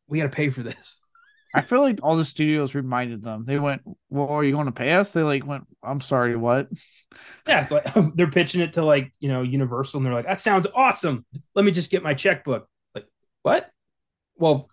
we 0.07 0.19
got 0.19 0.25
to 0.25 0.31
pay 0.31 0.51
for 0.51 0.63
this. 0.63 0.97
I 1.57 1.63
feel 1.63 1.81
like 1.81 1.99
all 2.05 2.17
the 2.17 2.25
studios 2.25 2.77
reminded 2.77 3.23
them. 3.23 3.45
They 3.47 3.59
went, 3.59 3.83
"Well, 4.11 4.29
are 4.29 4.43
you 4.43 4.53
going 4.53 4.67
to 4.67 4.73
pay 4.73 4.93
us?" 4.93 5.13
They 5.13 5.23
like 5.23 5.47
went, 5.47 5.65
"I'm 5.85 6.01
sorry, 6.01 6.37
what?" 6.37 6.69
Yeah, 7.47 7.63
it's 7.63 7.71
like 7.71 7.87
they're 8.15 8.31
pitching 8.31 8.61
it 8.61 8.73
to 8.73 8.85
like 8.85 9.13
you 9.21 9.29
know 9.29 9.43
Universal, 9.43 9.99
and 9.99 10.07
they're 10.07 10.15
like, 10.15 10.27
"That 10.27 10.41
sounds 10.41 10.67
awesome. 10.75 11.25
Let 11.55 11.65
me 11.65 11.71
just 11.71 11.93
get 11.93 12.03
my 12.03 12.15
checkbook." 12.15 12.69
Like, 12.93 13.07
what? 13.43 13.71
Well, 14.37 14.69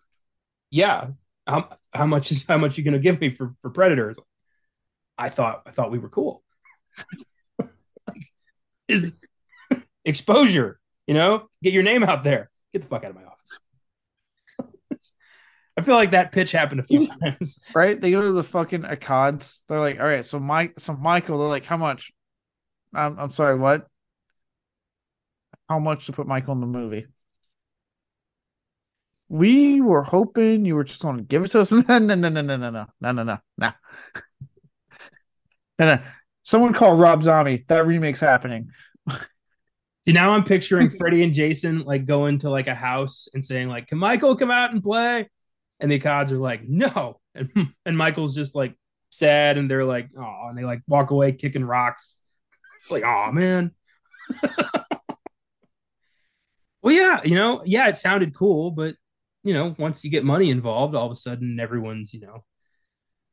yeah. 0.71 1.09
How 1.45 1.77
how 1.93 2.07
much 2.07 2.31
is 2.31 2.45
how 2.47 2.57
much 2.57 2.79
you 2.79 2.83
going 2.83 2.93
to 2.93 2.99
give 2.99 3.21
me 3.21 3.29
for 3.29 3.53
for 3.61 3.69
Predators? 3.69 4.17
I 5.21 5.29
thought 5.29 5.61
I 5.67 5.71
thought 5.71 5.91
we 5.91 5.99
were 5.99 6.09
cool. 6.09 6.43
is 8.87 9.13
exposure, 10.03 10.79
you 11.05 11.13
know, 11.13 11.47
get 11.61 11.73
your 11.73 11.83
name 11.83 12.03
out 12.03 12.23
there. 12.23 12.49
Get 12.73 12.81
the 12.81 12.87
fuck 12.87 13.03
out 13.03 13.11
of 13.11 13.15
my 13.15 13.23
office. 13.23 13.59
I 15.77 15.83
feel 15.83 15.93
like 15.93 16.11
that 16.11 16.31
pitch 16.31 16.51
happened 16.51 16.79
a 16.79 16.83
few 16.83 17.07
times. 17.21 17.59
Right? 17.75 18.01
They 18.01 18.09
go 18.09 18.21
to 18.21 18.31
the 18.31 18.43
fucking 18.43 18.81
Akkads. 18.81 19.57
They're 19.69 19.79
like, 19.79 19.99
all 19.99 20.07
right, 20.07 20.25
so 20.25 20.39
Mike 20.39 20.79
so 20.79 20.93
Michael, 20.93 21.37
they're 21.37 21.47
like, 21.47 21.65
how 21.65 21.77
much? 21.77 22.11
I'm 22.95 23.19
I'm 23.19 23.31
sorry, 23.31 23.59
what? 23.59 23.85
How 25.69 25.77
much 25.77 26.07
to 26.07 26.13
put 26.13 26.25
Michael 26.25 26.53
in 26.53 26.61
the 26.61 26.67
movie? 26.67 27.05
We 29.29 29.81
were 29.81 30.03
hoping 30.03 30.65
you 30.65 30.75
were 30.75 30.83
just 30.83 31.01
going 31.03 31.17
to 31.17 31.23
give 31.23 31.43
it 31.43 31.51
to 31.51 31.61
us. 31.61 31.71
no, 31.71 31.99
no, 31.99 32.15
no, 32.15 32.27
no, 32.27 32.41
no, 32.41 32.57
no, 32.57 32.87
no, 32.99 33.11
no, 33.11 33.37
no. 33.57 33.71
And 35.81 35.89
uh, 35.89 35.97
someone 36.43 36.73
call 36.73 36.95
Rob 36.95 37.23
Zombie. 37.23 37.65
That 37.67 37.87
remake's 37.87 38.19
happening. 38.19 38.69
See, 40.05 40.11
now 40.11 40.29
I'm 40.29 40.43
picturing 40.43 40.91
Freddy 40.91 41.23
and 41.23 41.33
Jason 41.33 41.79
like 41.79 42.05
going 42.05 42.37
to 42.39 42.51
like 42.51 42.67
a 42.67 42.75
house 42.75 43.27
and 43.33 43.43
saying 43.43 43.67
like, 43.67 43.87
"Can 43.87 43.97
Michael 43.97 44.35
come 44.35 44.51
out 44.51 44.71
and 44.71 44.83
play?" 44.83 45.27
And 45.79 45.91
the 45.91 46.03
odds 46.05 46.31
are 46.31 46.37
like, 46.37 46.61
"No," 46.67 47.19
and 47.33 47.49
and 47.85 47.97
Michael's 47.97 48.35
just 48.35 48.53
like 48.53 48.75
sad, 49.09 49.57
and 49.57 49.69
they're 49.69 49.83
like, 49.83 50.09
"Oh," 50.15 50.47
and 50.49 50.57
they 50.57 50.63
like 50.63 50.83
walk 50.87 51.09
away 51.09 51.31
kicking 51.31 51.65
rocks. 51.65 52.17
It's 52.79 52.91
like, 52.91 53.03
"Oh 53.03 53.31
man." 53.31 53.71
well, 56.83 56.93
yeah, 56.95 57.21
you 57.23 57.33
know, 57.33 57.63
yeah, 57.65 57.87
it 57.87 57.97
sounded 57.97 58.35
cool, 58.35 58.69
but 58.69 58.95
you 59.43 59.55
know, 59.55 59.73
once 59.79 60.03
you 60.03 60.11
get 60.11 60.23
money 60.23 60.51
involved, 60.51 60.93
all 60.93 61.07
of 61.07 61.11
a 61.11 61.15
sudden 61.15 61.59
everyone's 61.59 62.13
you 62.13 62.19
know 62.21 62.43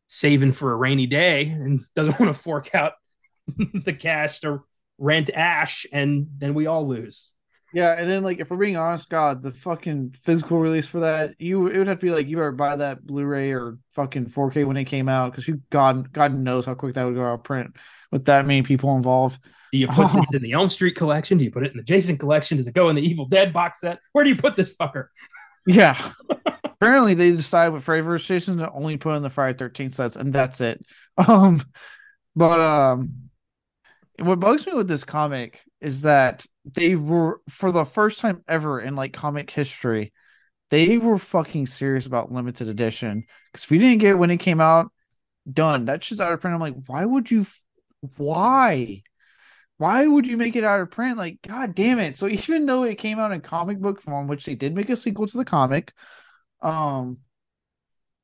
saving 0.09 0.53
for 0.53 0.73
a 0.73 0.77
rainy 0.77 1.07
day 1.07 1.49
and 1.49 1.81
doesn't 1.97 2.19
want 2.19 2.35
to 2.35 2.41
fork 2.41 2.75
out 2.75 2.95
the 3.85 3.93
cash 3.93 4.41
to 4.41 4.63
rent 4.99 5.31
Ash, 5.33 5.87
and 5.93 6.27
then 6.39 6.55
we 6.55 6.67
all 6.67 6.87
lose. 6.87 7.33
Yeah, 7.73 7.95
and 7.99 8.09
then 8.11 8.23
like 8.23 8.41
if 8.41 8.51
we're 8.51 8.57
being 8.57 8.79
honest, 8.79 9.11
God, 9.11 9.43
the 9.43 9.53
fucking 9.53 10.17
physical 10.23 10.59
release 10.59 10.87
for 10.87 11.01
that, 11.01 11.35
you 11.39 11.67
it 11.67 11.77
would 11.77 11.87
have 11.87 11.99
to 11.99 12.07
be 12.07 12.13
like 12.13 12.27
you 12.27 12.37
better 12.37 12.51
buy 12.51 12.77
that 12.77 13.07
Blu-ray 13.07 13.53
or 13.53 13.79
fucking 13.95 14.27
4K 14.27 14.67
when 14.67 14.79
it 14.79 14.85
came 14.85 15.09
out 15.09 15.33
because 15.33 15.47
you 15.47 15.61
God 15.69 16.11
God 16.11 16.35
knows 16.35 16.65
how 16.65 16.75
quick 16.75 16.95
that 16.95 17.05
would 17.05 17.15
go 17.15 17.25
out 17.25 17.45
print 17.45 17.75
with 18.11 18.25
that 18.25 18.47
many 18.47 18.63
people 18.63 18.97
involved. 18.97 19.39
Do 19.71 19.79
you 19.79 19.87
put 19.87 20.11
this 20.15 20.33
in 20.33 20.43
the 20.43 20.53
Elm 20.53 20.69
Street 20.69 20.97
collection? 20.97 21.37
Do 21.37 21.45
you 21.45 21.51
put 21.51 21.67
it 21.67 21.73
in 21.73 21.77
the 21.77 21.83
Jason 21.83 22.17
collection? 22.17 22.57
Does 22.57 22.69
it 22.69 22.75
go 22.75 22.89
in 22.89 22.97
the 22.97 23.03
Evil 23.03 23.27
Dead 23.27 23.53
box 23.53 23.81
set? 23.81 23.99
Where 24.13 24.25
do 24.25 24.31
you 24.31 24.37
put 24.37 24.57
this 24.57 24.75
fucker? 24.75 25.09
Yeah. 25.67 26.13
Apparently, 26.81 27.15
they 27.15 27.33
decided 27.33 27.73
with 27.73 27.85
Freddy 27.85 28.03
vs. 28.03 28.27
Jason 28.27 28.59
to 28.59 28.71
only 28.71 28.97
put 28.97 29.17
in 29.17 29.23
the 29.23 29.31
Friday 29.31 29.59
Thirteenth 29.59 29.95
sets, 29.95 30.17
and 30.17 30.33
that's 30.33 30.61
it. 30.61 30.85
Um, 31.27 31.61
but 32.37 32.61
um, 32.61 33.31
what 34.21 34.39
bugs 34.39 34.65
me 34.67 34.73
with 34.75 34.87
this 34.87 35.03
comic 35.03 35.61
is 35.81 36.03
that 36.03 36.47
they 36.65 36.95
were 36.95 37.41
for 37.49 37.73
the 37.73 37.85
first 37.85 38.21
time 38.21 38.43
ever 38.47 38.81
in 38.81 38.97
like 38.97 39.13
comic 39.13 39.51
history, 39.51 40.13
they 40.71 40.99
were 40.99 41.19
fucking 41.19 41.67
serious 41.67 42.07
about 42.07 42.33
limited 42.33 42.69
edition. 42.69 43.25
Because 43.53 43.65
if 43.65 43.71
we 43.71 43.79
didn't 43.79 43.99
get 43.99 44.11
it 44.11 44.19
when 44.19 44.31
it 44.31 44.39
came 44.39 44.61
out, 44.61 44.93
done. 45.51 45.85
That's 45.85 46.07
just 46.07 46.21
out 46.21 46.33
of 46.33 46.41
print. 46.41 46.55
I'm 46.55 46.61
like, 46.61 46.77
why 46.87 47.05
would 47.05 47.31
you? 47.31 47.47
Why? 48.17 49.03
Why 49.79 50.07
would 50.07 50.27
you 50.27 50.37
make 50.37 50.57
it 50.57 50.65
out 50.65 50.81
of 50.81 50.91
print? 50.91 51.19
Like, 51.19 51.39
god 51.47 51.75
damn 51.75 52.01
it! 52.01 52.17
So 52.17 52.29
even 52.29 52.67
though 52.67 52.83
it 52.83 52.99
came 52.99 53.19
out 53.19 53.33
in 53.33 53.41
comic 53.41 53.79
book 53.79 54.01
form, 54.01 54.27
which 54.27 54.45
they 54.45 54.55
did 54.55 54.75
make 54.75 54.91
a 54.91 54.97
sequel 54.97 55.27
to 55.29 55.37
the 55.37 55.45
comic, 55.45 55.93
um, 56.63 57.19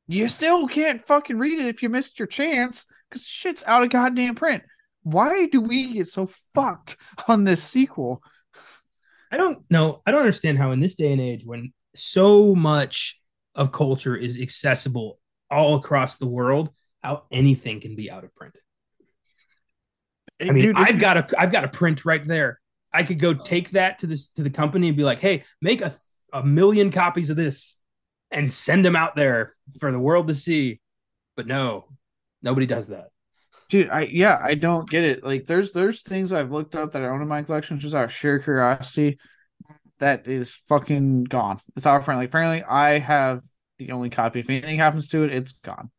you 0.06 0.28
still 0.28 0.68
can't 0.68 1.04
fucking 1.04 1.38
read 1.38 1.60
it 1.60 1.66
if 1.66 1.82
you 1.82 1.88
missed 1.88 2.18
your 2.18 2.28
chance 2.28 2.86
because 3.08 3.24
shit's 3.24 3.64
out 3.66 3.82
of 3.82 3.90
goddamn 3.90 4.34
print. 4.34 4.62
Why 5.02 5.46
do 5.46 5.60
we 5.60 5.92
get 5.92 6.08
so 6.08 6.30
fucked 6.54 6.96
on 7.28 7.44
this 7.44 7.62
sequel? 7.62 8.22
I 9.30 9.36
don't 9.36 9.64
know. 9.70 10.02
I 10.06 10.10
don't 10.10 10.20
understand 10.20 10.58
how 10.58 10.72
in 10.72 10.80
this 10.80 10.94
day 10.94 11.12
and 11.12 11.20
age, 11.20 11.44
when 11.44 11.72
so 11.94 12.54
much 12.54 13.20
of 13.54 13.72
culture 13.72 14.16
is 14.16 14.40
accessible 14.40 15.18
all 15.50 15.76
across 15.76 16.16
the 16.16 16.26
world, 16.26 16.70
how 17.02 17.24
anything 17.30 17.80
can 17.80 17.96
be 17.96 18.10
out 18.10 18.24
of 18.24 18.34
print. 18.34 18.56
I 20.40 20.50
mean, 20.50 20.58
Dude, 20.58 20.76
I've 20.76 20.98
got 20.98 21.16
a 21.16 21.28
I've 21.38 21.52
got 21.52 21.64
a 21.64 21.68
print 21.68 22.04
right 22.04 22.26
there. 22.26 22.60
I 22.92 23.02
could 23.02 23.18
go 23.18 23.34
take 23.34 23.70
that 23.70 24.00
to 24.00 24.06
this 24.06 24.28
to 24.30 24.42
the 24.42 24.50
company 24.50 24.88
and 24.88 24.96
be 24.96 25.04
like, 25.04 25.20
"Hey, 25.20 25.44
make 25.60 25.80
a 25.80 25.94
a 26.32 26.42
million 26.44 26.90
copies 26.90 27.30
of 27.30 27.36
this 27.36 27.78
and 28.34 28.52
send 28.52 28.84
them 28.84 28.96
out 28.96 29.16
there 29.16 29.54
for 29.80 29.90
the 29.90 29.98
world 29.98 30.28
to 30.28 30.34
see. 30.34 30.80
But 31.36 31.46
no, 31.46 31.86
nobody 32.42 32.66
does 32.66 32.88
that. 32.88 33.08
Dude, 33.70 33.88
I 33.88 34.02
yeah, 34.02 34.38
I 34.42 34.54
don't 34.54 34.88
get 34.88 35.04
it. 35.04 35.24
Like 35.24 35.44
there's 35.44 35.72
there's 35.72 36.02
things 36.02 36.32
I've 36.32 36.52
looked 36.52 36.74
up 36.74 36.92
that 36.92 37.02
I 37.02 37.08
own 37.08 37.22
in 37.22 37.28
my 37.28 37.42
collection 37.42 37.78
just 37.78 37.94
out 37.94 38.04
of 38.04 38.12
sheer 38.12 38.38
curiosity 38.38 39.18
that 40.00 40.26
is 40.28 40.54
fucking 40.68 41.24
gone. 41.24 41.58
It's 41.76 41.86
out 41.86 42.04
front. 42.04 42.20
Like 42.20 42.28
apparently 42.28 42.62
I 42.62 42.98
have 42.98 43.40
the 43.78 43.92
only 43.92 44.10
copy. 44.10 44.40
If 44.40 44.50
anything 44.50 44.76
happens 44.78 45.08
to 45.08 45.24
it, 45.24 45.32
it's 45.32 45.52
gone. 45.52 45.90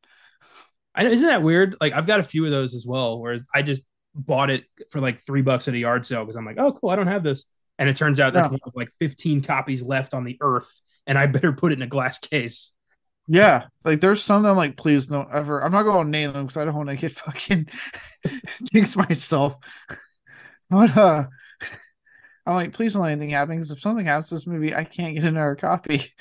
I 0.93 1.03
know, 1.03 1.11
isn't 1.11 1.27
that 1.27 1.41
weird? 1.43 1.75
Like 1.81 1.93
I've 1.93 2.07
got 2.07 2.19
a 2.19 2.23
few 2.23 2.45
of 2.45 2.51
those 2.51 2.75
as 2.75 2.85
well, 2.87 3.19
where 3.19 3.39
I 3.53 3.61
just 3.61 3.81
bought 4.13 4.49
it 4.49 4.63
for 4.91 5.01
like 5.01 5.25
three 5.25 5.41
bucks 5.41 5.67
at 5.67 5.73
a 5.73 5.77
yard 5.77 6.05
sale 6.05 6.23
because 6.23 6.35
I'm 6.35 6.45
like, 6.45 6.59
oh 6.59 6.73
cool, 6.73 6.89
I 6.89 6.95
don't 6.95 7.07
have 7.07 7.23
this. 7.23 7.45
And 7.77 7.89
it 7.89 7.95
turns 7.95 8.19
out 8.19 8.33
there's 8.33 8.47
yeah. 8.49 8.57
like 8.73 8.89
15 8.99 9.41
copies 9.41 9.83
left 9.83 10.13
on 10.13 10.23
the 10.23 10.37
earth, 10.41 10.81
and 11.05 11.17
I 11.17 11.27
better 11.27 11.51
put 11.51 11.71
it 11.71 11.79
in 11.79 11.81
a 11.81 11.87
glass 11.87 12.19
case. 12.19 12.71
Yeah, 13.27 13.65
like 13.83 14.01
there's 14.01 14.23
some 14.23 14.43
that 14.43 14.51
I'm 14.51 14.55
like, 14.55 14.77
please 14.77 15.07
don't 15.07 15.29
ever. 15.33 15.63
I'm 15.63 15.71
not 15.71 15.83
going 15.83 16.05
to 16.05 16.11
name 16.11 16.31
them 16.31 16.45
because 16.45 16.57
I 16.57 16.65
don't 16.65 16.75
want 16.75 16.89
to 16.89 16.95
get 16.95 17.11
fucking 17.13 17.67
jinx 18.71 18.95
myself. 18.95 19.55
But 20.67 20.97
uh, 20.97 21.25
I'm 22.47 22.55
like, 22.55 22.73
please 22.73 22.93
don't 22.93 23.03
let 23.03 23.11
anything 23.11 23.29
happen 23.29 23.55
because 23.55 23.69
if 23.69 23.79
something 23.79 24.07
happens 24.07 24.29
to 24.29 24.35
this 24.35 24.47
movie, 24.47 24.73
I 24.73 24.83
can't 24.83 25.13
get 25.13 25.23
another 25.23 25.53
copy. 25.53 26.11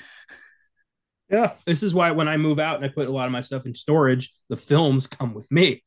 Yeah, 1.31 1.53
this 1.65 1.81
is 1.81 1.95
why 1.95 2.11
when 2.11 2.27
I 2.27 2.37
move 2.37 2.59
out 2.59 2.75
and 2.75 2.85
I 2.85 2.89
put 2.89 3.07
a 3.07 3.11
lot 3.11 3.25
of 3.25 3.31
my 3.31 3.41
stuff 3.41 3.65
in 3.65 3.73
storage, 3.73 4.33
the 4.49 4.55
films 4.55 5.07
come 5.07 5.33
with 5.33 5.51
me. 5.51 5.83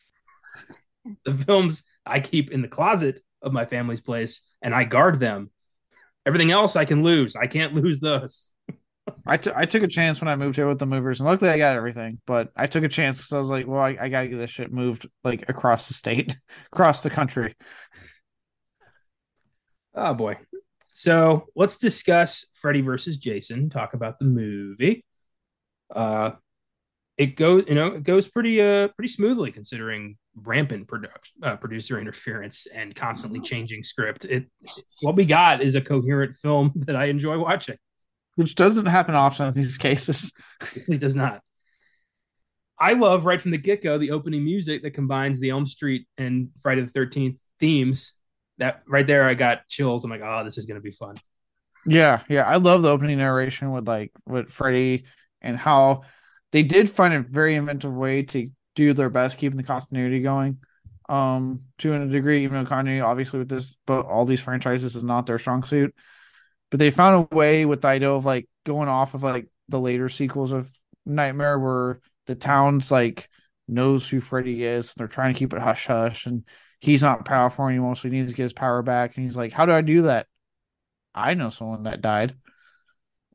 the 1.24 1.32
films 1.32 1.84
I 2.04 2.18
keep 2.20 2.50
in 2.50 2.62
the 2.62 2.68
closet 2.68 3.20
of 3.40 3.52
my 3.52 3.64
family's 3.64 4.00
place 4.00 4.42
and 4.60 4.74
I 4.74 4.84
guard 4.84 5.20
them. 5.20 5.50
Everything 6.28 6.50
else 6.50 6.76
I 6.76 6.84
can 6.84 7.02
lose. 7.02 7.36
I 7.36 7.46
can't 7.46 7.72
lose 7.72 8.00
those. 8.00 8.52
I, 9.26 9.38
t- 9.38 9.50
I 9.56 9.64
took 9.64 9.82
a 9.82 9.88
chance 9.88 10.20
when 10.20 10.28
I 10.28 10.36
moved 10.36 10.56
here 10.56 10.68
with 10.68 10.78
the 10.78 10.84
movers, 10.84 11.20
and 11.20 11.26
luckily 11.26 11.48
I 11.48 11.56
got 11.56 11.74
everything. 11.74 12.20
But 12.26 12.50
I 12.54 12.66
took 12.66 12.84
a 12.84 12.88
chance 12.88 13.16
because 13.16 13.32
I 13.32 13.38
was 13.38 13.48
like, 13.48 13.66
well, 13.66 13.80
I, 13.80 13.96
I 13.98 14.08
got 14.10 14.20
to 14.20 14.28
get 14.28 14.36
this 14.36 14.50
shit 14.50 14.70
moved 14.70 15.08
like 15.24 15.48
across 15.48 15.88
the 15.88 15.94
state, 15.94 16.36
across 16.70 17.02
the 17.02 17.08
country. 17.08 17.56
Oh 19.94 20.12
boy. 20.12 20.36
So 20.92 21.46
let's 21.56 21.78
discuss 21.78 22.44
Freddy 22.52 22.82
versus 22.82 23.16
Jason. 23.16 23.70
Talk 23.70 23.94
about 23.94 24.18
the 24.18 24.26
movie. 24.26 25.06
Uh, 25.88 26.32
it 27.18 27.34
goes, 27.34 27.64
you 27.66 27.74
know, 27.74 27.88
it 27.88 28.04
goes 28.04 28.28
pretty, 28.28 28.62
uh, 28.62 28.88
pretty 28.88 29.08
smoothly 29.08 29.50
considering 29.50 30.16
rampant 30.36 30.86
production, 30.86 31.34
uh, 31.42 31.56
producer 31.56 31.98
interference 31.98 32.66
and 32.66 32.94
constantly 32.94 33.40
changing 33.40 33.82
script. 33.82 34.24
It, 34.24 34.46
what 35.02 35.16
we 35.16 35.24
got 35.24 35.60
is 35.60 35.74
a 35.74 35.80
coherent 35.80 36.36
film 36.36 36.72
that 36.76 36.94
I 36.94 37.06
enjoy 37.06 37.36
watching, 37.38 37.76
which 38.36 38.54
doesn't 38.54 38.86
happen 38.86 39.16
often 39.16 39.48
in 39.48 39.54
these 39.54 39.76
cases. 39.78 40.32
it 40.74 41.00
does 41.00 41.16
not. 41.16 41.42
I 42.78 42.92
love 42.92 43.26
right 43.26 43.42
from 43.42 43.50
the 43.50 43.58
get 43.58 43.82
go 43.82 43.98
the 43.98 44.12
opening 44.12 44.44
music 44.44 44.82
that 44.82 44.92
combines 44.92 45.40
the 45.40 45.50
Elm 45.50 45.66
Street 45.66 46.06
and 46.16 46.50
Friday 46.62 46.82
the 46.82 46.90
Thirteenth 46.90 47.40
themes. 47.58 48.12
That 48.58 48.82
right 48.86 49.06
there, 49.06 49.24
I 49.24 49.34
got 49.34 49.66
chills. 49.66 50.04
I'm 50.04 50.10
like, 50.10 50.20
oh, 50.22 50.44
this 50.44 50.58
is 50.58 50.66
gonna 50.66 50.80
be 50.80 50.92
fun. 50.92 51.16
Yeah, 51.84 52.22
yeah, 52.28 52.44
I 52.44 52.56
love 52.56 52.82
the 52.82 52.90
opening 52.90 53.18
narration 53.18 53.72
with 53.72 53.88
like 53.88 54.12
with 54.26 54.50
Freddy 54.50 55.06
and 55.42 55.56
how 55.56 56.02
they 56.52 56.62
did 56.62 56.90
find 56.90 57.14
a 57.14 57.20
very 57.20 57.54
inventive 57.54 57.92
way 57.92 58.22
to 58.22 58.48
do 58.74 58.92
their 58.92 59.10
best 59.10 59.38
keeping 59.38 59.56
the 59.56 59.62
continuity 59.62 60.20
going 60.20 60.58
um 61.08 61.62
to 61.78 61.94
a 61.94 62.06
degree 62.06 62.44
even 62.44 62.58
though 62.62 62.68
continuity 62.68 63.00
obviously 63.00 63.38
with 63.38 63.48
this 63.48 63.76
but 63.86 64.04
all 64.04 64.24
these 64.24 64.40
franchises 64.40 64.94
is 64.94 65.02
not 65.02 65.26
their 65.26 65.38
strong 65.38 65.64
suit 65.64 65.94
but 66.70 66.78
they 66.78 66.90
found 66.90 67.28
a 67.30 67.34
way 67.34 67.64
with 67.64 67.80
the 67.80 67.88
idea 67.88 68.10
of 68.10 68.24
like 68.24 68.46
going 68.66 68.88
off 68.88 69.14
of 69.14 69.22
like 69.22 69.48
the 69.68 69.80
later 69.80 70.08
sequels 70.08 70.52
of 70.52 70.70
nightmare 71.06 71.58
where 71.58 72.00
the 72.26 72.34
town's 72.34 72.90
like 72.90 73.28
knows 73.66 74.08
who 74.08 74.20
freddy 74.20 74.64
is 74.64 74.88
and 74.88 74.94
they're 74.96 75.08
trying 75.08 75.32
to 75.32 75.38
keep 75.38 75.52
it 75.52 75.60
hush 75.60 75.86
hush 75.86 76.26
and 76.26 76.44
he's 76.80 77.02
not 77.02 77.24
powerful 77.24 77.66
anymore 77.66 77.96
so 77.96 78.02
he 78.02 78.10
needs 78.10 78.30
to 78.30 78.36
get 78.36 78.42
his 78.42 78.52
power 78.52 78.82
back 78.82 79.16
and 79.16 79.24
he's 79.24 79.36
like 79.36 79.52
how 79.52 79.64
do 79.64 79.72
i 79.72 79.80
do 79.80 80.02
that 80.02 80.26
i 81.14 81.32
know 81.34 81.48
someone 81.50 81.84
that 81.84 82.02
died 82.02 82.34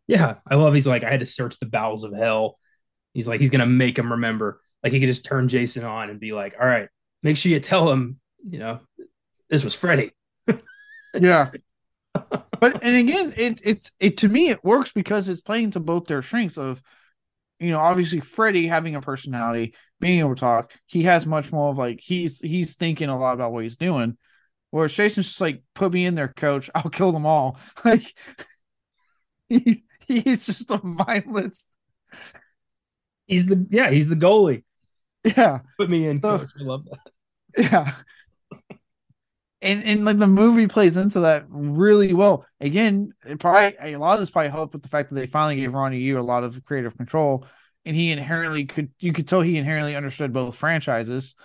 yeah, 0.08 0.36
I 0.50 0.56
love. 0.56 0.74
He's 0.74 0.88
like, 0.88 1.04
I 1.04 1.10
had 1.10 1.22
to 1.22 1.26
search 1.26 1.60
the 1.60 1.66
bowels 1.66 2.04
of 2.04 2.14
hell. 2.14 2.58
He's 3.14 3.28
like, 3.28 3.42
he's 3.42 3.50
gonna 3.50 3.66
make 3.66 3.98
him 3.98 4.12
remember. 4.12 4.60
Like 4.84 4.94
he 4.94 5.00
could 5.00 5.08
just 5.08 5.26
turn 5.26 5.50
Jason 5.50 5.84
on 5.84 6.10
and 6.10 6.20
be 6.20 6.34
like, 6.34 6.56
all 6.60 6.68
right, 6.68 6.90
make 7.22 7.38
sure 7.38 7.52
you 7.52 7.60
tell 7.60 7.92
him, 7.92 8.20
you 8.48 8.60
know, 8.60 8.80
this 9.50 9.64
was 9.64 9.76
Freddy. 9.76 10.12
yeah. 11.14 11.52
But 12.14 12.84
and 12.84 12.96
again, 12.96 13.34
it 13.36 13.62
it's 13.64 13.92
it 14.00 14.18
to 14.18 14.30
me 14.30 14.50
it 14.50 14.64
works 14.64 14.92
because 14.92 15.30
it's 15.30 15.42
playing 15.42 15.72
to 15.72 15.80
both 15.80 16.06
their 16.06 16.22
strengths 16.22 16.58
of 16.58 16.82
you 17.60 17.72
know, 17.72 17.80
obviously 17.80 18.20
Freddy 18.20 18.68
having 18.68 18.96
a 18.96 19.02
personality, 19.02 19.74
being 20.02 20.20
able 20.20 20.36
to 20.36 20.40
talk, 20.40 20.74
he 20.86 21.04
has 21.04 21.26
much 21.26 21.52
more 21.52 21.70
of 21.72 21.78
like 21.78 22.00
he's 22.02 22.40
he's 22.40 22.76
thinking 22.76 23.10
a 23.10 23.18
lot 23.18 23.34
about 23.34 23.54
what 23.54 23.64
he's 23.64 23.78
doing. 23.78 24.18
Whereas 24.72 24.94
Jason's 24.94 25.28
just 25.28 25.42
like, 25.42 25.62
put 25.76 25.94
me 25.94 26.06
in 26.06 26.16
there, 26.16 26.28
coach. 26.28 26.70
I'll 26.76 26.90
kill 26.90 27.12
them 27.12 27.26
all. 27.26 27.58
Like 27.86 28.14
he, 29.50 29.84
he's 30.08 30.46
just 30.46 30.72
a 30.72 30.84
mindless. 30.84 31.70
He's 33.28 33.46
the 33.46 33.66
yeah, 33.70 33.90
he's 33.90 34.10
the 34.10 34.16
goalie. 34.16 34.64
Yeah, 35.24 35.60
put 35.78 35.90
me 35.90 36.08
in. 36.08 36.22
So, 36.22 36.46
I 36.60 36.64
love 36.64 36.86
that. 36.86 37.00
Yeah, 37.58 37.96
and 39.62 39.84
and 39.84 40.06
like 40.06 40.20
the 40.20 40.28
movie 40.28 40.68
plays 40.68 40.98
into 40.98 41.22
that 41.22 41.46
really 41.50 42.14
well. 42.14 42.46
Again, 42.60 43.14
it 43.26 43.40
probably 43.40 43.76
a 43.80 43.98
lot 43.98 44.16
of 44.16 44.20
this 44.20 44.30
probably 44.30 44.52
helped 44.52 44.74
with 44.74 44.84
the 44.84 44.90
fact 44.90 45.10
that 45.10 45.16
they 45.16 45.28
finally 45.28 45.56
gave 45.56 45.74
Ronnie 45.74 46.00
Yu 46.00 46.20
a 46.20 46.22
lot 46.22 46.44
of 46.44 46.64
creative 46.66 46.98
control, 46.98 47.46
and 47.86 47.96
he 47.96 48.12
inherently 48.12 48.66
could 48.66 48.92
you 49.00 49.14
could 49.14 49.28
tell 49.28 49.42
he 49.42 49.58
inherently 49.58 49.96
understood 49.96 50.34
both 50.34 50.56
franchises, 50.56 51.36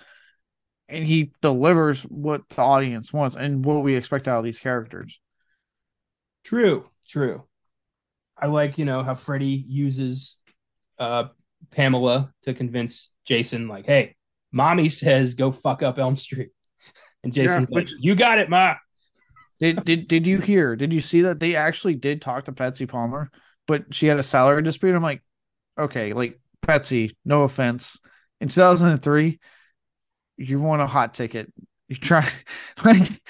and 0.89 1.05
he 1.05 1.33
delivers 1.43 2.03
what 2.03 2.49
the 2.49 2.63
audience 2.63 3.13
wants 3.13 3.37
and 3.37 3.65
what 3.65 3.85
we 3.85 3.95
expect 3.95 4.27
out 4.27 4.39
of 4.39 4.45
these 4.45 4.61
characters. 4.61 5.21
True, 6.45 6.89
true. 7.07 7.45
I 8.37 8.47
like, 8.47 8.79
you 8.79 8.85
know, 8.85 9.03
how 9.03 9.15
Freddy 9.15 9.65
uses 9.67 10.39
uh, 10.99 11.25
Pamela 11.71 12.33
to 12.43 12.55
convince 12.55 13.11
Jason, 13.25 13.69
like, 13.69 13.87
hey, 13.87 14.17
mommy 14.53 14.89
says 14.89 15.35
go 15.35 15.53
fuck 15.53 15.83
up 15.83 15.99
Elm 15.99 16.17
Street. 16.17 16.51
And 17.25 17.35
Jason's 17.35 17.69
yeah, 17.69 17.79
like, 17.79 17.89
you 17.99 18.15
got 18.15 18.39
it, 18.39 18.49
ma. 18.49 18.77
Did, 19.59 19.85
did 19.85 20.07
did 20.07 20.29
you 20.29 20.39
hear? 20.39 20.77
Did 20.77 20.93
you 20.93 21.01
see 21.01 21.23
that 21.23 21.41
they 21.41 21.57
actually 21.57 21.97
did 21.97 22.23
talk 22.23 22.45
to 22.45 22.53
Patsy 22.53 22.87
Palmer, 22.87 23.33
but 23.67 23.93
she 23.93 24.07
had 24.07 24.21
a 24.21 24.23
salary 24.23 24.63
dispute? 24.63 24.95
I'm 24.95 25.03
like, 25.03 25.21
okay, 25.77 26.13
like 26.13 26.39
Patsy, 26.63 27.17
no 27.25 27.43
offense. 27.43 27.99
In 28.41 28.47
2003, 28.47 29.41
you 30.37 30.61
want 30.61 30.81
a 30.81 30.87
hot 30.87 31.15
ticket. 31.15 31.53
You 31.89 31.97
try 31.97 32.29
like 32.85 33.21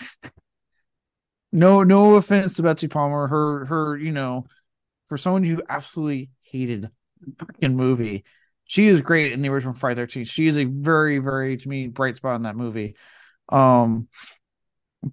no 1.52 1.82
no 1.82 2.16
offense 2.16 2.56
to 2.56 2.62
Betsy 2.62 2.88
Palmer. 2.88 3.26
Her 3.26 3.64
her, 3.66 3.96
you 3.96 4.12
know, 4.12 4.46
for 5.06 5.16
someone 5.16 5.44
you 5.44 5.62
absolutely 5.68 6.30
hated 6.42 6.90
freaking 7.36 7.74
movie, 7.74 8.24
she 8.64 8.86
is 8.86 9.00
great 9.00 9.32
in 9.32 9.42
the 9.42 9.48
original 9.48 9.74
Friday 9.74 10.04
13th. 10.04 10.28
She 10.28 10.46
is 10.46 10.58
a 10.58 10.64
very, 10.64 11.18
very 11.18 11.56
to 11.56 11.68
me 11.68 11.88
bright 11.88 12.16
spot 12.16 12.36
in 12.36 12.42
that 12.42 12.56
movie. 12.56 12.96
Um, 13.48 14.08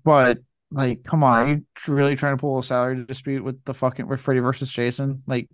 but 0.04 0.40
like, 0.72 1.04
come 1.04 1.24
on, 1.24 1.38
are 1.40 1.48
you 1.54 1.66
really 1.88 2.16
trying 2.16 2.36
to 2.36 2.42
pull 2.42 2.60
a 2.60 2.64
salary 2.64 3.06
dispute 3.06 3.44
with 3.44 3.64
the 3.64 3.74
fucking 3.74 4.08
with 4.08 4.22
Freddy 4.22 4.42
versus 4.42 4.72
Jason? 4.72 5.24
Like, 5.26 5.50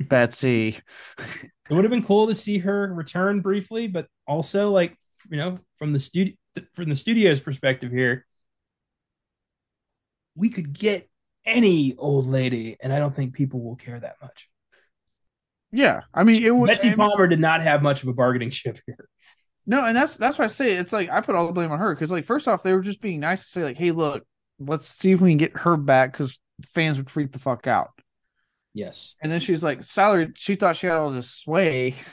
Betsy. 0.00 0.80
It 1.70 1.74
would 1.74 1.84
have 1.84 1.92
been 1.92 2.04
cool 2.04 2.26
to 2.26 2.34
see 2.34 2.58
her 2.58 2.92
return 2.92 3.40
briefly, 3.40 3.86
but 3.86 4.06
also 4.26 4.70
like 4.70 4.98
you 5.30 5.38
know 5.38 5.58
from 5.78 5.94
the 5.94 5.98
studio 5.98 6.34
from 6.74 6.90
the 6.90 6.96
studio's 6.96 7.40
perspective 7.40 7.90
here, 7.90 8.26
we 10.34 10.50
could 10.50 10.76
get 10.76 11.08
any 11.46 11.94
old 11.96 12.26
lady, 12.26 12.76
and 12.80 12.92
I 12.92 12.98
don't 12.98 13.14
think 13.14 13.32
people 13.34 13.62
will 13.62 13.76
care 13.76 13.98
that 13.98 14.16
much. 14.20 14.50
Yeah, 15.72 16.02
I 16.12 16.24
mean, 16.24 16.42
it 16.42 16.50
was 16.50 16.68
Betsy 16.68 16.94
Palmer 16.94 17.26
did 17.26 17.40
not 17.40 17.62
have 17.62 17.82
much 17.82 18.02
of 18.02 18.08
a 18.08 18.12
bargaining 18.12 18.50
chip 18.50 18.78
here. 18.86 19.08
No, 19.64 19.84
and 19.84 19.96
that's 19.96 20.16
that's 20.16 20.38
why 20.38 20.44
I 20.44 20.48
say 20.48 20.72
it's 20.72 20.92
like 20.92 21.08
I 21.08 21.20
put 21.20 21.34
all 21.34 21.46
the 21.46 21.52
blame 21.52 21.72
on 21.72 21.78
her 21.78 21.94
because 21.94 22.10
like 22.10 22.24
first 22.24 22.48
off 22.48 22.62
they 22.62 22.72
were 22.72 22.80
just 22.80 23.00
being 23.00 23.20
nice 23.20 23.42
to 23.42 23.48
say 23.48 23.64
like, 23.64 23.76
hey, 23.76 23.90
look, 23.90 24.24
let's 24.58 24.86
see 24.86 25.12
if 25.12 25.20
we 25.20 25.30
can 25.30 25.38
get 25.38 25.56
her 25.58 25.76
back 25.76 26.12
because 26.12 26.38
fans 26.74 26.98
would 26.98 27.08
freak 27.08 27.32
the 27.32 27.38
fuck 27.38 27.66
out. 27.66 27.90
Yes, 28.74 29.16
and 29.22 29.30
then 29.30 29.40
she's 29.40 29.62
like, 29.62 29.84
salary. 29.84 30.32
She 30.34 30.56
thought 30.56 30.76
she 30.76 30.86
had 30.86 30.96
all 30.96 31.10
this 31.10 31.30
sway. 31.30 31.96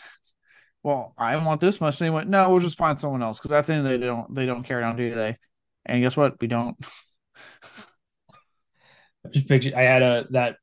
Well, 0.81 1.13
I 1.17 1.35
want 1.35 1.59
this 1.59 1.81
much. 1.81 1.99
And 1.99 2.05
they 2.05 2.09
went, 2.09 2.29
no, 2.29 2.49
we'll 2.49 2.61
just 2.61 2.77
find 2.77 2.97
someone 2.97 3.21
else 3.21 3.37
because 3.37 3.51
I 3.51 3.61
think 3.61 3.83
they 3.83 3.97
don't 3.97 4.33
they 4.33 4.45
don't 4.45 4.63
care 4.63 4.79
now, 4.79 4.93
do 4.93 5.13
they? 5.13 5.37
And 5.85 6.01
guess 6.01 6.15
what? 6.15 6.39
We 6.39 6.47
don't. 6.47 6.77
I 9.25 9.29
just 9.29 9.47
picture 9.47 9.71
I 9.75 9.81
had 9.81 10.01
a 10.01 10.27
that 10.29 10.55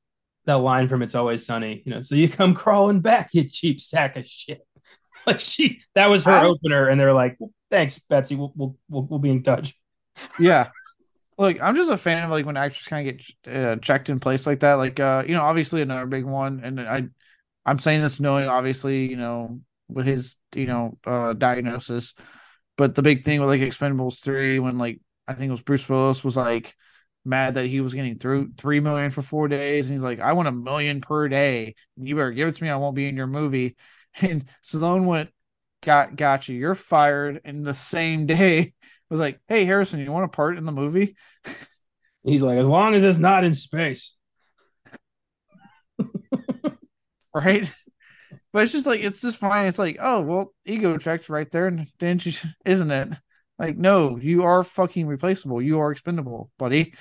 that 0.46 0.54
line 0.54 0.88
from 0.88 1.02
It's 1.02 1.14
Always 1.14 1.44
Sunny, 1.44 1.82
you 1.84 1.92
know. 1.92 2.00
So 2.00 2.14
you 2.14 2.28
come 2.28 2.54
crawling 2.54 3.00
back, 3.00 3.30
you 3.32 3.44
cheap 3.48 3.80
sack 3.80 4.16
of 4.16 4.26
shit. 4.26 4.66
like 5.26 5.40
she, 5.40 5.82
that 5.94 6.08
was 6.08 6.24
her 6.24 6.32
I, 6.32 6.46
opener, 6.46 6.88
and 6.88 6.98
they're 6.98 7.12
like, 7.12 7.36
well, 7.38 7.50
"Thanks, 7.70 7.98
Betsy. 7.98 8.36
We'll, 8.36 8.52
we'll 8.56 8.76
we'll 8.88 9.02
we'll 9.02 9.18
be 9.18 9.30
in 9.30 9.42
touch." 9.42 9.74
Yeah, 10.38 10.68
like 11.38 11.60
I'm 11.60 11.76
just 11.76 11.90
a 11.90 11.98
fan 11.98 12.22
of 12.22 12.30
like 12.30 12.46
when 12.46 12.56
actors 12.56 12.86
kind 12.86 13.08
of 13.08 13.16
get 13.16 13.54
uh, 13.54 13.76
checked 13.76 14.08
in 14.08 14.20
place 14.20 14.46
like 14.46 14.60
that. 14.60 14.74
Like, 14.74 14.98
uh, 15.00 15.24
you 15.26 15.34
know, 15.34 15.42
obviously 15.42 15.82
another 15.82 16.06
big 16.06 16.24
one, 16.24 16.60
and 16.62 16.80
I, 16.80 17.04
I'm 17.64 17.78
saying 17.78 18.02
this 18.02 18.20
knowing 18.20 18.48
obviously, 18.48 19.06
you 19.06 19.16
know, 19.16 19.60
with 19.88 20.06
his 20.06 20.36
you 20.54 20.66
know 20.66 20.98
uh 21.06 21.32
diagnosis, 21.32 22.14
but 22.76 22.94
the 22.94 23.02
big 23.02 23.24
thing 23.24 23.40
with 23.40 23.48
like 23.48 23.60
Expendables 23.60 24.20
three 24.20 24.58
when 24.58 24.78
like 24.78 25.00
I 25.28 25.34
think 25.34 25.48
it 25.48 25.52
was 25.52 25.62
Bruce 25.62 25.88
Willis 25.88 26.24
was 26.24 26.36
like 26.36 26.74
mad 27.26 27.54
that 27.54 27.66
he 27.66 27.80
was 27.80 27.94
getting 27.94 28.18
through 28.18 28.52
three 28.56 28.80
million 28.80 29.10
for 29.10 29.22
four 29.22 29.48
days, 29.48 29.86
and 29.86 29.94
he's 29.94 30.04
like, 30.04 30.20
"I 30.20 30.32
want 30.32 30.48
a 30.48 30.52
million 30.52 31.00
per 31.00 31.28
day. 31.28 31.74
You 31.96 32.14
better 32.16 32.32
give 32.32 32.48
it 32.48 32.54
to 32.56 32.64
me. 32.64 32.70
I 32.70 32.76
won't 32.76 32.96
be 32.96 33.08
in 33.08 33.16
your 33.16 33.26
movie." 33.26 33.76
And 34.18 34.46
Stallone 34.64 35.04
went, 35.04 35.30
"Got, 35.82 36.16
got 36.16 36.48
you. 36.48 36.56
You're 36.58 36.74
fired." 36.74 37.42
And 37.44 37.66
the 37.66 37.74
same 37.74 38.24
day 38.26 38.72
was 39.10 39.20
like, 39.20 39.40
"Hey 39.48 39.64
Harrison, 39.66 40.00
you 40.00 40.10
want 40.12 40.24
a 40.24 40.28
part 40.28 40.56
in 40.58 40.64
the 40.64 40.72
movie?" 40.72 41.16
He's 42.24 42.42
like, 42.42 42.58
"As 42.58 42.68
long 42.68 42.94
as 42.94 43.02
it's 43.02 43.18
not 43.18 43.44
in 43.44 43.54
space." 43.54 44.14
right? 47.34 47.70
But 48.52 48.64
it's 48.64 48.72
just 48.72 48.86
like 48.86 49.00
it's 49.00 49.20
just 49.20 49.38
fine. 49.38 49.66
It's 49.66 49.78
like, 49.78 49.98
oh 50.00 50.22
well, 50.22 50.54
ego 50.64 50.98
checked 50.98 51.28
right 51.28 51.50
there, 51.50 51.70
didn't 51.98 52.26
you? 52.26 52.32
Isn't 52.64 52.90
it? 52.90 53.10
Like, 53.58 53.76
no, 53.76 54.18
you 54.18 54.42
are 54.42 54.62
fucking 54.64 55.06
replaceable. 55.06 55.62
You 55.62 55.80
are 55.80 55.90
expendable, 55.90 56.50
buddy. 56.58 56.94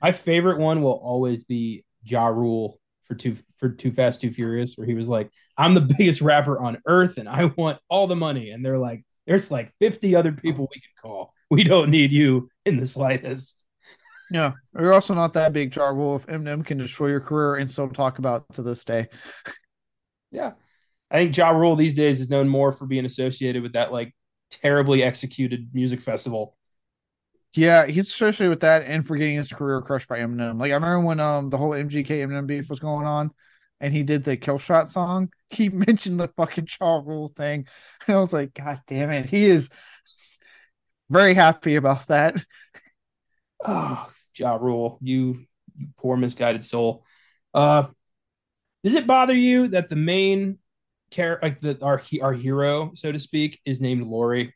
My 0.00 0.12
favorite 0.12 0.58
one 0.58 0.82
will 0.82 0.92
always 0.92 1.44
be 1.44 1.84
Ja 2.04 2.26
Rule 2.26 2.78
for 3.04 3.14
Too 3.14 3.36
for 3.58 3.70
Too 3.70 3.90
Fast 3.90 4.20
Too 4.20 4.30
Furious, 4.30 4.74
where 4.76 4.86
he 4.86 4.94
was 4.94 5.08
like, 5.08 5.30
"I'm 5.56 5.74
the 5.74 5.80
biggest 5.98 6.20
rapper 6.20 6.58
on 6.58 6.80
earth, 6.86 7.18
and 7.18 7.28
I 7.28 7.46
want 7.56 7.80
all 7.88 8.06
the 8.06 8.16
money." 8.16 8.50
And 8.50 8.64
they're 8.64 8.78
like, 8.78 9.04
"There's 9.26 9.50
like 9.50 9.72
50 9.80 10.14
other 10.14 10.32
people 10.32 10.68
we 10.72 10.80
can 10.80 10.90
call. 11.02 11.32
We 11.50 11.64
don't 11.64 11.90
need 11.90 12.12
you 12.12 12.50
in 12.64 12.76
the 12.78 12.86
slightest." 12.86 13.64
Yeah, 14.30 14.52
you're 14.78 14.94
also 14.94 15.14
not 15.14 15.34
that 15.34 15.52
big, 15.52 15.74
Ja 15.74 15.88
Rule. 15.88 16.16
If 16.16 16.26
Eminem 16.26 16.64
can 16.64 16.78
destroy 16.78 17.08
your 17.08 17.20
career 17.20 17.56
and 17.56 17.70
still 17.70 17.88
talk 17.88 18.18
about 18.18 18.52
to 18.54 18.62
this 18.62 18.84
day. 18.84 19.08
yeah, 20.30 20.52
I 21.10 21.18
think 21.18 21.36
Ja 21.36 21.50
Rule 21.50 21.76
these 21.76 21.94
days 21.94 22.20
is 22.20 22.30
known 22.30 22.48
more 22.48 22.72
for 22.72 22.86
being 22.86 23.04
associated 23.04 23.62
with 23.62 23.74
that 23.74 23.92
like 23.92 24.14
terribly 24.50 25.02
executed 25.02 25.70
music 25.72 26.00
festival. 26.00 26.56
Yeah, 27.54 27.86
he's 27.86 28.08
associated 28.08 28.50
with 28.50 28.60
that 28.60 28.82
and 28.82 29.06
for 29.06 29.16
getting 29.16 29.36
his 29.36 29.48
career 29.48 29.80
crushed 29.80 30.08
by 30.08 30.18
Eminem. 30.18 30.58
Like 30.58 30.72
I 30.72 30.74
remember 30.74 31.00
when 31.00 31.20
um 31.20 31.50
the 31.50 31.58
whole 31.58 31.74
MGK 31.74 32.20
Eminem 32.22 32.46
beef 32.46 32.68
was 32.68 32.80
going 32.80 33.06
on, 33.06 33.30
and 33.80 33.94
he 33.94 34.02
did 34.02 34.24
the 34.24 34.36
kill 34.36 34.58
shot 34.58 34.90
song. 34.90 35.32
He 35.48 35.68
mentioned 35.68 36.18
the 36.18 36.28
fucking 36.36 36.66
Ja 36.80 36.96
Rule 36.96 37.28
thing. 37.36 37.68
And 38.08 38.16
I 38.16 38.20
was 38.20 38.32
like, 38.32 38.54
God 38.54 38.80
damn 38.88 39.10
it, 39.10 39.28
he 39.30 39.44
is 39.44 39.70
very 41.10 41.34
happy 41.34 41.76
about 41.76 42.06
that. 42.08 42.36
Oh, 43.66 44.10
Ja 44.36 44.56
Rule, 44.56 44.98
you, 45.00 45.46
you 45.76 45.86
poor 45.96 46.16
misguided 46.16 46.64
soul. 46.64 47.04
Uh, 47.54 47.86
does 48.82 48.94
it 48.94 49.06
bother 49.06 49.34
you 49.34 49.68
that 49.68 49.88
the 49.88 49.96
main 49.96 50.58
care 51.14 51.38
like 51.42 51.60
the 51.60 51.78
our 51.82 52.02
our 52.22 52.32
hero, 52.32 52.92
so 52.94 53.12
to 53.12 53.18
speak, 53.18 53.60
is 53.64 53.80
named 53.80 54.06
Lori. 54.06 54.54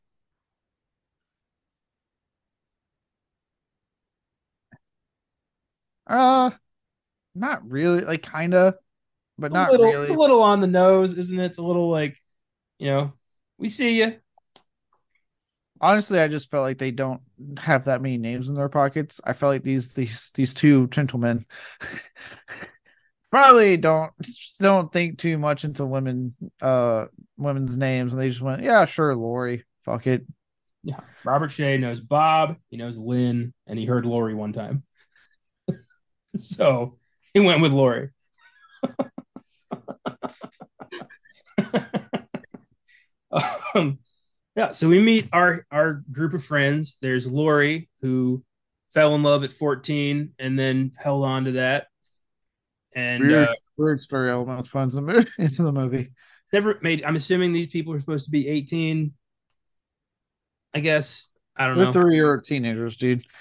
Uh, 6.07 6.51
not 7.35 7.71
really. 7.71 8.01
Like, 8.03 8.23
kind 8.23 8.55
of, 8.55 8.75
but 9.39 9.53
not 9.53 9.71
little, 9.71 9.87
really. 9.87 10.03
It's 10.03 10.11
a 10.11 10.15
little 10.15 10.43
on 10.43 10.61
the 10.61 10.67
nose, 10.67 11.17
isn't 11.17 11.39
it? 11.39 11.45
It's 11.45 11.59
a 11.59 11.63
little 11.63 11.91
like, 11.91 12.17
you 12.79 12.89
know, 12.89 13.13
we 13.59 13.69
see 13.69 13.99
you. 13.99 14.17
Honestly, 15.81 16.19
I 16.19 16.27
just 16.27 16.51
felt 16.51 16.65
like 16.65 16.79
they 16.79 16.91
don't 16.91 17.21
have 17.57 17.85
that 17.85 18.03
many 18.03 18.19
names 18.19 18.49
in 18.49 18.55
their 18.55 18.69
pockets. 18.69 19.21
I 19.23 19.33
felt 19.33 19.53
like 19.53 19.63
these 19.63 19.91
these 19.91 20.33
these 20.35 20.53
two 20.53 20.89
gentlemen 20.89 21.47
probably 23.31 23.77
don't 23.77 24.13
don't 24.59 24.93
think 24.93 25.19
too 25.19 25.39
much 25.39 25.65
into 25.65 25.85
women 25.85 26.35
uh 26.61 27.07
women's 27.37 27.77
names. 27.77 28.13
And 28.13 28.23
they 28.23 28.29
just 28.29 28.41
went 28.41 28.63
yeah 28.63 28.85
sure 28.85 29.15
Lori 29.15 29.65
fuck 29.85 30.07
it. 30.07 30.25
Yeah. 30.83 31.01
Robert 31.25 31.51
Shaye 31.51 31.81
knows 31.81 32.01
Bob. 32.01 32.57
He 32.71 32.77
knows 32.77 32.99
Lin. 32.99 33.53
And 33.67 33.79
he 33.79 33.85
heard 33.85 34.07
Lori 34.07 34.35
one 34.35 34.53
time. 34.53 34.85
So 36.37 36.99
he 37.33 37.41
went 37.41 37.63
with 37.63 37.73
Lori. 37.73 38.11
Um, 43.75 43.99
yeah 44.57 44.73
so 44.73 44.89
we 44.89 45.01
meet 45.01 45.29
our 45.33 45.67
our 45.71 46.03
group 46.11 46.33
of 46.35 46.45
friends. 46.45 46.97
There's 47.03 47.27
Lori 47.27 47.89
who 48.01 48.43
fell 48.95 49.15
in 49.15 49.23
love 49.23 49.45
at 49.45 49.53
14 49.53 50.33
and 50.39 50.59
then 50.59 50.93
held 50.97 51.25
on 51.25 51.45
to 51.45 51.53
that 51.53 51.89
and 52.99 53.29
weird, 53.29 53.49
uh, 53.49 53.55
weird 53.77 54.03
story 54.03 54.31
elements 54.31 54.69
finds 54.69 54.95
the 54.95 55.01
movie 55.01 55.29
into 55.39 55.63
the 55.63 55.73
movie. 55.73 56.11
Never 56.53 56.79
made. 56.83 57.05
I'm 57.05 57.17
assuming 57.17 57.53
these 57.53 57.69
people 57.69 57.93
are 57.93 58.01
supposed 58.01 58.25
to 58.25 58.31
be 58.31 58.49
18. 58.49 59.13
I 60.75 60.81
guess 60.81 61.29
I 61.57 61.67
don't 61.67 61.77
They're 61.77 61.87
know. 61.87 61.93
Three 61.93 62.17
year 62.17 62.39
teenagers, 62.39 62.97
dude. 62.97 63.25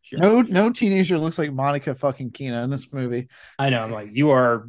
Sure. 0.00 0.20
No, 0.20 0.40
no 0.40 0.72
teenager 0.72 1.18
looks 1.18 1.36
like 1.36 1.52
Monica 1.52 1.94
fucking 1.94 2.30
Keena 2.30 2.62
in 2.62 2.70
this 2.70 2.90
movie. 2.92 3.28
I 3.58 3.68
know. 3.68 3.82
I'm 3.82 3.90
like, 3.90 4.08
you 4.12 4.30
are. 4.30 4.66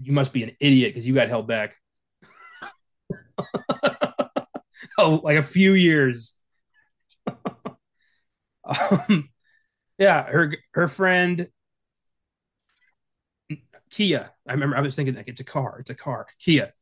You 0.00 0.12
must 0.12 0.32
be 0.32 0.44
an 0.44 0.52
idiot 0.60 0.94
because 0.94 1.06
you 1.06 1.12
got 1.12 1.28
held 1.28 1.46
back. 1.46 1.74
oh, 4.96 5.20
like 5.22 5.36
a 5.36 5.42
few 5.42 5.74
years. 5.74 6.36
um, 8.64 9.28
yeah, 9.98 10.22
her 10.22 10.54
her 10.72 10.88
friend 10.88 11.48
Kia. 13.92 14.30
I 14.48 14.52
remember 14.52 14.76
I 14.76 14.80
was 14.80 14.96
thinking 14.96 15.14
like 15.14 15.28
it's 15.28 15.40
a 15.40 15.44
car. 15.44 15.76
It's 15.78 15.90
a 15.90 15.94
car. 15.94 16.26
Kia. 16.40 16.72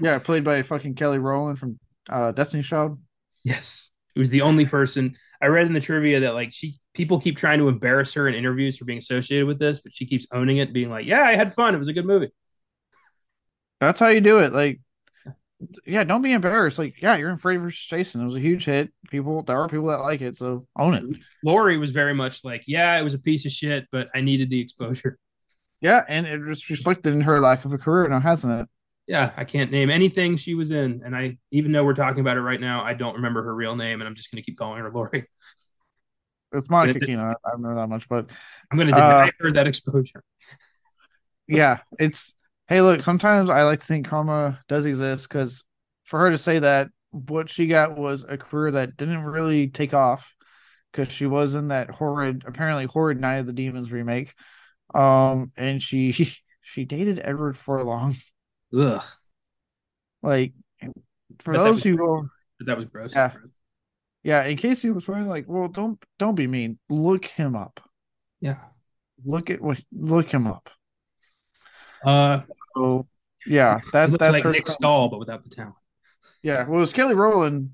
Yeah, 0.00 0.18
played 0.18 0.44
by 0.44 0.62
fucking 0.62 0.94
Kelly 0.94 1.18
Rowland 1.18 1.58
from 1.58 1.78
uh, 2.08 2.32
Destiny's 2.32 2.66
Child. 2.66 2.98
Yes, 3.44 3.90
it 4.16 4.18
was 4.18 4.30
the 4.30 4.40
only 4.42 4.66
person 4.66 5.16
I 5.40 5.46
read 5.46 5.66
in 5.66 5.74
the 5.74 5.80
trivia 5.80 6.20
that 6.20 6.34
like 6.34 6.52
she 6.52 6.80
people 6.94 7.20
keep 7.20 7.36
trying 7.36 7.58
to 7.58 7.68
embarrass 7.68 8.14
her 8.14 8.26
in 8.26 8.34
interviews 8.34 8.78
for 8.78 8.86
being 8.86 8.98
associated 8.98 9.46
with 9.46 9.58
this, 9.58 9.80
but 9.80 9.92
she 9.94 10.06
keeps 10.06 10.26
owning 10.32 10.56
it, 10.56 10.72
being 10.72 10.90
like, 10.90 11.06
"Yeah, 11.06 11.22
I 11.22 11.36
had 11.36 11.52
fun. 11.52 11.74
It 11.74 11.78
was 11.78 11.88
a 11.88 11.92
good 11.92 12.06
movie." 12.06 12.30
That's 13.80 14.00
how 14.00 14.08
you 14.08 14.22
do 14.22 14.38
it. 14.38 14.52
Like, 14.52 14.80
yeah, 15.86 16.04
don't 16.04 16.22
be 16.22 16.32
embarrassed. 16.32 16.78
Like, 16.78 17.02
yeah, 17.02 17.16
you're 17.16 17.30
in 17.30 17.38
Freddy 17.38 17.58
vs. 17.58 17.78
Jason. 17.78 18.22
It 18.22 18.24
was 18.24 18.36
a 18.36 18.40
huge 18.40 18.64
hit. 18.64 18.92
People, 19.10 19.42
there 19.42 19.60
are 19.60 19.68
people 19.68 19.88
that 19.88 20.00
like 20.00 20.22
it, 20.22 20.38
so 20.38 20.66
own 20.78 20.94
it. 20.94 21.04
Lori 21.44 21.76
was 21.76 21.90
very 21.90 22.14
much 22.14 22.42
like, 22.42 22.62
"Yeah, 22.66 22.98
it 22.98 23.02
was 23.02 23.14
a 23.14 23.18
piece 23.18 23.44
of 23.44 23.52
shit, 23.52 23.86
but 23.92 24.08
I 24.14 24.22
needed 24.22 24.48
the 24.48 24.60
exposure." 24.60 25.18
Yeah, 25.80 26.02
and 26.08 26.26
it 26.26 26.40
was 26.40 26.68
reflected 26.70 27.12
in 27.12 27.20
her 27.22 27.40
lack 27.40 27.64
of 27.64 27.72
a 27.72 27.78
career 27.78 28.08
now, 28.08 28.20
hasn't 28.20 28.60
it? 28.60 28.68
Yeah, 29.06 29.32
I 29.36 29.44
can't 29.44 29.70
name 29.70 29.90
anything 29.90 30.36
she 30.36 30.54
was 30.54 30.70
in, 30.70 31.02
and 31.04 31.14
I 31.14 31.36
even 31.50 31.72
though 31.72 31.84
we're 31.84 31.94
talking 31.94 32.20
about 32.20 32.38
it 32.38 32.40
right 32.40 32.60
now, 32.60 32.82
I 32.82 32.94
don't 32.94 33.16
remember 33.16 33.42
her 33.42 33.54
real 33.54 33.76
name, 33.76 34.00
and 34.00 34.08
I'm 34.08 34.14
just 34.14 34.30
going 34.30 34.42
to 34.42 34.46
keep 34.46 34.56
calling 34.56 34.80
her 34.80 34.90
Laurie. 34.90 35.26
It's 36.52 36.70
Monica 36.70 37.00
Keena. 37.00 37.34
I 37.44 37.50
don't 37.50 37.62
know 37.62 37.74
that 37.74 37.88
much, 37.88 38.08
but 38.08 38.30
I'm 38.70 38.78
going 38.78 38.88
to 38.88 38.94
deny 38.94 39.26
uh, 39.26 39.30
her 39.40 39.52
that 39.52 39.66
exposure. 39.66 40.22
yeah, 41.48 41.80
it's 41.98 42.34
hey, 42.68 42.80
look. 42.80 43.02
Sometimes 43.02 43.50
I 43.50 43.64
like 43.64 43.80
to 43.80 43.86
think 43.86 44.06
karma 44.06 44.60
does 44.68 44.86
exist 44.86 45.28
because 45.28 45.64
for 46.04 46.20
her 46.20 46.30
to 46.30 46.38
say 46.38 46.60
that, 46.60 46.88
what 47.10 47.50
she 47.50 47.66
got 47.66 47.98
was 47.98 48.24
a 48.26 48.38
career 48.38 48.70
that 48.72 48.96
didn't 48.96 49.24
really 49.24 49.68
take 49.68 49.94
off 49.94 50.34
because 50.92 51.12
she 51.12 51.26
was 51.26 51.54
in 51.54 51.68
that 51.68 51.90
horrid, 51.90 52.44
apparently 52.46 52.86
horrid 52.86 53.20
Night 53.20 53.36
of 53.36 53.46
the 53.46 53.52
Demons 53.52 53.92
remake 53.92 54.34
um, 54.92 55.52
and 55.56 55.82
she 55.82 56.12
she 56.62 56.84
dated 56.84 57.20
Edward 57.22 57.56
Furlong. 57.56 58.16
Ugh. 58.76 59.02
Like 60.22 60.52
for 61.40 61.52
but 61.52 61.64
those 61.64 61.82
who 61.82 62.28
that 62.60 62.76
was 62.76 62.86
gross. 62.86 63.14
Yeah. 63.14 63.32
Yeah, 64.22 64.44
in 64.44 64.56
case 64.56 64.80
he 64.80 64.90
was 64.90 65.06
wearing 65.06 65.26
like, 65.26 65.44
well, 65.46 65.68
don't 65.68 66.02
don't 66.18 66.34
be 66.34 66.46
mean. 66.46 66.78
Look 66.88 67.26
him 67.26 67.54
up. 67.54 67.80
Yeah. 68.40 68.56
Look 69.24 69.50
at 69.50 69.60
what 69.60 69.80
look 69.92 70.30
him 70.30 70.46
up. 70.46 70.70
Uh 72.04 72.40
oh 72.76 73.06
yeah, 73.46 73.80
that 73.92 74.10
that's 74.18 74.32
like 74.32 74.44
Nick 74.46 74.66
Stahl, 74.66 75.08
but 75.08 75.18
without 75.18 75.44
the 75.44 75.50
talent. 75.50 75.74
Yeah, 76.42 76.66
well, 76.66 76.82
it's 76.82 76.92
Kelly 76.92 77.14
Rowland 77.14 77.70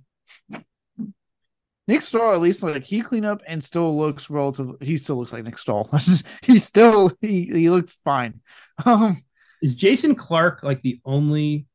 Nick 1.91 2.03
Stahl, 2.03 2.33
at 2.33 2.41
least 2.41 2.63
like 2.63 2.85
he 2.85 3.01
clean 3.01 3.25
up 3.25 3.43
and 3.49 3.63
still 3.65 3.99
looks 3.99 4.31
relative. 4.31 4.77
He 4.81 4.97
still 4.97 5.17
looks 5.17 5.33
like 5.33 5.43
Nick 5.43 5.59
Stahl. 5.59 5.91
he 6.43 6.61
still 6.61 7.11
he 7.21 7.47
he 7.47 7.69
looks 7.69 7.99
fine. 8.05 8.43
Um, 8.87 9.25
is 9.61 9.75
Jason 9.75 10.15
Clarke 10.15 10.63
like 10.63 10.83
the 10.83 11.01
only 11.05 11.67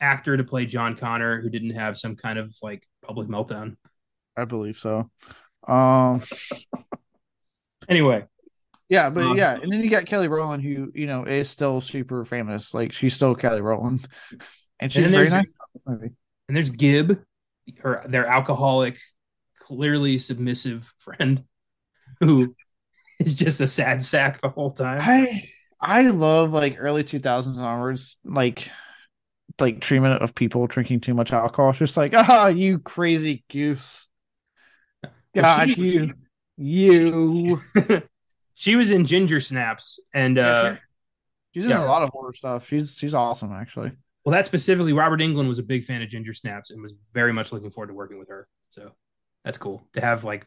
actor 0.00 0.36
to 0.36 0.42
play 0.42 0.66
John 0.66 0.96
Connor 0.96 1.40
who 1.40 1.48
didn't 1.48 1.76
have 1.76 1.96
some 1.96 2.16
kind 2.16 2.40
of 2.40 2.56
like 2.60 2.82
public 3.06 3.28
meltdown? 3.28 3.76
I 4.36 4.46
believe 4.46 4.78
so. 4.78 5.08
Um. 5.68 6.22
anyway, 7.88 8.24
yeah, 8.88 9.10
but 9.10 9.26
um, 9.26 9.38
yeah, 9.38 9.60
and 9.62 9.70
then 9.70 9.80
you 9.80 9.90
got 9.90 10.06
Kelly 10.06 10.26
Rowland, 10.26 10.64
who 10.64 10.90
you 10.92 11.06
know 11.06 11.22
is 11.22 11.48
still 11.48 11.80
super 11.80 12.24
famous. 12.24 12.74
Like 12.74 12.92
she's 12.92 13.14
still 13.14 13.36
Kelly 13.36 13.60
Rowland, 13.60 14.08
and 14.80 14.92
she's 14.92 15.04
and 15.04 15.14
very 15.14 15.28
nice. 15.28 15.46
And 15.86 16.16
there's 16.48 16.70
Gib, 16.70 17.20
her 17.78 18.04
their 18.08 18.26
alcoholic 18.26 18.98
clearly 19.74 20.18
submissive 20.18 20.92
friend 20.98 21.44
who 22.20 22.54
is 23.18 23.34
just 23.34 23.60
a 23.60 23.66
sad 23.66 24.02
sack 24.02 24.40
the 24.40 24.48
whole 24.48 24.70
time. 24.70 25.00
I 25.02 25.48
I 25.80 26.02
love 26.08 26.52
like 26.52 26.76
early 26.78 27.04
2000s 27.04 27.58
onwards, 27.58 28.16
like 28.24 28.70
like 29.58 29.80
treatment 29.80 30.22
of 30.22 30.34
people 30.34 30.66
drinking 30.66 31.00
too 31.00 31.14
much 31.14 31.32
alcohol. 31.32 31.70
It's 31.70 31.78
just 31.78 31.96
like, 31.96 32.12
ah, 32.16 32.48
you 32.48 32.78
crazy 32.78 33.44
goose. 33.50 34.08
God, 35.34 35.70
she, 35.70 35.82
you, 35.82 36.14
you. 36.56 37.62
she 38.54 38.76
was 38.76 38.90
in 38.90 39.06
Ginger 39.06 39.40
Snaps, 39.40 39.98
and 40.12 40.36
yeah, 40.36 40.50
uh, 40.50 40.76
she's 41.54 41.64
in 41.64 41.70
yeah. 41.70 41.84
a 41.84 41.86
lot 41.86 42.02
of 42.02 42.10
horror 42.10 42.34
stuff. 42.34 42.68
She's 42.68 42.96
she's 42.96 43.14
awesome, 43.14 43.52
actually. 43.52 43.92
Well, 44.24 44.34
that 44.34 44.46
specifically, 44.46 44.92
Robert 44.92 45.20
Englund 45.20 45.48
was 45.48 45.58
a 45.58 45.64
big 45.64 45.84
fan 45.84 46.02
of 46.02 46.08
Ginger 46.08 46.34
Snaps 46.34 46.70
and 46.70 46.80
was 46.80 46.94
very 47.12 47.32
much 47.32 47.50
looking 47.50 47.70
forward 47.70 47.88
to 47.88 47.94
working 47.94 48.18
with 48.18 48.28
her. 48.28 48.46
So 48.68 48.92
that's 49.44 49.58
cool 49.58 49.82
to 49.94 50.00
have 50.00 50.24
like 50.24 50.46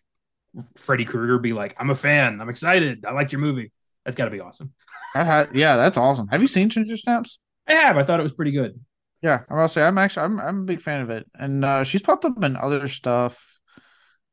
Freddy 0.76 1.06
Krueger 1.06 1.40
be 1.40 1.54
like, 1.54 1.76
"I'm 1.80 1.90
a 1.90 1.96
fan. 1.96 2.42
I'm 2.42 2.50
excited. 2.50 3.06
I 3.06 3.12
liked 3.12 3.32
your 3.32 3.42
movie." 3.42 3.72
That's 4.04 4.16
got 4.16 4.26
to 4.26 4.32
be 4.32 4.40
awesome. 4.40 4.74
That 5.14 5.56
yeah, 5.56 5.78
that's 5.78 5.98
awesome. 5.98 6.28
Have 6.28 6.42
you 6.42 6.48
seen 6.48 6.70
Ginger 6.70 6.98
Snaps? 6.98 7.40
I 7.68 7.74
have. 7.74 7.98
I 7.98 8.04
thought 8.04 8.20
it 8.20 8.24
was 8.24 8.34
pretty 8.34 8.52
good. 8.52 8.80
Yeah, 9.22 9.42
I 9.50 9.56
will 9.56 9.68
say 9.68 9.82
I'm 9.82 9.98
actually 9.98 10.24
I'm 10.24 10.40
I'm 10.40 10.62
a 10.62 10.66
big 10.66 10.82
fan 10.82 11.02
of 11.02 11.10
it, 11.10 11.26
and 11.34 11.66
uh, 11.66 11.84
she's 11.84 12.02
popped 12.02 12.26
up 12.26 12.44
in 12.44 12.56
other 12.56 12.88
stuff. 12.88 13.60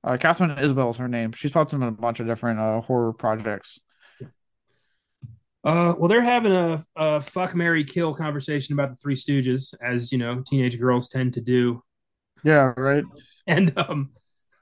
Uh, 0.04 0.16
Katharine 0.16 0.58
Isabelle 0.58 0.90
is 0.90 0.96
her 0.98 1.08
name. 1.08 1.32
She's 1.32 1.52
popped 1.52 1.72
up 1.72 1.80
in 1.80 1.86
a 1.86 1.92
bunch 1.92 2.20
of 2.20 2.26
different 2.26 2.58
uh, 2.58 2.80
horror 2.80 3.12
projects. 3.12 3.78
Uh, 5.64 5.94
well, 5.96 6.08
they're 6.08 6.22
having 6.22 6.52
a, 6.52 6.84
a 6.96 7.20
fuck 7.20 7.54
Mary 7.54 7.84
kill 7.84 8.12
conversation 8.14 8.72
about 8.72 8.90
the 8.90 8.96
Three 8.96 9.14
Stooges, 9.14 9.74
as 9.80 10.10
you 10.10 10.18
know, 10.18 10.42
teenage 10.44 10.78
girls 10.78 11.08
tend 11.08 11.34
to 11.34 11.40
do. 11.40 11.82
Yeah, 12.44 12.72
right. 12.76 13.04
And 13.44 13.76
um, 13.76 14.10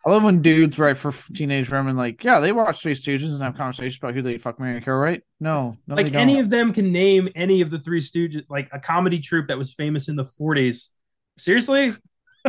I 0.05 0.11
love 0.11 0.23
when 0.23 0.41
dudes 0.41 0.79
write 0.79 0.97
for 0.97 1.13
teenage 1.35 1.71
women, 1.71 1.95
like, 1.95 2.25
yeah, 2.25 2.41
they 2.41 2.53
watch 2.53 2.81
Three 2.81 2.95
Stooges 2.95 3.35
and 3.35 3.43
have 3.43 3.55
conversations 3.55 3.99
about 3.99 4.15
who 4.15 4.23
they 4.23 4.39
fuck, 4.39 4.59
Mary, 4.59 4.81
kill, 4.81 4.95
right? 4.95 5.23
No, 5.41 5.77
no 5.87 5.95
like 5.95 6.15
any 6.15 6.41
of 6.41 6.49
them 6.49 6.73
can 6.73 6.91
name 6.91 7.29
any 7.35 7.61
of 7.61 7.71
the 7.71 7.79
Three 7.79 8.01
Stooges, 8.01 8.45
like 8.49 8.71
a 8.73 8.79
comedy 8.79 9.19
troupe 9.19 9.49
that 9.49 9.59
was 9.59 9.75
famous 9.75 10.09
in 10.09 10.17
the 10.17 10.25
'40s. 10.25 10.89
Seriously, 11.37 11.93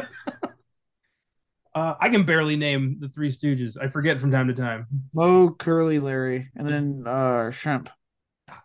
uh, 1.75 1.95
I 1.99 2.07
can 2.07 2.23
barely 2.23 2.55
name 2.55 2.97
the 3.01 3.09
Three 3.09 3.29
Stooges. 3.29 3.77
I 3.81 3.89
forget 3.89 4.21
from 4.21 4.31
time 4.31 4.47
to 4.47 4.53
time. 4.53 4.87
Moe, 5.13 5.51
Curly, 5.51 5.99
Larry, 5.99 6.49
and 6.55 6.65
then 6.65 7.03
uh 7.05 7.51
Shemp. 7.51 7.89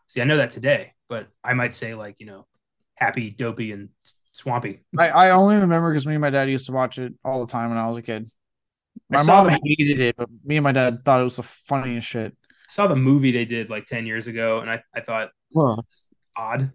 See, 0.07 0.21
I 0.21 0.25
know 0.25 0.37
that 0.37 0.53
today, 0.53 0.93
but 1.09 1.27
I 1.43 1.55
might 1.55 1.75
say 1.75 1.95
like 1.95 2.17
you 2.21 2.27
know, 2.27 2.47
Happy, 2.95 3.31
Dopey, 3.31 3.73
and 3.73 3.89
Swampy. 4.31 4.85
I, 4.97 5.09
I 5.09 5.31
only 5.31 5.57
remember 5.57 5.91
because 5.91 6.07
me 6.07 6.15
and 6.15 6.21
my 6.21 6.31
dad 6.31 6.49
used 6.49 6.67
to 6.67 6.73
watch 6.73 6.99
it 6.99 7.15
all 7.25 7.45
the 7.45 7.51
time 7.51 7.71
when 7.71 7.79
I 7.79 7.89
was 7.89 7.97
a 7.97 8.03
kid. 8.03 8.31
My 9.09 9.23
mom 9.23 9.47
the, 9.47 9.61
hated 9.65 10.01
it, 10.01 10.17
but 10.17 10.29
me 10.45 10.57
and 10.57 10.65
my 10.65 10.73
dad 10.73 11.03
thought 11.05 11.21
it 11.21 11.25
was 11.25 11.37
the 11.37 11.43
funniest 11.43 12.09
shit. 12.09 12.37
I 12.43 12.69
saw 12.69 12.87
the 12.87 12.97
movie 12.97 13.31
they 13.31 13.45
did 13.45 13.71
like 13.71 13.87
10 13.87 14.07
years 14.07 14.27
ago, 14.27 14.61
and 14.61 14.71
I, 14.71 14.83
I 14.95 15.01
thought 15.01 15.31
huh. 15.55 15.77
odd. 16.37 16.73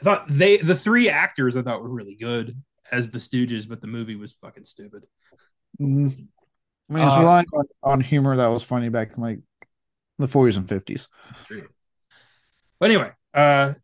I 0.00 0.04
thought 0.04 0.26
they 0.28 0.56
the 0.56 0.74
three 0.74 1.08
actors 1.08 1.56
I 1.56 1.62
thought 1.62 1.82
were 1.82 1.88
really 1.88 2.16
good 2.16 2.56
as 2.90 3.10
the 3.10 3.18
Stooges, 3.18 3.68
but 3.68 3.80
the 3.80 3.86
movie 3.86 4.16
was 4.16 4.32
fucking 4.32 4.64
stupid. 4.64 5.04
Mm-hmm. 5.80 6.24
I 6.90 6.94
mean, 6.94 7.04
it's 7.04 7.14
uh, 7.14 7.20
relying 7.20 7.46
on, 7.54 7.64
on, 7.82 8.00
humor 8.00 8.36
that 8.36 8.48
was 8.48 8.62
funny 8.62 8.88
back 8.88 9.12
in 9.16 9.22
like 9.22 9.38
the 10.18 10.28
40s 10.28 10.56
and 10.56 10.66
50s. 10.66 11.06
But 12.78 12.90
anyway, 12.90 13.12
uh, 13.32 13.74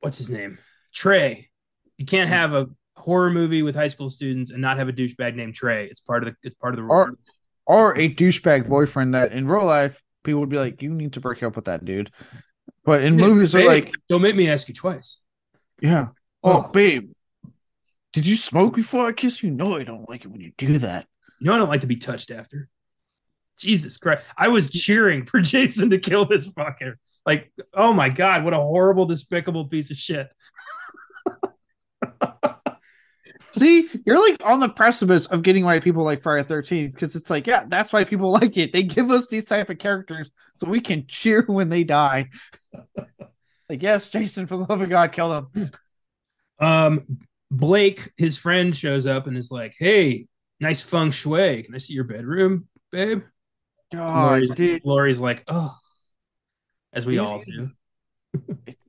what's 0.00 0.18
his 0.18 0.30
name? 0.30 0.58
Trey. 0.94 1.50
You 1.98 2.06
can't 2.06 2.28
hmm. 2.28 2.34
have 2.34 2.54
a 2.54 2.68
horror 3.04 3.30
movie 3.30 3.62
with 3.62 3.74
high 3.74 3.88
school 3.88 4.08
students 4.08 4.50
and 4.50 4.60
not 4.60 4.78
have 4.78 4.88
a 4.88 4.92
douchebag 4.92 5.34
named 5.34 5.54
Trey. 5.54 5.86
It's 5.86 6.00
part 6.00 6.26
of 6.26 6.30
the 6.30 6.36
it's 6.42 6.56
part 6.56 6.74
of 6.74 6.78
the. 6.78 6.86
Or, 6.86 7.14
or 7.66 7.98
a 7.98 8.12
douchebag 8.12 8.68
boyfriend 8.68 9.14
that 9.14 9.32
in 9.32 9.46
real 9.46 9.66
life 9.66 10.02
people 10.22 10.40
would 10.40 10.48
be 10.48 10.58
like, 10.58 10.82
you 10.82 10.90
need 10.90 11.12
to 11.12 11.20
break 11.20 11.42
up 11.42 11.56
with 11.56 11.66
that 11.66 11.84
dude. 11.84 12.10
But 12.84 13.02
in 13.02 13.16
movies, 13.16 13.52
they're 13.52 13.66
like, 13.66 13.92
don't 14.08 14.22
make 14.22 14.36
me 14.36 14.48
ask 14.50 14.68
you 14.68 14.74
twice. 14.74 15.20
Yeah. 15.80 16.08
Oh, 16.42 16.64
oh, 16.66 16.70
babe, 16.70 17.12
did 18.12 18.26
you 18.26 18.36
smoke 18.36 18.74
before 18.74 19.06
I 19.06 19.12
kiss 19.12 19.42
you? 19.42 19.50
No, 19.50 19.76
I 19.76 19.84
don't 19.84 20.08
like 20.08 20.24
it 20.24 20.28
when 20.28 20.40
you 20.40 20.52
do 20.56 20.78
that. 20.78 21.06
You 21.40 21.46
know, 21.46 21.54
I 21.54 21.58
don't 21.58 21.68
like 21.68 21.80
to 21.82 21.86
be 21.86 21.96
touched 21.96 22.30
after. 22.30 22.68
Jesus 23.58 23.96
Christ. 23.96 24.22
I 24.36 24.48
was 24.48 24.70
cheering 24.70 25.24
for 25.24 25.40
Jason 25.42 25.90
to 25.90 25.98
kill 25.98 26.24
this 26.24 26.48
fucker. 26.48 26.94
Like, 27.26 27.52
oh 27.72 27.92
my 27.92 28.10
God, 28.10 28.44
what 28.44 28.52
a 28.52 28.58
horrible, 28.58 29.06
despicable 29.06 29.68
piece 29.68 29.90
of 29.90 29.96
shit. 29.96 30.28
See, 33.54 33.88
you're 34.04 34.18
like 34.18 34.44
on 34.44 34.58
the 34.58 34.68
precipice 34.68 35.26
of 35.26 35.44
getting 35.44 35.64
why 35.64 35.78
people 35.78 36.02
like 36.02 36.24
Friday 36.24 36.42
13 36.42 36.90
because 36.90 37.14
it's 37.14 37.30
like, 37.30 37.46
yeah, 37.46 37.64
that's 37.68 37.92
why 37.92 38.02
people 38.02 38.32
like 38.40 38.56
it. 38.56 38.72
They 38.72 38.82
give 38.82 39.10
us 39.10 39.28
these 39.28 39.46
type 39.46 39.70
of 39.70 39.78
characters 39.78 40.30
so 40.56 40.68
we 40.68 40.80
can 40.80 41.06
cheer 41.06 41.44
when 41.46 41.68
they 41.68 41.84
die. 41.84 42.30
like, 43.68 43.80
yes, 43.80 44.10
Jason, 44.10 44.48
for 44.48 44.56
the 44.56 44.66
love 44.68 44.80
of 44.80 44.88
God, 44.88 45.12
kill 45.12 45.46
them. 45.52 45.70
Um, 46.58 47.18
Blake, 47.48 48.12
his 48.16 48.36
friend, 48.36 48.76
shows 48.76 49.06
up 49.06 49.28
and 49.28 49.36
is 49.36 49.52
like, 49.52 49.76
"Hey, 49.78 50.26
nice 50.58 50.80
feng 50.80 51.12
shui. 51.12 51.62
Can 51.62 51.74
I 51.74 51.78
see 51.78 51.94
your 51.94 52.04
bedroom, 52.04 52.66
babe?" 52.90 53.22
Oh, 53.94 53.98
Lori's, 53.98 54.80
Lori's 54.84 55.20
like, 55.20 55.44
"Oh," 55.46 55.76
as 56.92 57.06
we 57.06 57.18
all 57.18 57.38
do. 57.38 57.70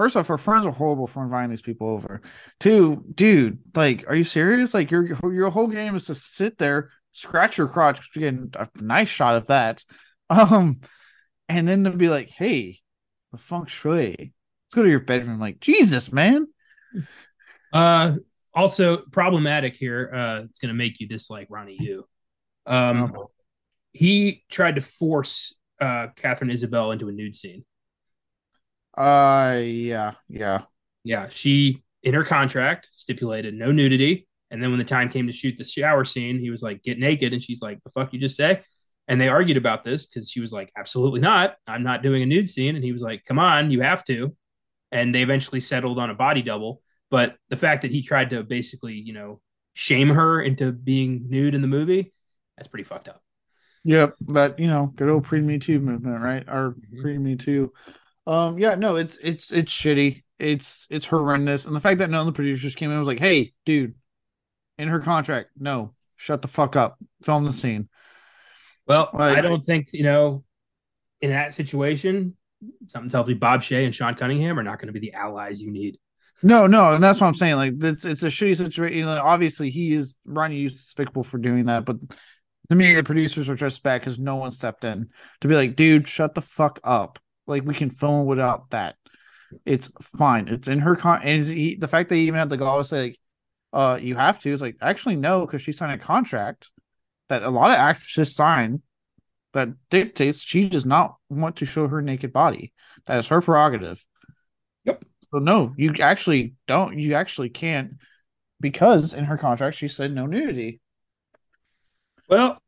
First 0.00 0.16
off, 0.16 0.30
our 0.30 0.38
friends 0.38 0.64
are 0.64 0.72
horrible 0.72 1.06
for 1.06 1.22
inviting 1.22 1.50
these 1.50 1.60
people 1.60 1.86
over. 1.86 2.22
Two, 2.58 3.04
dude, 3.14 3.58
like, 3.74 4.06
are 4.08 4.14
you 4.14 4.24
serious? 4.24 4.72
Like, 4.72 4.90
your 4.90 5.04
your 5.30 5.50
whole 5.50 5.66
game 5.66 5.94
is 5.94 6.06
to 6.06 6.14
sit 6.14 6.56
there, 6.56 6.88
scratch 7.12 7.58
your 7.58 7.68
crotch, 7.68 8.10
get 8.14 8.32
a 8.32 8.66
nice 8.80 9.10
shot 9.10 9.34
of 9.34 9.48
that, 9.48 9.84
um, 10.30 10.80
and 11.50 11.68
then 11.68 11.84
to 11.84 11.90
be 11.90 12.08
like, 12.08 12.30
hey, 12.30 12.78
the 13.30 13.36
feng 13.36 13.66
shui. 13.66 14.16
Let's 14.18 14.74
go 14.74 14.82
to 14.82 14.88
your 14.88 15.00
bedroom. 15.00 15.38
Like, 15.38 15.60
Jesus, 15.60 16.10
man. 16.10 16.46
Uh, 17.70 18.14
also 18.54 19.02
problematic 19.12 19.74
here. 19.74 20.10
Uh, 20.14 20.44
it's 20.48 20.60
gonna 20.60 20.72
make 20.72 20.98
you 21.00 21.08
dislike 21.08 21.48
Ronnie 21.50 21.76
Yu. 21.78 22.06
Um, 22.64 23.12
oh. 23.14 23.30
he 23.92 24.44
tried 24.50 24.76
to 24.76 24.80
force 24.80 25.54
uh 25.78 26.06
Katharine 26.16 26.50
Isabelle 26.50 26.90
into 26.90 27.10
a 27.10 27.12
nude 27.12 27.36
scene. 27.36 27.66
Uh, 29.00 29.60
yeah, 29.64 30.12
yeah, 30.28 30.60
yeah. 31.04 31.26
She 31.30 31.82
in 32.02 32.12
her 32.12 32.22
contract 32.22 32.90
stipulated 32.92 33.54
no 33.54 33.72
nudity, 33.72 34.28
and 34.50 34.62
then 34.62 34.68
when 34.68 34.78
the 34.78 34.84
time 34.84 35.08
came 35.08 35.26
to 35.26 35.32
shoot 35.32 35.56
the 35.56 35.64
shower 35.64 36.04
scene, 36.04 36.38
he 36.38 36.50
was 36.50 36.62
like, 36.62 36.82
"Get 36.82 36.98
naked," 36.98 37.32
and 37.32 37.42
she's 37.42 37.62
like, 37.62 37.82
"The 37.82 37.88
fuck 37.88 38.12
you 38.12 38.20
just 38.20 38.36
say?" 38.36 38.60
And 39.08 39.18
they 39.18 39.30
argued 39.30 39.56
about 39.56 39.84
this 39.84 40.06
because 40.06 40.30
she 40.30 40.42
was 40.42 40.52
like, 40.52 40.70
"Absolutely 40.76 41.20
not. 41.20 41.56
I'm 41.66 41.82
not 41.82 42.02
doing 42.02 42.22
a 42.22 42.26
nude 42.26 42.50
scene," 42.50 42.76
and 42.76 42.84
he 42.84 42.92
was 42.92 43.00
like, 43.00 43.24
"Come 43.24 43.38
on, 43.38 43.70
you 43.70 43.80
have 43.80 44.04
to." 44.04 44.36
And 44.92 45.14
they 45.14 45.22
eventually 45.22 45.60
settled 45.60 45.98
on 45.98 46.10
a 46.10 46.14
body 46.14 46.42
double. 46.42 46.82
But 47.10 47.36
the 47.48 47.56
fact 47.56 47.82
that 47.82 47.90
he 47.90 48.02
tried 48.02 48.28
to 48.30 48.42
basically, 48.42 48.96
you 48.96 49.14
know, 49.14 49.40
shame 49.72 50.10
her 50.10 50.42
into 50.42 50.72
being 50.72 51.24
nude 51.30 51.54
in 51.54 51.62
the 51.62 51.68
movie, 51.68 52.12
that's 52.54 52.68
pretty 52.68 52.84
fucked 52.84 53.08
up. 53.08 53.22
Yep, 53.84 54.16
that 54.28 54.58
you 54.58 54.66
know, 54.66 54.92
good 54.94 55.08
old 55.08 55.24
pre 55.24 55.40
Me 55.40 55.58
Too 55.58 55.80
movement, 55.80 56.20
right? 56.20 56.44
Or 56.46 56.72
mm-hmm. 56.72 57.00
pre 57.00 57.16
Me 57.16 57.36
Too 57.36 57.72
um, 58.26 58.58
yeah, 58.58 58.74
no, 58.74 58.96
it's 58.96 59.18
it's 59.22 59.52
it's 59.52 59.72
shitty. 59.72 60.22
It's 60.38 60.86
it's 60.90 61.06
horrendous, 61.06 61.66
and 61.66 61.74
the 61.74 61.80
fact 61.80 61.98
that 61.98 62.10
none 62.10 62.20
of 62.20 62.26
the 62.26 62.32
producers 62.32 62.74
came 62.74 62.90
in 62.90 62.98
was 62.98 63.08
like, 63.08 63.20
"Hey, 63.20 63.52
dude, 63.64 63.94
in 64.78 64.88
her 64.88 65.00
contract, 65.00 65.50
no, 65.58 65.94
shut 66.16 66.42
the 66.42 66.48
fuck 66.48 66.76
up, 66.76 66.98
film 67.22 67.44
the 67.44 67.52
scene." 67.52 67.88
Well, 68.86 69.10
like, 69.12 69.36
I 69.36 69.40
don't 69.40 69.64
think 69.64 69.90
you 69.92 70.04
know, 70.04 70.44
in 71.20 71.30
that 71.30 71.54
situation, 71.54 72.36
something 72.88 73.10
tells 73.10 73.26
me 73.26 73.34
Bob 73.34 73.60
Shaye 73.60 73.84
and 73.84 73.94
Sean 73.94 74.14
Cunningham 74.14 74.58
are 74.58 74.62
not 74.62 74.78
going 74.78 74.92
to 74.92 74.92
be 74.92 75.00
the 75.00 75.12
allies 75.12 75.60
you 75.60 75.70
need. 75.70 75.98
No, 76.42 76.66
no, 76.66 76.94
and 76.94 77.04
that's 77.04 77.20
what 77.20 77.26
I'm 77.26 77.34
saying. 77.34 77.56
Like, 77.56 77.74
it's 77.82 78.04
it's 78.04 78.22
a 78.22 78.28
shitty 78.28 78.56
situation. 78.56 78.98
You 78.98 79.04
know, 79.04 79.20
obviously, 79.22 79.70
he 79.70 79.92
is 79.92 80.16
Ronnie 80.24 80.64
is 80.64 80.72
despicable 80.72 81.24
for 81.24 81.38
doing 81.38 81.66
that, 81.66 81.84
but 81.84 81.96
to 82.70 82.74
me, 82.74 82.94
the 82.94 83.02
producers 83.02 83.48
are 83.48 83.56
just 83.56 83.82
bad 83.82 84.00
because 84.00 84.18
no 84.18 84.36
one 84.36 84.52
stepped 84.52 84.84
in 84.84 85.10
to 85.40 85.48
be 85.48 85.54
like, 85.54 85.76
"Dude, 85.76 86.08
shut 86.08 86.34
the 86.34 86.42
fuck 86.42 86.80
up." 86.82 87.18
Like 87.50 87.64
we 87.64 87.74
can 87.74 87.90
film 87.90 88.26
without 88.26 88.70
that. 88.70 88.96
It's 89.66 89.90
fine. 90.16 90.48
It's 90.48 90.68
in 90.68 90.78
her 90.78 90.96
con. 90.96 91.20
And 91.22 91.44
he, 91.44 91.76
the 91.76 91.88
fact 91.88 92.08
that 92.08 92.14
he 92.14 92.22
even 92.22 92.38
had 92.38 92.50
the 92.50 92.56
gall 92.56 92.78
to 92.78 92.84
say 92.84 93.02
like, 93.02 93.18
"Uh, 93.72 93.98
you 94.00 94.14
have 94.14 94.40
to," 94.40 94.52
is 94.52 94.62
like 94.62 94.76
actually 94.80 95.16
no, 95.16 95.44
because 95.44 95.62
she 95.62 95.72
signed 95.72 96.00
a 96.00 96.04
contract 96.04 96.70
that 97.28 97.42
a 97.42 97.50
lot 97.50 97.70
of 97.70 97.76
actresses 97.76 98.34
sign 98.34 98.82
that 99.52 99.68
dictates 99.90 100.40
she 100.40 100.68
does 100.68 100.86
not 100.86 101.16
want 101.28 101.56
to 101.56 101.64
show 101.64 101.88
her 101.88 102.00
naked 102.00 102.32
body. 102.32 102.72
That 103.06 103.18
is 103.18 103.28
her 103.28 103.40
prerogative. 103.40 104.04
Yep. 104.84 105.04
So 105.32 105.38
no, 105.38 105.74
you 105.76 105.94
actually 106.00 106.54
don't. 106.66 106.98
You 106.98 107.14
actually 107.14 107.48
can't 107.50 107.94
because 108.60 109.14
in 109.14 109.24
her 109.24 109.38
contract 109.38 109.76
she 109.76 109.88
said 109.88 110.12
no 110.12 110.26
nudity. 110.26 110.80
Well, 112.28 112.62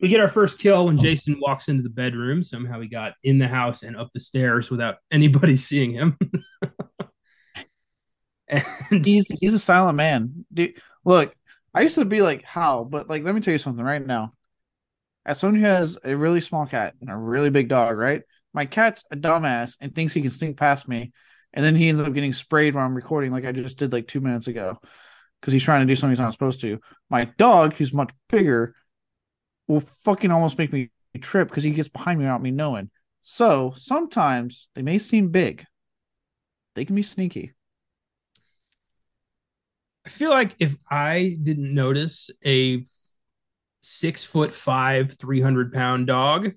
we 0.00 0.08
get 0.08 0.20
our 0.20 0.28
first 0.28 0.58
kill 0.58 0.86
when 0.86 0.98
oh. 0.98 1.02
Jason 1.02 1.38
walks 1.40 1.68
into 1.68 1.82
the 1.82 1.90
bedroom. 1.90 2.42
Somehow 2.42 2.80
he 2.80 2.88
got 2.88 3.14
in 3.22 3.38
the 3.38 3.48
house 3.48 3.82
and 3.82 3.96
up 3.96 4.10
the 4.14 4.20
stairs 4.20 4.70
without 4.70 4.96
anybody 5.10 5.56
seeing 5.56 5.92
him. 5.92 6.16
and 8.48 8.64
he's 9.04 9.26
he's 9.40 9.54
a 9.54 9.58
silent 9.58 9.96
man. 9.96 10.44
Dude, 10.52 10.80
look, 11.04 11.34
I 11.74 11.82
used 11.82 11.96
to 11.96 12.04
be 12.04 12.22
like, 12.22 12.44
how? 12.44 12.84
But 12.84 13.08
like, 13.08 13.24
let 13.24 13.34
me 13.34 13.40
tell 13.40 13.52
you 13.52 13.58
something 13.58 13.84
right 13.84 14.04
now. 14.04 14.32
As 15.26 15.38
someone 15.38 15.60
who 15.60 15.66
has 15.66 15.98
a 16.04 16.16
really 16.16 16.40
small 16.40 16.66
cat 16.66 16.94
and 17.00 17.10
a 17.10 17.16
really 17.16 17.50
big 17.50 17.68
dog, 17.68 17.98
right? 17.98 18.22
My 18.54 18.64
cat's 18.64 19.04
a 19.10 19.16
dumbass 19.16 19.76
and 19.80 19.94
thinks 19.94 20.14
he 20.14 20.22
can 20.22 20.30
sneak 20.30 20.56
past 20.56 20.88
me, 20.88 21.12
and 21.52 21.64
then 21.64 21.76
he 21.76 21.88
ends 21.88 22.00
up 22.00 22.14
getting 22.14 22.32
sprayed 22.32 22.74
while 22.74 22.86
I'm 22.86 22.94
recording, 22.94 23.30
like 23.30 23.44
I 23.44 23.52
just 23.52 23.78
did 23.78 23.92
like 23.92 24.08
two 24.08 24.20
minutes 24.20 24.46
ago, 24.46 24.78
because 25.40 25.52
he's 25.52 25.62
trying 25.62 25.86
to 25.86 25.86
do 25.86 25.96
something 25.96 26.12
he's 26.12 26.20
not 26.20 26.32
supposed 26.32 26.62
to. 26.62 26.80
My 27.10 27.26
dog, 27.36 27.74
who's 27.74 27.92
much 27.92 28.10
bigger, 28.30 28.74
will 29.68 29.82
fucking 30.02 30.30
almost 30.30 30.58
make 30.58 30.72
me 30.72 30.90
trip 31.20 31.48
because 31.48 31.64
he 31.64 31.70
gets 31.70 31.88
behind 31.88 32.18
me 32.18 32.24
without 32.24 32.42
me 32.42 32.50
knowing. 32.50 32.90
So 33.22 33.72
sometimes 33.76 34.68
they 34.74 34.82
may 34.82 34.98
seem 34.98 35.28
big, 35.28 35.64
they 36.74 36.84
can 36.84 36.96
be 36.96 37.02
sneaky. 37.02 37.52
I 40.06 40.08
feel 40.08 40.30
like 40.30 40.56
if 40.58 40.74
I 40.90 41.36
didn't 41.42 41.74
notice 41.74 42.30
a 42.44 42.82
six 43.82 44.24
foot 44.24 44.54
five, 44.54 45.12
300 45.12 45.72
pound 45.72 46.06
dog 46.06 46.52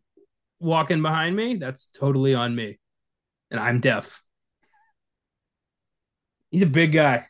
walking 0.60 1.02
behind 1.02 1.36
me, 1.36 1.56
that's 1.56 1.88
totally 1.88 2.34
on 2.34 2.56
me. 2.56 2.80
And 3.50 3.60
I'm 3.60 3.82
deaf. 3.82 4.24
He's 6.50 6.62
a 6.62 6.68
big 6.68 6.94
guy. 6.94 7.28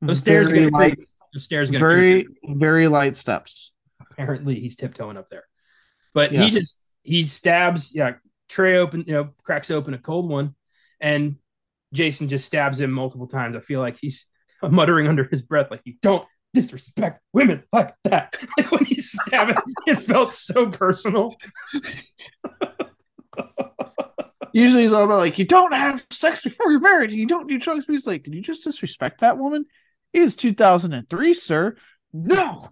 Those 0.00 0.18
stairs 0.18 0.50
very 0.50 0.66
light, 0.66 0.98
the 1.32 1.40
stairs 1.40 1.70
very 1.70 2.26
very 2.44 2.88
light 2.88 3.16
steps. 3.16 3.72
Apparently, 4.10 4.58
he's 4.60 4.76
tiptoeing 4.76 5.16
up 5.16 5.28
there, 5.30 5.44
but 6.14 6.32
Yeah. 6.32 6.44
he 6.44 6.50
just 6.50 6.78
he 7.02 7.24
stabs. 7.24 7.94
Yeah, 7.94 8.14
Trey 8.48 8.76
open, 8.78 9.04
you 9.06 9.14
know, 9.14 9.30
cracks 9.42 9.70
open 9.70 9.94
a 9.94 9.98
cold 9.98 10.28
one, 10.28 10.54
and 11.00 11.36
Jason 11.92 12.28
just 12.28 12.46
stabs 12.46 12.80
him 12.80 12.90
multiple 12.92 13.26
times. 13.26 13.56
I 13.56 13.60
feel 13.60 13.80
like 13.80 13.98
he's 14.00 14.26
muttering 14.62 15.06
under 15.08 15.24
his 15.24 15.42
breath, 15.42 15.70
like 15.70 15.82
"You 15.84 15.94
don't 16.02 16.26
disrespect 16.54 17.22
women 17.32 17.62
like 17.72 17.94
that." 18.04 18.36
Like 18.58 18.70
when 18.72 18.84
he's 18.84 19.10
stabbing, 19.12 19.56
it 19.86 20.00
felt 20.02 20.34
so 20.34 20.66
personal. 20.70 21.36
Usually 24.52 24.84
it's 24.84 24.92
all 24.92 25.04
about 25.04 25.18
like 25.18 25.38
you 25.38 25.46
don't 25.46 25.72
have 25.72 26.04
sex 26.10 26.42
before 26.42 26.70
you're 26.70 26.80
married. 26.80 27.12
You 27.12 27.26
don't 27.26 27.48
do 27.48 27.58
drugs. 27.58 27.86
But 27.86 27.92
he's 27.92 28.06
like, 28.06 28.24
did 28.24 28.34
you 28.34 28.42
just 28.42 28.64
disrespect 28.64 29.20
that 29.20 29.38
woman? 29.38 29.66
It 30.12 30.22
is 30.22 30.36
2003, 30.36 31.34
sir. 31.34 31.76
No. 32.12 32.68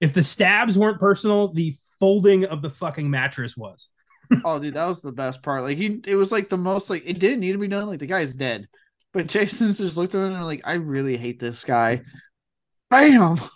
If 0.00 0.12
the 0.12 0.24
stabs 0.24 0.76
weren't 0.76 1.00
personal, 1.00 1.52
the 1.52 1.76
folding 2.00 2.44
of 2.44 2.62
the 2.62 2.70
fucking 2.70 3.08
mattress 3.08 3.56
was. 3.56 3.88
oh, 4.44 4.58
dude, 4.58 4.74
that 4.74 4.86
was 4.86 5.02
the 5.02 5.12
best 5.12 5.42
part. 5.42 5.62
Like 5.62 5.78
he, 5.78 6.00
it 6.06 6.16
was 6.16 6.32
like 6.32 6.48
the 6.48 6.58
most 6.58 6.90
like 6.90 7.04
it 7.06 7.18
didn't 7.18 7.40
need 7.40 7.52
to 7.52 7.58
be 7.58 7.68
done. 7.68 7.86
Like 7.86 8.00
the 8.00 8.06
guy's 8.06 8.34
dead, 8.34 8.68
but 9.12 9.26
Jason 9.26 9.72
just 9.72 9.96
looked 9.96 10.14
at 10.14 10.20
him 10.20 10.34
and 10.34 10.44
like, 10.44 10.62
I 10.64 10.74
really 10.74 11.16
hate 11.16 11.38
this 11.38 11.64
guy. 11.64 12.02
Bam. 12.90 13.40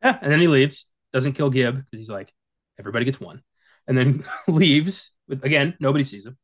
Yeah, 0.00 0.16
and 0.22 0.30
then 0.30 0.38
he 0.38 0.46
leaves. 0.46 0.86
Doesn't 1.12 1.32
kill 1.32 1.50
Gibb 1.50 1.74
because 1.74 1.98
he's 1.98 2.08
like, 2.08 2.32
everybody 2.78 3.04
gets 3.04 3.18
one, 3.18 3.42
and 3.88 3.98
then 3.98 4.22
leaves. 4.46 5.12
With 5.26 5.44
again, 5.44 5.76
nobody 5.80 6.04
sees 6.04 6.24
him. 6.24 6.38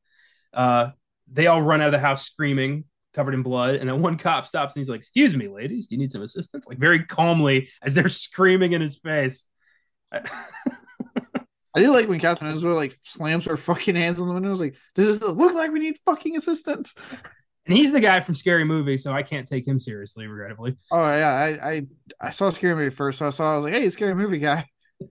Uh, 0.55 0.90
they 1.31 1.47
all 1.47 1.62
run 1.62 1.81
out 1.81 1.89
of 1.89 1.93
the 1.93 1.98
house 1.98 2.24
screaming, 2.24 2.85
covered 3.14 3.35
in 3.35 3.43
blood, 3.43 3.76
and 3.76 3.89
then 3.89 4.01
one 4.02 4.18
cop 4.18 4.47
stops 4.47 4.74
and 4.74 4.81
he's 4.81 4.89
like, 4.89 5.01
"Excuse 5.01 5.36
me, 5.36 5.48
ladies, 5.48 5.86
do 5.86 5.94
you 5.94 6.01
need 6.01 6.10
some 6.10 6.22
assistance?" 6.22 6.66
Like 6.66 6.78
very 6.78 7.05
calmly 7.05 7.68
as 7.82 7.94
they're 7.94 8.09
screaming 8.10 8.72
in 8.72 8.81
his 8.81 8.98
face. 8.98 9.47
I 11.76 11.81
do 11.81 11.90
like 11.93 12.09
when 12.09 12.20
Catherine 12.20 12.55
Hemsworth 12.55 12.76
like 12.76 12.97
slams 13.02 13.47
her 13.47 13.56
fucking 13.56 13.97
hands 13.97 14.20
on 14.20 14.28
the 14.28 14.35
window. 14.35 14.48
I 14.48 14.52
was 14.52 14.60
like, 14.60 14.76
does 14.94 15.18
this 15.18 15.28
look 15.28 15.55
like 15.55 15.72
we 15.72 15.81
need 15.81 15.98
fucking 16.06 16.36
assistance? 16.36 16.94
And 17.66 17.76
he's 17.76 17.93
the 17.93 18.01
guy 18.01 18.20
from 18.20 18.35
Scary 18.35 18.64
Movie, 18.64 18.97
so 18.97 19.12
I 19.12 19.22
can't 19.22 19.48
take 19.48 19.66
him 19.66 19.81
seriously, 19.81 20.26
regrettably. 20.26 20.76
Oh 20.93 21.02
yeah, 21.02 21.31
I 21.31 21.70
I, 21.70 21.82
I 22.20 22.31
saw 22.31 22.51
Scary 22.51 22.74
Movie 22.76 22.94
first, 22.94 23.18
so 23.18 23.26
I 23.26 23.31
saw 23.31 23.55
I 23.55 23.56
was 23.56 23.64
like, 23.64 23.74
hey, 23.74 23.90
Scary 23.90 24.14
Movie 24.14 24.39
guy. 24.39 24.68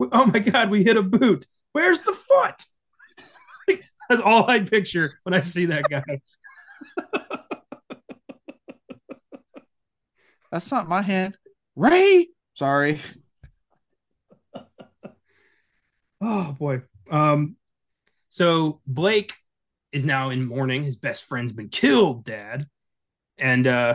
Oh 0.00 0.26
my 0.26 0.38
god, 0.38 0.70
we 0.70 0.84
hit 0.84 0.96
a 0.96 1.02
boot. 1.02 1.44
Where's 1.72 2.00
the 2.02 2.12
foot? 2.12 2.62
That's 4.08 4.20
all 4.22 4.48
I 4.50 4.60
picture 4.60 5.18
when 5.22 5.34
I 5.34 5.40
see 5.40 5.66
that 5.66 5.84
guy. 5.90 6.20
That's 10.50 10.70
not 10.70 10.88
my 10.88 11.02
hand. 11.02 11.36
Ray. 11.76 12.28
Sorry. 12.54 13.00
Oh 16.20 16.56
boy. 16.58 16.82
Um, 17.10 17.56
so 18.30 18.80
Blake 18.86 19.34
is 19.92 20.04
now 20.04 20.30
in 20.30 20.44
mourning. 20.46 20.82
His 20.82 20.96
best 20.96 21.24
friend's 21.24 21.52
been 21.52 21.68
killed, 21.68 22.24
Dad, 22.24 22.66
and 23.38 23.66
uh, 23.66 23.94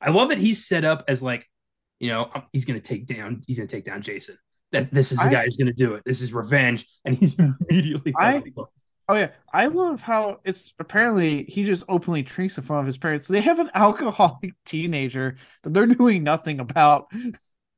I 0.00 0.10
love 0.10 0.30
that 0.30 0.38
he's 0.38 0.66
set 0.66 0.84
up 0.84 1.04
as 1.08 1.22
like, 1.22 1.48
you 2.00 2.08
know, 2.10 2.30
um, 2.34 2.44
he's 2.52 2.64
gonna 2.64 2.80
take 2.80 3.06
down. 3.06 3.42
He's 3.46 3.58
gonna 3.58 3.68
take 3.68 3.84
down 3.84 4.02
Jason. 4.02 4.36
That 4.72 4.90
this 4.90 5.12
is 5.12 5.18
the 5.18 5.24
I- 5.24 5.30
guy 5.32 5.44
who's 5.44 5.56
gonna 5.56 5.72
do 5.72 5.94
it. 5.94 6.02
This 6.06 6.22
is 6.22 6.32
revenge, 6.32 6.86
and 7.04 7.16
he's 7.16 7.36
immediately. 7.70 8.14
I-. 8.16 8.42
Oh 9.08 9.14
yeah, 9.14 9.30
I 9.52 9.66
love 9.66 10.00
how 10.00 10.40
it's 10.44 10.72
apparently 10.78 11.44
he 11.44 11.64
just 11.64 11.84
openly 11.88 12.22
drinks 12.22 12.56
in 12.56 12.64
front 12.64 12.80
of 12.80 12.86
his 12.86 12.98
parents. 12.98 13.26
They 13.28 13.40
have 13.40 13.58
an 13.58 13.70
alcoholic 13.74 14.54
teenager 14.64 15.36
that 15.62 15.74
they're 15.74 15.86
doing 15.86 16.22
nothing 16.22 16.60
about. 16.60 17.12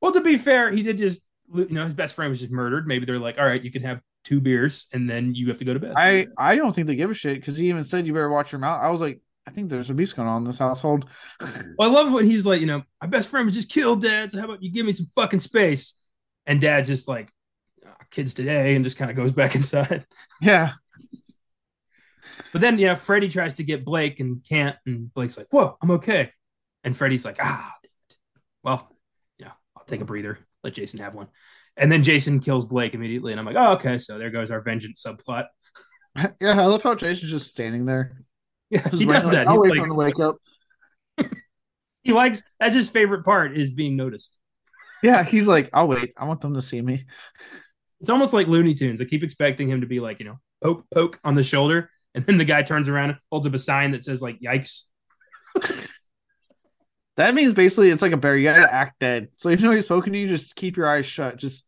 Well, 0.01 0.13
to 0.13 0.21
be 0.21 0.37
fair, 0.37 0.71
he 0.71 0.83
did 0.83 0.97
just. 0.97 1.23
You 1.53 1.65
know, 1.69 1.85
his 1.85 1.93
best 1.93 2.13
friend 2.13 2.29
was 2.29 2.39
just 2.39 2.51
murdered. 2.51 2.87
Maybe 2.87 3.05
they're 3.05 3.19
like, 3.19 3.37
all 3.39 3.45
right, 3.45 3.63
you 3.63 3.71
can 3.71 3.81
have 3.83 4.01
two 4.25 4.41
beers, 4.41 4.87
and 4.91 5.09
then 5.09 5.33
you 5.33 5.47
have 5.47 5.59
to 5.59 5.65
go 5.65 5.73
to 5.73 5.79
bed. 5.79 5.93
I 5.95 6.27
I 6.37 6.55
don't 6.57 6.73
think 6.73 6.87
they 6.87 6.95
give 6.95 7.09
a 7.09 7.13
shit 7.13 7.39
because 7.39 7.55
he 7.55 7.69
even 7.69 7.85
said 7.85 8.05
you 8.05 8.11
better 8.11 8.29
watch 8.29 8.51
your 8.51 8.59
mouth. 8.59 8.83
I 8.83 8.89
was 8.89 8.99
like, 8.99 9.21
I 9.47 9.51
think 9.51 9.69
there's 9.69 9.89
abuse 9.89 10.11
going 10.11 10.27
on 10.27 10.41
in 10.41 10.47
this 10.47 10.59
household. 10.59 11.09
Well, 11.77 11.89
I 11.89 11.93
love 11.93 12.11
when 12.11 12.25
he's 12.25 12.45
like, 12.45 12.59
you 12.59 12.67
know, 12.67 12.83
my 13.01 13.07
best 13.07 13.29
friend 13.29 13.45
was 13.45 13.55
just 13.55 13.71
killed, 13.71 14.01
Dad. 14.01 14.31
So 14.31 14.39
how 14.39 14.45
about 14.45 14.61
you 14.61 14.71
give 14.71 14.85
me 14.85 14.91
some 14.91 15.05
fucking 15.15 15.39
space? 15.39 15.97
And 16.45 16.59
Dad 16.59 16.83
just 16.85 17.07
like, 17.07 17.31
"Ah, 17.85 17.95
kids 18.11 18.33
today, 18.33 18.75
and 18.75 18.83
just 18.83 18.97
kind 18.97 19.09
of 19.09 19.15
goes 19.15 19.31
back 19.31 19.55
inside. 19.55 20.05
yeah, 20.41 20.73
But 22.51 22.61
then, 22.61 22.77
you 22.77 22.87
know, 22.87 22.95
Freddy 22.95 23.29
tries 23.29 23.55
to 23.55 23.63
get 23.63 23.85
Blake 23.85 24.19
and 24.19 24.43
can't, 24.43 24.75
and 24.85 25.13
Blake's 25.13 25.37
like, 25.37 25.47
"Whoa, 25.49 25.77
I'm 25.81 25.91
okay." 25.91 26.31
And 26.83 26.95
Freddy's 26.95 27.25
like, 27.25 27.37
"Ah, 27.39 27.73
well, 28.63 28.89
you 29.37 29.45
know, 29.45 29.51
I'll 29.75 29.85
take 29.85 30.01
a 30.01 30.05
breather. 30.05 30.39
Let 30.63 30.73
Jason 30.73 30.99
have 30.99 31.13
one." 31.13 31.27
And 31.75 31.91
then 31.91 32.03
Jason 32.03 32.39
kills 32.39 32.65
Blake 32.65 32.93
immediately, 32.93 33.33
and 33.33 33.39
I'm 33.39 33.45
like, 33.45 33.55
"Oh, 33.57 33.73
okay." 33.73 33.97
So 33.97 34.17
there 34.17 34.29
goes 34.29 34.51
our 34.51 34.61
vengeance 34.61 35.03
subplot. 35.05 35.47
yeah. 36.15 36.61
I 36.61 36.65
love 36.65 36.83
how 36.83 36.95
Jason's 36.95 37.31
just 37.31 37.49
standing 37.49 37.85
there. 37.85 38.23
Yeah, 38.69 38.87
he 38.89 39.05
does 39.05 39.25
like, 39.25 39.33
that. 39.33 39.47
I'll 39.47 39.63
He's 39.63 39.77
like, 39.77 39.95
wake 39.95 40.19
up. 40.19 40.37
he 42.03 42.13
likes 42.13 42.43
that's 42.59 42.75
his 42.75 42.89
favorite 42.89 43.23
part 43.23 43.57
is 43.57 43.71
being 43.71 43.95
noticed. 43.95 44.37
Yeah, 45.03 45.23
he's 45.23 45.47
like, 45.47 45.69
I'll 45.73 45.87
wait. 45.87 46.13
I 46.17 46.25
want 46.25 46.41
them 46.41 46.55
to 46.55 46.61
see 46.61 46.81
me. 46.81 47.05
It's 47.99 48.09
almost 48.09 48.33
like 48.33 48.47
Looney 48.47 48.73
Tunes. 48.73 49.01
I 49.01 49.05
keep 49.05 49.23
expecting 49.23 49.69
him 49.69 49.81
to 49.81 49.87
be 49.87 49.99
like, 49.99 50.19
you 50.19 50.25
know, 50.25 50.39
poke, 50.61 50.85
poke 50.93 51.19
on 51.23 51.35
the 51.35 51.43
shoulder, 51.43 51.89
and 52.17 52.25
then 52.25 52.37
the 52.39 52.45
guy 52.45 52.63
turns 52.63 52.89
around, 52.89 53.11
and 53.11 53.19
holds 53.31 53.45
up 53.45 53.53
a 53.53 53.59
sign 53.59 53.91
that 53.91 54.03
says 54.03 54.21
like 54.21 54.41
"Yikes." 54.41 54.85
That 57.17 57.33
means 57.33 57.53
basically 57.53 57.89
it's 57.89 58.03
like 58.03 58.11
a 58.11 58.17
bear. 58.17 58.37
You 58.37 58.43
gotta 58.43 58.71
act 58.71 58.99
dead. 58.99 59.29
So 59.37 59.49
even 59.49 59.65
though 59.65 59.75
he's 59.75 59.87
poking 59.87 60.13
you, 60.13 60.27
just 60.27 60.55
keep 60.55 60.77
your 60.77 60.87
eyes 60.87 61.07
shut. 61.07 61.37
Just 61.37 61.65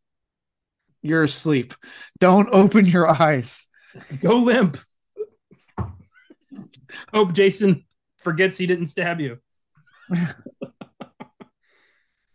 you're 1.01 1.23
asleep. 1.23 1.73
Don't 2.19 2.49
open 2.51 2.85
your 2.85 3.09
eyes. 3.09 3.67
Go 4.21 4.38
limp. 4.38 4.77
Hope 7.11 7.34
Jason 7.34 7.84
forgets 8.17 8.59
he 8.59 8.67
didn't 8.67 8.88
stab 8.88 9.19
you. 9.19 9.39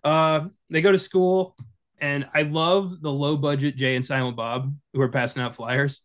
uh, 0.05 0.47
they 0.71 0.83
go 0.83 0.91
to 0.91 0.99
school, 0.99 1.57
and 2.01 2.27
I 2.35 2.43
love 2.43 3.01
the 3.01 3.13
low 3.13 3.37
budget 3.37 3.77
Jay 3.77 3.95
and 3.95 4.05
Silent 4.05 4.37
Bob 4.37 4.75
who 4.93 5.01
are 5.01 5.09
passing 5.09 5.41
out 5.41 5.55
flyers. 5.55 6.03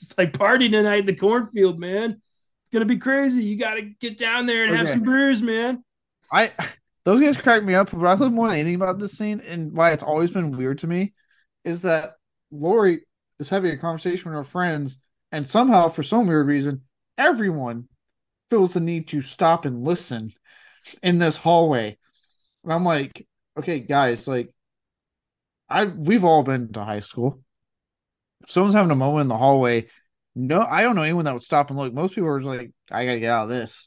It's 0.00 0.16
like 0.16 0.32
party 0.32 0.68
tonight 0.68 1.00
in 1.00 1.06
the 1.06 1.14
cornfield, 1.14 1.78
man. 1.78 2.10
It's 2.10 2.72
gonna 2.72 2.84
be 2.84 2.98
crazy. 2.98 3.44
You 3.44 3.58
got 3.58 3.74
to 3.74 3.82
get 3.82 4.18
down 4.18 4.46
there 4.46 4.64
and 4.64 4.76
have 4.76 4.88
some 4.88 5.02
brews, 5.02 5.42
man. 5.42 5.84
I 6.32 6.52
those 7.04 7.20
guys 7.20 7.36
crack 7.36 7.64
me 7.64 7.74
up, 7.74 7.90
but 7.90 8.06
I 8.06 8.14
love 8.14 8.32
more 8.32 8.48
than 8.48 8.58
anything 8.58 8.76
about 8.76 8.98
this 8.98 9.16
scene 9.16 9.40
and 9.40 9.72
why 9.72 9.90
it's 9.92 10.02
always 10.02 10.30
been 10.30 10.56
weird 10.56 10.78
to 10.80 10.86
me 10.86 11.12
is 11.64 11.82
that 11.82 12.12
Lori 12.50 13.06
is 13.38 13.48
having 13.48 13.72
a 13.72 13.78
conversation 13.78 14.30
with 14.30 14.36
her 14.36 14.44
friends, 14.44 14.98
and 15.32 15.48
somehow, 15.48 15.88
for 15.88 16.02
some 16.02 16.26
weird 16.26 16.46
reason, 16.46 16.82
everyone 17.16 17.88
feels 18.48 18.74
the 18.74 18.80
need 18.80 19.08
to 19.08 19.22
stop 19.22 19.64
and 19.64 19.84
listen 19.84 20.32
in 21.02 21.18
this 21.18 21.36
hallway. 21.36 21.96
And 22.64 22.72
I'm 22.72 22.84
like, 22.84 23.26
okay, 23.58 23.80
guys, 23.80 24.28
like 24.28 24.54
I 25.68 25.84
we've 25.84 26.24
all 26.24 26.42
been 26.42 26.72
to 26.72 26.84
high 26.84 27.00
school. 27.00 27.42
Someone's 28.46 28.74
having 28.74 28.90
a 28.90 28.96
moment 28.96 29.22
in 29.22 29.28
the 29.28 29.36
hallway. 29.36 29.86
No, 30.34 30.60
I 30.60 30.82
don't 30.82 30.96
know 30.96 31.02
anyone 31.02 31.24
that 31.24 31.34
would 31.34 31.42
stop 31.42 31.70
and 31.70 31.78
look. 31.78 31.92
Most 31.92 32.14
people 32.14 32.28
are 32.30 32.38
just 32.38 32.48
like, 32.48 32.72
I 32.90 33.04
gotta 33.04 33.20
get 33.20 33.30
out 33.30 33.44
of 33.44 33.50
this 33.50 33.86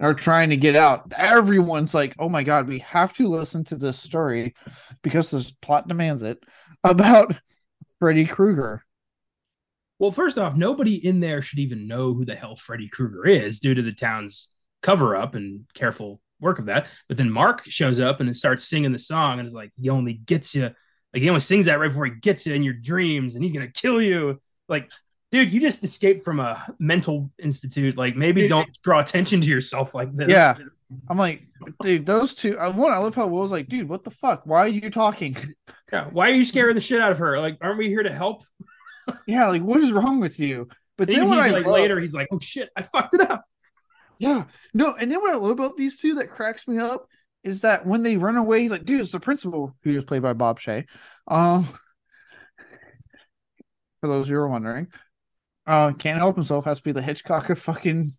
are 0.00 0.14
trying 0.14 0.50
to 0.50 0.56
get 0.56 0.76
out. 0.76 1.12
Everyone's 1.16 1.94
like, 1.94 2.14
"Oh 2.18 2.28
my 2.28 2.42
god, 2.42 2.66
we 2.66 2.80
have 2.80 3.14
to 3.14 3.28
listen 3.28 3.64
to 3.64 3.76
this 3.76 3.98
story 3.98 4.54
because 5.02 5.30
the 5.30 5.50
plot 5.62 5.88
demands 5.88 6.22
it 6.22 6.42
about 6.84 7.34
Freddy 7.98 8.26
Krueger." 8.26 8.84
Well, 9.98 10.10
first 10.10 10.38
off, 10.38 10.56
nobody 10.56 10.94
in 10.94 11.20
there 11.20 11.40
should 11.40 11.60
even 11.60 11.86
know 11.86 12.12
who 12.12 12.24
the 12.24 12.34
hell 12.34 12.56
Freddy 12.56 12.88
Krueger 12.88 13.26
is 13.26 13.60
due 13.60 13.74
to 13.74 13.82
the 13.82 13.92
town's 13.92 14.48
cover 14.82 15.16
up 15.16 15.34
and 15.34 15.64
careful 15.74 16.20
work 16.40 16.58
of 16.58 16.66
that. 16.66 16.88
But 17.08 17.16
then 17.16 17.30
Mark 17.30 17.64
shows 17.66 18.00
up 18.00 18.20
and 18.20 18.36
starts 18.36 18.66
singing 18.68 18.92
the 18.92 18.98
song 18.98 19.38
and 19.38 19.46
is 19.46 19.54
like, 19.54 19.70
he 19.80 19.88
only 19.88 20.14
gets 20.14 20.54
you, 20.54 20.72
like, 21.14 21.22
he 21.22 21.28
only 21.28 21.40
sings 21.40 21.66
that 21.66 21.78
right 21.78 21.88
before 21.88 22.06
he 22.06 22.12
gets 22.12 22.44
you 22.46 22.54
in 22.54 22.62
your 22.62 22.74
dreams 22.74 23.34
and 23.36 23.44
he's 23.44 23.52
going 23.52 23.64
to 23.66 23.72
kill 23.72 24.02
you. 24.02 24.40
Like, 24.68 24.90
dude, 25.30 25.52
you 25.52 25.60
just 25.60 25.82
escaped 25.84 26.24
from 26.24 26.40
a 26.40 26.66
mental 26.78 27.30
institute. 27.38 27.96
Like, 27.96 28.16
maybe 28.16 28.42
Dude, 28.42 28.50
don't 28.50 28.82
draw 28.82 29.00
attention 29.00 29.40
to 29.40 29.46
yourself 29.46 29.94
like 29.94 30.14
this. 30.14 30.28
Yeah. 30.28 30.56
I'm 31.08 31.16
like, 31.18 31.42
dude, 31.82 32.04
those 32.06 32.34
two. 32.34 32.58
I 32.58 32.68
one, 32.68 32.92
I 32.92 32.98
love 32.98 33.14
how 33.14 33.26
Will's 33.26 33.50
like, 33.50 33.68
dude, 33.68 33.88
what 33.88 34.04
the 34.04 34.10
fuck? 34.10 34.42
Why 34.44 34.60
are 34.60 34.68
you 34.68 34.90
talking? 34.90 35.36
Yeah. 35.92 36.08
Why 36.10 36.28
are 36.28 36.34
you 36.34 36.44
scaring 36.44 36.74
the 36.74 36.80
shit 36.80 37.00
out 37.00 37.12
of 37.12 37.18
her? 37.18 37.38
Like, 37.38 37.58
aren't 37.60 37.78
we 37.78 37.86
here 37.88 38.02
to 38.02 38.12
help? 38.12 38.42
yeah, 39.28 39.46
like 39.46 39.62
what 39.62 39.80
is 39.80 39.92
wrong 39.92 40.18
with 40.18 40.40
you? 40.40 40.66
But 40.98 41.06
then 41.06 41.18
Then 41.20 41.28
what 41.28 41.38
he's 41.38 41.52
I 41.52 41.56
like, 41.56 41.66
love- 41.66 41.74
later, 41.74 42.00
he's 42.00 42.16
like, 42.16 42.26
oh 42.32 42.40
shit, 42.40 42.68
I 42.76 42.82
fucked 42.82 43.14
it 43.14 43.20
up. 43.20 43.44
Yeah. 44.18 44.44
No, 44.72 44.94
and 44.98 45.08
then 45.08 45.20
what 45.20 45.32
I 45.32 45.36
love 45.36 45.52
about 45.52 45.76
these 45.76 45.96
two 45.96 46.14
that 46.16 46.30
cracks 46.30 46.66
me 46.66 46.78
up 46.78 47.06
is 47.44 47.60
that 47.60 47.86
when 47.86 48.02
they 48.02 48.16
run 48.16 48.36
away, 48.36 48.62
he's 48.62 48.70
like, 48.70 48.84
dude, 48.84 49.00
it's 49.00 49.12
the 49.12 49.20
principal 49.20 49.76
who 49.82 49.94
was 49.94 50.04
played 50.04 50.22
by 50.22 50.32
Bob 50.32 50.58
Shaye. 50.58 50.86
Um 51.28 51.68
for 54.04 54.08
those 54.08 54.28
who 54.28 54.36
are 54.36 54.48
wondering. 54.48 54.88
Uh, 55.66 55.92
can't 55.92 56.18
help 56.18 56.36
himself. 56.36 56.66
Has 56.66 56.76
to 56.76 56.84
be 56.84 56.92
the 56.92 57.00
Hitchcock 57.00 57.48
of 57.48 57.58
fucking 57.58 58.12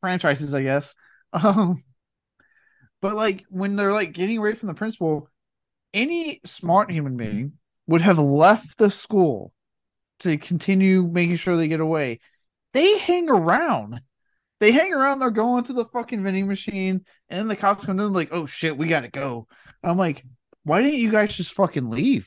franchises, 0.00 0.54
I 0.54 0.62
guess. 0.62 0.94
Um, 1.34 1.82
but 3.02 3.16
like 3.16 3.44
when 3.50 3.74
they're 3.74 3.92
like 3.92 4.12
getting 4.12 4.38
away 4.38 4.54
from 4.54 4.68
the 4.68 4.74
principal, 4.74 5.28
any 5.92 6.40
smart 6.44 6.92
human 6.92 7.16
being 7.16 7.54
would 7.88 8.02
have 8.02 8.20
left 8.20 8.78
the 8.78 8.88
school 8.88 9.52
to 10.20 10.38
continue 10.38 11.02
making 11.02 11.34
sure 11.36 11.56
they 11.56 11.66
get 11.66 11.80
away. 11.80 12.20
They 12.72 12.98
hang 12.98 13.28
around. 13.28 14.00
They 14.64 14.72
hang 14.72 14.94
around. 14.94 15.18
They're 15.18 15.30
going 15.30 15.62
to 15.64 15.74
the 15.74 15.84
fucking 15.84 16.22
vending 16.22 16.46
machine, 16.46 17.04
and 17.28 17.38
then 17.38 17.48
the 17.48 17.54
cops 17.54 17.84
come 17.84 18.00
in 18.00 18.12
like, 18.14 18.30
"Oh 18.32 18.46
shit, 18.46 18.78
we 18.78 18.86
gotta 18.86 19.08
go." 19.08 19.46
I'm 19.82 19.98
like, 19.98 20.24
why 20.62 20.80
didn't 20.80 21.00
you 21.00 21.12
guys 21.12 21.36
just 21.36 21.52
fucking 21.52 21.90
leave? 21.90 22.26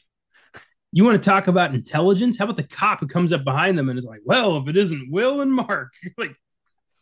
You 0.91 1.03
want 1.03 1.19
to 1.19 1.27
talk 1.27 1.47
about 1.47 1.73
intelligence? 1.73 2.37
How 2.37 2.43
about 2.45 2.57
the 2.57 2.61
cop 2.61 2.99
who 2.99 3.07
comes 3.07 3.33
up 3.33 3.43
behind 3.43 3.75
them 3.75 3.89
and 3.89 3.97
is 3.97 4.05
like, 4.05 4.19
"Well, 4.23 4.57
if 4.57 4.67
it 4.67 4.77
isn't 4.77 5.11
Will 5.11 5.41
and 5.41 5.51
Mark," 5.51 5.93
like, 6.19 6.35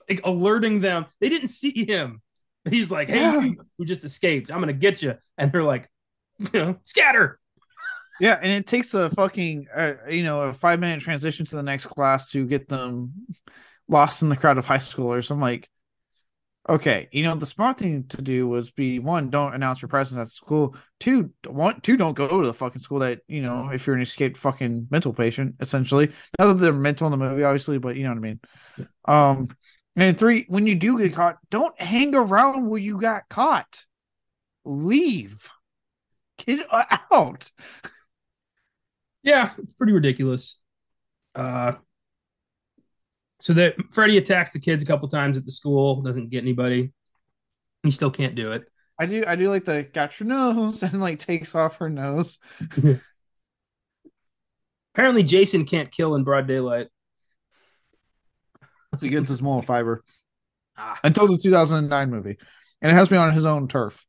like 0.09 0.21
alerting 0.23 0.79
them. 0.79 1.05
They 1.19 1.27
didn't 1.27 1.49
see 1.49 1.85
him. 1.85 2.21
He's 2.69 2.89
like, 2.89 3.09
"Hey, 3.09 3.19
yeah. 3.19 3.49
we 3.77 3.85
just 3.85 4.05
escaped. 4.05 4.49
I'm 4.49 4.61
gonna 4.61 4.71
get 4.71 5.01
you," 5.01 5.15
and 5.37 5.51
they're 5.51 5.63
like, 5.63 5.89
"You 6.39 6.49
know, 6.53 6.77
scatter." 6.83 7.41
Yeah, 8.21 8.39
and 8.41 8.53
it 8.53 8.67
takes 8.67 8.93
a 8.93 9.09
fucking 9.09 9.67
uh, 9.75 9.95
you 10.09 10.23
know 10.23 10.43
a 10.43 10.53
five 10.53 10.79
minute 10.79 11.01
transition 11.01 11.45
to 11.47 11.57
the 11.57 11.63
next 11.63 11.87
class 11.87 12.31
to 12.31 12.45
get 12.45 12.69
them 12.69 13.11
lost 13.87 14.21
in 14.21 14.29
the 14.29 14.37
crowd 14.37 14.57
of 14.57 14.65
high 14.65 14.77
schoolers. 14.77 15.31
I'm 15.31 15.41
like, 15.41 15.69
okay, 16.67 17.07
you 17.11 17.23
know 17.23 17.35
the 17.35 17.45
smart 17.45 17.77
thing 17.77 18.05
to 18.09 18.21
do 18.21 18.47
was 18.47 18.71
be 18.71 18.99
one, 18.99 19.29
don't 19.29 19.53
announce 19.53 19.81
your 19.81 19.89
presence 19.89 20.19
at 20.19 20.31
school. 20.31 20.75
Two, 20.99 21.31
one, 21.47 21.81
two, 21.81 21.97
don't 21.97 22.15
go 22.15 22.41
to 22.41 22.47
the 22.47 22.53
fucking 22.53 22.81
school 22.81 22.99
that 22.99 23.21
you 23.27 23.41
know 23.41 23.69
if 23.69 23.85
you're 23.85 23.95
an 23.95 24.01
escaped 24.01 24.37
fucking 24.37 24.87
mental 24.89 25.13
patient, 25.13 25.55
essentially. 25.59 26.11
Not 26.39 26.47
that 26.47 26.53
they're 26.55 26.73
mental 26.73 27.07
in 27.07 27.11
the 27.11 27.17
movie, 27.17 27.43
obviously, 27.43 27.77
but 27.77 27.95
you 27.95 28.03
know 28.03 28.09
what 28.09 28.17
I 28.17 28.21
mean. 28.21 28.39
Um, 29.05 29.49
and 29.95 30.17
three, 30.17 30.45
when 30.49 30.67
you 30.67 30.75
do 30.75 30.97
get 30.97 31.13
caught, 31.13 31.37
don't 31.49 31.79
hang 31.79 32.15
around 32.15 32.67
where 32.67 32.81
you 32.81 32.99
got 32.99 33.29
caught. 33.29 33.85
Leave. 34.65 35.49
Get 36.37 36.65
out. 37.11 37.51
Yeah, 39.23 39.53
it's 39.57 39.71
pretty 39.77 39.93
ridiculous. 39.93 40.61
Uh, 41.35 41.73
so 43.45 43.53
that 43.53 43.75
Freddy 43.91 44.17
attacks 44.17 44.53
the 44.53 44.59
kids 44.59 44.81
a 44.81 44.87
couple 44.87 45.07
times 45.07 45.37
at 45.37 45.45
the 45.45 45.51
school, 45.51 46.01
doesn't 46.01 46.31
get 46.31 46.43
anybody. 46.43 46.91
He 47.83 47.91
still 47.91 48.09
can't 48.09 48.33
do 48.33 48.53
it. 48.53 48.63
I 48.99 49.05
do. 49.05 49.23
I 49.27 49.35
do 49.35 49.51
like 49.51 49.65
the 49.65 49.83
got 49.83 50.19
your 50.19 50.25
nose 50.25 50.81
and 50.83 50.99
like 50.99 51.19
takes 51.19 51.53
off 51.53 51.77
her 51.77 51.87
nose. 51.87 52.39
Apparently, 54.95 55.21
Jason 55.21 55.65
can't 55.65 55.91
kill 55.91 56.15
in 56.15 56.23
broad 56.23 56.47
daylight. 56.47 56.87
It's 58.93 59.03
against 59.03 59.29
his 59.29 59.43
moral 59.43 59.61
fiber. 59.61 60.03
Ah. 60.75 60.99
Until 61.03 61.27
the 61.27 61.37
2009 61.37 62.09
movie, 62.09 62.37
and 62.81 62.91
it 62.91 62.95
has 62.95 63.09
to 63.09 63.13
be 63.13 63.17
on 63.17 63.31
his 63.31 63.45
own 63.45 63.67
turf. 63.67 64.03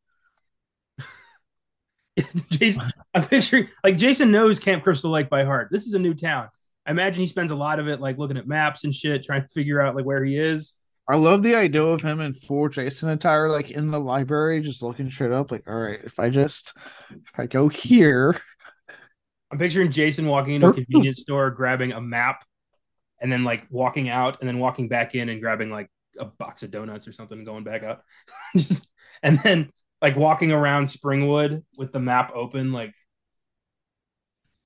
Jason, 2.49 2.91
I'm 3.13 3.29
picturing 3.29 3.69
like 3.85 3.99
Jason 3.99 4.31
knows 4.31 4.59
Camp 4.59 4.83
Crystal 4.83 5.11
Lake 5.11 5.29
by 5.29 5.45
heart. 5.45 5.69
This 5.71 5.87
is 5.87 5.93
a 5.93 5.99
new 5.99 6.15
town. 6.15 6.49
I 6.87 6.93
imagine 6.93 7.21
he 7.21 7.27
spends 7.27 7.51
a 7.51 7.57
lot 7.57 7.81
of 7.81 7.89
it 7.89 8.01
like 8.01 8.19
looking 8.19 8.37
at 8.37 8.47
maps 8.47 8.85
and 8.85 8.95
shit, 8.95 9.25
trying 9.25 9.43
to 9.43 9.49
figure 9.49 9.81
out 9.81 9.97
like 9.97 10.05
where 10.05 10.25
he 10.25 10.37
is. 10.37 10.77
I 11.09 11.17
love 11.17 11.43
the 11.43 11.55
idea 11.55 11.83
of 11.83 12.03
him 12.03 12.21
in 12.21 12.33
full 12.33 12.69
Jason 12.69 13.09
attire, 13.09 13.49
like 13.49 13.71
in 13.71 13.89
the 13.91 14.01
library, 14.01 14.61
just 14.61 14.83
looking 14.83 15.09
straight 15.11 15.33
up. 15.33 15.51
Like, 15.51 15.69
all 15.69 15.75
right, 15.75 16.01
if 16.03 16.19
I 16.19 16.31
just 16.31 16.73
if 17.11 17.39
I 17.39 17.47
go 17.47 17.69
here, 17.69 18.41
I'm 19.51 19.59
picturing 19.59 19.91
Jason 19.91 20.27
walking 20.27 20.55
into 20.55 20.69
a 20.69 20.75
convenience 20.75 21.21
store, 21.21 21.51
grabbing 21.51 21.93
a 21.93 22.01
map, 22.01 22.45
and 23.21 23.31
then 23.31 23.45
like 23.45 23.67
walking 23.71 24.09
out, 24.09 24.39
and 24.41 24.49
then 24.49 24.59
walking 24.59 24.89
back 24.89 25.15
in 25.15 25.29
and 25.29 25.41
grabbing 25.41 25.71
like 25.71 25.89
a 26.19 26.25
box 26.25 26.63
of 26.63 26.73
donuts 26.73 27.07
or 27.07 27.13
something, 27.13 27.39
and 27.39 27.47
going 27.47 27.65
back 27.65 27.85
up, 27.85 28.03
just 28.57 28.89
and 29.23 29.39
then 29.41 29.71
like 30.03 30.17
walking 30.17 30.51
around 30.51 30.87
Springwood 30.87 31.63
with 31.79 31.93
the 31.93 32.01
map 32.01 32.33
open, 32.35 32.73
like 32.73 32.93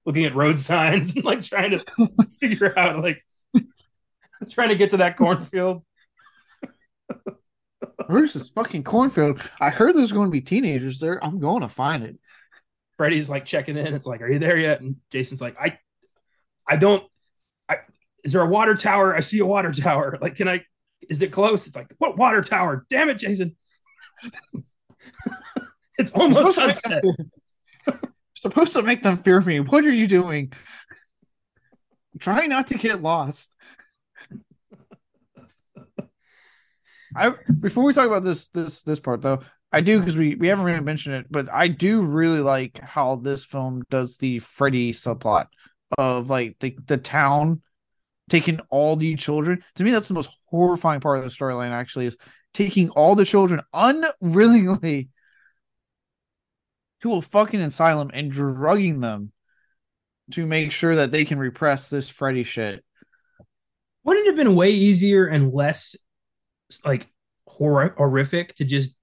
looking 0.06 0.24
at 0.24 0.34
road 0.34 0.58
signs 0.60 1.16
and 1.16 1.24
like 1.24 1.42
trying 1.42 1.70
to 1.72 1.84
figure 2.40 2.78
out 2.78 3.02
like 3.02 3.24
trying 4.50 4.70
to 4.70 4.76
get 4.76 4.90
to 4.90 4.98
that 4.98 5.16
cornfield. 5.16 5.82
Where's 8.06 8.34
this 8.34 8.48
fucking 8.48 8.84
cornfield? 8.84 9.40
I 9.60 9.70
heard 9.70 9.94
there's 9.94 10.12
going 10.12 10.26
to 10.26 10.32
be 10.32 10.40
teenagers 10.40 10.98
there. 10.98 11.22
I'm 11.24 11.38
going 11.38 11.60
to 11.60 11.68
find 11.68 12.02
it. 12.02 12.18
Freddy's 12.96 13.30
like 13.30 13.44
checking 13.44 13.76
in. 13.76 13.94
It's 13.94 14.06
like, 14.06 14.20
are 14.20 14.30
you 14.30 14.38
there 14.38 14.56
yet? 14.56 14.80
And 14.80 14.96
Jason's 15.10 15.40
like, 15.40 15.56
I, 15.60 15.78
I 16.66 16.76
don't. 16.76 17.04
I 17.68 17.78
is 18.24 18.32
there 18.32 18.42
a 18.42 18.48
water 18.48 18.74
tower? 18.74 19.14
I 19.14 19.20
see 19.20 19.38
a 19.38 19.46
water 19.46 19.72
tower. 19.72 20.18
Like, 20.20 20.36
can 20.36 20.48
I? 20.48 20.64
Is 21.08 21.22
it 21.22 21.32
close? 21.32 21.66
It's 21.66 21.76
like, 21.76 21.94
what 21.98 22.18
water 22.18 22.42
tower? 22.42 22.84
Damn 22.90 23.10
it, 23.10 23.18
Jason. 23.18 23.56
it's 25.98 26.10
almost 26.12 26.56
sunset. 26.56 27.02
Supposed 28.40 28.72
to 28.72 28.82
make 28.82 29.02
them 29.02 29.22
fear 29.22 29.40
me. 29.40 29.60
What 29.60 29.84
are 29.84 29.92
you 29.92 30.06
doing? 30.06 30.52
Try 32.18 32.46
not 32.46 32.68
to 32.68 32.78
get 32.78 33.02
lost. 33.02 33.54
I 37.14 37.32
before 37.58 37.84
we 37.84 37.92
talk 37.92 38.06
about 38.06 38.24
this 38.24 38.48
this 38.48 38.82
this 38.82 39.00
part 39.00 39.20
though, 39.20 39.40
I 39.72 39.80
do 39.80 39.98
because 39.98 40.16
we 40.16 40.36
we 40.36 40.48
haven't 40.48 40.64
really 40.64 40.80
mentioned 40.80 41.16
it, 41.16 41.26
but 41.30 41.52
I 41.52 41.68
do 41.68 42.02
really 42.02 42.40
like 42.40 42.78
how 42.78 43.16
this 43.16 43.44
film 43.44 43.84
does 43.90 44.16
the 44.16 44.38
Freddy 44.38 44.92
subplot 44.92 45.46
of 45.98 46.30
like 46.30 46.56
the 46.60 46.76
the 46.86 46.96
town 46.96 47.62
taking 48.28 48.60
all 48.70 48.96
the 48.96 49.16
children. 49.16 49.62
To 49.76 49.84
me, 49.84 49.90
that's 49.90 50.08
the 50.08 50.14
most 50.14 50.30
horrifying 50.46 51.00
part 51.00 51.18
of 51.18 51.24
the 51.24 51.30
storyline. 51.30 51.70
Actually, 51.70 52.06
is 52.06 52.16
taking 52.54 52.90
all 52.90 53.14
the 53.14 53.24
children 53.24 53.60
unwillingly 53.72 55.10
to 57.02 57.14
a 57.14 57.22
fucking 57.22 57.60
asylum 57.60 58.10
and 58.12 58.30
drugging 58.30 59.00
them 59.00 59.32
to 60.32 60.46
make 60.46 60.70
sure 60.70 60.96
that 60.96 61.10
they 61.10 61.24
can 61.24 61.38
repress 61.38 61.88
this 61.88 62.08
Freddy 62.08 62.44
shit. 62.44 62.84
Wouldn't 64.04 64.26
it 64.26 64.30
have 64.30 64.36
been 64.36 64.54
way 64.54 64.70
easier 64.70 65.26
and 65.26 65.52
less 65.52 65.96
like 66.84 67.08
hor- 67.46 67.94
horrific 67.96 68.54
to 68.56 68.64
just 68.64 68.96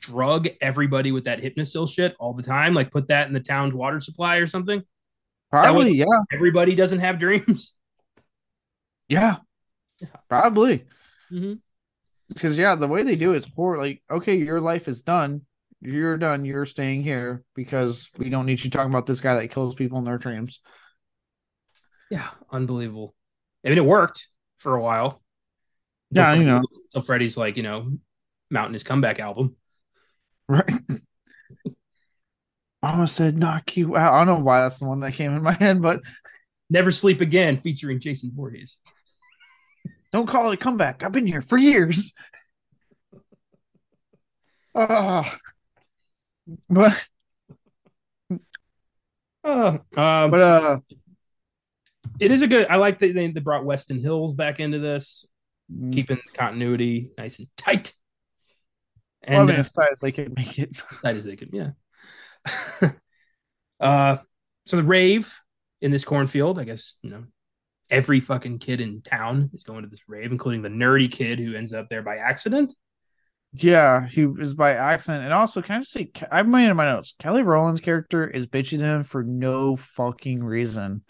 drug 0.00 0.48
everybody 0.60 1.12
with 1.12 1.24
that 1.24 1.42
Hypnocil 1.42 1.90
shit 1.90 2.14
all 2.18 2.32
the 2.34 2.42
time? 2.42 2.74
Like 2.74 2.90
put 2.90 3.08
that 3.08 3.26
in 3.26 3.34
the 3.34 3.40
town's 3.40 3.74
water 3.74 4.00
supply 4.00 4.36
or 4.36 4.46
something? 4.46 4.82
Probably, 5.50 5.96
yeah. 5.96 6.06
Everybody 6.32 6.74
doesn't 6.74 7.00
have 7.00 7.18
dreams. 7.18 7.74
Yeah, 9.06 9.36
probably. 10.30 10.86
Mm-hmm. 11.30 11.54
Because 12.28 12.56
yeah, 12.56 12.74
the 12.74 12.88
way 12.88 13.02
they 13.02 13.16
do 13.16 13.34
it's 13.34 13.46
poor. 13.46 13.76
Like, 13.76 14.02
okay, 14.10 14.36
your 14.36 14.62
life 14.62 14.88
is 14.88 15.02
done 15.02 15.42
you're 15.84 16.16
done. 16.16 16.44
You're 16.44 16.66
staying 16.66 17.02
here 17.02 17.42
because 17.54 18.08
we 18.18 18.30
don't 18.30 18.46
need 18.46 18.64
you 18.64 18.70
talking 18.70 18.90
about 18.90 19.06
this 19.06 19.20
guy 19.20 19.34
that 19.34 19.50
kills 19.50 19.74
people 19.74 19.98
in 19.98 20.04
their 20.04 20.18
dreams. 20.18 20.60
Yeah, 22.10 22.28
unbelievable. 22.50 23.14
I 23.64 23.68
mean, 23.68 23.78
it 23.78 23.84
worked 23.84 24.28
for 24.58 24.74
a 24.74 24.82
while. 24.82 25.22
Yeah, 26.10 26.34
you 26.34 26.44
know. 26.44 26.62
So 26.90 27.02
Freddy's 27.02 27.36
like, 27.36 27.56
you 27.56 27.62
know, 27.62 27.92
mounting 28.50 28.74
his 28.74 28.82
comeback 28.82 29.20
album. 29.20 29.56
Right. 30.48 30.70
I 32.82 32.90
almost 32.90 33.16
said 33.16 33.38
knock 33.38 33.76
you 33.76 33.96
out. 33.96 34.12
I 34.12 34.18
don't 34.24 34.26
know 34.26 34.44
why 34.44 34.60
that's 34.60 34.78
the 34.78 34.84
one 34.86 35.00
that 35.00 35.14
came 35.14 35.34
in 35.34 35.42
my 35.42 35.54
head, 35.54 35.80
but 35.80 36.00
Never 36.68 36.92
Sleep 36.92 37.20
Again 37.20 37.60
featuring 37.60 38.00
Jason 38.00 38.32
Voorhees. 38.34 38.76
Don't 40.12 40.28
call 40.28 40.50
it 40.50 40.54
a 40.54 40.56
comeback. 40.58 41.02
I've 41.02 41.12
been 41.12 41.26
here 41.26 41.42
for 41.42 41.56
years. 41.58 42.12
Uh, 44.74 45.24
but 46.68 47.06
uh, 49.44 49.78
um, 49.96 50.30
but 50.30 50.40
uh 50.40 50.78
it 52.20 52.30
is 52.30 52.42
a 52.42 52.46
good 52.46 52.66
i 52.68 52.76
like 52.76 52.98
that 52.98 53.14
they, 53.14 53.26
they 53.28 53.40
brought 53.40 53.64
Westin 53.64 54.00
Hills 54.00 54.32
back 54.32 54.60
into 54.60 54.78
this 54.78 55.26
mm. 55.72 55.92
keeping 55.92 56.20
continuity 56.34 57.10
nice 57.18 57.38
and 57.38 57.48
tight. 57.56 57.92
And 59.22 59.48
well, 59.48 59.58
as 59.58 59.72
tight 59.72 59.88
as 59.90 60.00
they 60.00 60.12
can 60.12 60.34
make 60.36 60.58
it. 60.58 60.76
Tight 61.02 61.16
as 61.16 61.24
they 61.24 61.36
can 61.36 61.48
yeah. 61.52 61.70
Uh 63.80 64.18
so 64.66 64.76
the 64.76 64.82
rave 64.82 65.38
in 65.80 65.90
this 65.90 66.04
cornfield 66.04 66.58
i 66.58 66.64
guess 66.64 66.96
you 67.02 67.10
know 67.10 67.24
every 67.90 68.20
fucking 68.20 68.58
kid 68.58 68.80
in 68.80 69.02
town 69.02 69.50
is 69.52 69.62
going 69.62 69.82
to 69.82 69.88
this 69.88 70.08
rave 70.08 70.32
including 70.32 70.62
the 70.62 70.68
nerdy 70.68 71.10
kid 71.10 71.38
who 71.38 71.54
ends 71.54 71.72
up 71.72 71.88
there 71.90 72.02
by 72.02 72.16
accident 72.16 72.74
yeah, 73.56 74.06
he 74.08 74.22
is 74.22 74.54
by 74.54 74.72
accident. 74.74 75.24
And 75.24 75.32
also, 75.32 75.62
can 75.62 75.76
I 75.76 75.78
just 75.78 75.92
say, 75.92 76.10
I've 76.30 76.48
made 76.48 76.68
in 76.68 76.76
my 76.76 76.86
notes, 76.86 77.14
Kelly 77.18 77.42
Rowland's 77.42 77.80
character 77.80 78.28
is 78.28 78.46
bitching 78.46 78.80
to 78.80 78.84
him 78.84 79.04
for 79.04 79.22
no 79.22 79.76
fucking 79.76 80.42
reason. 80.42 81.02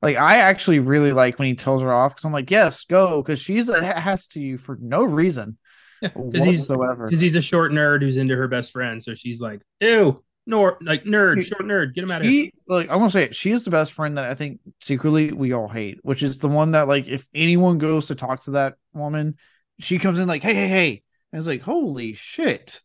Like, 0.00 0.16
I 0.16 0.38
actually 0.38 0.78
really 0.80 1.12
like 1.12 1.38
when 1.38 1.48
he 1.48 1.54
tells 1.54 1.82
her 1.82 1.92
off 1.92 2.12
because 2.12 2.24
I'm 2.24 2.32
like, 2.32 2.50
yes, 2.50 2.84
go, 2.84 3.22
because 3.22 3.38
she's 3.38 3.68
a 3.68 3.84
ass 3.84 4.28
to 4.28 4.40
you 4.40 4.56
for 4.58 4.78
no 4.80 5.04
reason 5.04 5.58
yeah, 6.00 6.10
whatsoever. 6.10 7.06
Because 7.06 7.20
he's, 7.20 7.34
he's 7.34 7.36
a 7.36 7.42
short 7.42 7.72
nerd 7.72 8.02
who's 8.02 8.16
into 8.16 8.36
her 8.36 8.48
best 8.48 8.72
friend. 8.72 9.02
So 9.02 9.14
she's 9.14 9.40
like, 9.40 9.60
ew, 9.80 10.22
nor 10.46 10.78
like 10.82 11.04
nerd, 11.04 11.44
short 11.44 11.62
nerd. 11.62 11.94
Get 11.94 12.04
him 12.04 12.10
out 12.10 12.22
of 12.22 12.28
here. 12.28 12.50
Like 12.66 12.88
I 12.88 12.96
want 12.96 13.12
to 13.12 13.18
say, 13.18 13.24
it, 13.24 13.36
she 13.36 13.50
is 13.50 13.64
the 13.64 13.70
best 13.70 13.92
friend 13.92 14.18
that 14.18 14.24
I 14.24 14.34
think 14.34 14.60
secretly 14.80 15.32
we 15.32 15.52
all 15.52 15.68
hate, 15.68 15.98
which 16.02 16.22
is 16.22 16.38
the 16.38 16.48
one 16.48 16.72
that 16.72 16.88
like 16.88 17.06
if 17.06 17.26
anyone 17.34 17.78
goes 17.78 18.08
to 18.08 18.14
talk 18.14 18.44
to 18.44 18.52
that 18.52 18.74
woman, 18.92 19.36
she 19.80 19.98
comes 19.98 20.18
in 20.18 20.28
like, 20.28 20.42
hey, 20.42 20.54
hey, 20.54 20.68
hey, 20.68 21.02
it's 21.38 21.46
like, 21.46 21.62
holy 21.62 22.14
shit. 22.14 22.80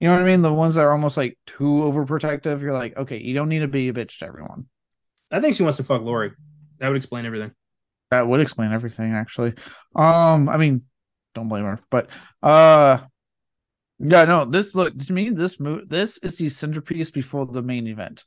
You 0.00 0.08
know 0.08 0.14
what 0.14 0.22
I 0.22 0.26
mean? 0.26 0.42
The 0.42 0.52
ones 0.52 0.74
that 0.74 0.82
are 0.82 0.92
almost 0.92 1.16
like 1.16 1.38
too 1.46 1.64
overprotective. 1.64 2.60
You're 2.60 2.72
like, 2.72 2.96
okay, 2.96 3.18
you 3.18 3.34
don't 3.34 3.48
need 3.48 3.60
to 3.60 3.68
be 3.68 3.88
a 3.88 3.92
bitch 3.92 4.18
to 4.18 4.26
everyone. 4.26 4.66
I 5.30 5.40
think 5.40 5.56
she 5.56 5.62
wants 5.62 5.78
to 5.78 5.84
fuck 5.84 6.02
Lori. 6.02 6.32
That 6.78 6.88
would 6.88 6.96
explain 6.96 7.24
everything. 7.24 7.52
That 8.10 8.28
would 8.28 8.40
explain 8.40 8.72
everything, 8.72 9.14
actually. 9.14 9.54
Um, 9.94 10.48
I 10.48 10.58
mean, 10.58 10.82
don't 11.34 11.48
blame 11.48 11.64
her, 11.64 11.80
but 11.90 12.08
uh, 12.42 12.98
yeah, 13.98 14.24
no. 14.24 14.44
This 14.44 14.74
look 14.74 14.96
to 14.96 15.12
me, 15.12 15.30
this 15.30 15.58
move, 15.58 15.88
this 15.88 16.18
is 16.18 16.36
the 16.36 16.48
centerpiece 16.48 17.10
before 17.10 17.46
the 17.46 17.62
main 17.62 17.86
event. 17.86 18.24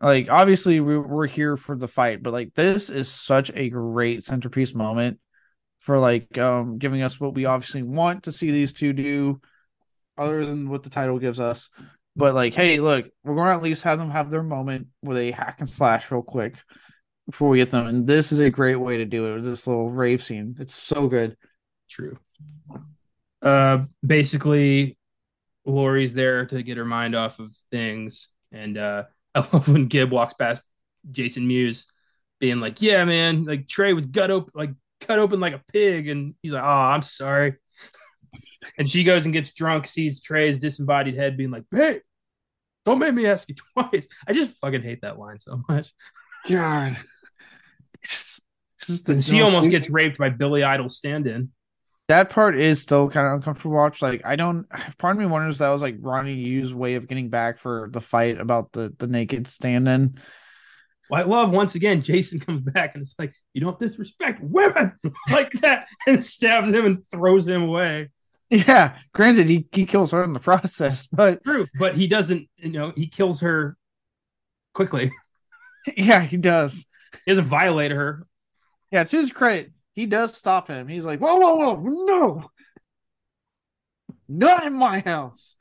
Like, 0.00 0.28
obviously, 0.30 0.80
we, 0.80 0.98
we're 0.98 1.26
here 1.26 1.56
for 1.56 1.76
the 1.76 1.88
fight, 1.88 2.22
but 2.22 2.32
like, 2.32 2.54
this 2.54 2.90
is 2.90 3.08
such 3.08 3.50
a 3.54 3.70
great 3.70 4.24
centerpiece 4.24 4.74
moment 4.74 5.20
for 5.80 5.98
like 5.98 6.38
um 6.38 6.78
giving 6.78 7.02
us 7.02 7.18
what 7.18 7.34
we 7.34 7.46
obviously 7.46 7.82
want 7.82 8.24
to 8.24 8.32
see 8.32 8.50
these 8.50 8.72
two 8.72 8.92
do, 8.92 9.40
other 10.16 10.46
than 10.46 10.68
what 10.68 10.82
the 10.82 10.90
title 10.90 11.18
gives 11.18 11.40
us. 11.40 11.68
But 12.16 12.34
like, 12.34 12.54
hey, 12.54 12.80
look, 12.80 13.06
we're 13.24 13.34
going 13.34 13.48
to 13.48 13.54
at 13.54 13.62
least 13.62 13.82
have 13.84 13.98
them 13.98 14.10
have 14.10 14.30
their 14.30 14.42
moment 14.42 14.88
where 15.00 15.16
they 15.16 15.30
hack 15.30 15.56
and 15.60 15.68
slash 15.68 16.10
real 16.10 16.22
quick 16.22 16.58
before 17.26 17.48
we 17.48 17.58
get 17.58 17.70
them. 17.70 17.86
And 17.86 18.06
this 18.06 18.32
is 18.32 18.40
a 18.40 18.50
great 18.50 18.76
way 18.76 18.98
to 18.98 19.04
do 19.04 19.26
it 19.26 19.34
with 19.36 19.44
this 19.44 19.66
little 19.66 19.90
rave 19.90 20.22
scene. 20.22 20.56
It's 20.58 20.74
so 20.74 21.06
good. 21.06 21.36
True. 21.88 22.18
Uh, 23.40 23.84
basically, 24.04 24.98
Lori's 25.64 26.12
there 26.12 26.46
to 26.46 26.62
get 26.62 26.76
her 26.76 26.84
mind 26.84 27.14
off 27.14 27.38
of 27.38 27.54
things, 27.70 28.28
and 28.52 28.76
uh, 28.76 29.04
I 29.34 29.40
love 29.40 29.68
when 29.68 29.86
Gibb 29.86 30.10
walks 30.10 30.34
past 30.34 30.64
Jason 31.10 31.46
Mewes, 31.46 31.86
being 32.38 32.60
like, 32.60 32.82
"Yeah, 32.82 33.04
man, 33.04 33.44
like 33.44 33.68
Trey 33.68 33.92
was 33.92 34.06
gut 34.06 34.30
open, 34.30 34.52
like 34.54 34.70
cut 35.00 35.18
open 35.18 35.40
like 35.40 35.54
a 35.54 35.62
pig," 35.72 36.08
and 36.08 36.34
he's 36.42 36.52
like, 36.52 36.62
"Oh, 36.62 36.66
I'm 36.66 37.02
sorry." 37.02 37.56
and 38.78 38.90
she 38.90 39.04
goes 39.04 39.24
and 39.24 39.32
gets 39.32 39.52
drunk, 39.52 39.86
sees 39.86 40.20
Trey's 40.20 40.58
disembodied 40.58 41.16
head, 41.16 41.36
being 41.36 41.50
like, 41.50 41.64
"Hey, 41.70 42.00
don't 42.84 42.98
make 42.98 43.14
me 43.14 43.26
ask 43.26 43.48
you 43.48 43.54
twice." 43.74 44.06
I 44.26 44.32
just 44.32 44.58
fucking 44.58 44.82
hate 44.82 45.02
that 45.02 45.18
line 45.18 45.38
so 45.38 45.60
much. 45.68 45.92
God, 46.48 46.96
just, 48.04 48.42
just 48.86 49.08
and 49.08 49.22
she 49.22 49.42
almost 49.42 49.70
gets 49.70 49.90
raped 49.90 50.18
by 50.18 50.30
Billy 50.30 50.62
Idol 50.62 50.88
stand-in. 50.88 51.50
That 52.08 52.30
part 52.30 52.58
is 52.58 52.82
still 52.82 53.08
kind 53.08 53.26
of 53.26 53.34
uncomfortable 53.34 53.72
to 53.72 53.76
watch. 53.76 54.02
Like, 54.02 54.22
I 54.24 54.34
don't. 54.34 54.66
Part 54.98 55.16
of 55.16 55.20
me 55.20 55.26
wonders 55.26 55.58
that 55.58 55.68
was 55.68 55.82
like 55.82 55.96
Ronnie 56.00 56.34
Yu's 56.34 56.74
way 56.74 56.96
of 56.96 57.06
getting 57.06 57.28
back 57.28 57.58
for 57.58 57.88
the 57.92 58.00
fight 58.00 58.40
about 58.40 58.72
the 58.72 58.92
the 58.98 59.06
naked 59.06 59.48
stand-in. 59.48 60.18
I 61.12 61.22
love 61.22 61.50
once 61.50 61.74
again 61.74 62.02
Jason 62.02 62.40
comes 62.46 62.62
back 62.62 62.94
and 62.94 63.02
it's 63.02 63.14
like 63.18 63.34
you 63.52 63.60
don't 63.60 63.78
disrespect 63.78 64.40
women 64.42 64.92
like 65.30 65.52
that 65.60 65.88
and 66.06 66.24
stabs 66.24 66.70
him 66.70 66.86
and 66.86 67.04
throws 67.10 67.46
him 67.46 67.62
away. 67.62 68.10
Yeah, 68.48 68.96
granted, 69.14 69.48
he, 69.48 69.68
he 69.72 69.86
kills 69.86 70.10
her 70.10 70.24
in 70.24 70.32
the 70.32 70.40
process, 70.40 71.06
but 71.06 71.42
true, 71.44 71.68
but 71.78 71.94
he 71.94 72.08
doesn't. 72.08 72.48
You 72.56 72.70
know, 72.70 72.90
he 72.90 73.06
kills 73.06 73.42
her 73.42 73.76
quickly. 74.74 75.12
Yeah, 75.96 76.22
he 76.22 76.36
does. 76.36 76.84
He 77.24 77.30
doesn't 77.30 77.44
violate 77.44 77.92
her. 77.92 78.26
Yeah, 78.90 79.04
to 79.04 79.18
his 79.18 79.30
credit, 79.30 79.70
he 79.94 80.06
does 80.06 80.34
stop 80.34 80.66
him. 80.66 80.88
He's 80.88 81.06
like, 81.06 81.20
"Whoa, 81.20 81.36
whoa, 81.36 81.54
whoa, 81.54 81.80
no, 81.84 82.50
not 84.28 84.66
in 84.66 84.74
my 84.74 84.98
house." 84.98 85.54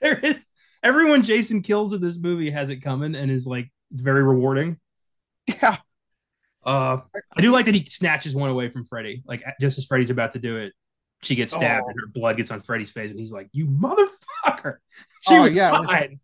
there 0.00 0.18
is 0.18 0.44
everyone 0.84 1.24
Jason 1.24 1.62
kills 1.62 1.92
in 1.92 2.00
this 2.00 2.18
movie 2.18 2.50
has 2.50 2.70
it 2.70 2.76
coming 2.76 3.16
and 3.16 3.30
is 3.30 3.46
like 3.46 3.72
it's 3.90 4.02
very 4.02 4.22
rewarding. 4.22 4.78
Yeah. 5.46 5.78
Uh, 6.64 7.00
I 7.36 7.42
do 7.42 7.50
like 7.52 7.66
that 7.66 7.74
he 7.74 7.84
snatches 7.84 8.34
one 8.34 8.48
away 8.48 8.70
from 8.70 8.86
Freddy, 8.86 9.22
like 9.26 9.44
just 9.60 9.76
as 9.76 9.84
Freddy's 9.84 10.10
about 10.10 10.32
to 10.32 10.38
do 10.38 10.56
it 10.56 10.72
she 11.24 11.34
gets 11.34 11.52
stabbed 11.52 11.84
oh. 11.86 11.90
and 11.90 12.00
her 12.00 12.06
blood 12.06 12.36
gets 12.36 12.50
on 12.50 12.60
Freddy's 12.60 12.90
face, 12.90 13.10
and 13.10 13.18
he's 13.18 13.32
like, 13.32 13.48
"You 13.52 13.66
motherfucker!" 13.66 14.76
She 15.22 15.36
oh, 15.36 15.44
was 15.44 15.54
yeah, 15.54 15.70
fine. 15.70 16.20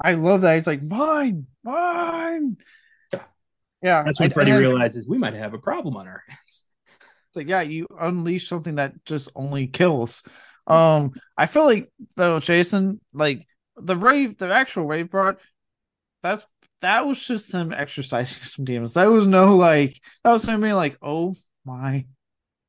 I 0.00 0.12
love 0.12 0.42
that. 0.42 0.54
He's 0.54 0.66
like, 0.66 0.82
"Mine, 0.82 1.46
mine." 1.64 2.56
Yeah, 3.82 4.02
that's 4.04 4.20
when 4.20 4.30
I, 4.30 4.32
Freddy 4.32 4.52
realizes 4.52 5.08
we 5.08 5.18
might 5.18 5.34
have 5.34 5.54
a 5.54 5.58
problem 5.58 5.96
on 5.96 6.06
our 6.06 6.22
hands. 6.26 6.64
It's 7.28 7.36
like, 7.36 7.48
yeah, 7.48 7.62
you 7.62 7.86
unleash 7.98 8.48
something 8.48 8.76
that 8.76 9.04
just 9.04 9.30
only 9.34 9.66
kills. 9.66 10.22
Um, 10.66 11.12
I 11.36 11.46
feel 11.46 11.64
like 11.64 11.92
though, 12.16 12.40
Jason, 12.40 13.00
like 13.12 13.46
the 13.80 13.96
rave, 13.96 14.38
the 14.38 14.52
actual 14.52 14.84
rave 14.84 15.10
part, 15.10 15.40
that's 16.22 16.44
that 16.80 17.06
was 17.06 17.24
just 17.24 17.52
him 17.52 17.72
exercising 17.72 18.42
some 18.42 18.64
demons. 18.64 18.94
That 18.94 19.10
was 19.10 19.26
no 19.26 19.56
like 19.56 20.00
that 20.24 20.32
was 20.32 20.48
him 20.48 20.60
being 20.60 20.74
like, 20.74 20.96
oh 21.02 21.34
my 21.64 22.06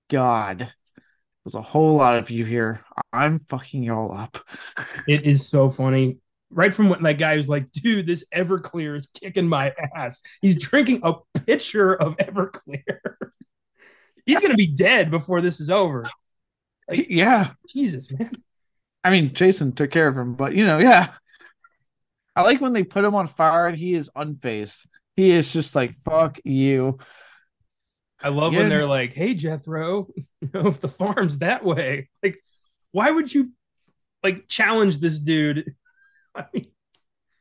god. 0.10 0.74
There's 1.46 1.56
a 1.56 1.62
whole 1.62 1.96
lot 1.96 2.18
of 2.18 2.30
you 2.30 2.46
here. 2.46 2.82
I'm 3.14 3.40
fucking 3.40 3.84
y'all 3.84 4.12
up. 4.12 4.38
it 5.08 5.26
is 5.26 5.48
so 5.48 5.72
funny. 5.72 6.18
Right 6.52 6.74
from 6.74 6.90
when 6.90 7.04
that 7.04 7.20
guy 7.20 7.36
was 7.38 7.48
like, 7.48 7.72
dude, 7.72 8.08
this 8.08 8.26
Everclear 8.34 8.98
is 8.98 9.08
kicking 9.08 9.48
my 9.48 9.74
ass. 9.96 10.22
He's 10.42 10.58
drinking 10.58 11.02
a 11.04 11.14
pitcher 11.46 11.94
of 11.94 12.18
Everclear. 12.18 13.00
He's 14.26 14.42
gonna 14.42 14.56
be 14.56 14.68
dead 14.68 15.10
before 15.12 15.42
this 15.42 15.60
is 15.60 15.70
over. 15.70 16.10
Like, 16.88 17.08
yeah. 17.10 17.52
Jesus, 17.68 18.12
man. 18.12 18.32
I 19.04 19.12
mean, 19.12 19.34
Jason 19.34 19.74
took 19.74 19.92
care 19.92 20.08
of 20.08 20.18
him, 20.18 20.36
but 20.36 20.56
you 20.56 20.66
know, 20.66 20.80
yeah. 20.80 21.14
I 22.36 22.44
like 22.44 22.62
when 22.62 22.74
they 22.74 22.84
put 22.84 23.04
him 23.04 23.16
on 23.16 23.28
fire 23.28 23.68
and 23.68 23.78
he 23.78 23.94
is 23.94 24.10
unfazed. 24.16 24.86
He 25.16 25.32
is 25.32 25.52
just 25.52 25.76
like, 25.76 25.96
fuck 26.06 26.40
you. 26.44 27.00
I 28.22 28.30
love 28.30 28.54
yeah. 28.54 28.60
when 28.60 28.70
they're 28.70 28.86
like, 28.86 29.14
"Hey 29.14 29.34
Jethro, 29.34 30.08
you 30.42 30.50
know 30.54 30.68
if 30.68 30.82
the 30.82 30.88
farm's 30.88 31.40
that 31.40 31.64
way, 31.64 32.10
like, 32.22 32.38
why 32.92 33.10
would 33.10 33.34
you 33.34 33.52
like 34.24 34.48
challenge 34.48 35.00
this 35.00 35.20
dude?" 35.20 35.74
I 36.36 36.46
mean, 36.54 36.66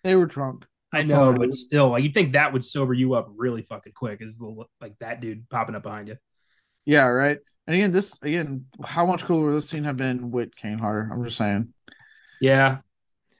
they 0.04 0.16
were 0.16 0.26
drunk. 0.26 0.66
I 0.92 1.02
know, 1.02 1.34
but 1.34 1.52
still, 1.52 1.90
like, 1.90 2.02
you 2.02 2.10
think 2.10 2.32
that 2.32 2.52
would 2.52 2.64
sober 2.64 2.94
you 2.94 3.14
up 3.14 3.28
really 3.36 3.62
fucking 3.62 3.92
quick? 3.92 4.22
Is 4.22 4.38
the 4.38 4.64
like 4.80 4.94
that 5.00 5.20
dude 5.20 5.48
popping 5.50 5.74
up 5.74 5.82
behind 5.82 6.08
you? 6.08 6.16
Yeah, 6.86 7.06
right. 7.06 7.38
And 7.68 7.74
again, 7.76 7.92
this 7.92 8.18
again, 8.22 8.64
how 8.82 9.04
much 9.04 9.26
cooler 9.26 9.48
would 9.48 9.56
this 9.56 9.68
scene 9.68 9.84
have 9.84 9.98
been 9.98 10.30
with 10.30 10.56
Kane 10.56 10.78
Hodder? 10.78 11.10
I'm 11.12 11.22
just 11.22 11.36
saying. 11.36 11.74
Yeah, 12.40 12.78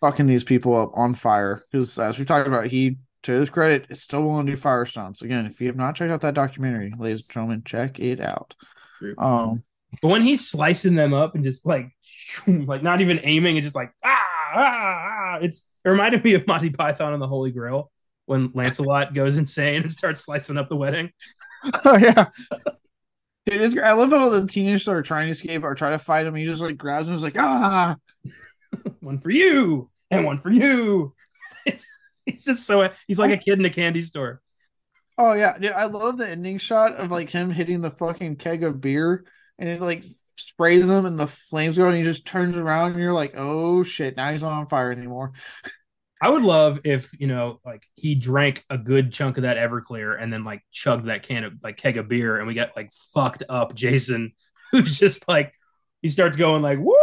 fucking 0.03 0.27
these 0.27 0.45
people 0.45 0.77
up 0.77 0.91
on 0.95 1.15
fire 1.15 1.65
because 1.73 1.99
as 1.99 2.19
we 2.19 2.27
talked 2.27 2.47
about, 2.47 2.67
he 2.67 2.99
to 3.23 3.33
his 3.33 3.49
credit, 3.49 3.87
is 3.89 4.03
still 4.03 4.23
willing 4.23 4.45
to 4.45 4.53
do 4.53 4.57
fire 4.57 4.85
stunts. 4.85 5.23
Again, 5.23 5.47
if 5.47 5.63
you 5.63 5.67
have 5.69 5.77
not 5.77 5.97
checked 5.97 6.13
out 6.13 6.21
that 6.21 6.35
documentary, 6.35 6.93
ladies 6.99 7.23
and 7.23 7.31
gentlemen, 7.31 7.63
check 7.65 7.99
it 7.99 8.21
out. 8.21 8.55
Um, 9.17 9.63
but 10.03 10.09
when 10.09 10.21
he's 10.21 10.47
slicing 10.47 10.95
them 10.95 11.15
up 11.15 11.35
and 11.35 11.43
just 11.43 11.65
like, 11.65 11.91
like 12.47 12.83
not 12.83 13.01
even 13.01 13.21
aiming, 13.23 13.57
it's 13.57 13.65
just 13.65 13.75
like 13.75 13.93
ah, 14.05 14.27
ah, 14.55 14.59
ah. 14.61 15.39
It's 15.41 15.65
it 15.87 15.89
reminded 15.89 16.23
me 16.23 16.35
of 16.35 16.47
Monty 16.47 16.69
Python 16.69 17.15
and 17.15 17.23
the 17.23 17.27
Holy 17.27 17.51
Grail 17.51 17.91
when 18.27 18.51
Lancelot 18.53 19.15
goes 19.15 19.39
insane 19.39 19.81
and 19.81 19.91
starts 19.91 20.21
slicing 20.21 20.59
up 20.59 20.69
the 20.69 20.77
wedding. 20.77 21.11
Oh 21.85 21.97
yeah. 21.97 22.27
It 23.51 23.63
is, 23.63 23.79
I 23.79 23.93
love 23.93 24.11
how 24.11 24.29
the 24.29 24.47
teenagers 24.47 24.89
are 24.89 25.03
trying 25.03 25.27
to 25.27 25.31
escape 25.31 25.63
or 25.63 25.75
try 25.75 25.91
to 25.91 25.99
fight 25.99 26.27
him. 26.27 26.35
He 26.35 26.45
just 26.45 26.61
like 26.61 26.77
grabs 26.77 27.09
him. 27.09 27.15
He's 27.15 27.23
like, 27.23 27.39
ah, 27.39 27.97
one 29.01 29.21
for 29.21 29.31
you 29.31 29.91
and 30.11 30.25
one 30.25 30.41
for 30.41 30.51
you. 30.51 31.15
It's 31.67 31.87
he's 32.25 32.45
just 32.45 32.67
so 32.67 32.89
he's 33.07 33.19
like 33.19 33.33
a 33.33 33.37
kid 33.37 33.59
in 33.59 33.65
a 33.65 33.71
candy 33.71 34.01
store. 34.01 34.41
Oh 35.19 35.35
yeah, 35.35 35.59
dude, 35.59 35.73
I 35.73 35.85
love 35.85 36.17
the 36.17 36.27
ending 36.27 36.57
shot 36.57 36.95
of 36.95 37.11
like 37.11 37.29
him 37.29 37.51
hitting 37.51 37.83
the 37.83 37.91
fucking 37.91 38.37
keg 38.37 38.63
of 38.65 38.81
beer 38.81 39.27
and 39.59 39.69
it 39.69 39.81
like 39.83 40.05
sprays 40.37 40.89
him 40.89 41.05
and 41.05 41.19
the 41.19 41.27
flames 41.27 41.77
go 41.77 41.89
and 41.89 41.97
he 41.97 42.05
just 42.05 42.25
turns 42.25 42.57
around 42.57 42.93
and 42.93 43.01
you're 43.01 43.13
like, 43.13 43.35
oh 43.37 43.83
shit, 43.83 44.17
now 44.17 44.31
he's 44.31 44.43
not 44.43 44.53
on 44.53 44.69
fire 44.69 44.93
anymore. 44.93 45.33
I 46.21 46.31
would 46.31 46.43
love 46.43 46.81
if 46.85 47.11
you 47.19 47.27
know, 47.27 47.61
like 47.65 47.87
he 47.95 48.15
drank 48.15 48.65
a 48.69 48.77
good 48.77 49.13
chunk 49.13 49.37
of 49.37 49.45
that 49.45 49.57
Everclear 49.57 50.21
and 50.21 50.33
then 50.33 50.45
like 50.45 50.63
chugged 50.73 51.07
that 51.07 51.23
can 51.23 51.45
of 51.45 51.53
like 51.63 51.77
keg 51.77 51.97
of 51.97 52.09
beer, 52.09 52.39
and 52.39 52.47
we 52.47 52.55
got 52.55 52.77
like 52.77 52.93
fucked 52.93 53.45
up 53.49 53.75
Jason, 53.75 54.33
who's 54.73 54.99
just 54.99 55.29
like 55.29 55.53
he 56.03 56.09
starts 56.09 56.37
going 56.37 56.63
like 56.63 56.79
woo, 56.81 56.95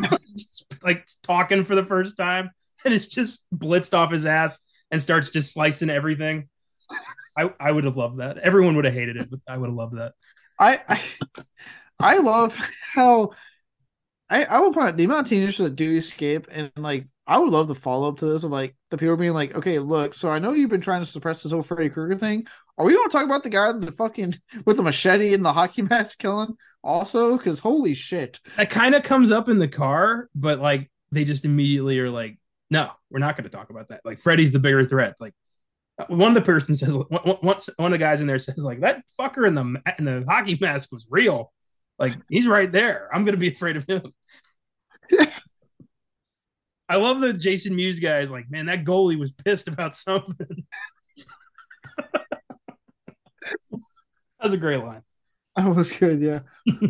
like 0.82 1.06
talking 1.22 1.64
for 1.64 1.74
the 1.74 1.84
first 1.84 2.16
time, 2.16 2.50
and 2.84 2.94
it's 2.94 3.06
just 3.06 3.44
blitzed 3.54 3.94
off 3.94 4.12
his 4.12 4.24
ass 4.24 4.58
and 4.90 5.02
starts 5.02 5.30
just 5.30 5.52
slicing 5.52 5.90
everything. 5.90 6.48
I, 7.36 7.52
I 7.58 7.72
would 7.72 7.84
have 7.84 7.96
loved 7.96 8.18
that. 8.18 8.38
Everyone 8.38 8.76
would 8.76 8.84
have 8.84 8.94
hated 8.94 9.16
it, 9.16 9.30
but 9.30 9.40
I 9.48 9.56
would 9.56 9.68
have 9.68 9.76
loved 9.76 9.96
that. 9.96 10.12
I 10.58 10.80
I, 10.88 11.00
I 11.98 12.16
love 12.18 12.56
how 12.94 13.32
I 14.32 14.44
I 14.44 14.60
would 14.60 14.72
probably 14.72 14.92
the 14.92 15.04
amount 15.04 15.26
of 15.26 15.28
teenagers 15.28 15.58
that 15.58 15.76
do 15.76 15.96
escape 15.96 16.48
and 16.50 16.72
like 16.76 17.04
I 17.26 17.38
would 17.38 17.52
love 17.52 17.68
the 17.68 17.74
follow 17.74 18.08
up 18.08 18.18
to 18.18 18.26
this 18.26 18.44
of 18.44 18.50
like 18.50 18.74
the 18.90 18.98
people 18.98 19.16
being 19.16 19.32
like, 19.32 19.54
okay, 19.54 19.78
look, 19.78 20.14
so 20.14 20.28
I 20.28 20.38
know 20.38 20.54
you've 20.54 20.70
been 20.70 20.80
trying 20.80 21.02
to 21.02 21.06
suppress 21.06 21.42
this 21.42 21.52
whole 21.52 21.62
Freddy 21.62 21.88
Krueger 21.88 22.18
thing. 22.18 22.46
Are 22.76 22.84
we 22.84 22.94
going 22.94 23.08
to 23.08 23.12
talk 23.12 23.24
about 23.24 23.44
the 23.44 23.50
guy 23.50 23.70
with 23.70 23.84
the 23.84 23.92
fucking 23.92 24.34
with 24.66 24.78
the 24.78 24.82
machete 24.82 25.34
and 25.34 25.44
the 25.44 25.52
hockey 25.52 25.82
mask 25.90 26.18
killing 26.18 26.56
also? 26.82 27.36
Because 27.36 27.58
holy 27.58 27.94
shit, 27.94 28.40
that 28.56 28.70
kind 28.70 28.94
of 28.94 29.02
comes 29.02 29.30
up 29.30 29.48
in 29.48 29.58
the 29.58 29.68
car, 29.68 30.28
but 30.34 30.60
like 30.60 30.90
they 31.10 31.24
just 31.24 31.44
immediately 31.44 31.98
are 32.00 32.10
like, 32.10 32.38
no, 32.70 32.90
we're 33.10 33.18
not 33.18 33.36
going 33.36 33.44
to 33.44 33.54
talk 33.54 33.70
about 33.70 33.88
that. 33.88 34.00
Like 34.04 34.18
Freddy's 34.18 34.52
the 34.52 34.58
bigger 34.58 34.84
threat. 34.84 35.14
Like 35.20 35.34
uh, 35.98 36.06
one 36.08 36.28
of 36.28 36.34
the 36.34 36.40
person 36.40 36.74
says, 36.74 36.96
one, 36.96 37.06
one, 37.06 37.36
one 37.76 37.92
of 37.92 37.92
the 37.92 37.98
guys 37.98 38.22
in 38.22 38.26
there 38.26 38.38
says, 38.38 38.64
like 38.64 38.80
that 38.80 39.02
fucker 39.20 39.46
in 39.46 39.54
the 39.54 39.82
in 39.98 40.04
the 40.06 40.24
hockey 40.26 40.56
mask 40.58 40.90
was 40.90 41.06
real. 41.10 41.52
Like 42.02 42.16
he's 42.28 42.46
right 42.48 42.70
there. 42.70 43.08
I'm 43.14 43.24
going 43.24 43.36
to 43.36 43.40
be 43.40 43.46
afraid 43.46 43.76
of 43.76 43.84
him. 43.84 44.12
I 46.88 46.96
love 46.96 47.20
the 47.20 47.32
Jason 47.32 47.76
Mewes 47.76 48.00
guy 48.00 48.22
is 48.22 48.30
like, 48.30 48.50
man, 48.50 48.66
that 48.66 48.84
goalie 48.84 49.16
was 49.16 49.30
pissed 49.30 49.68
about 49.68 49.94
something. 49.94 50.66
That's 54.40 54.52
a 54.52 54.56
great 54.56 54.82
line. 54.82 55.04
That 55.54 55.68
was 55.68 55.92
good, 55.92 56.20
yeah. 56.20 56.40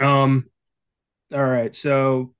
um, 0.00 0.46
all 1.34 1.44
right. 1.44 1.76
So 1.76 2.34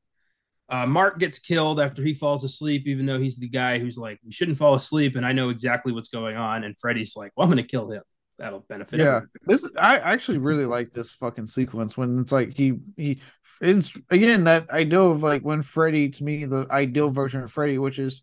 uh, 0.70 0.86
Mark 0.86 1.18
gets 1.18 1.38
killed 1.38 1.78
after 1.78 2.02
he 2.02 2.14
falls 2.14 2.42
asleep, 2.42 2.86
even 2.86 3.04
though 3.04 3.18
he's 3.18 3.36
the 3.36 3.50
guy 3.50 3.78
who's 3.78 3.98
like, 3.98 4.18
we 4.24 4.32
shouldn't 4.32 4.56
fall 4.56 4.74
asleep, 4.74 5.16
and 5.16 5.26
I 5.26 5.32
know 5.32 5.50
exactly 5.50 5.92
what's 5.92 6.08
going 6.08 6.38
on. 6.38 6.64
And 6.64 6.78
Freddy's 6.78 7.16
like, 7.16 7.32
well, 7.36 7.44
I'm 7.44 7.52
going 7.52 7.62
to 7.62 7.70
kill 7.70 7.90
him. 7.90 8.02
That'll 8.40 8.60
benefit. 8.60 9.00
Yeah, 9.00 9.04
everyone. 9.06 9.28
this 9.44 9.66
I 9.78 9.98
actually 9.98 10.38
really 10.38 10.64
like 10.64 10.92
this 10.92 11.12
fucking 11.12 11.46
sequence 11.46 11.98
when 11.98 12.18
it's 12.20 12.32
like 12.32 12.56
he 12.56 12.72
he 12.96 13.20
it's 13.60 13.92
again 14.08 14.44
that 14.44 14.70
ideal 14.70 15.12
of 15.12 15.22
like 15.22 15.42
when 15.42 15.62
Freddy 15.62 16.08
to 16.08 16.24
me 16.24 16.46
the 16.46 16.66
ideal 16.70 17.10
version 17.10 17.42
of 17.42 17.52
Freddy, 17.52 17.76
which 17.76 17.98
is 17.98 18.22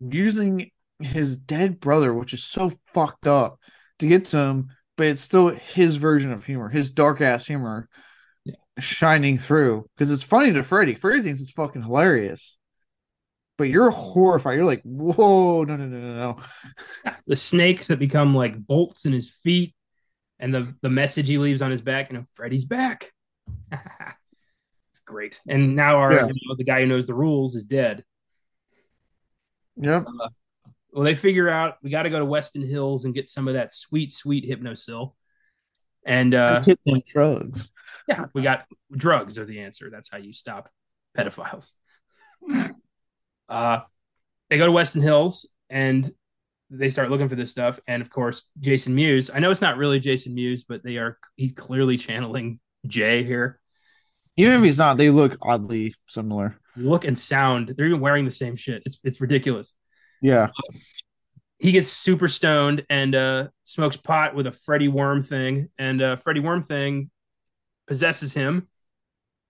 using 0.00 0.70
his 0.98 1.38
dead 1.38 1.80
brother, 1.80 2.12
which 2.12 2.34
is 2.34 2.44
so 2.44 2.72
fucked 2.92 3.26
up, 3.26 3.58
to 4.00 4.06
get 4.06 4.26
to 4.26 4.38
him, 4.38 4.68
but 4.98 5.06
it's 5.06 5.22
still 5.22 5.48
his 5.48 5.96
version 5.96 6.30
of 6.30 6.44
humor, 6.44 6.68
his 6.68 6.90
dark 6.90 7.22
ass 7.22 7.46
humor 7.46 7.88
yeah. 8.44 8.56
shining 8.78 9.38
through. 9.38 9.88
Because 9.96 10.12
it's 10.12 10.22
funny 10.22 10.52
to 10.52 10.62
Freddy. 10.62 10.94
Freddy 10.94 11.22
thinks 11.22 11.40
it's 11.40 11.52
fucking 11.52 11.84
hilarious. 11.84 12.58
But 13.60 13.68
you're 13.68 13.90
horrified. 13.90 14.56
You're 14.56 14.64
like, 14.64 14.80
whoa, 14.84 15.64
no, 15.64 15.76
no, 15.76 15.84
no, 15.84 15.98
no, 15.98 16.14
no. 16.14 17.12
The 17.26 17.36
snakes 17.36 17.88
that 17.88 17.98
become 17.98 18.34
like 18.34 18.56
bolts 18.56 19.04
in 19.04 19.12
his 19.12 19.34
feet, 19.44 19.74
and 20.38 20.54
the 20.54 20.74
the 20.80 20.88
message 20.88 21.28
he 21.28 21.36
leaves 21.36 21.60
on 21.60 21.70
his 21.70 21.82
back, 21.82 22.10
you 22.10 22.16
know, 22.16 22.24
Freddy's 22.32 22.64
back. 22.64 23.12
Great. 25.04 25.42
And 25.46 25.76
now 25.76 25.96
our 25.96 26.10
yeah. 26.10 26.26
you 26.26 26.48
know, 26.48 26.56
the 26.56 26.64
guy 26.64 26.80
who 26.80 26.86
knows 26.86 27.04
the 27.04 27.12
rules 27.12 27.54
is 27.54 27.66
dead. 27.66 28.02
Yep. 29.76 30.06
Uh, 30.06 30.28
well, 30.94 31.04
they 31.04 31.14
figure 31.14 31.50
out 31.50 31.76
we 31.82 31.90
got 31.90 32.04
to 32.04 32.10
go 32.10 32.18
to 32.18 32.24
Westin 32.24 32.66
Hills 32.66 33.04
and 33.04 33.14
get 33.14 33.28
some 33.28 33.46
of 33.46 33.52
that 33.52 33.74
sweet, 33.74 34.10
sweet 34.10 34.48
Hypnocil. 34.48 35.12
And 36.06 36.34
uh, 36.34 36.64
drugs. 37.06 37.72
Yeah, 38.08 38.24
we 38.32 38.40
got 38.40 38.64
drugs 38.90 39.38
are 39.38 39.44
the 39.44 39.60
answer. 39.60 39.90
That's 39.90 40.10
how 40.10 40.16
you 40.16 40.32
stop 40.32 40.70
pedophiles. 41.14 41.72
uh, 43.50 43.80
they 44.48 44.56
go 44.56 44.66
to 44.66 44.72
Westin 44.72 45.02
Hills 45.02 45.48
and 45.68 46.10
they 46.70 46.88
start 46.88 47.10
looking 47.10 47.28
for 47.28 47.34
this 47.34 47.50
stuff. 47.50 47.80
And 47.86 48.00
of 48.00 48.08
course, 48.10 48.44
Jason 48.60 48.94
Mewes. 48.94 49.30
I 49.32 49.40
know 49.40 49.50
it's 49.50 49.60
not 49.60 49.76
really 49.76 49.98
Jason 49.98 50.34
Mewes, 50.34 50.64
but 50.64 50.82
they 50.84 50.96
are. 50.96 51.18
He's 51.36 51.52
clearly 51.52 51.96
channeling 51.96 52.60
Jay 52.86 53.24
here. 53.24 53.60
Even 54.36 54.54
if 54.54 54.62
he's 54.62 54.78
not, 54.78 54.96
they 54.96 55.10
look 55.10 55.36
oddly 55.42 55.94
similar. 56.08 56.56
Look 56.76 57.04
and 57.04 57.18
sound. 57.18 57.74
They're 57.76 57.86
even 57.86 58.00
wearing 58.00 58.24
the 58.24 58.30
same 58.30 58.56
shit. 58.56 58.82
It's 58.86 58.98
it's 59.04 59.20
ridiculous. 59.20 59.74
Yeah. 60.22 60.48
He 61.58 61.72
gets 61.72 61.90
super 61.90 62.28
stoned 62.28 62.86
and 62.88 63.14
uh, 63.14 63.48
smokes 63.64 63.96
pot 63.96 64.34
with 64.34 64.46
a 64.46 64.52
Freddy 64.52 64.88
Worm 64.88 65.22
thing, 65.22 65.68
and 65.76 66.00
uh, 66.00 66.16
Freddy 66.16 66.40
Worm 66.40 66.62
thing 66.62 67.10
possesses 67.86 68.32
him, 68.32 68.68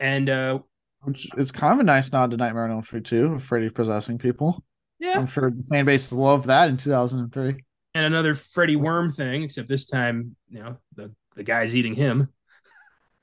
and 0.01 0.29
uh, 0.29 0.59
which 1.03 1.29
is 1.37 1.53
kind 1.53 1.75
of 1.75 1.81
a 1.81 1.85
nice 1.85 2.13
nod 2.13 2.31
to 2.31 2.37
Nightmare 2.37 2.65
on 2.65 2.71
Elm 2.71 2.85
Street 2.85 3.05
too, 3.05 3.39
Freddy 3.39 3.71
possessing 3.71 4.19
people. 4.19 4.63
Yeah, 4.99 5.19
I'm 5.19 5.27
sure 5.27 5.51
the 5.51 5.63
fan 5.65 5.87
base 5.87 6.13
loved 6.13 6.47
that 6.47 6.69
in 6.69 6.77
2003. 6.77 7.65
And 7.95 8.05
another 8.05 8.35
Freddy 8.35 8.77
Worm 8.77 9.11
thing, 9.11 9.43
except 9.43 9.69
this 9.69 9.87
time, 9.87 10.37
you 10.49 10.63
know, 10.63 10.77
the 10.95 11.13
the 11.37 11.43
guy's 11.43 11.75
eating 11.75 11.95
him. 11.95 12.29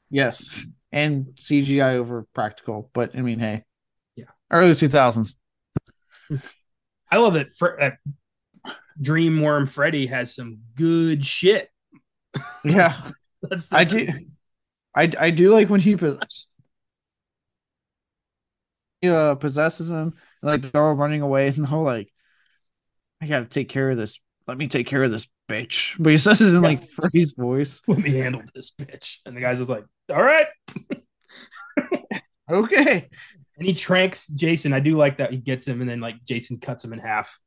Yes, 0.09 0.65
and 0.91 1.27
CGI 1.35 1.95
over 1.95 2.25
practical, 2.33 2.89
but 2.93 3.15
I 3.15 3.21
mean, 3.21 3.39
hey, 3.39 3.63
yeah, 4.15 4.25
early 4.51 4.71
2000s. 4.71 5.35
I 7.11 7.17
love 7.17 7.35
that. 7.35 7.51
For, 7.51 7.81
uh, 7.81 7.91
Dream 8.99 9.39
Worm 9.41 9.67
Freddy 9.67 10.07
has 10.07 10.35
some 10.35 10.59
good 10.75 11.25
shit. 11.25 11.69
Yeah, 12.63 13.11
that's, 13.41 13.67
that's 13.67 13.71
I 13.71 13.83
do. 13.83 14.07
I 14.95 15.11
I 15.19 15.29
do 15.29 15.51
like 15.51 15.69
when 15.69 15.79
he 15.79 15.95
possesses. 15.95 16.47
Uh, 19.09 19.35
possesses 19.35 19.89
him, 19.89 20.13
like 20.41 20.61
they're 20.61 20.83
all 20.83 20.93
running 20.93 21.21
away, 21.21 21.47
and 21.47 21.57
the 21.57 21.67
whole 21.67 21.83
like, 21.83 22.11
I 23.21 23.27
gotta 23.27 23.45
take 23.45 23.69
care 23.69 23.89
of 23.89 23.97
this. 23.97 24.19
Let 24.47 24.57
me 24.57 24.67
take 24.67 24.87
care 24.87 25.03
of 25.03 25.11
this 25.11 25.27
bitch. 25.49 25.97
But 26.03 26.11
he 26.11 26.17
says 26.17 26.41
it 26.41 26.47
in 26.47 26.61
like 26.61 26.89
Freddy's 26.89 27.33
voice. 27.33 27.81
Let 27.87 27.99
me 27.99 28.11
handle 28.11 28.41
this 28.53 28.73
bitch. 28.73 29.17
And 29.25 29.35
the 29.35 29.41
guy's 29.41 29.59
just 29.59 29.69
like, 29.69 29.85
all 30.09 30.23
right. 30.23 30.47
okay 32.49 33.09
and 33.57 33.65
he 33.65 33.73
tranks 33.73 34.27
Jason. 34.27 34.71
I 34.71 34.79
do 34.79 34.95
like 34.95 35.17
that 35.17 35.31
he 35.31 35.37
gets 35.37 35.67
him, 35.67 35.81
and 35.81 35.89
then 35.89 35.99
like 35.99 36.23
Jason 36.23 36.59
cuts 36.59 36.85
him 36.85 36.93
in 36.93 36.99
half. 36.99 37.39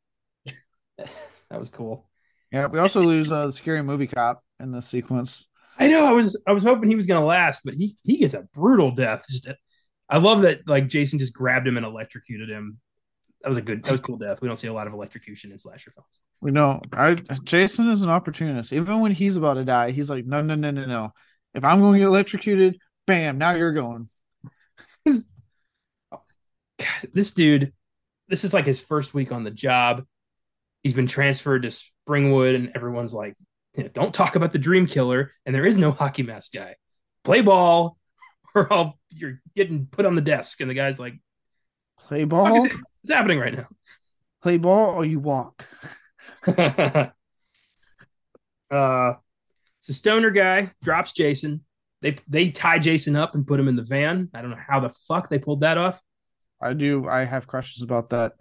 that 0.96 1.58
was 1.58 1.70
cool. 1.70 2.08
Yeah, 2.52 2.66
we 2.66 2.80
also 2.80 3.00
lose 3.00 3.30
uh, 3.30 3.46
the 3.46 3.52
scary 3.52 3.82
movie 3.82 4.08
cop 4.08 4.42
in 4.58 4.72
this 4.72 4.88
sequence. 4.88 5.46
I 5.78 5.88
know. 5.88 6.06
I 6.06 6.12
was 6.12 6.42
I 6.46 6.52
was 6.52 6.64
hoping 6.64 6.90
he 6.90 6.96
was 6.96 7.06
gonna 7.06 7.24
last, 7.24 7.62
but 7.64 7.74
he 7.74 7.96
he 8.04 8.18
gets 8.18 8.34
a 8.34 8.48
brutal 8.52 8.90
death. 8.90 9.24
Just 9.30 9.48
I 10.10 10.18
love 10.18 10.42
that 10.42 10.68
like 10.68 10.88
Jason 10.88 11.20
just 11.20 11.32
grabbed 11.32 11.66
him 11.66 11.76
and 11.76 11.86
electrocuted 11.86 12.50
him. 12.50 12.78
That 13.42 13.48
was 13.48 13.58
a 13.58 13.62
good. 13.62 13.84
That 13.84 13.92
was 13.92 14.00
cool 14.00 14.18
death. 14.18 14.42
We 14.42 14.48
don't 14.48 14.56
see 14.56 14.66
a 14.66 14.72
lot 14.72 14.88
of 14.88 14.92
electrocution 14.92 15.52
in 15.52 15.58
slasher 15.58 15.92
films. 15.92 16.08
We 16.40 16.50
know. 16.50 16.80
I 16.92 17.14
Jason 17.44 17.88
is 17.90 18.02
an 18.02 18.10
opportunist. 18.10 18.72
Even 18.72 19.00
when 19.00 19.12
he's 19.12 19.36
about 19.36 19.54
to 19.54 19.64
die, 19.64 19.92
he's 19.92 20.10
like, 20.10 20.26
no, 20.26 20.42
no, 20.42 20.56
no, 20.56 20.72
no, 20.72 20.84
no. 20.84 21.12
If 21.54 21.64
I'm 21.64 21.80
going 21.80 21.94
to 21.94 21.98
get 22.00 22.06
electrocuted, 22.06 22.78
bam, 23.06 23.38
now 23.38 23.54
you're 23.54 23.72
going. 23.72 24.08
this 27.12 27.32
dude, 27.32 27.72
this 28.28 28.44
is 28.44 28.52
like 28.52 28.66
his 28.66 28.80
first 28.80 29.14
week 29.14 29.32
on 29.32 29.44
the 29.44 29.50
job. 29.50 30.04
He's 30.82 30.94
been 30.94 31.06
transferred 31.06 31.62
to 31.62 31.68
Springwood, 31.68 32.54
and 32.54 32.72
everyone's 32.74 33.14
like, 33.14 33.36
you 33.76 33.84
know, 33.84 33.90
don't 33.90 34.14
talk 34.14 34.34
about 34.34 34.52
the 34.52 34.58
dream 34.58 34.86
killer. 34.86 35.32
And 35.44 35.54
there 35.54 35.66
is 35.66 35.76
no 35.76 35.92
hockey 35.92 36.22
mask 36.22 36.52
guy. 36.54 36.76
Play 37.22 37.42
ball, 37.42 37.98
or 38.54 38.72
I'll, 38.72 38.98
you're 39.10 39.40
getting 39.54 39.86
put 39.86 40.06
on 40.06 40.14
the 40.14 40.20
desk. 40.20 40.60
And 40.60 40.70
the 40.70 40.74
guy's 40.74 40.98
like, 40.98 41.14
play 41.98 42.24
ball? 42.24 42.52
What's 42.52 42.74
happening 43.10 43.38
right 43.38 43.54
now? 43.54 43.68
Play 44.42 44.56
ball 44.56 44.94
or 44.94 45.04
you 45.04 45.20
walk. 45.20 45.64
uh, 46.46 47.10
so 48.70 49.92
Stoner 49.92 50.30
guy 50.30 50.72
drops 50.82 51.12
Jason. 51.12 51.64
They 52.02 52.16
they 52.28 52.50
tie 52.50 52.78
Jason 52.78 53.16
up 53.16 53.34
and 53.34 53.46
put 53.46 53.60
him 53.60 53.68
in 53.68 53.76
the 53.76 53.82
van. 53.82 54.30
I 54.32 54.40
don't 54.40 54.50
know 54.50 54.56
how 54.56 54.80
the 54.80 54.88
fuck 54.88 55.28
they 55.28 55.38
pulled 55.38 55.60
that 55.60 55.76
off. 55.76 56.00
I 56.60 56.72
do. 56.72 57.06
I 57.06 57.24
have 57.24 57.46
questions 57.46 57.82
about 57.82 58.10
that. 58.10 58.32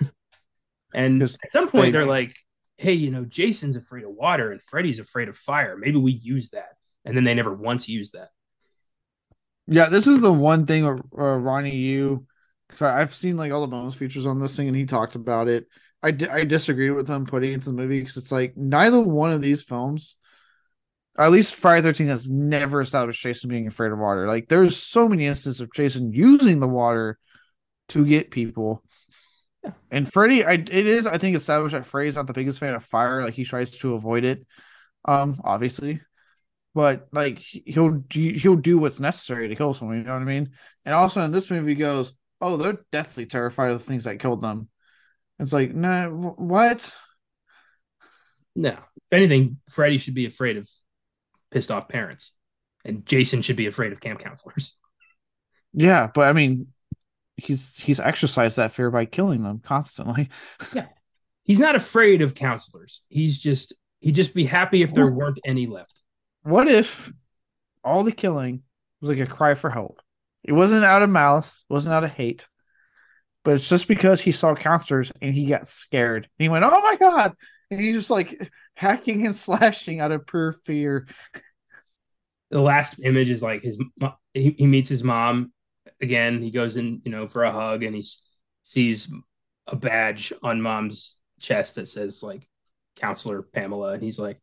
and 0.94 1.22
at 1.22 1.30
some 1.50 1.68
point, 1.68 1.92
they, 1.92 1.98
are 1.98 2.06
like, 2.06 2.34
"Hey, 2.78 2.94
you 2.94 3.10
know, 3.10 3.24
Jason's 3.24 3.76
afraid 3.76 4.04
of 4.04 4.10
water 4.10 4.50
and 4.50 4.62
Freddy's 4.62 4.98
afraid 4.98 5.28
of 5.28 5.36
fire. 5.36 5.76
Maybe 5.76 5.98
we 5.98 6.12
use 6.12 6.50
that." 6.50 6.70
And 7.04 7.14
then 7.16 7.24
they 7.24 7.34
never 7.34 7.54
once 7.54 7.88
use 7.88 8.12
that. 8.12 8.28
Yeah, 9.66 9.88
this 9.88 10.06
is 10.06 10.20
the 10.20 10.32
one 10.32 10.66
thing 10.66 10.84
uh, 10.84 10.92
Ronnie 10.92 11.74
Yu 11.74 12.24
because 12.68 12.82
I've 12.82 13.14
seen 13.14 13.36
like 13.36 13.52
all 13.52 13.60
the 13.60 13.66
bonus 13.66 13.94
features 13.94 14.26
on 14.26 14.40
this 14.40 14.56
thing, 14.56 14.68
and 14.68 14.76
he 14.76 14.86
talked 14.86 15.14
about 15.14 15.48
it. 15.48 15.66
I, 16.02 16.10
di- 16.12 16.28
I 16.28 16.44
disagree 16.44 16.90
with 16.90 17.08
him 17.08 17.26
putting 17.26 17.50
it 17.50 17.54
into 17.54 17.70
the 17.70 17.76
movie 17.76 18.00
because 18.00 18.16
it's 18.16 18.32
like 18.32 18.56
neither 18.56 19.00
one 19.00 19.32
of 19.32 19.40
these 19.40 19.62
films, 19.62 20.16
at 21.18 21.30
least 21.30 21.54
Friday 21.54 21.82
Thirteen, 21.82 22.08
has 22.08 22.30
never 22.30 22.80
established 22.80 23.22
Jason 23.22 23.48
being 23.50 23.66
afraid 23.66 23.92
of 23.92 23.98
water. 23.98 24.26
Like 24.28 24.48
there's 24.48 24.76
so 24.76 25.08
many 25.08 25.26
instances 25.26 25.60
of 25.60 25.72
Jason 25.72 26.12
using 26.12 26.60
the 26.60 26.68
water 26.68 27.18
to 27.88 28.04
get 28.04 28.30
people. 28.30 28.84
Yeah. 29.64 29.72
And 29.90 30.12
Freddy, 30.12 30.44
I 30.44 30.54
it 30.54 30.70
is 30.70 31.06
I 31.06 31.18
think 31.18 31.36
established 31.36 31.74
that 31.74 31.86
Freddy's 31.86 32.16
not 32.16 32.26
the 32.26 32.32
biggest 32.34 32.60
fan 32.60 32.74
of 32.74 32.84
fire. 32.84 33.24
Like 33.24 33.34
he 33.34 33.44
tries 33.44 33.70
to 33.78 33.94
avoid 33.94 34.24
it, 34.24 34.46
um, 35.06 35.40
obviously, 35.44 36.00
but 36.76 37.08
like 37.10 37.38
he'll 37.38 38.04
he'll 38.10 38.54
do 38.54 38.76
what's 38.76 39.00
necessary 39.00 39.48
to 39.48 39.56
kill 39.56 39.72
someone. 39.72 39.96
You 39.96 40.02
know 40.04 40.12
what 40.12 40.20
I 40.20 40.26
mean? 40.26 40.50
And 40.84 40.94
also 40.94 41.22
in 41.22 41.32
this 41.32 41.50
movie, 41.50 41.70
he 41.70 41.74
goes, 41.74 42.12
"Oh, 42.38 42.58
they're 42.58 42.84
deathly 42.92 43.24
terrified 43.24 43.70
of 43.70 43.78
the 43.78 43.84
things 43.84 44.04
that 44.04 44.20
killed 44.20 44.42
them." 44.42 44.68
It's 45.38 45.54
like, 45.54 45.74
nah, 45.74 46.06
what? 46.10 46.94
No. 48.54 48.72
If 48.72 49.12
anything, 49.12 49.58
Freddy 49.70 49.96
should 49.96 50.12
be 50.14 50.26
afraid 50.26 50.58
of 50.58 50.68
pissed 51.50 51.70
off 51.70 51.88
parents, 51.88 52.34
and 52.84 53.06
Jason 53.06 53.40
should 53.40 53.56
be 53.56 53.68
afraid 53.68 53.92
of 53.94 54.00
camp 54.00 54.20
counselors. 54.20 54.76
Yeah, 55.78 56.08
but 56.14 56.22
I 56.22 56.32
mean, 56.32 56.68
he's 57.36 57.76
he's 57.76 58.00
exercised 58.00 58.56
that 58.56 58.72
fear 58.72 58.90
by 58.90 59.04
killing 59.04 59.42
them 59.42 59.60
constantly. 59.62 60.30
yeah. 60.74 60.86
He's 61.42 61.58
not 61.60 61.74
afraid 61.74 62.22
of 62.22 62.34
counselors. 62.34 63.02
He's 63.10 63.38
just 63.38 63.74
he'd 64.00 64.14
just 64.14 64.32
be 64.32 64.46
happy 64.46 64.82
if 64.82 64.94
there 64.94 65.10
weren't 65.10 65.40
any 65.44 65.66
left. 65.66 66.00
What 66.46 66.68
if 66.68 67.12
all 67.82 68.04
the 68.04 68.12
killing 68.12 68.62
was 69.00 69.10
like 69.10 69.18
a 69.18 69.26
cry 69.26 69.54
for 69.54 69.68
help? 69.68 70.00
It 70.44 70.52
wasn't 70.52 70.84
out 70.84 71.02
of 71.02 71.10
malice, 71.10 71.64
wasn't 71.68 71.92
out 71.94 72.04
of 72.04 72.12
hate, 72.12 72.46
but 73.42 73.54
it's 73.54 73.68
just 73.68 73.88
because 73.88 74.20
he 74.20 74.30
saw 74.30 74.54
counselors 74.54 75.10
and 75.20 75.34
he 75.34 75.46
got 75.46 75.66
scared. 75.66 76.28
And 76.38 76.44
he 76.44 76.48
went, 76.48 76.64
"Oh 76.64 76.80
my 76.80 76.94
god!" 77.00 77.32
And 77.68 77.80
he 77.80 77.90
just 77.90 78.10
like 78.10 78.48
hacking 78.74 79.26
and 79.26 79.34
slashing 79.44 79.98
out 79.98 80.12
of 80.12 80.24
pure 80.28 80.52
fear. 80.64 81.08
The 82.52 82.60
last 82.60 83.00
image 83.02 83.28
is 83.28 83.42
like 83.42 83.64
his 83.64 83.76
he, 84.32 84.50
he 84.50 84.66
meets 84.68 84.88
his 84.88 85.02
mom 85.02 85.52
again. 86.00 86.40
He 86.40 86.52
goes 86.52 86.76
in, 86.76 87.02
you 87.04 87.10
know, 87.10 87.26
for 87.26 87.42
a 87.42 87.50
hug, 87.50 87.82
and 87.82 87.96
he 87.96 88.04
sees 88.62 89.12
a 89.66 89.74
badge 89.74 90.32
on 90.44 90.62
mom's 90.62 91.16
chest 91.40 91.74
that 91.74 91.88
says 91.88 92.22
like 92.22 92.48
counselor 92.94 93.42
Pamela, 93.42 93.94
and 93.94 94.02
he's 94.04 94.20
like, 94.20 94.40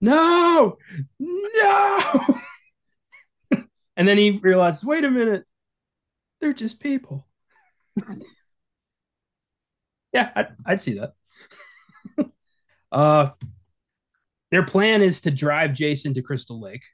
"No, 0.00 0.78
no." 1.18 2.38
And 3.98 4.06
then 4.06 4.16
he 4.16 4.30
realizes, 4.30 4.84
wait 4.84 5.04
a 5.04 5.10
minute, 5.10 5.44
they're 6.40 6.52
just 6.52 6.78
people. 6.78 7.26
yeah, 10.12 10.30
I'd, 10.36 10.48
I'd, 10.64 10.80
see 10.80 11.00
that. 11.00 11.14
uh, 12.92 13.30
their 14.52 14.62
plan 14.62 15.02
is 15.02 15.22
to 15.22 15.32
drive 15.32 15.74
Jason 15.74 16.14
to 16.14 16.22
Crystal 16.22 16.60
Lake 16.60 16.84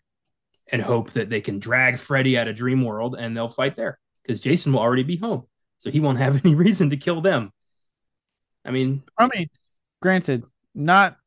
and 0.72 0.80
hope 0.80 1.10
that 1.10 1.28
they 1.28 1.42
can 1.42 1.58
drag 1.58 1.98
Freddy 1.98 2.38
out 2.38 2.48
of 2.48 2.56
Dream 2.56 2.82
World 2.82 3.16
and 3.18 3.36
they'll 3.36 3.50
fight 3.50 3.76
there 3.76 3.98
because 4.22 4.40
Jason 4.40 4.72
will 4.72 4.80
already 4.80 5.02
be 5.02 5.16
home. 5.16 5.44
So 5.76 5.90
he 5.90 6.00
won't 6.00 6.16
have 6.16 6.42
any 6.42 6.54
reason 6.54 6.88
to 6.88 6.96
kill 6.96 7.20
them. 7.20 7.52
I 8.64 8.70
mean, 8.70 9.02
I 9.18 9.28
mean, 9.28 9.50
granted, 10.00 10.42
not 10.74 11.18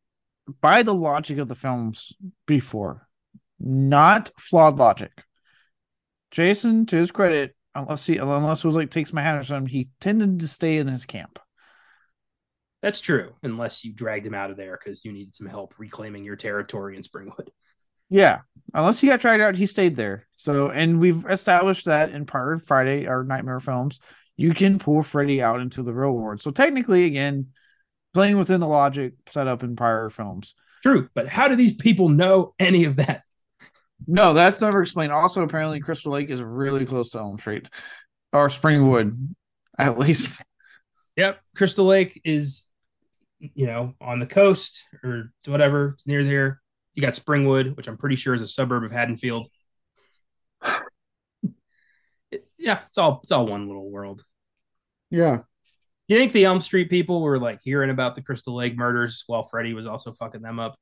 by 0.61 0.83
the 0.83 0.93
logic 0.93 1.37
of 1.37 1.47
the 1.47 1.55
films 1.55 2.13
before, 2.45 3.07
not 3.59 4.31
flawed 4.39 4.77
logic. 4.77 5.11
Jason, 6.31 6.85
to 6.87 6.97
his 6.97 7.11
credit, 7.11 7.55
unless 7.73 8.05
he 8.05 8.17
unless 8.17 8.63
it 8.63 8.67
was 8.67 8.75
like 8.75 8.91
takes 8.91 9.13
my 9.13 9.21
hat 9.21 9.37
or 9.37 9.43
something, 9.43 9.69
he 9.71 9.89
tended 9.99 10.39
to 10.39 10.47
stay 10.47 10.77
in 10.77 10.87
his 10.87 11.05
camp. 11.05 11.39
That's 12.81 13.01
true, 13.01 13.33
unless 13.43 13.83
you 13.83 13.93
dragged 13.93 14.25
him 14.25 14.35
out 14.35 14.51
of 14.51 14.57
there 14.57 14.79
because 14.81 15.03
you 15.03 15.11
needed 15.11 15.35
some 15.35 15.47
help 15.47 15.73
reclaiming 15.77 16.23
your 16.23 16.35
territory 16.35 16.95
in 16.95 17.01
Springwood. 17.01 17.47
Yeah, 18.09 18.39
unless 18.73 18.99
he 18.99 19.07
got 19.07 19.19
dragged 19.19 19.41
out, 19.41 19.55
he 19.55 19.65
stayed 19.65 19.95
there. 19.95 20.27
So, 20.37 20.69
and 20.69 20.99
we've 20.99 21.25
established 21.25 21.85
that 21.85 22.11
in 22.11 22.25
part 22.25 22.53
of 22.53 22.65
Friday 22.65 23.05
or 23.07 23.23
Nightmare 23.23 23.59
films, 23.59 23.99
you 24.37 24.53
can 24.53 24.79
pull 24.79 25.03
Freddy 25.03 25.41
out 25.41 25.59
into 25.59 25.83
the 25.83 25.93
real 25.93 26.11
world. 26.11 26.41
So 26.41 26.51
technically, 26.51 27.05
again, 27.05 27.47
playing 28.13 28.37
within 28.37 28.59
the 28.59 28.67
logic 28.67 29.13
set 29.31 29.47
up 29.47 29.63
in 29.63 29.75
prior 29.75 30.09
films. 30.09 30.55
True, 30.83 31.09
but 31.13 31.27
how 31.27 31.47
do 31.47 31.55
these 31.55 31.75
people 31.75 32.09
know 32.09 32.53
any 32.59 32.85
of 32.85 32.97
that? 32.97 33.23
No, 34.05 34.33
that's 34.33 34.61
never 34.61 34.81
explained. 34.81 35.11
Also, 35.11 35.43
apparently, 35.43 35.79
Crystal 35.79 36.11
Lake 36.11 36.29
is 36.29 36.41
really 36.41 36.85
close 36.85 37.09
to 37.11 37.19
Elm 37.19 37.39
Street 37.39 37.67
or 38.31 38.49
Springwood, 38.49 39.35
at 39.77 39.97
least. 39.97 40.41
Yep, 41.15 41.39
Crystal 41.55 41.85
Lake 41.85 42.21
is, 42.23 42.65
you 43.39 43.65
know, 43.65 43.95
on 43.99 44.19
the 44.19 44.27
coast 44.27 44.83
or 45.03 45.31
whatever 45.47 45.89
it's 45.95 46.05
near 46.05 46.23
there. 46.23 46.61
You 46.93 47.01
got 47.01 47.13
Springwood, 47.13 47.75
which 47.75 47.87
I'm 47.87 47.97
pretty 47.97 48.15
sure 48.15 48.35
is 48.35 48.41
a 48.41 48.47
suburb 48.47 48.83
of 48.83 48.91
Haddonfield. 48.91 49.47
it, 52.31 52.47
yeah, 52.57 52.81
it's 52.87 52.97
all 52.97 53.19
it's 53.23 53.31
all 53.31 53.47
one 53.47 53.67
little 53.67 53.89
world. 53.89 54.23
Yeah. 55.09 55.39
You 56.07 56.17
think 56.17 56.31
the 56.31 56.45
Elm 56.45 56.61
Street 56.61 56.89
people 56.89 57.21
were 57.21 57.37
like 57.37 57.59
hearing 57.61 57.89
about 57.89 58.15
the 58.15 58.21
Crystal 58.21 58.55
Lake 58.55 58.77
murders 58.77 59.23
while 59.27 59.43
Freddy 59.43 59.73
was 59.73 59.85
also 59.85 60.13
fucking 60.13 60.41
them 60.41 60.59
up? 60.59 60.75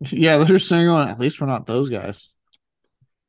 Yeah, 0.00 0.38
they're 0.38 0.46
just 0.46 0.68
saying 0.68 0.88
on. 0.88 1.08
At 1.08 1.20
least 1.20 1.40
we're 1.40 1.48
not 1.48 1.66
those 1.66 1.90
guys. 1.90 2.30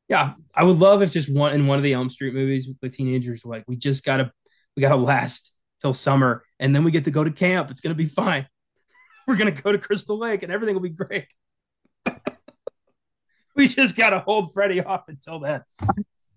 Yeah, 0.07 0.33
I 0.55 0.63
would 0.63 0.77
love 0.79 1.01
if 1.01 1.11
just 1.11 1.31
one 1.31 1.53
in 1.53 1.67
one 1.67 1.77
of 1.77 1.83
the 1.83 1.93
Elm 1.93 2.09
Street 2.09 2.33
movies, 2.33 2.71
the 2.81 2.89
teenagers 2.89 3.43
were 3.43 3.55
like, 3.55 3.65
"We 3.67 3.75
just 3.75 4.05
gotta, 4.05 4.31
we 4.75 4.81
gotta 4.81 4.95
last 4.95 5.51
till 5.81 5.93
summer, 5.93 6.43
and 6.59 6.73
then 6.73 6.83
we 6.83 6.91
get 6.91 7.03
to 7.03 7.11
go 7.11 7.23
to 7.23 7.31
camp. 7.31 7.69
It's 7.69 7.81
gonna 7.81 7.95
be 7.95 8.05
fine. 8.05 8.47
We're 9.27 9.35
gonna 9.35 9.51
go 9.51 9.71
to 9.71 9.77
Crystal 9.77 10.17
Lake, 10.17 10.41
and 10.41 10.51
everything 10.51 10.73
will 10.73 10.81
be 10.81 10.89
great. 10.89 11.27
we 13.55 13.67
just 13.67 13.95
gotta 13.95 14.19
hold 14.19 14.53
Freddy 14.53 14.81
off 14.81 15.03
until 15.09 15.39
then. 15.39 15.63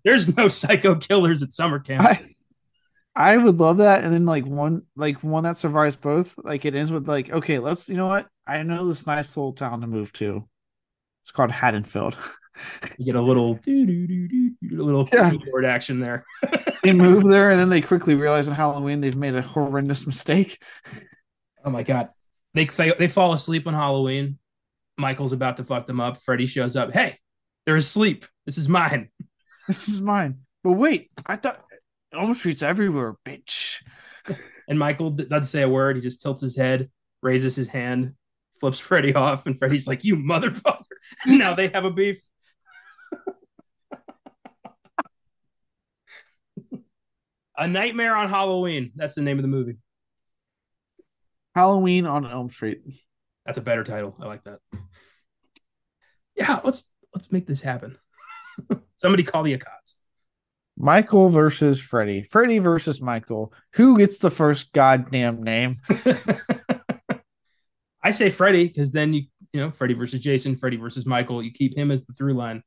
There's 0.03 0.35
no 0.35 0.49
psycho 0.49 0.95
killers 0.95 1.41
at 1.41 1.53
summer 1.53 1.79
camp." 1.79 2.03
I, 2.03 2.35
I 3.15 3.37
would 3.37 3.57
love 3.59 3.77
that, 3.77 4.03
and 4.03 4.13
then 4.13 4.25
like 4.25 4.45
one, 4.45 4.83
like 4.95 5.23
one 5.23 5.43
that 5.43 5.57
survives 5.57 5.95
both. 5.95 6.33
Like 6.43 6.65
it 6.65 6.75
ends 6.75 6.91
with 6.91 7.07
like, 7.07 7.29
okay, 7.29 7.59
let's, 7.59 7.87
you 7.87 7.95
know 7.95 8.07
what? 8.07 8.27
I 8.47 8.63
know 8.63 8.87
this 8.87 9.05
nice 9.05 9.37
little 9.37 9.53
town 9.53 9.81
to 9.81 9.87
move 9.87 10.11
to. 10.13 10.47
It's 11.23 11.31
called 11.31 11.51
Haddonfield. 11.51 12.17
You 12.99 13.05
get 13.05 13.15
a 13.15 13.21
little 13.21 13.59
a 13.67 14.51
little 14.61 15.09
yeah. 15.11 15.31
keyboard 15.31 15.65
action 15.65 15.99
there. 15.99 16.23
they 16.83 16.91
move 16.93 17.23
there 17.23 17.49
and 17.49 17.59
then 17.59 17.69
they 17.69 17.81
quickly 17.81 18.13
realize 18.13 18.47
on 18.47 18.53
Halloween 18.53 19.01
they've 19.01 19.15
made 19.15 19.33
a 19.33 19.41
horrendous 19.41 20.05
mistake. 20.05 20.61
Oh 21.65 21.71
my 21.71 21.81
god. 21.81 22.09
They 22.53 22.65
they 22.65 23.07
fall 23.07 23.33
asleep 23.33 23.65
on 23.65 23.73
Halloween. 23.73 24.37
Michael's 24.97 25.33
about 25.33 25.57
to 25.57 25.63
fuck 25.63 25.87
them 25.87 25.99
up. 25.99 26.21
Freddy 26.21 26.45
shows 26.45 26.75
up. 26.75 26.93
Hey, 26.93 27.17
they're 27.65 27.75
asleep. 27.75 28.27
This 28.45 28.59
is 28.59 28.69
mine. 28.69 29.09
This 29.67 29.89
is 29.89 29.99
mine. 29.99 30.41
But 30.63 30.73
wait, 30.73 31.09
I 31.25 31.37
thought 31.37 31.62
Elm 32.13 32.33
Street's 32.35 32.61
everywhere, 32.61 33.15
bitch. 33.25 33.81
And 34.67 34.79
Michael 34.79 35.09
doesn't 35.11 35.45
say 35.45 35.61
a 35.61 35.69
word. 35.69 35.95
He 35.95 36.01
just 36.01 36.21
tilts 36.21 36.41
his 36.41 36.55
head, 36.55 36.89
raises 37.21 37.55
his 37.55 37.67
hand, 37.67 38.13
flips 38.59 38.79
Freddy 38.79 39.13
off, 39.13 39.45
and 39.45 39.57
Freddy's 39.57 39.87
like, 39.87 40.03
"You 40.03 40.17
motherfucker!" 40.17 40.83
now 41.25 41.53
they 41.53 41.67
have 41.69 41.85
a 41.85 41.91
beef. 41.91 42.21
a 47.57 47.67
Nightmare 47.67 48.15
on 48.15 48.29
Halloween. 48.29 48.91
That's 48.95 49.15
the 49.15 49.21
name 49.21 49.37
of 49.37 49.43
the 49.43 49.49
movie. 49.49 49.77
Halloween 51.55 52.05
on 52.05 52.25
Elm 52.25 52.49
Street. 52.49 52.81
That's 53.45 53.57
a 53.57 53.61
better 53.61 53.83
title. 53.83 54.15
I 54.19 54.25
like 54.25 54.43
that. 54.45 54.59
Yeah, 56.35 56.61
let's 56.63 56.91
let's 57.13 57.31
make 57.31 57.45
this 57.45 57.61
happen. 57.61 57.97
Somebody 58.95 59.23
call 59.23 59.43
the 59.43 59.57
Akkads. 59.57 59.95
Michael 60.83 61.29
versus 61.29 61.79
Freddy. 61.79 62.23
Freddy 62.23 62.59
versus 62.59 62.99
Michael. 62.99 63.53
Who 63.75 63.97
gets 63.97 64.17
the 64.17 64.29
first 64.29 64.73
goddamn 64.73 65.41
name? 65.41 65.77
I 68.03 68.11
say 68.11 68.29
Freddy 68.29 68.67
because 68.67 68.91
then 68.91 69.13
you 69.13 69.23
you 69.53 69.61
know 69.61 69.71
Freddy 69.71 69.93
versus 69.93 70.19
Jason, 70.19 70.57
Freddy 70.57 70.75
versus 70.75 71.05
Michael. 71.05 71.41
You 71.41 71.53
keep 71.53 71.77
him 71.77 71.89
as 71.89 72.05
the 72.05 72.11
through 72.11 72.33
line 72.33 72.63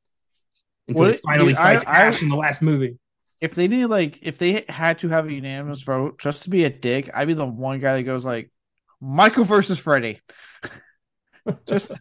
until 0.87 1.05
what, 1.05 1.13
he 1.13 1.19
finally 1.19 1.49
dude, 1.49 1.57
fights 1.57 1.83
I, 1.85 2.07
Ash 2.07 2.21
I, 2.21 2.23
in 2.23 2.29
the 2.29 2.35
last 2.35 2.63
movie. 2.63 2.97
If 3.39 3.53
they 3.53 3.67
did 3.67 3.87
like, 3.87 4.17
if 4.23 4.39
they 4.39 4.65
had 4.67 4.97
to 4.99 5.09
have 5.09 5.27
a 5.27 5.33
unanimous 5.33 5.83
vote 5.83 6.19
just 6.19 6.41
to 6.43 6.49
be 6.49 6.63
a 6.63 6.71
dick, 6.71 7.11
I'd 7.13 7.27
be 7.27 7.35
the 7.35 7.45
one 7.45 7.77
guy 7.77 7.97
that 7.97 8.03
goes 8.03 8.25
like, 8.25 8.51
Michael 8.99 9.43
versus 9.43 9.77
Freddy, 9.77 10.21
just 11.67 11.91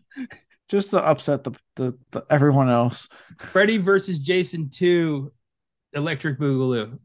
just 0.69 0.91
to 0.91 1.05
upset 1.05 1.45
the, 1.45 1.53
the, 1.77 1.99
the 2.11 2.25
everyone 2.31 2.71
else. 2.71 3.11
Freddy 3.39 3.77
versus 3.77 4.19
Jason 4.19 4.71
two, 4.71 5.33
Electric 5.97 6.39
Boogaloo. 6.39 6.99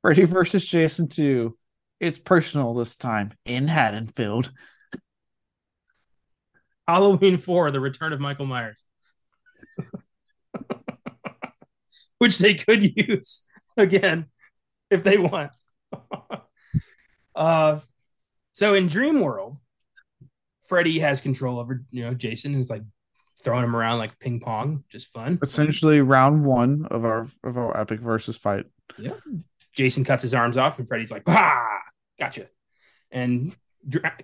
Freddy 0.00 0.24
versus 0.24 0.66
Jason 0.66 1.08
two, 1.08 1.56
it's 2.00 2.18
personal 2.18 2.74
this 2.74 2.96
time 2.96 3.32
in 3.44 3.68
Haddonfield. 3.68 4.50
Halloween 6.88 7.38
4, 7.38 7.70
The 7.70 7.80
Return 7.80 8.12
of 8.12 8.20
Michael 8.20 8.46
Myers. 8.46 8.84
Which 12.18 12.38
they 12.38 12.54
could 12.54 12.96
use 12.96 13.44
again 13.76 14.26
if 14.90 15.02
they 15.02 15.16
want. 15.18 15.52
uh, 17.34 17.80
so 18.52 18.74
in 18.74 18.88
Dream 18.88 19.20
World, 19.20 19.58
Freddy 20.66 20.98
has 21.00 21.20
control 21.20 21.58
over 21.58 21.84
you 21.90 22.04
know 22.04 22.14
Jason, 22.14 22.54
who's 22.54 22.70
like 22.70 22.82
throwing 23.44 23.64
him 23.64 23.76
around 23.76 23.98
like 23.98 24.18
ping 24.18 24.40
pong, 24.40 24.84
just 24.90 25.08
fun. 25.08 25.38
Essentially, 25.42 26.00
round 26.00 26.44
one 26.44 26.86
of 26.90 27.04
our 27.04 27.28
of 27.44 27.56
our 27.56 27.78
epic 27.80 28.00
versus 28.00 28.36
fight. 28.36 28.66
Yeah, 28.98 29.12
Jason 29.72 30.04
cuts 30.04 30.22
his 30.22 30.34
arms 30.34 30.56
off, 30.56 30.78
and 30.78 30.88
Freddy's 30.88 31.12
like, 31.12 31.22
"Ah, 31.28 31.80
gotcha. 32.18 32.48
And 33.10 33.54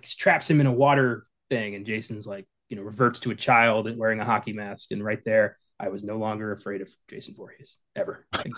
traps 0.03 0.49
him 0.49 0.59
in 0.59 0.67
a 0.67 0.71
water 0.71 1.25
thing. 1.49 1.75
And 1.75 1.85
Jason's 1.85 2.27
like, 2.27 2.47
you 2.69 2.75
know, 2.75 2.83
reverts 2.83 3.19
to 3.21 3.31
a 3.31 3.35
child 3.35 3.87
and 3.87 3.97
wearing 3.97 4.19
a 4.19 4.25
hockey 4.25 4.53
mask. 4.53 4.91
And 4.91 5.03
right 5.03 5.23
there, 5.23 5.57
I 5.79 5.89
was 5.89 6.03
no 6.03 6.17
longer 6.17 6.51
afraid 6.51 6.81
of 6.81 6.89
Jason 7.09 7.35
Voorhees 7.35 7.77
ever. 7.95 8.25
Like, 8.35 8.51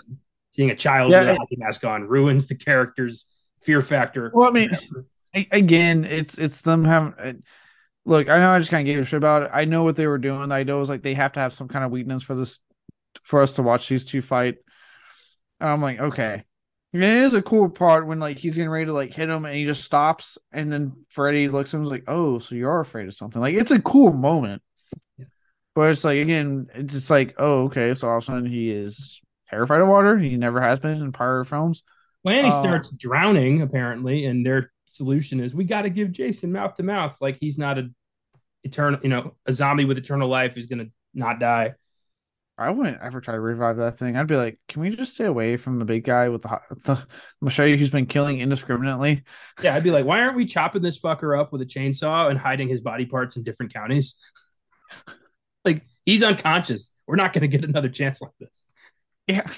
seeing 0.50 0.70
a 0.70 0.76
child 0.76 1.10
yeah. 1.10 1.20
with 1.20 1.28
a 1.28 1.34
hockey 1.34 1.56
mask 1.56 1.84
on 1.84 2.04
ruins 2.04 2.46
the 2.46 2.54
character's 2.54 3.26
fear 3.62 3.82
factor. 3.82 4.30
Well, 4.32 4.48
I 4.48 4.52
mean, 4.52 4.70
again, 5.50 6.04
it's 6.04 6.38
it's 6.38 6.62
them 6.62 6.84
having. 6.84 7.42
Look, 8.06 8.28
I 8.28 8.38
know 8.38 8.50
I 8.50 8.58
just 8.58 8.70
kind 8.70 8.86
of 8.86 8.92
gave 8.92 9.02
a 9.02 9.06
shit 9.06 9.16
about 9.16 9.44
it. 9.44 9.50
I 9.52 9.64
know 9.64 9.82
what 9.82 9.96
they 9.96 10.06
were 10.06 10.18
doing. 10.18 10.52
I 10.52 10.62
know 10.62 10.76
it 10.76 10.80
was 10.80 10.88
like 10.88 11.02
they 11.02 11.14
have 11.14 11.32
to 11.32 11.40
have 11.40 11.52
some 11.52 11.68
kind 11.68 11.84
of 11.84 11.90
weakness 11.90 12.22
for 12.22 12.34
this, 12.34 12.58
for 13.22 13.40
us 13.40 13.54
to 13.54 13.62
watch 13.62 13.88
these 13.88 14.04
two 14.04 14.20
fight. 14.20 14.56
And 15.60 15.70
I'm 15.70 15.80
like, 15.80 16.00
okay, 16.00 16.44
it 16.92 17.02
is 17.02 17.34
a 17.34 17.42
cool 17.42 17.68
part 17.70 18.06
when 18.06 18.20
like 18.20 18.38
he's 18.38 18.56
getting 18.56 18.70
ready 18.70 18.86
to 18.86 18.92
like 18.92 19.12
hit 19.12 19.28
him 19.28 19.44
and 19.44 19.54
he 19.54 19.64
just 19.64 19.82
stops 19.82 20.38
and 20.52 20.72
then 20.72 21.04
Freddy 21.08 21.48
looks 21.48 21.70
at 21.70 21.78
him 21.78 21.80
and 21.80 21.86
is 21.86 21.90
like, 21.90 22.04
Oh, 22.06 22.38
so 22.38 22.54
you're 22.54 22.80
afraid 22.80 23.08
of 23.08 23.14
something. 23.14 23.40
Like 23.40 23.54
it's 23.54 23.72
a 23.72 23.80
cool 23.80 24.12
moment. 24.12 24.62
Yeah. 25.18 25.26
But 25.74 25.90
it's 25.90 26.04
like 26.04 26.18
again, 26.18 26.68
it's 26.74 26.94
just 26.94 27.10
like, 27.10 27.34
oh, 27.38 27.64
okay, 27.64 27.94
so 27.94 28.08
all 28.08 28.18
of 28.18 28.22
a 28.22 28.26
sudden 28.26 28.46
he 28.46 28.70
is 28.70 29.20
terrified 29.50 29.80
of 29.80 29.88
water. 29.88 30.16
He 30.18 30.36
never 30.36 30.60
has 30.60 30.78
been 30.78 31.02
in 31.02 31.10
prior 31.10 31.42
films. 31.42 31.82
Well, 32.22 32.34
and 32.34 32.46
he 32.46 32.52
uh, 32.52 32.60
starts 32.60 32.90
drowning 32.90 33.60
apparently, 33.60 34.24
and 34.26 34.46
their 34.46 34.70
solution 34.86 35.40
is 35.40 35.54
we 35.54 35.64
got 35.64 35.82
to 35.82 35.90
give 35.90 36.12
Jason 36.12 36.52
mouth 36.52 36.74
to 36.76 36.82
mouth, 36.82 37.16
like 37.20 37.36
he's 37.36 37.58
not 37.58 37.78
a 37.78 37.90
eternal, 38.62 39.00
you 39.02 39.08
know, 39.08 39.34
a 39.46 39.52
zombie 39.52 39.84
with 39.84 39.98
eternal 39.98 40.28
life 40.28 40.54
who's 40.54 40.66
gonna 40.66 40.86
not 41.14 41.38
die. 41.40 41.74
I 42.56 42.70
wouldn't 42.70 43.00
ever 43.02 43.20
try 43.20 43.34
to 43.34 43.40
revive 43.40 43.78
that 43.78 43.96
thing. 43.96 44.16
I'd 44.16 44.28
be 44.28 44.36
like, 44.36 44.60
can 44.68 44.80
we 44.82 44.94
just 44.94 45.14
stay 45.14 45.24
away 45.24 45.56
from 45.56 45.80
the 45.80 45.84
big 45.84 46.04
guy 46.04 46.28
with 46.28 46.42
the, 46.42 46.48
hot 46.48 46.62
the 46.84 47.04
you 47.68 47.76
who's 47.76 47.90
been 47.90 48.06
killing 48.06 48.38
indiscriminately? 48.38 49.24
Yeah, 49.60 49.74
I'd 49.74 49.82
be 49.82 49.90
like, 49.90 50.04
why 50.04 50.20
aren't 50.20 50.36
we 50.36 50.46
chopping 50.46 50.82
this 50.82 51.00
fucker 51.00 51.38
up 51.38 51.50
with 51.52 51.62
a 51.62 51.66
chainsaw 51.66 52.30
and 52.30 52.38
hiding 52.38 52.68
his 52.68 52.80
body 52.80 53.06
parts 53.06 53.36
in 53.36 53.42
different 53.42 53.74
counties? 53.74 54.16
like, 55.64 55.82
he's 56.06 56.22
unconscious. 56.22 56.92
We're 57.08 57.16
not 57.16 57.32
going 57.32 57.42
to 57.42 57.48
get 57.48 57.64
another 57.64 57.88
chance 57.88 58.22
like 58.22 58.30
this. 58.38 58.64
Yeah. 59.26 59.48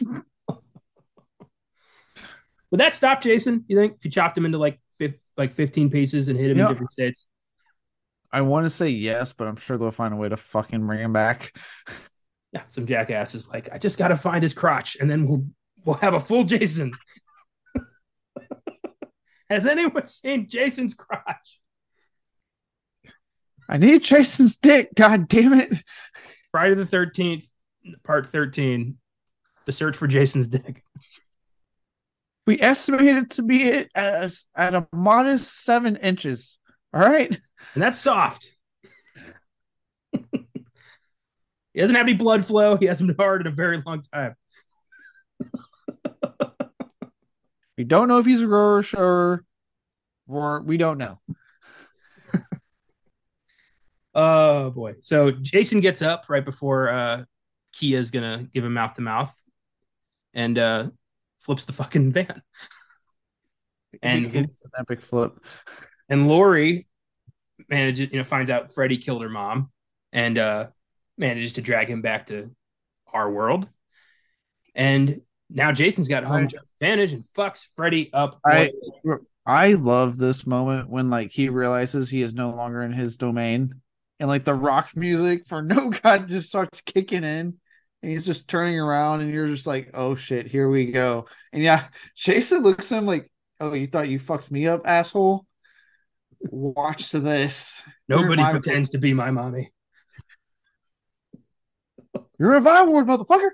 Would 2.70 2.80
that 2.80 2.94
stop 2.94 3.20
Jason? 3.20 3.66
You 3.68 3.76
think 3.76 3.96
if 3.98 4.06
you 4.06 4.10
chopped 4.10 4.38
him 4.38 4.46
into 4.46 4.58
like 4.58 4.80
like 5.36 5.52
fifteen 5.52 5.90
pieces 5.90 6.28
and 6.28 6.38
hit 6.38 6.50
him 6.50 6.58
in 6.58 6.68
different 6.68 6.92
states? 6.92 7.26
I 8.32 8.42
want 8.42 8.66
to 8.66 8.70
say 8.70 8.88
yes, 8.88 9.32
but 9.32 9.48
I'm 9.48 9.56
sure 9.56 9.78
they'll 9.78 9.90
find 9.90 10.12
a 10.12 10.16
way 10.16 10.28
to 10.28 10.36
fucking 10.36 10.86
bring 10.86 11.00
him 11.00 11.12
back. 11.12 11.56
yeah, 12.52 12.62
some 12.68 12.86
jackass 12.86 13.34
is 13.34 13.48
like, 13.48 13.68
I 13.72 13.78
just 13.78 13.98
got 13.98 14.08
to 14.08 14.16
find 14.16 14.42
his 14.42 14.54
crotch, 14.54 14.96
and 15.00 15.08
then 15.10 15.26
we'll 15.26 15.46
we'll 15.84 15.96
have 15.96 16.14
a 16.14 16.20
full 16.20 16.44
Jason. 16.44 16.92
Has 19.50 19.66
anyone 19.66 20.06
seen 20.06 20.48
Jason's 20.48 20.94
crotch? 20.94 21.60
I 23.68 23.78
need 23.78 24.02
Jason's 24.02 24.56
dick. 24.56 24.90
God 24.94 25.28
damn 25.28 25.54
it! 25.54 25.72
Friday 26.50 26.74
the 26.74 26.86
Thirteenth, 26.86 27.48
Part 28.04 28.28
Thirteen, 28.28 28.98
the 29.66 29.72
search 29.72 29.96
for 29.96 30.06
Jason's 30.06 30.48
dick. 30.48 30.82
We 32.46 32.60
estimate 32.60 33.16
it 33.16 33.30
to 33.30 33.42
be 33.42 33.86
at, 33.94 34.32
at 34.54 34.74
a 34.74 34.86
modest 34.92 35.64
seven 35.64 35.96
inches. 35.96 36.58
All 36.94 37.00
right, 37.00 37.38
and 37.74 37.82
that's 37.82 37.98
soft. 37.98 38.52
He 41.76 41.82
doesn't 41.82 41.94
have 41.94 42.06
any 42.06 42.14
blood 42.14 42.46
flow. 42.46 42.78
He 42.78 42.86
hasn't 42.86 43.08
been 43.08 43.16
hard 43.18 43.42
in 43.42 43.48
a 43.48 43.54
very 43.54 43.82
long 43.84 44.00
time. 44.00 44.34
we 47.76 47.84
don't 47.84 48.08
know 48.08 48.16
if 48.18 48.24
he's 48.24 48.40
a 48.40 48.46
grower 48.46 48.82
or, 48.96 49.44
or 50.26 50.62
we 50.62 50.78
don't 50.78 50.96
know. 50.96 51.20
oh 54.14 54.70
boy. 54.70 54.94
So 55.02 55.30
Jason 55.30 55.80
gets 55.80 56.00
up 56.00 56.24
right 56.30 56.46
before 56.46 56.88
uh 56.88 57.24
is 57.82 58.10
gonna 58.10 58.48
give 58.54 58.64
him 58.64 58.72
mouth 58.72 58.94
to 58.94 59.02
mouth 59.02 59.38
and 60.32 60.56
uh 60.56 60.88
flips 61.46 61.64
the 61.64 61.72
fucking 61.72 62.12
van. 62.12 62.42
And 64.02 64.26
it's 64.34 64.62
an 64.62 64.70
epic 64.78 65.00
flip. 65.00 65.38
And 66.08 66.28
Lori 66.28 66.86
manages, 67.70 68.10
you 68.12 68.18
know, 68.18 68.24
finds 68.24 68.50
out 68.50 68.74
Freddy 68.74 68.98
killed 68.98 69.22
her 69.22 69.30
mom. 69.30 69.70
And 70.12 70.36
uh 70.38 70.66
manages 71.16 71.54
to 71.54 71.62
drag 71.62 71.88
him 71.88 72.02
back 72.02 72.26
to 72.26 72.50
our 73.12 73.30
world. 73.30 73.68
And 74.74 75.22
now 75.48 75.72
Jason's 75.72 76.08
got 76.08 76.24
home 76.24 76.48
advantage 76.80 77.12
and 77.12 77.24
fucks 77.34 77.64
Freddy 77.76 78.12
up. 78.12 78.40
I 78.44 78.70
I 79.46 79.74
love 79.74 80.18
this 80.18 80.46
moment 80.46 80.90
when 80.90 81.08
like 81.08 81.30
he 81.30 81.48
realizes 81.48 82.10
he 82.10 82.22
is 82.22 82.34
no 82.34 82.50
longer 82.50 82.82
in 82.82 82.92
his 82.92 83.16
domain, 83.16 83.80
and 84.18 84.28
like 84.28 84.44
the 84.44 84.54
rock 84.54 84.90
music 84.96 85.46
for 85.46 85.62
No 85.62 85.90
God 85.90 86.28
just 86.28 86.48
starts 86.48 86.80
kicking 86.82 87.24
in, 87.24 87.54
and 88.06 88.12
he's 88.12 88.24
just 88.24 88.48
turning 88.48 88.78
around, 88.78 89.20
and 89.20 89.34
you're 89.34 89.48
just 89.48 89.66
like, 89.66 89.90
oh 89.92 90.14
shit, 90.14 90.46
here 90.46 90.68
we 90.68 90.92
go. 90.92 91.26
And 91.52 91.60
yeah, 91.60 91.86
Jason 92.16 92.62
looks 92.62 92.92
at 92.92 92.98
him 92.98 93.06
like, 93.06 93.28
oh, 93.58 93.72
you 93.72 93.88
thought 93.88 94.08
you 94.08 94.20
fucked 94.20 94.48
me 94.48 94.68
up, 94.68 94.82
asshole. 94.84 95.44
Watch 96.38 97.10
this. 97.10 97.82
Nobody 98.08 98.44
pretends 98.44 98.90
to 98.90 98.98
be 98.98 99.12
my 99.12 99.32
mommy. 99.32 99.72
You're 102.38 102.54
a 102.54 102.60
Vine 102.60 102.88
Ward, 102.88 103.08
motherfucker. 103.08 103.50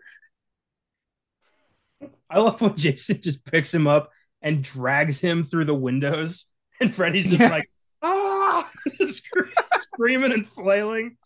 I 2.28 2.40
love 2.40 2.60
when 2.60 2.76
Jason 2.76 3.22
just 3.22 3.46
picks 3.46 3.72
him 3.72 3.86
up 3.86 4.10
and 4.42 4.62
drags 4.62 5.18
him 5.18 5.44
through 5.44 5.64
the 5.64 5.74
windows, 5.74 6.44
and 6.78 6.94
Freddy's 6.94 7.24
just 7.24 7.40
yeah. 7.40 7.48
like, 7.48 7.68
ah, 8.02 8.70
screaming 9.80 10.32
and 10.32 10.46
flailing. 10.46 11.16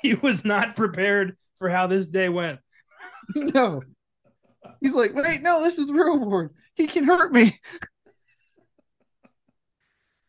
he 0.02 0.14
was 0.14 0.44
not 0.44 0.76
prepared 0.76 1.36
for 1.58 1.68
how 1.68 1.86
this 1.86 2.06
day 2.06 2.28
went. 2.28 2.60
No. 3.36 3.82
He's 4.80 4.92
like, 4.92 5.14
wait, 5.14 5.40
no, 5.40 5.62
this 5.62 5.78
is 5.78 5.86
the 5.86 5.92
real 5.92 6.18
ward. 6.18 6.50
He 6.74 6.88
can 6.88 7.04
hurt 7.04 7.32
me. 7.32 7.60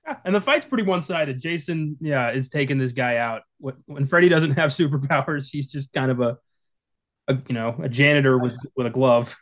and 0.25 0.35
the 0.35 0.41
fight's 0.41 0.65
pretty 0.67 0.83
one 0.83 1.01
sided. 1.01 1.41
Jason, 1.41 1.97
yeah, 1.99 2.29
is 2.31 2.49
taking 2.49 2.77
this 2.77 2.91
guy 2.91 3.17
out. 3.17 3.41
When 3.57 4.05
Freddy 4.05 4.29
doesn't 4.29 4.51
have 4.51 4.69
superpowers, 4.69 5.49
he's 5.51 5.67
just 5.67 5.93
kind 5.93 6.11
of 6.11 6.19
a, 6.19 6.37
a 7.27 7.37
you 7.47 7.55
know, 7.55 7.75
a 7.81 7.89
janitor 7.89 8.37
with 8.37 8.57
with 8.75 8.87
a 8.87 8.91
glove. 8.91 9.35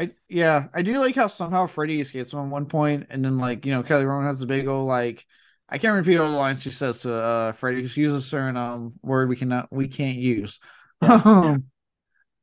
I, 0.00 0.10
yeah, 0.28 0.66
I 0.74 0.82
do 0.82 0.98
like 0.98 1.14
how 1.14 1.26
somehow 1.26 1.66
Freddy 1.66 2.00
escapes 2.00 2.32
him 2.32 2.40
at 2.40 2.46
one 2.46 2.66
point, 2.66 3.06
and 3.10 3.24
then 3.24 3.38
like 3.38 3.64
you 3.64 3.72
know 3.72 3.82
Kelly 3.82 4.04
Rowland 4.04 4.26
has 4.26 4.40
the 4.40 4.46
big 4.46 4.66
old 4.66 4.86
like 4.86 5.24
I 5.68 5.78
can't 5.78 5.96
repeat 5.96 6.18
all 6.18 6.30
the 6.30 6.36
lines 6.36 6.62
she 6.62 6.70
says 6.70 7.00
to 7.00 7.14
uh 7.14 7.52
Freddy. 7.52 7.86
She 7.86 8.02
uses 8.02 8.24
a 8.24 8.28
certain 8.28 8.56
um 8.56 8.94
word 9.02 9.28
we 9.28 9.36
cannot 9.36 9.72
we 9.72 9.88
can't 9.88 10.16
use, 10.16 10.60
yeah. 11.02 11.20
um, 11.24 11.64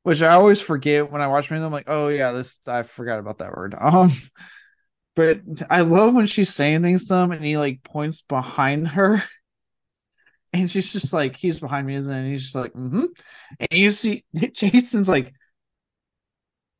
which 0.04 0.22
I 0.22 0.34
always 0.34 0.62
forget 0.62 1.12
when 1.12 1.22
I 1.22 1.28
watch 1.28 1.50
me. 1.50 1.58
I'm 1.58 1.72
like, 1.72 1.88
oh 1.88 2.10
yeah, 2.10 2.32
this 2.32 2.60
I 2.68 2.84
forgot 2.84 3.20
about 3.20 3.40
that 3.40 3.56
word. 3.56 3.76
Um, 3.82 4.12
but 5.16 5.41
I 5.70 5.82
love 5.82 6.16
when 6.16 6.26
she's 6.26 6.54
saying 6.54 6.82
things 6.82 7.06
to 7.08 7.16
him 7.16 7.32
and 7.32 7.45
he 7.45 7.58
like 7.58 7.84
points 7.84 8.22
behind 8.22 8.90
her. 8.90 9.24
And 10.56 10.70
she's 10.70 10.94
just 10.94 11.12
like, 11.12 11.36
he's 11.36 11.60
behind 11.60 11.88
me, 11.88 11.95
isn't 11.95 12.14
it? 12.14 12.16
And 12.16 12.30
he's 12.30 12.44
just 12.44 12.54
like, 12.54 12.74
mm-hmm. 12.74 13.06
And 13.60 13.70
you 13.72 13.90
see 13.90 14.24
Jason's 14.54 15.10
like, 15.10 15.34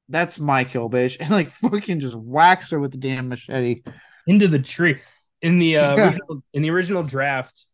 that's 0.10 0.38
my 0.40 0.64
kill, 0.64 0.92
bitch. 0.92 1.18
And 1.20 1.32
like 1.32 1.50
fucking 1.50 2.00
just 2.00 2.16
whacks 2.16 2.70
her 2.70 2.80
with 2.80 2.92
the 2.92 3.00
damn 3.00 3.30
machete. 3.30 3.82
Into 4.28 4.48
the 4.48 4.60
tree. 4.60 5.00
In 5.44 5.60
the 5.60 5.78
uh, 5.78 5.96
yeah. 5.96 6.08
original, 6.08 6.44
in 6.54 6.62
the 6.64 6.72
original 6.72 7.04
draft, 7.04 7.66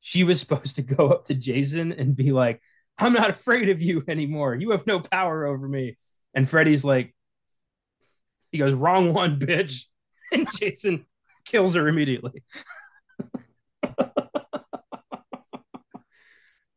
she 0.00 0.24
was 0.24 0.40
supposed 0.40 0.76
to 0.76 0.82
go 0.82 1.08
up 1.08 1.24
to 1.24 1.34
Jason 1.34 1.92
and 1.92 2.16
be 2.16 2.32
like, 2.32 2.62
I'm 2.96 3.12
not 3.12 3.28
afraid 3.28 3.68
of 3.68 3.82
you 3.82 4.02
anymore. 4.08 4.54
You 4.54 4.70
have 4.70 4.86
no 4.86 5.00
power 5.00 5.44
over 5.44 5.68
me. 5.68 5.98
And 6.32 6.48
Freddy's 6.48 6.84
like, 6.84 7.14
he 8.50 8.58
goes, 8.58 8.72
wrong 8.72 9.12
one, 9.12 9.38
bitch. 9.38 9.84
and 10.32 10.48
Jason 10.58 11.04
kills 11.44 11.74
her 11.74 11.88
immediately. 11.88 12.42
that 13.82 14.14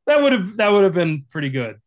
would 0.08 0.34
have 0.34 0.58
that 0.58 0.72
would 0.72 0.84
have 0.84 0.94
been 0.94 1.26
pretty 1.30 1.50
good. 1.50 1.80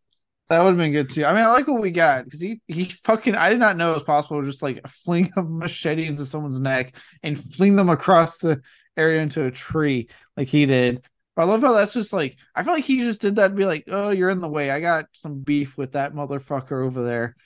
That 0.51 0.61
would 0.61 0.69
have 0.69 0.77
been 0.77 0.93
good 0.93 1.11
too. 1.11 1.25
I 1.25 1.33
mean, 1.33 1.43
I 1.43 1.49
like 1.49 1.67
what 1.67 1.81
we 1.81 1.91
got 1.91 2.25
because 2.25 2.41
he 2.41 2.61
he 2.69 2.85
fucking 2.85 3.35
I 3.35 3.49
did 3.49 3.59
not 3.59 3.77
know 3.77 3.93
it 3.93 3.95
was 3.95 4.03
possible 4.03 4.41
to 4.41 4.47
just 4.47 4.63
like 4.63 4.87
fling 4.89 5.33
a 5.37 5.43
machete 5.43 6.07
into 6.07 6.27
someone's 6.27 6.61
neck 6.61 6.97
and 7.23 7.39
fling 7.55 7.77
them 7.77 7.89
across 7.89 8.39
the 8.39 8.61
area 8.97 9.23
into 9.23 9.45
a 9.45 9.51
tree 9.51 10.09
like 10.37 10.49
he 10.49 10.67
did. 10.67 11.03
But 11.35 11.43
I 11.43 11.45
love 11.47 11.63
how 11.63 11.73
that's 11.73 11.95
just 11.95 12.13
like 12.13 12.37
I 12.55 12.63
feel 12.63 12.75
like 12.75 12.85
he 12.85 12.99
just 13.01 13.23
did 13.23 13.37
that 13.37 13.49
to 13.49 13.55
be 13.55 13.65
like, 13.65 13.85
oh, 13.89 14.11
you're 14.11 14.31
in 14.31 14.41
the 14.41 14.49
way. 14.49 14.71
I 14.71 14.81
got 14.81 15.07
some 15.13 15.41
beef 15.41 15.79
with 15.79 15.93
that 15.93 16.13
motherfucker 16.13 16.85
over 16.85 17.03
there. 17.03 17.37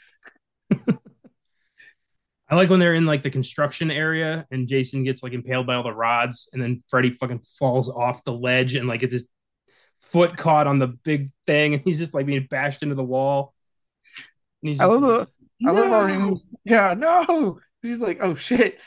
I 2.50 2.56
like 2.56 2.70
when 2.70 2.80
they're 2.80 2.94
in 2.94 3.06
like 3.06 3.22
the 3.22 3.30
construction 3.30 3.90
area 3.90 4.46
and 4.50 4.66
Jason 4.66 5.04
gets 5.04 5.22
like 5.22 5.34
impaled 5.34 5.66
by 5.66 5.74
all 5.74 5.82
the 5.82 5.94
rods, 5.94 6.48
and 6.52 6.60
then 6.60 6.82
Freddy 6.88 7.10
fucking 7.10 7.42
falls 7.58 7.88
off 7.88 8.24
the 8.24 8.32
ledge 8.32 8.74
and 8.74 8.88
like 8.88 9.02
it's 9.02 9.12
his 9.12 9.28
foot 10.00 10.36
caught 10.36 10.66
on 10.66 10.78
the 10.78 10.88
big 10.88 11.30
thing, 11.46 11.74
and 11.74 11.82
he's 11.82 11.98
just 11.98 12.14
like 12.14 12.26
being 12.26 12.46
bashed 12.50 12.82
into 12.82 12.94
the 12.94 13.04
wall. 13.04 13.54
And 14.62 14.70
he's 14.70 14.80
I 14.80 14.86
love 14.86 15.00
the, 15.00 15.28
no! 15.60 15.70
I 15.70 15.74
love 15.74 15.88
how 15.88 16.06
he, 16.06 16.42
yeah, 16.64 16.94
no. 16.96 17.60
He's 17.82 18.00
like, 18.00 18.18
oh 18.20 18.34
shit. 18.34 18.78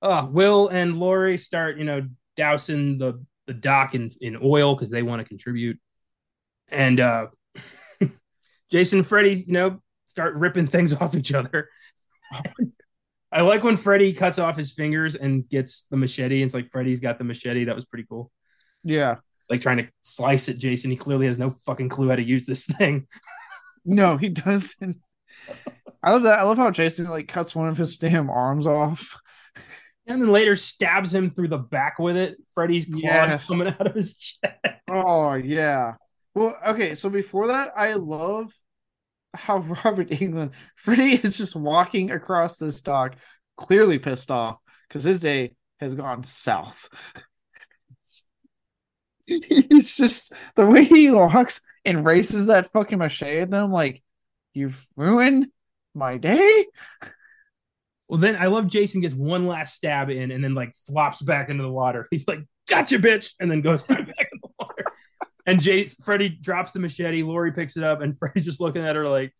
Uh, 0.00 0.26
Will 0.30 0.68
and 0.68 0.98
Lori 0.98 1.38
start, 1.38 1.76
you 1.76 1.84
know, 1.84 2.08
dousing 2.36 2.98
the 2.98 3.24
the 3.46 3.54
dock 3.54 3.94
in 3.94 4.10
in 4.20 4.38
oil 4.42 4.74
because 4.74 4.90
they 4.90 5.02
want 5.02 5.20
to 5.20 5.28
contribute, 5.28 5.78
and 6.68 7.00
uh, 7.00 7.26
Jason, 8.70 9.00
and 9.00 9.06
Freddy, 9.06 9.34
you 9.34 9.52
know, 9.52 9.82
start 10.06 10.34
ripping 10.34 10.66
things 10.66 10.94
off 11.00 11.14
each 11.14 11.32
other. 11.32 11.68
I 13.30 13.42
like 13.42 13.62
when 13.62 13.76
Freddy 13.76 14.12
cuts 14.12 14.38
off 14.38 14.56
his 14.56 14.72
fingers 14.72 15.14
and 15.14 15.48
gets 15.48 15.84
the 15.84 15.96
machete. 15.96 16.42
It's 16.42 16.54
like 16.54 16.70
Freddy's 16.70 17.00
got 17.00 17.18
the 17.18 17.24
machete. 17.24 17.64
That 17.64 17.74
was 17.74 17.84
pretty 17.84 18.06
cool. 18.08 18.30
Yeah. 18.84 19.16
Like 19.50 19.60
trying 19.60 19.78
to 19.78 19.88
slice 20.02 20.48
it, 20.48 20.58
Jason. 20.58 20.90
He 20.90 20.96
clearly 20.96 21.26
has 21.26 21.38
no 21.38 21.56
fucking 21.64 21.88
clue 21.88 22.08
how 22.08 22.16
to 22.16 22.22
use 22.22 22.46
this 22.46 22.66
thing. 22.66 23.06
no, 23.84 24.16
he 24.16 24.28
doesn't. 24.28 24.98
I 26.02 26.12
love 26.12 26.24
that. 26.24 26.38
I 26.38 26.42
love 26.42 26.58
how 26.58 26.70
Jason 26.70 27.08
like 27.08 27.28
cuts 27.28 27.54
one 27.54 27.68
of 27.68 27.76
his 27.76 27.98
damn 27.98 28.30
arms 28.30 28.66
off. 28.66 29.18
And 30.06 30.22
then 30.22 30.30
later 30.30 30.56
stabs 30.56 31.12
him 31.12 31.30
through 31.30 31.48
the 31.48 31.58
back 31.58 31.98
with 31.98 32.16
it. 32.16 32.38
Freddy's 32.54 32.86
claws 32.86 33.02
yes. 33.02 33.46
coming 33.46 33.68
out 33.68 33.86
of 33.86 33.94
his 33.94 34.16
chest. 34.16 34.54
Oh 34.88 35.34
yeah. 35.34 35.94
Well, 36.34 36.56
okay. 36.66 36.94
So 36.94 37.10
before 37.10 37.48
that, 37.48 37.72
I 37.76 37.94
love 37.94 38.52
how 39.34 39.58
Robert 39.84 40.08
Englund 40.08 40.52
Freddy 40.76 41.14
is 41.14 41.36
just 41.36 41.56
walking 41.56 42.10
across 42.10 42.58
this 42.58 42.80
dock, 42.80 43.16
clearly 43.56 43.98
pissed 43.98 44.30
off 44.30 44.58
because 44.88 45.04
his 45.04 45.20
day 45.20 45.54
has 45.80 45.94
gone 45.94 46.24
south. 46.24 46.88
He's 49.68 49.94
just 49.94 50.32
the 50.56 50.66
way 50.66 50.84
he 50.84 51.10
walks 51.10 51.60
and 51.84 52.04
races 52.04 52.46
that 52.46 52.72
fucking 52.72 52.98
machete 52.98 53.40
at 53.40 53.50
them, 53.50 53.70
like 53.70 54.02
you've 54.54 54.86
ruined 54.96 55.48
my 55.94 56.16
day. 56.16 56.66
Well, 58.08 58.18
then 58.18 58.36
I 58.36 58.46
love 58.46 58.68
Jason 58.68 59.02
gets 59.02 59.14
one 59.14 59.46
last 59.46 59.74
stab 59.74 60.08
in 60.08 60.30
and 60.30 60.42
then 60.42 60.54
like 60.54 60.74
flops 60.86 61.20
back 61.20 61.50
into 61.50 61.62
the 61.62 61.70
water. 61.70 62.08
He's 62.10 62.26
like, 62.26 62.40
"Gotcha, 62.66 62.98
bitch," 62.98 63.32
and 63.38 63.50
then 63.50 63.60
goes 63.60 63.84
right 63.88 64.06
back 64.06 64.28
in 64.32 64.40
the 64.42 64.48
water. 64.58 64.84
And 65.44 65.60
Jason, 65.60 66.02
Freddy 66.02 66.30
drops 66.30 66.72
the 66.72 66.78
machete. 66.78 67.22
Lori 67.22 67.52
picks 67.52 67.76
it 67.76 67.84
up, 67.84 68.00
and 68.00 68.18
Freddy's 68.18 68.46
just 68.46 68.60
looking 68.60 68.82
at 68.82 68.96
her 68.96 69.06
like, 69.06 69.34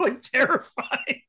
like 0.00 0.20
terrified. 0.22 1.20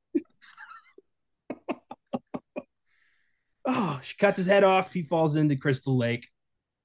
oh, 3.65 3.99
she 4.01 4.17
cuts 4.17 4.37
his 4.37 4.47
head 4.47 4.63
off. 4.63 4.91
He 4.91 5.03
falls 5.03 5.35
into 5.35 5.55
Crystal 5.55 5.95
Lake. 5.95 6.27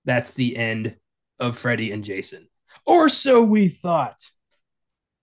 That's 0.04 0.32
the 0.32 0.56
end 0.56 0.96
of 1.38 1.58
Freddy 1.58 1.92
and 1.92 2.04
Jason, 2.04 2.48
or 2.86 3.08
so 3.08 3.42
we 3.42 3.68
thought 3.68 4.30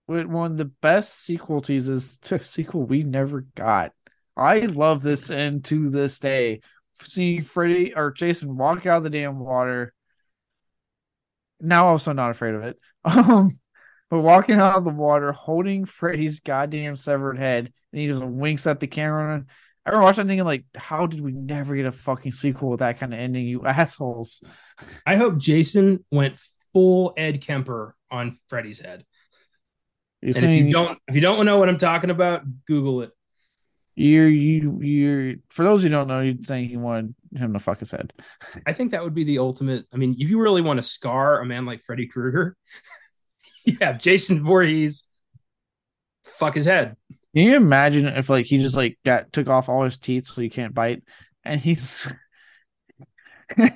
one 0.08 0.54
of 0.54 0.58
the 0.58 0.66
best 0.66 1.24
sequel 1.24 1.62
teases 1.62 2.18
to 2.24 2.44
sequel 2.44 2.84
we 2.84 3.04
never 3.04 3.42
got. 3.56 3.94
I 4.36 4.60
love 4.60 5.02
this 5.02 5.30
and 5.30 5.64
to 5.66 5.90
this 5.90 6.20
day. 6.20 6.62
Seeing 7.04 7.44
Freddy 7.44 7.94
or 7.96 8.12
Jason 8.12 8.58
walk 8.58 8.86
out 8.86 8.98
of 8.98 9.04
the 9.04 9.10
damn 9.10 9.40
water. 9.40 9.94
Now 11.60 11.88
also 11.88 12.14
not 12.14 12.32
afraid 12.32 12.56
of 12.56 12.64
it. 12.64 12.80
Um 13.06 13.60
but 14.10 14.22
walking 14.22 14.56
out 14.56 14.78
of 14.78 14.86
the 14.86 14.90
water, 14.90 15.34
holding 15.34 15.84
Freddy's 15.84 16.40
goddamn 16.40 16.96
severed 16.96 17.38
head, 17.38 17.74
and 17.92 18.02
he 18.02 18.08
just 18.08 18.24
winks 18.24 18.66
at 18.66 18.80
the 18.80 18.88
camera. 18.88 19.46
I 19.88 19.92
remember 19.92 20.04
watching 20.04 20.28
thinking 20.28 20.44
like, 20.44 20.66
how 20.76 21.06
did 21.08 21.22
we 21.22 21.32
never 21.32 21.74
get 21.74 21.86
a 21.86 21.94
fucking 21.94 22.34
sequel 22.34 22.72
with 22.72 22.82
that 22.82 23.00
kind 23.00 23.14
of 23.14 23.22
ending, 23.22 23.46
you 23.46 23.66
assholes? 23.66 24.42
I 25.06 25.16
hope 25.16 25.38
Jason 25.38 26.04
went 26.12 26.36
full 26.74 27.14
Ed 27.16 27.40
Kemper 27.42 27.96
on 28.12 28.38
Freddy's 28.50 28.82
head. 28.82 29.06
You're 30.22 30.36
and 30.36 30.44
saying, 30.44 30.60
if 30.60 30.68
you 30.68 30.74
don't 30.74 31.00
if 31.08 31.16
you 31.16 31.22
don't 31.22 31.46
know 31.46 31.58
what 31.58 31.70
I'm 31.70 31.78
talking 31.78 32.10
about, 32.10 32.44
Google 32.66 33.04
it. 33.04 33.12
You're 33.96 34.28
you 34.28 34.82
you're 34.82 35.36
for 35.48 35.64
those 35.64 35.84
who 35.84 35.90
don't 35.90 36.10
know, 36.10 36.20
you're 36.20 36.36
saying 36.42 36.70
you 36.70 36.80
wanted 36.80 37.16
him 37.34 37.54
to 37.54 37.60
fuck 37.60 37.80
his 37.80 37.92
head. 37.92 38.12
I 38.66 38.74
think 38.74 38.92
that 38.92 39.06
would 39.06 39.16
be 39.16 39.24
the 39.24 39.40
ultimate. 39.40 39.86
I 39.94 39.96
mean, 39.96 40.18
if 40.20 40.30
you 40.30 40.42
really 40.42 40.62
want 40.62 40.80
to 40.80 40.84
scar 40.84 41.40
a 41.40 41.46
man 41.46 41.66
like 41.66 41.82
Freddy 41.84 42.08
Krueger, 42.08 42.58
you 43.66 43.78
have 43.80 44.02
Jason 44.02 44.44
Voorhees 44.44 45.06
fuck 46.26 46.56
his 46.56 46.66
head. 46.66 46.98
Can 47.38 47.46
you 47.46 47.56
imagine 47.56 48.08
if 48.08 48.32
like 48.32 48.48
he 48.48 48.58
just 48.58 48.76
like 48.76 48.98
got 49.06 49.32
took 49.32 49.48
off 49.48 49.70
all 49.70 49.84
his 49.84 50.00
teeth 50.00 50.26
so 50.26 50.42
he 50.42 50.50
can't 50.50 50.74
bite, 50.74 51.04
and 51.44 51.62
he's 51.62 52.08
and 53.58 53.70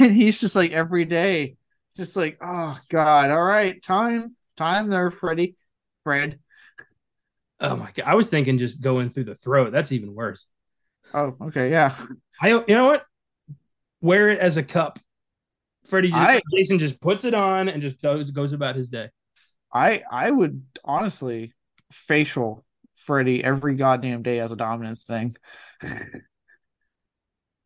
he's 0.00 0.40
just 0.40 0.56
like 0.56 0.72
every 0.72 1.04
day, 1.04 1.54
just 1.96 2.16
like 2.16 2.38
oh 2.42 2.76
god, 2.90 3.30
all 3.30 3.40
right, 3.40 3.80
time 3.80 4.34
time 4.56 4.88
there, 4.90 5.12
Freddy. 5.12 5.54
Fred. 6.02 6.40
Oh 7.60 7.76
my 7.76 7.92
god. 7.94 8.04
I 8.04 8.16
was 8.16 8.28
thinking 8.28 8.58
just 8.58 8.82
going 8.82 9.10
through 9.10 9.24
the 9.26 9.36
throat. 9.36 9.70
That's 9.70 9.92
even 9.92 10.12
worse. 10.12 10.46
Oh, 11.14 11.36
okay, 11.40 11.70
yeah. 11.70 11.94
I 12.42 12.48
you 12.48 12.64
know 12.66 12.86
what? 12.86 13.04
Wear 14.00 14.30
it 14.30 14.40
as 14.40 14.56
a 14.56 14.64
cup. 14.64 14.98
Freddy 15.84 16.08
just, 16.08 16.20
I, 16.20 16.42
Jason 16.52 16.80
just 16.80 17.00
puts 17.00 17.24
it 17.24 17.34
on 17.34 17.68
and 17.68 17.80
just 17.80 18.02
goes 18.02 18.32
goes 18.32 18.52
about 18.52 18.74
his 18.74 18.88
day. 18.88 19.10
I 19.72 20.02
I 20.10 20.32
would 20.32 20.64
honestly 20.84 21.53
facial 21.94 22.64
Freddy 22.94 23.42
every 23.42 23.74
goddamn 23.74 24.22
day 24.22 24.40
as 24.40 24.52
a 24.52 24.56
dominance 24.56 25.04
thing. 25.04 25.36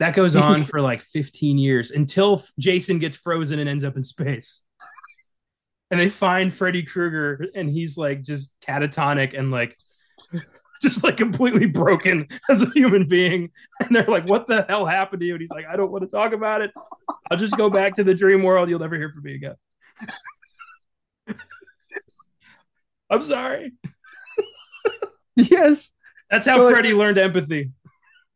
That 0.01 0.15
goes 0.15 0.37
on 0.37 0.65
for 0.65 0.81
like 0.81 1.03
15 1.03 1.59
years 1.59 1.91
until 1.91 2.45
Jason 2.59 2.99
gets 2.99 3.17
frozen 3.17 3.59
and 3.59 3.69
ends 3.69 3.85
up 3.85 3.97
in 3.97 4.03
space 4.03 4.65
and 5.91 5.99
they 5.99 6.09
find 6.09 6.53
Freddy 6.53 6.83
Krueger 6.83 7.47
and 7.55 7.69
he's 7.69 7.97
like 7.97 8.23
just 8.23 8.53
catatonic 8.61 9.39
and 9.39 9.51
like 9.51 9.77
just 10.83 11.03
like 11.03 11.17
completely 11.17 11.67
broken 11.67 12.27
as 12.51 12.63
a 12.63 12.71
human 12.71 13.07
being. 13.09 13.51
And 13.81 13.97
they're 13.97 14.05
like, 14.07 14.29
What 14.29 14.47
the 14.47 14.63
hell 14.69 14.85
happened 14.85 15.21
to 15.21 15.27
you? 15.27 15.35
And 15.35 15.41
he's 15.41 15.51
like, 15.51 15.67
I 15.67 15.77
don't 15.77 15.91
want 15.91 16.03
to 16.03 16.09
talk 16.11 16.33
about 16.33 16.61
it. 16.61 16.73
I'll 17.31 17.39
just 17.39 17.57
go 17.57 17.71
back 17.71 17.95
to 17.95 18.05
the 18.05 18.15
dream 18.15 18.43
world. 18.43 18.69
You'll 18.69 18.81
never 18.81 18.97
hear 18.97 19.11
from 19.11 19.25
me 19.25 19.35
again. 19.35 19.55
I'm 23.11 23.23
sorry. 23.23 23.73
yes. 25.51 25.93
That's 26.31 26.47
how 26.47 26.59
so 26.59 26.71
Freddy 26.71 26.93
like, 26.93 26.99
learned 26.99 27.19
empathy. 27.19 27.71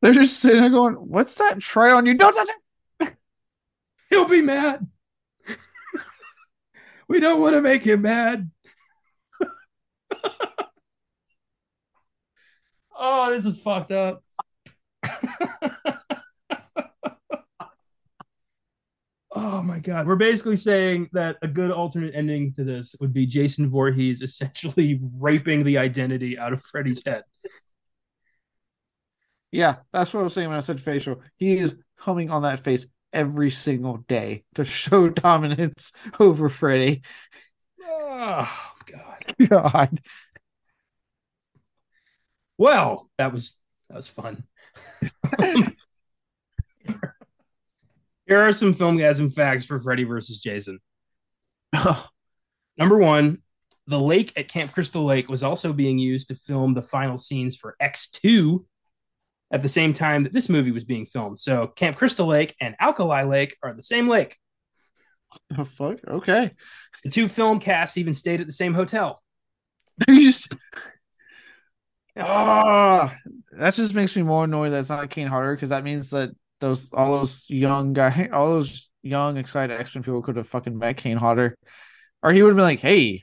They're 0.01 0.12
just 0.12 0.39
sitting 0.39 0.61
there 0.61 0.70
going, 0.70 0.95
What's 0.95 1.35
that 1.37 1.59
tray 1.59 1.91
on 1.91 2.07
you? 2.07 2.15
Don't 2.15 2.33
touch 2.33 2.49
it. 3.01 3.15
He'll 4.11 4.29
be 4.29 4.43
mad. 4.43 4.87
We 7.09 7.20
don't 7.20 7.43
want 7.43 7.55
to 7.55 7.61
make 7.61 7.83
him 7.83 8.03
mad. 8.03 8.51
oh, 12.97 13.31
this 13.31 13.45
is 13.45 13.61
fucked 13.61 13.91
up. 13.91 14.23
Oh 19.34 19.62
my 19.62 19.78
god. 19.78 20.06
We're 20.06 20.16
basically 20.16 20.56
saying 20.56 21.09
that 21.12 21.36
a 21.42 21.48
good 21.48 21.70
alternate 21.70 22.14
ending 22.14 22.52
to 22.54 22.64
this 22.64 22.96
would 23.00 23.12
be 23.12 23.26
Jason 23.26 23.70
Voorhees 23.70 24.20
essentially 24.20 25.00
raping 25.18 25.64
the 25.64 25.78
identity 25.78 26.38
out 26.38 26.52
of 26.52 26.62
Freddy's 26.62 27.04
head. 27.04 27.24
Yeah, 29.50 29.76
that's 29.92 30.14
what 30.14 30.20
I 30.20 30.24
was 30.24 30.32
saying 30.32 30.48
when 30.48 30.56
I 30.56 30.60
said 30.60 30.80
facial. 30.80 31.20
He 31.36 31.59
is 31.59 31.76
coming 31.98 32.30
on 32.30 32.42
that 32.42 32.60
face 32.60 32.86
every 33.12 33.50
single 33.50 33.98
day 33.98 34.44
to 34.54 34.64
show 34.64 35.09
dominance 35.10 35.92
over 36.18 36.48
Freddy. 36.48 37.02
Oh 37.84 38.72
God. 38.86 39.34
God. 39.48 40.00
Well, 42.59 43.10
that 43.18 43.32
was 43.32 43.59
that 43.88 43.96
was 43.96 44.09
fun. 44.09 44.44
Here 48.27 48.40
are 48.40 48.53
some 48.53 48.74
filmgazm 48.74 49.35
facts 49.35 49.66
for 49.66 49.81
Freddy 49.81 50.05
versus 50.05 50.40
Jason. 50.40 50.78
Number 52.78 52.99
one, 52.99 53.39
the 53.86 54.01
lake 54.01 54.32
at 54.36 54.49
Camp 54.49 54.73
Crystal 54.73 55.05
Lake 55.05 55.28
was 55.28 55.43
also 55.43 55.73
being 55.73 55.99
used 55.99 56.28
to 56.28 56.35
film 56.35 56.74
the 56.74 56.82
final 56.82 57.19
scenes 57.19 57.57
for 57.57 57.74
X2 57.81 58.65
at 59.51 59.62
the 59.62 59.69
same 59.69 59.93
time 59.93 60.23
that 60.23 60.32
this 60.32 60.49
movie 60.49 60.70
was 60.70 60.85
being 60.85 61.05
filmed. 61.05 61.39
So 61.39 61.66
Camp 61.66 61.97
Crystal 61.97 62.27
Lake 62.27 62.55
and 62.61 62.77
Alkali 62.81 63.24
Lake 63.24 63.57
are 63.62 63.74
the 63.74 63.82
same 63.82 64.09
lake. 64.09 64.39
Oh 65.57 65.65
fuck. 65.65 65.99
Okay. 66.07 66.53
The 67.05 67.11
two 67.11 67.28
film 67.28 67.59
casts 67.59 67.97
even 67.97 68.15
stayed 68.15 68.40
at 68.40 68.47
the 68.47 68.53
same 68.53 68.74
hotel. 68.74 69.23
you 70.09 70.23
just 70.31 70.55
Ah, 72.16 73.15
that 73.53 73.74
just 73.74 73.94
makes 73.94 74.15
me 74.15 74.23
more 74.23 74.44
annoyed 74.44 74.70
that 74.70 74.81
it's 74.81 74.90
not 74.90 75.09
Kane 75.09 75.28
Hodder 75.28 75.55
because 75.55 75.70
that 75.70 75.85
means 75.85 76.11
that 76.11 76.31
those 76.62 76.93
all 76.93 77.18
those 77.18 77.44
young 77.48 77.93
guy, 77.93 78.30
all 78.32 78.51
those 78.51 78.90
young 79.02 79.36
excited 79.36 79.78
X 79.78 79.94
Men 79.94 80.05
people 80.05 80.22
could 80.22 80.36
have 80.36 80.48
fucking 80.48 80.78
met 80.78 80.97
Kane 80.97 81.18
Hodder, 81.18 81.56
or 82.22 82.32
he 82.32 82.43
would 82.43 82.51
have 82.51 82.56
been 82.56 82.64
like, 82.64 82.80
"Hey, 82.80 83.22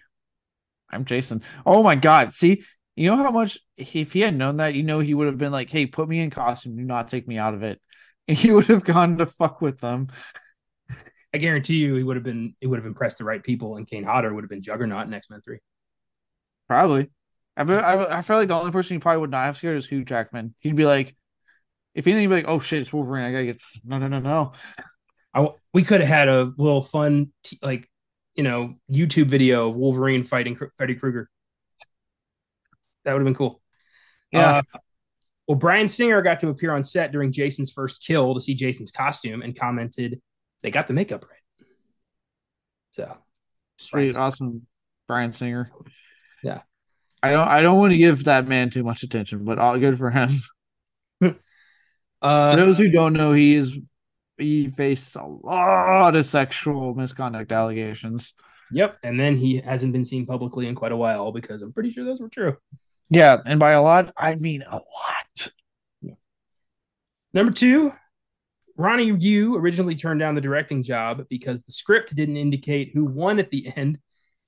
I'm 0.92 1.06
Jason." 1.06 1.44
Oh 1.66 1.84
my 1.84 1.96
god! 1.96 2.34
See, 2.34 2.64
you 2.96 3.10
know 3.10 3.18
how 3.18 3.32
much 3.32 3.60
if 3.78 4.14
he 4.14 4.22
had 4.22 4.36
known 4.36 4.58
that, 4.58 4.76
you 4.76 4.84
know, 4.84 5.00
he 5.00 5.14
would 5.14 5.28
have 5.28 5.38
been 5.38 5.52
like, 5.52 5.70
"Hey, 5.70 5.86
put 5.88 6.10
me 6.10 6.20
in 6.20 6.30
costume, 6.32 6.76
do 6.78 6.84
not 6.84 7.08
take 7.10 7.28
me 7.28 7.38
out 7.38 7.54
of 7.56 7.64
it," 7.64 7.82
and 8.28 8.38
he 8.40 8.52
would 8.52 8.68
have 8.68 8.84
gone 8.86 9.18
to 9.18 9.26
fuck 9.26 9.62
with 9.62 9.80
them. 9.80 10.10
I 11.34 11.38
guarantee 11.38 11.78
you, 11.78 11.96
he 11.96 12.04
would 12.04 12.16
have 12.18 12.24
been. 12.24 12.56
He 12.60 12.68
would 12.68 12.80
have 12.80 12.86
impressed 12.86 13.20
the 13.20 13.26
right 13.26 13.44
people, 13.44 13.78
and 13.78 13.88
Kane 13.88 14.04
Hodder 14.04 14.34
would 14.34 14.44
have 14.44 14.50
been 14.50 14.62
Juggernaut 14.64 15.08
in 15.08 15.14
X 15.14 15.30
Men 15.30 15.42
Three. 15.42 15.60
Probably. 16.68 17.10
I, 17.58 17.64
I 17.64 18.18
I 18.20 18.22
feel 18.22 18.38
like 18.38 18.48
the 18.48 18.56
only 18.56 18.72
person 18.72 18.96
he 18.96 19.00
probably 19.00 19.22
would 19.22 19.32
not 19.32 19.46
have 19.46 19.58
scared 19.58 19.78
is 19.78 19.88
Hugh 19.88 20.06
Jackman. 20.06 20.56
He'd 20.60 20.76
be 20.76 20.86
like, 20.86 21.16
if 21.94 22.08
anything, 22.08 22.30
like, 22.30 22.46
"Oh 22.48 22.60
shit, 22.60 22.82
it's 22.82 22.94
Wolverine! 22.94 23.26
I 23.26 23.32
gotta 23.32 23.46
get 23.46 23.62
no, 23.84 23.98
no, 23.98 24.08
no, 24.08 24.20
no." 24.20 24.54
I, 25.34 25.48
we 25.74 25.84
could 25.84 26.02
have 26.02 26.10
had 26.10 26.28
a 26.28 26.52
little 26.58 26.82
fun, 26.82 27.32
t- 27.44 27.60
like 27.62 27.88
you 28.36 28.44
know, 28.44 28.76
YouTube 28.90 29.28
video 29.28 29.70
of 29.70 29.76
Wolverine 29.76 30.24
fighting 30.24 30.58
Freddy 30.78 30.96
Krueger. 30.96 31.30
That 33.04 33.14
would 33.14 33.20
have 33.20 33.26
been 33.26 33.36
cool. 33.36 33.62
Yeah. 34.32 34.58
Uh, 34.74 34.80
well, 35.48 35.58
Bryan 35.58 35.90
Singer 35.90 36.22
got 36.22 36.40
to 36.42 36.50
appear 36.50 36.72
on 36.74 36.84
set 36.84 37.12
during 37.12 37.32
Jason's 37.32 37.72
first 37.72 38.06
kill 38.06 38.36
to 38.36 38.42
see 38.42 38.54
Jason's 38.54 38.92
costume 38.92 39.42
and 39.42 39.58
commented, 39.60 40.22
"They 40.62 40.72
got 40.72 40.88
the 40.88 40.94
makeup 40.94 41.26
right." 41.28 41.68
So, 42.92 43.18
sweet, 43.78 44.16
awesome, 44.16 44.68
Bryan 45.08 45.34
Singer. 45.34 45.72
Yeah, 46.44 46.62
I 47.24 47.32
don't, 47.32 47.48
I 47.48 47.62
don't 47.62 47.80
want 47.80 47.92
to 47.92 47.98
give 47.98 48.26
that 48.26 48.48
man 48.48 48.70
too 48.70 48.84
much 48.84 49.04
attention, 49.04 49.44
but 49.44 49.58
all 49.58 49.78
good 49.80 49.98
for 49.98 50.12
him. 50.12 50.30
Uh, 52.22 52.52
For 52.52 52.58
those 52.58 52.78
who 52.78 52.90
don't 52.90 53.14
know, 53.14 53.34
he 53.34 53.56
is 53.56 53.78
he 54.38 54.70
faced 54.70 55.16
a 55.16 55.26
lot 55.26 56.16
of 56.16 56.26
sexual 56.26 56.94
misconduct 56.96 57.52
allegations. 57.52 58.34
Yep, 58.72 59.00
and 59.04 59.20
then 59.20 59.36
he 59.36 59.58
hasn't 59.58 59.94
been 59.94 60.06
seen 60.06 60.26
publicly 60.26 60.68
in 60.68 60.76
quite 60.76 60.92
a 60.92 60.98
while 60.98 61.32
because 61.32 61.62
I'm 61.62 61.74
pretty 61.74 61.92
sure 61.92 62.06
those 62.06 62.22
were 62.22 62.30
true. 62.30 62.58
Yeah, 63.10 63.38
and 63.46 63.60
by 63.60 63.72
a 63.72 63.82
lot, 63.82 64.14
I 64.16 64.36
mean 64.36 64.62
a 64.62 64.76
lot. 64.76 65.52
Yeah. 66.02 66.14
Number 67.34 67.52
two, 67.52 67.92
Ronnie 68.78 69.12
Yu 69.12 69.58
originally 69.58 69.96
turned 69.96 70.20
down 70.20 70.36
the 70.36 70.42
directing 70.42 70.84
job 70.84 71.26
because 71.30 71.64
the 71.64 71.72
script 71.72 72.16
didn't 72.16 72.38
indicate 72.38 72.92
who 72.94 73.06
won 73.06 73.40
at 73.40 73.50
the 73.50 73.72
end, 73.76 73.98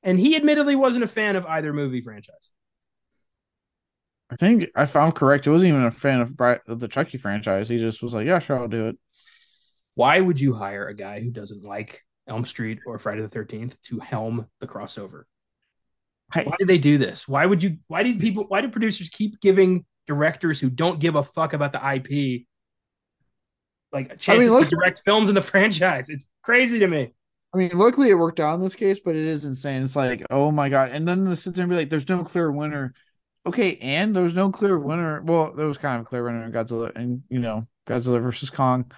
and 0.03 0.19
he 0.19 0.35
admittedly 0.35 0.75
wasn't 0.75 1.03
a 1.03 1.07
fan 1.07 1.35
of 1.35 1.45
either 1.45 1.73
movie 1.73 2.01
franchise. 2.01 2.51
I 4.31 4.35
think 4.37 4.69
I 4.75 4.85
found 4.85 5.15
correct. 5.15 5.43
He 5.43 5.51
wasn't 5.51 5.69
even 5.69 5.83
a 5.83 5.91
fan 5.91 6.21
of, 6.21 6.39
of 6.67 6.79
the 6.79 6.87
Chucky 6.87 7.17
franchise. 7.17 7.67
He 7.67 7.77
just 7.77 8.01
was 8.01 8.13
like, 8.13 8.25
"Yeah, 8.25 8.39
sure, 8.39 8.57
I'll 8.57 8.69
do 8.69 8.87
it." 8.87 8.97
Why 9.95 10.21
would 10.21 10.39
you 10.39 10.53
hire 10.53 10.87
a 10.87 10.95
guy 10.95 11.19
who 11.19 11.31
doesn't 11.31 11.63
like 11.63 12.01
Elm 12.27 12.45
Street 12.45 12.79
or 12.85 12.97
Friday 12.97 13.21
the 13.21 13.27
Thirteenth 13.27 13.79
to 13.83 13.99
helm 13.99 14.47
the 14.61 14.67
crossover? 14.67 15.23
Why 16.33 16.55
did 16.57 16.69
they 16.69 16.77
do 16.77 16.97
this? 16.97 17.27
Why 17.27 17.45
would 17.45 17.61
you? 17.61 17.77
Why 17.87 18.03
did 18.03 18.21
people? 18.21 18.45
Why 18.47 18.61
do 18.61 18.69
producers 18.69 19.09
keep 19.09 19.41
giving 19.41 19.85
directors 20.07 20.61
who 20.61 20.69
don't 20.69 20.99
give 20.99 21.15
a 21.15 21.23
fuck 21.23 21.51
about 21.51 21.73
the 21.73 21.95
IP 21.95 22.43
like 23.91 24.17
chances 24.17 24.49
I 24.49 24.53
mean, 24.53 24.63
to 24.63 24.69
direct 24.69 25.01
films 25.03 25.27
in 25.27 25.35
the 25.35 25.41
franchise? 25.41 26.09
It's 26.09 26.25
crazy 26.41 26.79
to 26.79 26.87
me. 26.87 27.11
I 27.53 27.57
mean, 27.57 27.71
luckily 27.73 28.09
it 28.09 28.15
worked 28.15 28.39
out 28.39 28.55
in 28.55 28.61
this 28.61 28.75
case, 28.75 29.01
but 29.03 29.17
it 29.17 29.25
is 29.25 29.43
insane. 29.43 29.83
It's 29.83 29.97
like, 29.97 30.25
oh 30.29 30.51
my 30.51 30.69
god! 30.69 30.91
And 30.91 31.05
then 31.05 31.25
to 31.25 31.35
sit 31.35 31.53
there 31.53 31.63
and 31.63 31.69
be 31.69 31.75
like, 31.75 31.89
"There's 31.89 32.07
no 32.07 32.23
clear 32.23 32.49
winner." 32.49 32.93
Okay, 33.45 33.77
and 33.77 34.15
there 34.15 34.23
was 34.23 34.35
no 34.35 34.51
clear 34.51 34.77
winner. 34.77 35.21
Well, 35.21 35.53
there 35.53 35.65
was 35.65 35.77
kind 35.77 35.99
of 35.99 36.05
a 36.05 36.09
clear 36.09 36.23
winner 36.23 36.43
in 36.43 36.51
Godzilla, 36.51 36.91
and 36.95 37.23
you 37.29 37.39
know, 37.39 37.67
Godzilla 37.87 38.21
versus 38.21 38.49
Kong. 38.49 38.91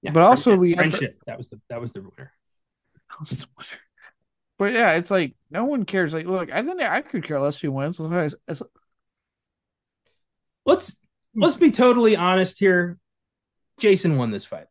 Yeah, 0.00 0.12
but 0.12 0.22
also 0.22 0.56
we 0.56 0.74
friendship. 0.74 1.18
That 1.26 1.36
was 1.36 1.48
the 1.48 1.60
that 1.68 1.80
was 1.80 1.92
the 1.92 2.02
winner. 2.02 2.32
That 3.10 3.20
was 3.20 3.30
the 3.30 3.46
winner. 3.56 3.80
But 4.58 4.72
yeah, 4.74 4.92
it's 4.92 5.10
like 5.10 5.34
no 5.50 5.64
one 5.64 5.84
cares. 5.84 6.12
Like, 6.12 6.26
look, 6.26 6.52
I 6.52 6.62
think 6.62 6.80
I 6.80 7.00
could 7.00 7.24
care 7.24 7.40
less 7.40 7.58
who 7.58 7.72
wins. 7.72 7.98
Let's 7.98 8.34
let's, 10.64 11.00
let's 11.34 11.56
be 11.56 11.70
totally 11.70 12.16
honest 12.16 12.58
here. 12.58 12.98
Jason 13.78 14.16
won 14.18 14.30
this 14.30 14.44
fight. 14.44 14.66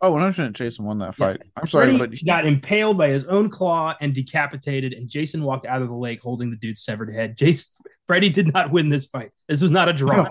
Oh, 0.00 0.12
100 0.12 0.54
Jason 0.54 0.84
won 0.84 0.98
that 0.98 1.16
fight. 1.16 1.38
Yeah. 1.40 1.50
I'm 1.56 1.66
sorry, 1.66 1.86
Freddy 1.86 1.98
but 1.98 2.14
he 2.14 2.24
got 2.24 2.46
impaled 2.46 2.96
by 2.96 3.08
his 3.08 3.24
own 3.24 3.50
claw 3.50 3.96
and 4.00 4.14
decapitated, 4.14 4.92
and 4.92 5.08
Jason 5.08 5.42
walked 5.42 5.66
out 5.66 5.82
of 5.82 5.88
the 5.88 5.94
lake 5.94 6.22
holding 6.22 6.50
the 6.50 6.56
dude's 6.56 6.82
severed 6.82 7.12
head. 7.12 7.36
Jason 7.36 7.68
Freddy 8.06 8.30
did 8.30 8.52
not 8.52 8.70
win 8.70 8.90
this 8.90 9.08
fight. 9.08 9.32
This 9.48 9.60
was 9.60 9.72
not 9.72 9.88
a 9.88 9.92
draw. 9.92 10.28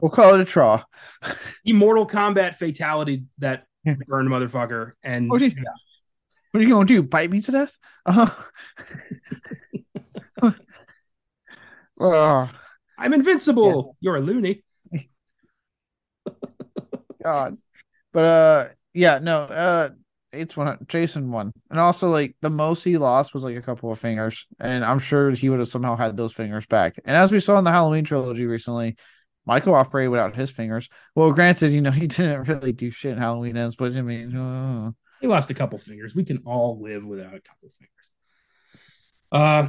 we'll 0.00 0.10
call 0.10 0.34
it 0.34 0.40
a 0.40 0.44
draw. 0.44 0.84
Immortal 1.64 2.04
combat 2.04 2.56
fatality 2.56 3.24
that 3.38 3.64
burned 4.06 4.28
motherfucker. 4.28 4.92
And 5.02 5.30
what 5.30 5.40
are 5.40 5.46
you, 5.46 5.54
yeah. 5.56 5.62
what 6.50 6.60
are 6.60 6.62
you 6.64 6.74
gonna 6.74 6.84
do? 6.84 7.02
Bite 7.02 7.30
me 7.30 7.40
to 7.40 7.50
death? 7.50 7.78
Uh-huh. 8.04 8.30
uh, 12.00 12.46
I'm 12.98 13.12
invincible. 13.14 13.96
Yeah. 14.00 14.10
You're 14.10 14.16
a 14.16 14.20
loony. 14.20 14.64
God. 17.24 17.58
But 18.12 18.24
uh 18.24 18.68
yeah, 18.92 19.18
no, 19.18 19.42
uh 19.42 19.90
it's 20.32 20.56
one 20.56 20.78
Jason 20.88 21.30
won. 21.30 21.52
And 21.70 21.78
also 21.78 22.10
like 22.10 22.36
the 22.40 22.50
most 22.50 22.84
he 22.84 22.98
lost 22.98 23.34
was 23.34 23.44
like 23.44 23.56
a 23.56 23.62
couple 23.62 23.90
of 23.90 23.98
fingers. 23.98 24.46
And 24.58 24.84
I'm 24.84 24.98
sure 24.98 25.30
he 25.30 25.48
would 25.48 25.60
have 25.60 25.68
somehow 25.68 25.96
had 25.96 26.16
those 26.16 26.32
fingers 26.32 26.66
back. 26.66 26.98
And 27.04 27.16
as 27.16 27.32
we 27.32 27.40
saw 27.40 27.58
in 27.58 27.64
the 27.64 27.70
Halloween 27.70 28.04
trilogy 28.04 28.46
recently, 28.46 28.96
Michael 29.46 29.74
operated 29.74 30.10
without 30.10 30.34
his 30.34 30.50
fingers. 30.50 30.88
Well, 31.14 31.32
granted, 31.32 31.72
you 31.72 31.80
know, 31.80 31.90
he 31.92 32.06
didn't 32.06 32.48
really 32.48 32.72
do 32.72 32.90
shit 32.90 33.12
in 33.12 33.18
Halloween 33.18 33.56
ends, 33.56 33.76
but 33.76 33.94
I 33.94 34.02
mean, 34.02 34.36
uh... 34.36 34.90
he 35.20 35.26
lost 35.26 35.50
a 35.50 35.54
couple 35.54 35.78
fingers. 35.78 36.14
We 36.14 36.24
can 36.24 36.42
all 36.44 36.80
live 36.80 37.04
without 37.04 37.34
a 37.34 37.40
couple 37.40 37.68
fingers. 37.78 37.90
Uh, 39.32 39.68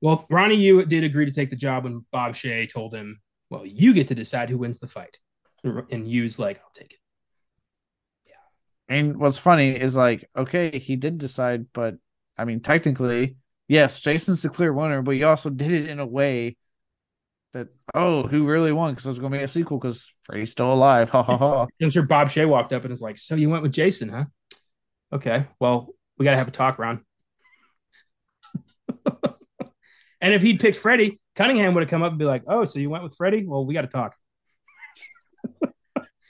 well, 0.00 0.26
Ronnie 0.30 0.56
Yu 0.56 0.84
did 0.84 1.04
agree 1.04 1.26
to 1.26 1.32
take 1.32 1.50
the 1.50 1.56
job 1.56 1.84
when 1.84 2.04
Bob 2.10 2.34
Shaye 2.34 2.70
told 2.70 2.94
him, 2.94 3.20
"Well, 3.50 3.66
you 3.66 3.92
get 3.92 4.08
to 4.08 4.14
decide 4.14 4.48
who 4.48 4.58
wins 4.58 4.78
the 4.78 4.88
fight," 4.88 5.18
and 5.64 6.08
Yu's 6.08 6.38
like, 6.38 6.58
"I'll 6.58 6.70
take 6.74 6.92
it." 6.92 6.98
Yeah. 8.26 8.96
And 8.96 9.16
what's 9.16 9.38
funny 9.38 9.70
is 9.70 9.96
like, 9.96 10.28
okay, 10.36 10.78
he 10.78 10.96
did 10.96 11.18
decide, 11.18 11.66
but 11.72 11.96
I 12.36 12.44
mean, 12.44 12.60
technically, 12.60 13.36
yes, 13.68 14.00
Jason's 14.00 14.42
the 14.42 14.48
clear 14.48 14.72
winner, 14.72 15.02
but 15.02 15.14
he 15.14 15.22
also 15.22 15.50
did 15.50 15.72
it 15.72 15.88
in 15.88 15.98
a 16.00 16.06
way 16.06 16.56
that 17.52 17.68
oh, 17.94 18.24
who 18.24 18.44
really 18.44 18.72
won? 18.72 18.92
Because 18.92 19.04
there's 19.04 19.18
going 19.18 19.32
to 19.32 19.38
be 19.38 19.44
a 19.44 19.48
sequel 19.48 19.78
because 19.78 20.12
Freddy's 20.24 20.50
still 20.50 20.72
alive. 20.72 21.08
Ha 21.10 21.22
ha 21.22 21.36
ha. 21.36 21.66
I'm 21.82 21.90
sure 21.90 22.02
Bob 22.02 22.28
Shaye 22.28 22.48
walked 22.48 22.72
up 22.72 22.84
and 22.84 22.92
is 22.92 23.00
like, 23.00 23.16
"So 23.16 23.34
you 23.34 23.48
went 23.48 23.62
with 23.62 23.72
Jason, 23.72 24.10
huh? 24.10 24.24
Okay, 25.12 25.46
well, 25.60 25.94
we 26.18 26.24
got 26.24 26.32
to 26.32 26.36
have 26.36 26.48
a 26.48 26.52
talk, 26.52 26.78
Ron." 26.78 27.04
and 30.20 30.34
if 30.34 30.42
he'd 30.42 30.60
picked 30.60 30.76
Freddy, 30.76 31.20
Cunningham 31.36 31.74
would 31.74 31.82
have 31.82 31.90
come 31.90 32.02
up 32.02 32.10
and 32.10 32.18
be 32.18 32.26
like, 32.26 32.42
"Oh, 32.46 32.64
so 32.66 32.78
you 32.80 32.90
went 32.90 33.04
with 33.04 33.16
Freddy? 33.16 33.46
Well, 33.46 33.64
we 33.64 33.72
got 33.72 33.82
to 33.82 33.88
talk." 33.88 34.14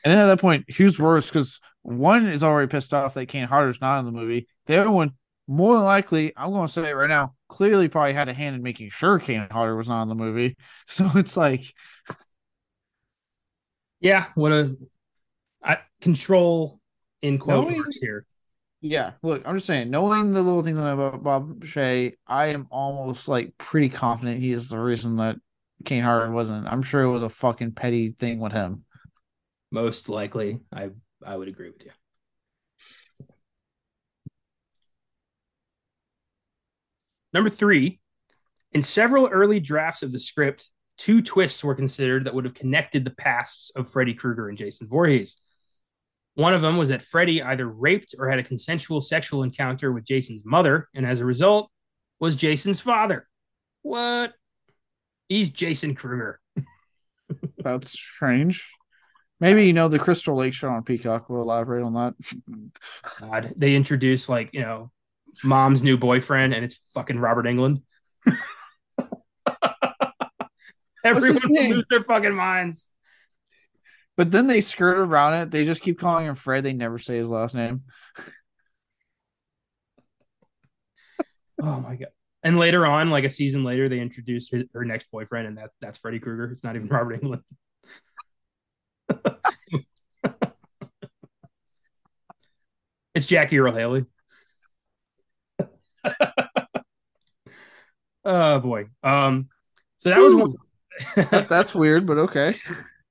And 0.05 0.13
then 0.13 0.19
at 0.19 0.27
that 0.27 0.41
point, 0.41 0.71
who's 0.77 0.99
worse? 0.99 1.27
Because 1.27 1.61
one 1.83 2.29
is 2.29 2.43
already 2.43 2.69
pissed 2.69 2.93
off 2.93 3.15
that 3.15 3.27
Kane 3.27 3.49
Hodder's 3.49 3.81
not 3.81 3.99
in 4.01 4.05
the 4.05 4.13
movie. 4.13 4.47
The 4.67 4.77
other 4.77 4.91
one, 4.91 5.13
more 5.49 5.75
than 5.75 5.85
likely, 5.85 6.33
I'm 6.37 6.51
going 6.51 6.67
to 6.67 6.73
say 6.73 6.91
it 6.91 6.93
right 6.93 7.09
now, 7.09 7.35
clearly 7.49 7.89
probably 7.89 8.13
had 8.13 8.29
a 8.29 8.35
hand 8.35 8.55
in 8.55 8.63
making 8.63 8.91
sure 8.91 9.19
Kane 9.19 9.47
Hodder 9.51 9.75
was 9.77 9.89
not 9.89 10.03
in 10.03 10.09
the 10.09 10.15
movie. 10.15 10.57
So 10.87 11.11
it's 11.15 11.37
like, 11.37 11.73
yeah, 14.01 14.27
what 14.35 14.53
a 14.53 14.77
I, 15.63 15.79
control 16.03 16.79
in 17.23 17.39
quote 17.39 17.71
knowing, 17.71 17.85
here. 18.01 18.27
Yeah, 18.83 19.13
look, 19.23 19.43
I'm 19.47 19.57
just 19.57 19.67
saying, 19.67 19.89
knowing 19.89 20.33
the 20.33 20.43
little 20.43 20.63
things 20.63 20.79
I 20.79 20.83
know 20.83 21.07
about 21.07 21.23
Bob 21.23 21.65
Shaye, 21.65 22.17
I 22.27 22.47
am 22.49 22.67
almost 22.71 23.29
like 23.29 23.57
pretty 23.57 23.89
confident 23.89 24.41
he 24.41 24.53
is 24.53 24.69
the 24.69 24.79
reason 24.79 25.17
that 25.17 25.37
Kane 25.87 26.03
Hodder 26.03 26.31
wasn't. 26.31 26.67
I'm 26.67 26.83
sure 26.83 27.03
it 27.03 27.11
was 27.11 27.23
a 27.23 27.31
fucking 27.31 27.73
petty 27.73 28.11
thing 28.11 28.41
with 28.41 28.53
him. 28.53 28.85
Most 29.75 30.09
likely, 30.09 30.61
I 30.73 30.91
I 31.27 31.37
would 31.37 31.49
agree 31.49 31.69
with 31.69 31.85
you. 31.85 31.91
Number 37.33 37.51
three, 37.51 37.99
in 38.71 38.85
several 38.85 39.27
early 39.27 39.59
drafts 39.59 40.05
of 40.05 40.13
the 40.13 40.21
script, 40.21 40.71
two 40.97 41.23
twists 41.23 41.65
were 41.65 41.75
considered 41.75 42.25
that 42.25 42.35
would 42.35 42.45
have 42.45 42.55
connected 42.55 43.05
the 43.05 43.11
pasts 43.11 43.73
of 43.75 43.91
Freddy 43.91 44.15
Krueger 44.15 44.49
and 44.49 44.57
Jason 44.57 44.87
Voorhees. 44.87 45.43
One 46.37 46.55
of 46.55 46.63
them 46.63 46.77
was 46.77 46.91
that 46.91 47.03
Freddy 47.03 47.43
either 47.43 47.67
raped 47.67 48.15
or 48.17 48.31
had 48.31 48.39
a 48.39 48.45
consensual 48.45 49.01
sexual 49.01 49.43
encounter 49.43 49.91
with 49.91 50.05
Jason's 50.05 50.45
mother, 50.45 50.89
and 50.95 51.05
as 51.05 51.19
a 51.19 51.27
result, 51.27 51.69
was 52.21 52.37
Jason's 52.37 52.79
father. 52.79 53.27
What? 53.83 54.35
He's 55.29 55.51
Jason 55.51 55.97
Krueger. 55.97 56.39
That's 57.59 57.91
strange. 57.91 58.65
Maybe 59.45 59.67
you 59.67 59.75
know 59.75 59.89
the 59.89 59.99
Crystal 59.99 60.35
Lake 60.35 60.55
show 60.55 60.71
on 60.71 60.85
Peacock 60.85 61.29
will 61.29 61.43
elaborate 61.43 61.85
on 61.85 61.93
that. 61.93 62.15
God, 63.21 63.53
they 63.59 63.75
introduce 63.75 64.27
like 64.27 64.55
you 64.55 64.63
know 64.63 64.91
mom's 65.45 65.83
new 65.83 65.99
boyfriend, 65.99 66.55
and 66.55 66.65
it's 66.65 66.81
fucking 66.95 67.19
Robert 67.19 67.45
Englund. 67.45 67.83
Everyone 71.05 71.43
will 71.45 71.69
lose 71.69 71.87
their 71.91 72.01
fucking 72.01 72.35
minds. 72.35 72.89
But 74.17 74.31
then 74.31 74.47
they 74.47 74.63
skirt 74.63 74.97
around 74.97 75.35
it. 75.35 75.51
They 75.51 75.67
just 75.67 75.83
keep 75.83 75.99
calling 75.99 76.25
him 76.25 76.37
Fred. 76.37 76.65
They 76.65 76.73
never 76.73 76.99
say 76.99 77.19
his 77.19 77.29
last 77.29 77.55
name. 77.55 77.83
oh 81.63 81.81
my 81.81 81.97
god! 81.97 82.09
And 82.43 82.59
later 82.59 82.87
on, 82.87 83.11
like 83.11 83.25
a 83.25 83.31
season 83.31 83.63
later, 83.63 83.91
they 83.91 84.01
introduce 84.01 84.51
her, 84.53 84.63
her 84.73 84.87
next 84.87 85.11
boyfriend, 85.11 85.49
and 85.49 85.59
that 85.59 85.73
that's 85.83 85.99
Freddy 85.99 86.19
Krueger. 86.19 86.51
It's 86.51 86.65
not 86.65 86.77
even 86.77 86.89
Robert 86.89 87.21
Englund. 87.21 87.43
it's 93.15 93.27
Jackie 93.27 93.59
Earle 93.59 93.75
Haley. 93.75 94.07
oh 98.25 98.61
boy. 98.61 98.87
Um, 99.03 99.49
so 99.99 100.11
that 100.11 100.19
Ooh. 100.19 100.25
was 100.25 100.35
one. 100.35 100.53
that, 101.31 101.49
that's 101.49 101.75
weird, 101.75 102.07
but 102.07 102.19
okay. 102.19 102.57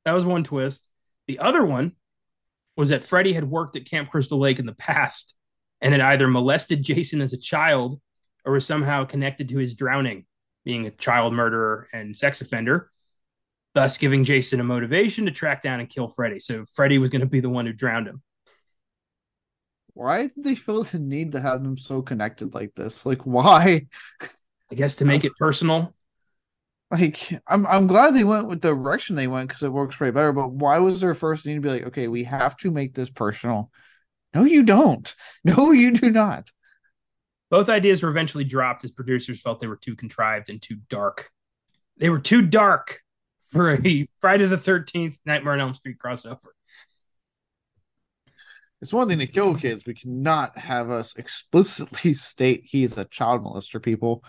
That 0.06 0.14
was 0.14 0.26
one 0.26 0.44
twist. 0.44 0.88
The 1.28 1.40
other 1.40 1.66
one 1.66 1.94
was 2.76 2.90
that 2.90 3.06
Freddy 3.06 3.34
had 3.34 3.44
worked 3.44 3.76
at 3.76 3.90
Camp 3.90 4.10
Crystal 4.10 4.40
Lake 4.40 4.60
in 4.60 4.66
the 4.66 4.74
past 4.74 5.38
and 5.82 5.94
had 5.94 6.02
either 6.02 6.28
molested 6.28 6.84
Jason 6.84 7.22
as 7.22 7.34
a 7.34 7.38
child 7.38 8.00
or 8.46 8.54
was 8.54 8.66
somehow 8.66 9.06
connected 9.06 9.50
to 9.50 9.58
his 9.58 9.76
drowning, 9.76 10.26
being 10.66 10.88
a 10.88 10.92
child 10.92 11.34
murderer 11.34 11.88
and 11.94 12.16
sex 12.16 12.42
offender, 12.42 12.90
thus 13.74 13.98
giving 13.98 14.26
Jason 14.26 14.60
a 14.60 14.64
motivation 14.64 15.26
to 15.26 15.32
track 15.32 15.62
down 15.62 15.80
and 15.80 15.90
kill 15.90 16.08
Freddy. 16.08 16.40
So 16.40 16.66
Freddy 16.74 16.98
was 16.98 17.10
going 17.10 17.22
to 17.22 17.28
be 17.28 17.40
the 17.40 17.50
one 17.50 17.66
who 17.66 17.74
drowned 17.74 18.08
him 18.08 18.22
why 19.94 20.28
did 20.28 20.44
they 20.44 20.56
feel 20.56 20.84
the 20.84 21.00
need 21.00 21.34
to 21.34 21.42
have 21.42 21.64
them 21.64 21.78
so 21.78 22.02
connected 22.02 22.54
like 22.54 22.74
this? 22.76 23.06
Like, 23.06 23.26
why? 23.26 23.88
I 24.72 24.76
guess 24.76 24.98
to 24.98 25.06
make 25.06 25.24
it 25.24 25.34
personal. 25.38 25.94
like 26.92 27.30
I'm 27.48 27.66
I'm 27.68 27.88
glad 27.88 28.14
they 28.14 28.24
went 28.24 28.48
with 28.48 28.62
the 28.62 28.70
direction 28.70 29.16
they 29.16 29.28
went 29.28 29.50
because 29.50 29.64
it 29.64 29.72
works 29.72 30.00
way 30.00 30.10
better. 30.12 30.34
But 30.34 30.52
why 30.52 30.80
was 30.80 31.02
their 31.02 31.14
first 31.14 31.46
need 31.46 31.56
to 31.56 31.62
be 31.62 31.70
like, 31.70 31.84
okay, 31.88 32.08
we 32.08 32.24
have 32.24 32.58
to 32.58 32.72
make 32.72 32.96
this 32.96 33.10
personal? 33.10 33.72
No, 34.34 34.44
you 34.44 34.64
don't. 34.64 35.14
No, 35.44 35.72
you 35.72 35.92
do 35.92 36.10
not. 36.10 36.50
Both 37.52 37.70
ideas 37.70 38.02
were 38.02 38.10
eventually 38.10 38.46
dropped 38.46 38.84
as 38.84 38.92
producers 38.92 39.42
felt 39.42 39.60
they 39.60 39.68
were 39.68 39.76
too 39.76 39.96
contrived 39.96 40.50
and 40.50 40.62
too 40.62 40.78
dark. 40.90 41.30
They 41.98 42.10
were 42.10 42.20
too 42.20 42.42
dark 42.42 43.02
for 43.54 43.76
a 43.76 44.08
Friday 44.20 44.46
the 44.46 44.58
Thirteenth 44.58 45.18
Nightmare 45.26 45.54
on 45.54 45.62
Elm 45.62 45.74
Street 45.74 45.98
crossover. 46.04 46.48
It's 48.82 48.92
one 48.92 49.08
thing 49.08 49.20
to 49.20 49.28
kill 49.28 49.56
kids. 49.56 49.86
We 49.86 49.94
cannot 49.94 50.58
have 50.58 50.90
us 50.90 51.16
explicitly 51.16 52.14
state 52.16 52.64
he's 52.66 52.98
a 52.98 53.06
child 53.06 53.44
molester. 53.44 53.82
People 53.82 54.26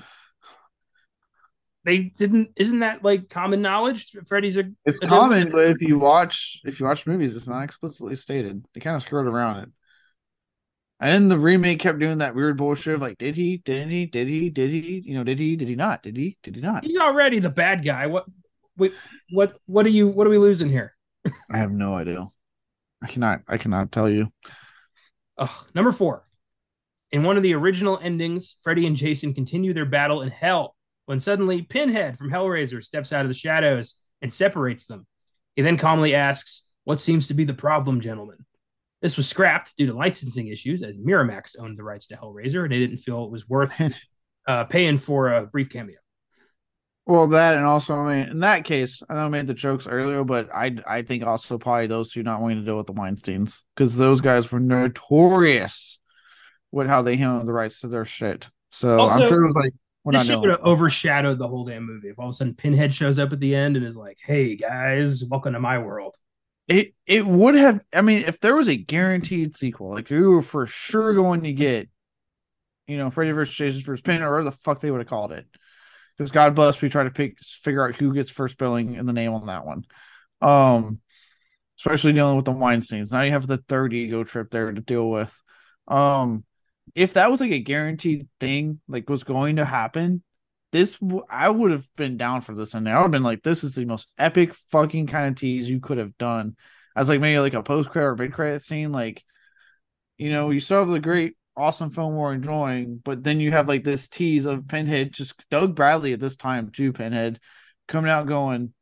they 1.85 2.05
didn't 2.05 2.51
isn't 2.57 2.81
that 2.81 3.05
like 3.05 3.29
common 3.29 3.63
knowledge 3.63 4.17
freddy's 4.27 4.57
a 4.57 4.65
it's 4.85 4.99
a 5.03 5.07
common 5.07 5.51
but 5.51 5.67
if 5.67 5.81
you 5.81 5.99
watch 5.99 6.61
if 6.65 6.81
you 6.81 6.87
watch 6.87 7.07
movies 7.07 7.37
it's 7.37 7.49
not 7.49 7.63
explicitly 7.63 8.17
stated 8.17 8.65
they 8.75 8.81
kind 8.81 8.97
of 8.97 9.03
skirt 9.03 9.27
around 9.27 9.65
it 9.65 9.69
and 11.01 11.31
the 11.31 11.39
remake 11.39 11.81
kept 11.81 11.99
doing 11.99 12.19
that 12.19 12.35
weird 12.35 12.57
bullshit 12.57 12.95
of 12.95 13.01
like 13.01 13.19
did 13.19 13.37
he 13.37 13.59
did 13.59 13.89
he 13.89 14.07
did 14.07 14.29
he 14.29 14.51
did 14.51 14.71
he 14.71 15.03
you 15.05 15.15
know 15.15 15.25
did 15.25 15.39
he 15.39 15.57
did 15.57 15.69
he 15.69 15.75
not 15.75 16.03
did 16.03 16.17
he 16.17 16.37
did 16.43 16.55
he 16.55 16.61
not 16.61 16.85
he's 16.85 16.99
already 16.99 17.39
the 17.39 17.51
bad 17.51 17.85
guy 17.85 18.07
what 18.07 18.25
wait, 18.77 18.93
what 19.31 19.57
what 19.67 19.87
are 19.87 19.91
you 19.91 20.09
what 20.09 20.27
are 20.27 20.31
we 20.31 20.39
losing 20.39 20.69
here 20.69 20.95
i 21.51 21.57
have 21.57 21.73
no 21.73 21.95
idea 21.95 22.27
i 23.03 23.07
cannot 23.07 23.41
i 23.49 23.57
cannot 23.57 23.93
tell 23.93 24.09
you 24.09 24.33
oh 25.39 25.67
number 25.75 25.93
four 25.93 26.27
in 27.11 27.23
one 27.23 27.37
of 27.37 27.43
the 27.43 27.55
original 27.55 27.99
endings 28.03 28.57
freddy 28.63 28.87
and 28.87 28.97
jason 28.97 29.35
continue 29.35 29.73
their 29.73 29.87
battle 29.87 30.23
in 30.23 30.31
hell 30.31 30.75
when 31.07 31.21
suddenly 31.21 31.63
Pinhead 31.63 32.19
from 32.19 32.31
Hellraiser 32.31 32.83
steps 32.83 33.13
out 33.13 33.23
of 33.23 33.29
the 33.29 33.35
shadows 33.35 33.95
and 34.23 34.33
separates 34.33 34.87
them. 34.87 35.07
He 35.57 35.63
then 35.63 35.77
calmly 35.77 36.15
asks, 36.15 36.65
What 36.85 37.01
seems 37.01 37.29
to 37.29 37.35
be 37.35 37.45
the 37.45 37.55
problem, 37.55 38.01
gentlemen? 38.01 38.39
This 39.03 39.17
was 39.17 39.29
scrapped 39.29 39.77
due 39.77 39.87
to 39.87 39.93
licensing 39.93 40.49
issues, 40.49 40.83
as 40.83 40.97
Miramax 40.97 41.57
owned 41.59 41.79
the 41.79 41.85
rights 41.85 42.07
to 42.07 42.17
Hellraiser 42.17 42.65
and 42.65 42.73
they 42.73 42.79
didn't 42.79 42.99
feel 42.99 43.25
it 43.25 43.31
was 43.31 43.49
worth 43.49 43.73
uh, 44.49 44.65
paying 44.65 44.99
for 44.99 45.35
a 45.35 45.47
brief 45.47 45.69
cameo. 45.69 45.99
Well, 47.07 47.27
that 47.29 47.57
and 47.57 47.67
also, 47.67 47.95
I 47.97 48.17
mean, 48.17 48.31
in 48.31 48.41
that 48.41 48.65
case, 48.65 49.03
I 49.09 49.15
know 49.15 49.27
I 49.27 49.29
made 49.29 49.47
the 49.47 49.55
jokes 49.55 49.87
earlier, 49.87 50.25
but 50.25 50.49
I 50.55 50.77
I 50.87 51.03
think 51.03 51.25
also 51.25 51.59
probably 51.59 51.87
those 51.87 52.13
two 52.13 52.23
not 52.23 52.41
wanting 52.41 52.61
to 52.61 52.65
deal 52.65 52.79
with 52.79 52.87
the 52.87 52.95
Weinsteins 52.95 53.63
because 53.77 53.97
those 53.97 54.23
guys 54.23 54.51
were 54.51 54.61
notorious 54.61 55.99
with 56.73 56.87
how 56.87 57.03
they 57.03 57.17
handled 57.17 57.47
the 57.47 57.53
rights 57.53 57.81
to 57.81 57.89
their 57.89 58.07
shit. 58.07 58.49
So 58.71 58.99
also, 58.99 59.23
I'm 59.23 59.29
sure 59.29 59.45
it 59.45 59.47
was 59.47 59.57
like 59.57 59.75
we're 60.03 60.13
this 60.13 60.27
shit 60.27 60.39
would 60.41 60.51
have 60.51 60.61
overshadowed 60.61 61.39
the 61.39 61.49
whole 61.49 61.65
damn 61.65 61.85
movie 61.85 62.09
if 62.09 62.19
all 62.19 62.27
of 62.27 62.31
a 62.31 62.35
sudden 62.35 62.55
Pinhead 62.55 62.95
shows 62.95 63.19
up 63.19 63.33
at 63.33 63.41
the 63.41 63.55
end 63.55 63.77
and 63.77 63.85
is 63.85 63.97
like, 63.97 64.19
"Hey 64.25 64.57
guys, 64.57 65.25
welcome 65.25 65.53
to 65.53 65.61
my 65.61 65.79
world." 65.79 66.15
It 66.69 66.95
it 67.07 67.27
would 67.27 67.55
have. 67.55 67.81
I 67.93 68.01
mean, 68.01 68.25
if 68.27 68.41
there 68.41 68.57
was 68.57 68.69
a 68.69 68.77
guaranteed 68.77 69.55
sequel, 69.55 69.93
like 69.93 70.09
you 70.09 70.31
were 70.31 70.43
for 70.43 70.67
sure 70.67 71.13
going 71.13 71.43
to 71.43 71.53
get, 71.53 71.91
you 72.87 72.97
know, 72.97 73.11
Freddy 73.11 73.33
vs. 73.33 73.55
Jason 73.55 73.83
vs. 73.83 74.01
Pinhead, 74.01 74.23
or 74.23 74.31
whatever 74.31 74.51
the 74.51 74.57
fuck 74.57 74.81
they 74.81 74.91
would 74.91 75.01
have 75.01 75.09
called 75.09 75.33
it. 75.33 75.47
Because 76.17 76.31
God 76.31 76.55
bless, 76.55 76.81
we 76.81 76.89
try 76.89 77.05
to 77.05 77.11
pick 77.11 77.39
figure 77.41 77.87
out 77.87 77.97
who 77.97 78.15
gets 78.15 78.31
first 78.31 78.57
billing 78.57 78.95
in 78.95 79.07
the 79.07 79.13
name 79.13 79.33
on 79.33 79.47
that 79.47 79.67
one. 79.67 79.85
Um, 80.41 81.01
especially 81.79 82.13
dealing 82.13 82.37
with 82.37 82.45
the 82.45 82.53
Weinsteins. 82.53 83.13
Now 83.13 83.23
you 83.23 83.33
have 83.33 83.47
the 83.47 83.59
third 83.69 83.93
ego 83.93 84.25
trip 84.25 84.51
there 84.51 84.71
to 84.71 84.81
deal 84.81 85.09
with. 85.11 85.37
Um, 85.89 86.45
if 86.95 87.15
that 87.15 87.31
was 87.31 87.41
like 87.41 87.51
a 87.51 87.59
guaranteed 87.59 88.29
thing, 88.39 88.81
like 88.87 89.09
was 89.09 89.25
going 89.25 89.57
to 89.57 89.65
happen, 89.65 90.23
this 90.73 90.99
I 91.31 91.49
would 91.49 91.71
have 91.71 91.89
been 91.97 92.17
down 92.17 92.41
for 92.41 92.55
this, 92.55 92.75
and 92.75 92.89
I 92.89 92.97
would 92.97 93.03
have 93.03 93.11
been 93.11 93.23
like, 93.23 93.43
this 93.43 93.65
is 93.65 93.75
the 93.75 93.85
most 93.85 94.11
epic 94.19 94.55
fucking 94.71 95.07
kind 95.07 95.29
of 95.29 95.37
tease 95.37 95.69
you 95.69 95.81
could 95.81 95.99
have 95.99 96.19
done. 96.19 96.57
As 96.97 97.09
like 97.09 97.21
maybe 97.21 97.39
like 97.39 97.55
a 97.55 97.63
post 97.63 97.91
credit 97.91 98.09
or 98.09 98.17
mid 98.17 98.33
credit 98.33 98.63
scene, 98.63 98.93
like 98.93 99.23
you 100.17 100.31
know, 100.31 100.51
you 100.51 100.61
still 100.61 100.81
have 100.81 100.89
the 100.89 101.01
great, 101.01 101.37
awesome 101.57 101.91
film 101.91 102.15
we're 102.15 102.33
enjoying, 102.33 103.01
but 103.05 103.23
then 103.23 103.41
you 103.41 103.53
have 103.53 103.69
like 103.69 103.85
this 103.85 104.09
tease 104.09 104.47
of 104.47 104.69
Pinhead, 104.69 105.13
just 105.13 105.49
Doug 105.51 105.75
Bradley 105.75 106.13
at 106.13 106.21
this 106.21 106.37
time 106.37 106.71
too, 106.71 106.93
Pinhead 106.93 107.39
coming 107.87 108.11
out 108.11 108.27
going, 108.27 108.73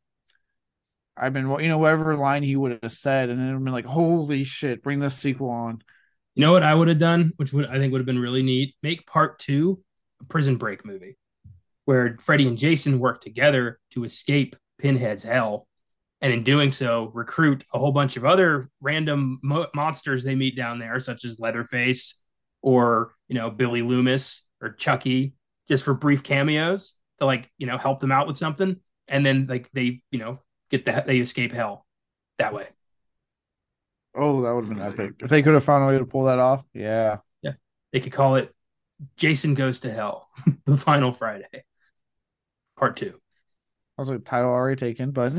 I've 1.16 1.32
been, 1.32 1.49
you 1.61 1.69
know, 1.69 1.78
whatever 1.78 2.16
line 2.16 2.43
he 2.43 2.57
would 2.57 2.78
have 2.82 2.93
said, 2.93 3.28
and 3.28 3.39
then 3.39 3.49
it 3.49 3.53
would 3.53 3.65
been 3.65 3.73
like, 3.73 3.85
holy 3.85 4.44
shit, 4.44 4.82
bring 4.82 5.01
this 5.01 5.16
sequel 5.16 5.51
on. 5.51 5.82
You 6.35 6.40
know 6.40 6.53
what 6.53 6.62
I 6.62 6.74
would 6.74 6.89
have 6.89 6.99
done, 6.99 7.32
which 7.36 7.53
would 7.53 7.66
I 7.66 7.78
think 7.78 7.93
would 7.93 8.01
have 8.01 8.06
been 8.06 8.19
really 8.19 8.43
neat? 8.43 8.74
Make 8.82 9.06
part 9.06 9.38
two 9.38 9.82
a 10.21 10.24
prison 10.24 10.56
break 10.56 10.87
movie 10.87 11.19
where 11.85 12.16
Freddy 12.21 12.48
and 12.48 12.56
Jason 12.56 12.98
work 12.98 13.21
together 13.21 13.79
to 13.90 14.05
escape 14.05 14.56
Pinhead's 14.79 15.24
hell. 15.24 15.66
And 16.22 16.32
in 16.32 16.45
doing 16.45 16.71
so, 16.71 17.11
recruit 17.13 17.64
a 17.74 17.79
whole 17.79 17.90
bunch 17.90 18.16
of 18.16 18.24
other 18.24 18.71
random 18.80 19.40
mo- 19.43 19.66
monsters 19.74 20.22
they 20.22 20.37
meet 20.37 20.56
down 20.56 20.79
there, 20.79 21.01
such 21.01 21.24
as 21.24 21.40
Leatherface 21.40 22.22
or, 22.63 23.13
you 23.29 23.35
know, 23.35 23.51
Billy 23.51 23.82
Loomis 23.82 24.45
or 24.61 24.71
Chucky, 24.73 25.35
just 25.69 25.85
for 25.85 25.95
brief 25.95 26.23
cameos 26.23 26.95
to 27.19 27.27
like, 27.27 27.51
you 27.59 27.66
know, 27.66 27.79
help 27.79 28.01
them 28.01 28.13
out 28.13 28.27
with 28.27 28.39
something. 28.39 28.77
And 29.09 29.27
then 29.27 29.47
like 29.47 29.71
they, 29.73 30.03
you 30.11 30.19
know, 30.19 30.39
get 30.71 30.85
the, 30.85 31.03
they 31.07 31.19
escape 31.19 31.53
hell 31.53 31.87
that 32.39 32.55
way. 32.55 32.69
Oh, 34.15 34.43
that 34.43 34.55
would 34.55 34.66
have 34.66 34.74
been 34.74 34.87
epic. 34.87 35.15
If 35.21 35.31
they 35.31 35.43
could 35.43 35.55
have 35.55 35.65
found 35.65 35.85
a 35.85 35.87
way 35.89 35.99
to 35.99 36.05
pull 36.05 36.24
that 36.24 36.39
off, 36.39 36.65
yeah. 36.74 37.19
Yeah. 37.43 37.53
They 37.93 38.01
could 38.01 38.13
call 38.13 38.37
it 38.37 38.55
Jason 39.16 39.55
Goes 39.55 39.81
to 39.81 39.91
Hell, 39.91 40.29
the 40.66 40.77
final 40.77 41.13
Friday. 41.13 41.65
Part 42.77 42.97
two. 42.97 43.15
Also, 43.97 44.19
title 44.19 44.51
already 44.51 44.77
taken, 44.77 45.13
but 45.13 45.32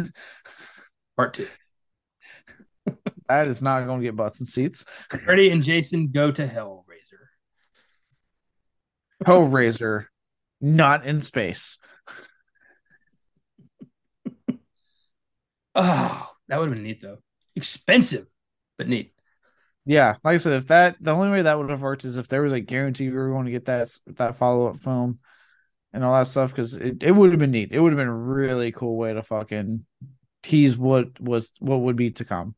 part 1.17 1.33
two. 1.35 1.47
that 3.27 3.47
is 3.47 3.61
not 3.61 3.85
going 3.85 3.99
to 3.99 4.05
get 4.05 4.15
butts 4.15 4.39
and 4.39 4.47
seats. 4.47 4.85
Freddy 5.25 5.49
and 5.49 5.63
Jason 5.63 6.09
go 6.11 6.31
to 6.31 6.47
Hellraiser. 6.47 6.92
Hellraiser, 9.25 10.05
not 10.61 11.05
in 11.05 11.21
space. 11.21 11.77
oh, 15.75 16.29
that 16.47 16.59
would 16.59 16.69
have 16.69 16.75
been 16.75 16.83
neat 16.83 17.01
though. 17.01 17.17
Expensive 17.55 18.27
but 18.77 18.87
neat. 18.87 19.13
Yeah, 19.85 20.15
like 20.23 20.35
I 20.35 20.37
said, 20.37 20.53
if 20.53 20.67
that 20.67 20.95
the 21.01 21.11
only 21.11 21.29
way 21.29 21.41
that 21.41 21.57
would 21.59 21.69
have 21.69 21.81
worked 21.81 22.05
is 22.05 22.17
if 22.17 22.27
there 22.27 22.41
was 22.41 22.53
a 22.53 22.61
guarantee 22.61 23.09
we 23.09 23.17
were 23.17 23.29
going 23.29 23.45
to 23.45 23.51
get 23.51 23.65
that 23.65 23.89
that 24.17 24.37
follow 24.37 24.67
up 24.67 24.79
film 24.79 25.19
and 25.91 26.03
all 26.03 26.13
that 26.13 26.27
stuff 26.27 26.51
because 26.51 26.73
it, 26.73 27.03
it 27.03 27.11
would 27.11 27.31
have 27.31 27.39
been 27.39 27.51
neat. 27.51 27.71
It 27.71 27.79
would 27.79 27.91
have 27.91 27.97
been 27.97 28.07
a 28.07 28.13
really 28.13 28.71
cool 28.71 28.97
way 28.97 29.13
to 29.13 29.21
fucking 29.21 29.85
tease 30.41 30.77
what 30.77 31.19
was 31.19 31.51
what 31.59 31.81
would 31.81 31.95
be 31.95 32.11
to 32.11 32.25
come. 32.25 32.55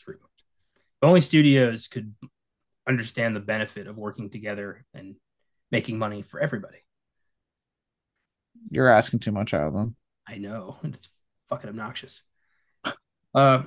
True. 0.00 0.16
only 1.02 1.20
studios 1.20 1.88
could 1.88 2.14
understand 2.88 3.34
the 3.34 3.40
benefit 3.40 3.86
of 3.86 3.96
working 3.96 4.30
together 4.30 4.84
and 4.94 5.16
making 5.70 5.98
money 5.98 6.22
for 6.22 6.40
everybody. 6.40 6.78
You're 8.70 8.88
asking 8.88 9.20
too 9.20 9.32
much 9.32 9.54
out 9.54 9.68
of 9.68 9.74
them. 9.74 9.96
I 10.26 10.38
know. 10.38 10.78
It's 10.84 11.08
fucking 11.48 11.70
obnoxious. 11.70 12.24
Uh 13.34 13.64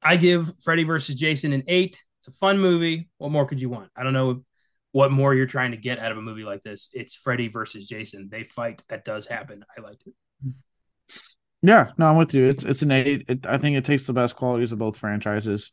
I 0.00 0.16
give 0.16 0.52
Freddy 0.62 0.84
versus 0.84 1.16
Jason 1.16 1.52
an 1.52 1.64
eight. 1.66 2.02
It's 2.20 2.28
a 2.28 2.32
fun 2.32 2.58
movie. 2.58 3.08
What 3.18 3.32
more 3.32 3.46
could 3.46 3.60
you 3.60 3.68
want? 3.68 3.90
I 3.96 4.04
don't 4.04 4.12
know 4.12 4.44
what 4.92 5.10
more 5.10 5.34
you're 5.34 5.46
trying 5.46 5.72
to 5.72 5.76
get 5.76 5.98
out 5.98 6.12
of 6.12 6.18
a 6.18 6.22
movie 6.22 6.44
like 6.44 6.62
this. 6.62 6.90
It's 6.92 7.16
Freddy 7.16 7.48
versus 7.48 7.86
Jason. 7.86 8.28
They 8.30 8.44
fight. 8.44 8.82
That 8.88 9.04
does 9.04 9.26
happen. 9.26 9.64
I 9.76 9.80
liked 9.80 10.04
it. 10.06 10.14
Yeah, 11.60 11.90
no, 11.98 12.06
I'm 12.06 12.16
with 12.16 12.34
you. 12.34 12.44
It's 12.44 12.64
it's 12.64 12.82
an 12.82 12.92
eight. 12.92 13.24
It, 13.28 13.46
I 13.46 13.58
think 13.58 13.76
it 13.76 13.84
takes 13.84 14.06
the 14.06 14.12
best 14.12 14.36
qualities 14.36 14.70
of 14.70 14.78
both 14.78 14.96
franchises, 14.96 15.72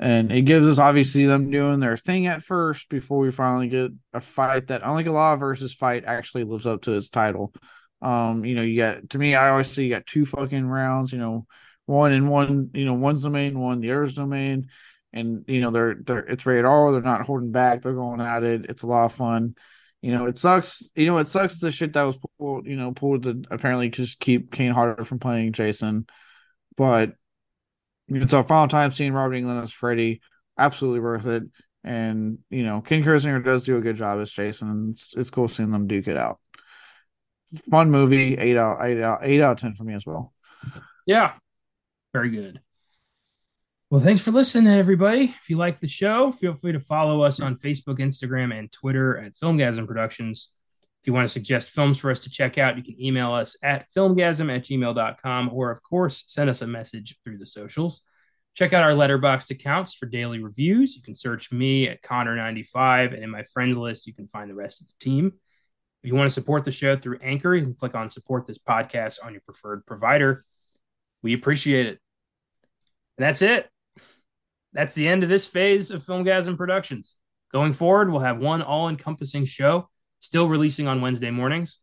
and 0.00 0.32
it 0.32 0.42
gives 0.42 0.66
us 0.66 0.78
obviously 0.78 1.26
them 1.26 1.50
doing 1.50 1.78
their 1.78 1.98
thing 1.98 2.26
at 2.26 2.42
first 2.42 2.88
before 2.88 3.18
we 3.18 3.30
finally 3.30 3.68
get 3.68 3.90
a 4.14 4.20
fight 4.22 4.68
that, 4.68 4.80
unlike 4.82 5.06
a 5.06 5.12
law 5.12 5.36
versus 5.36 5.74
fight, 5.74 6.04
actually 6.06 6.44
lives 6.44 6.66
up 6.66 6.80
to 6.82 6.92
its 6.92 7.10
title. 7.10 7.52
Um, 8.00 8.46
you 8.46 8.54
know, 8.54 8.62
you 8.62 8.78
got 8.78 9.10
to 9.10 9.18
me, 9.18 9.34
I 9.34 9.50
always 9.50 9.70
say 9.70 9.82
you 9.82 9.90
got 9.90 10.06
two 10.06 10.24
fucking 10.24 10.66
rounds. 10.66 11.12
You 11.12 11.18
know, 11.18 11.46
one 11.84 12.12
and 12.12 12.30
one, 12.30 12.70
you 12.72 12.86
know, 12.86 12.94
one's 12.94 13.20
the 13.20 13.28
main 13.28 13.58
one, 13.58 13.80
the 13.80 13.92
other's 13.92 14.14
the 14.14 14.26
main, 14.26 14.68
and 15.12 15.44
you 15.46 15.60
know 15.60 15.70
they're 15.70 15.96
they're 16.02 16.20
it's 16.20 16.46
rated 16.46 16.64
R. 16.64 16.92
They're 16.92 17.02
not 17.02 17.26
holding 17.26 17.52
back. 17.52 17.82
They're 17.82 17.92
going 17.92 18.22
at 18.22 18.42
it. 18.42 18.66
It's 18.70 18.82
a 18.82 18.86
lot 18.86 19.04
of 19.04 19.12
fun. 19.12 19.54
You 20.00 20.12
know, 20.12 20.24
it 20.24 20.38
sucks. 20.38 20.82
You 20.94 21.06
know, 21.06 21.18
it 21.18 21.28
sucks 21.28 21.60
the 21.60 21.70
shit 21.70 21.92
that 21.92 22.04
was 22.04 22.16
pulled. 22.38 22.64
You 22.64 22.76
know, 22.76 22.92
pulled 22.92 23.24
to 23.24 23.42
apparently 23.50 23.90
just 23.90 24.18
keep 24.18 24.50
Kane 24.50 24.72
Hodder 24.72 25.04
from 25.04 25.18
playing 25.18 25.52
Jason, 25.52 26.06
but 26.78 27.12
it's 28.10 28.32
our 28.32 28.44
final 28.44 28.68
time 28.68 28.92
seeing 28.92 29.12
Robert 29.12 29.34
Englund 29.34 29.62
as 29.62 29.72
Freddy. 29.72 30.20
Absolutely 30.58 31.00
worth 31.00 31.26
it. 31.26 31.44
And 31.82 32.38
you 32.50 32.64
know, 32.64 32.80
Ken 32.80 33.02
Kirzinger 33.02 33.42
does 33.44 33.64
do 33.64 33.76
a 33.76 33.80
good 33.80 33.96
job 33.96 34.20
as 34.20 34.30
Jason. 34.30 34.90
It's, 34.92 35.14
it's 35.16 35.30
cool 35.30 35.48
seeing 35.48 35.70
them 35.70 35.86
duke 35.86 36.08
it 36.08 36.16
out. 36.16 36.38
Fun 37.70 37.90
movie. 37.90 38.36
Eight 38.36 38.56
out. 38.56 38.84
Eight 38.84 39.00
out. 39.00 39.20
Eight 39.22 39.40
out 39.40 39.52
of 39.52 39.58
ten 39.58 39.74
for 39.74 39.84
me 39.84 39.94
as 39.94 40.04
well. 40.04 40.32
Yeah, 41.06 41.32
very 42.12 42.30
good. 42.30 42.60
Well, 43.88 44.00
thanks 44.00 44.22
for 44.22 44.30
listening, 44.30 44.72
everybody. 44.72 45.34
If 45.42 45.50
you 45.50 45.56
like 45.56 45.80
the 45.80 45.88
show, 45.88 46.30
feel 46.30 46.54
free 46.54 46.72
to 46.72 46.80
follow 46.80 47.22
us 47.22 47.40
on 47.40 47.56
Facebook, 47.56 47.98
Instagram, 47.98 48.56
and 48.56 48.70
Twitter 48.70 49.18
at 49.18 49.34
Filmgazm 49.34 49.86
Productions. 49.88 50.52
If 51.02 51.06
you 51.06 51.14
want 51.14 51.24
to 51.24 51.32
suggest 51.32 51.70
films 51.70 51.98
for 51.98 52.10
us 52.10 52.20
to 52.20 52.30
check 52.30 52.58
out, 52.58 52.76
you 52.76 52.82
can 52.82 53.00
email 53.02 53.32
us 53.32 53.56
at 53.62 53.86
filmgazm 53.96 54.54
at 54.54 54.64
gmail.com 54.64 55.50
or, 55.50 55.70
of 55.70 55.82
course, 55.82 56.24
send 56.26 56.50
us 56.50 56.60
a 56.60 56.66
message 56.66 57.16
through 57.24 57.38
the 57.38 57.46
socials. 57.46 58.02
Check 58.54 58.74
out 58.74 58.82
our 58.82 58.92
Letterboxd 58.92 59.50
accounts 59.50 59.94
for 59.94 60.04
daily 60.04 60.42
reviews. 60.42 60.96
You 60.96 61.02
can 61.02 61.14
search 61.14 61.50
me 61.52 61.88
at 61.88 62.02
Connor95, 62.02 63.14
and 63.14 63.22
in 63.22 63.30
my 63.30 63.44
friends 63.44 63.78
list, 63.78 64.06
you 64.06 64.12
can 64.12 64.28
find 64.28 64.50
the 64.50 64.54
rest 64.54 64.82
of 64.82 64.88
the 64.88 64.94
team. 65.00 65.32
If 66.02 66.10
you 66.10 66.14
want 66.14 66.28
to 66.28 66.34
support 66.34 66.66
the 66.66 66.72
show 66.72 66.96
through 66.96 67.18
Anchor, 67.22 67.54
you 67.54 67.62
can 67.62 67.74
click 67.74 67.94
on 67.94 68.10
support 68.10 68.46
this 68.46 68.58
podcast 68.58 69.24
on 69.24 69.32
your 69.32 69.42
preferred 69.42 69.86
provider. 69.86 70.44
We 71.22 71.32
appreciate 71.32 71.86
it. 71.86 71.98
And 73.16 73.26
that's 73.26 73.40
it. 73.40 73.70
That's 74.72 74.94
the 74.94 75.08
end 75.08 75.22
of 75.22 75.28
this 75.28 75.46
phase 75.46 75.90
of 75.90 76.04
Filmgazm 76.04 76.58
Productions. 76.58 77.14
Going 77.52 77.72
forward, 77.72 78.10
we'll 78.10 78.20
have 78.20 78.38
one 78.38 78.62
all 78.62 78.88
encompassing 78.88 79.44
show 79.44 79.88
still 80.20 80.48
releasing 80.48 80.86
on 80.86 81.00
Wednesday 81.00 81.30
mornings 81.30 81.80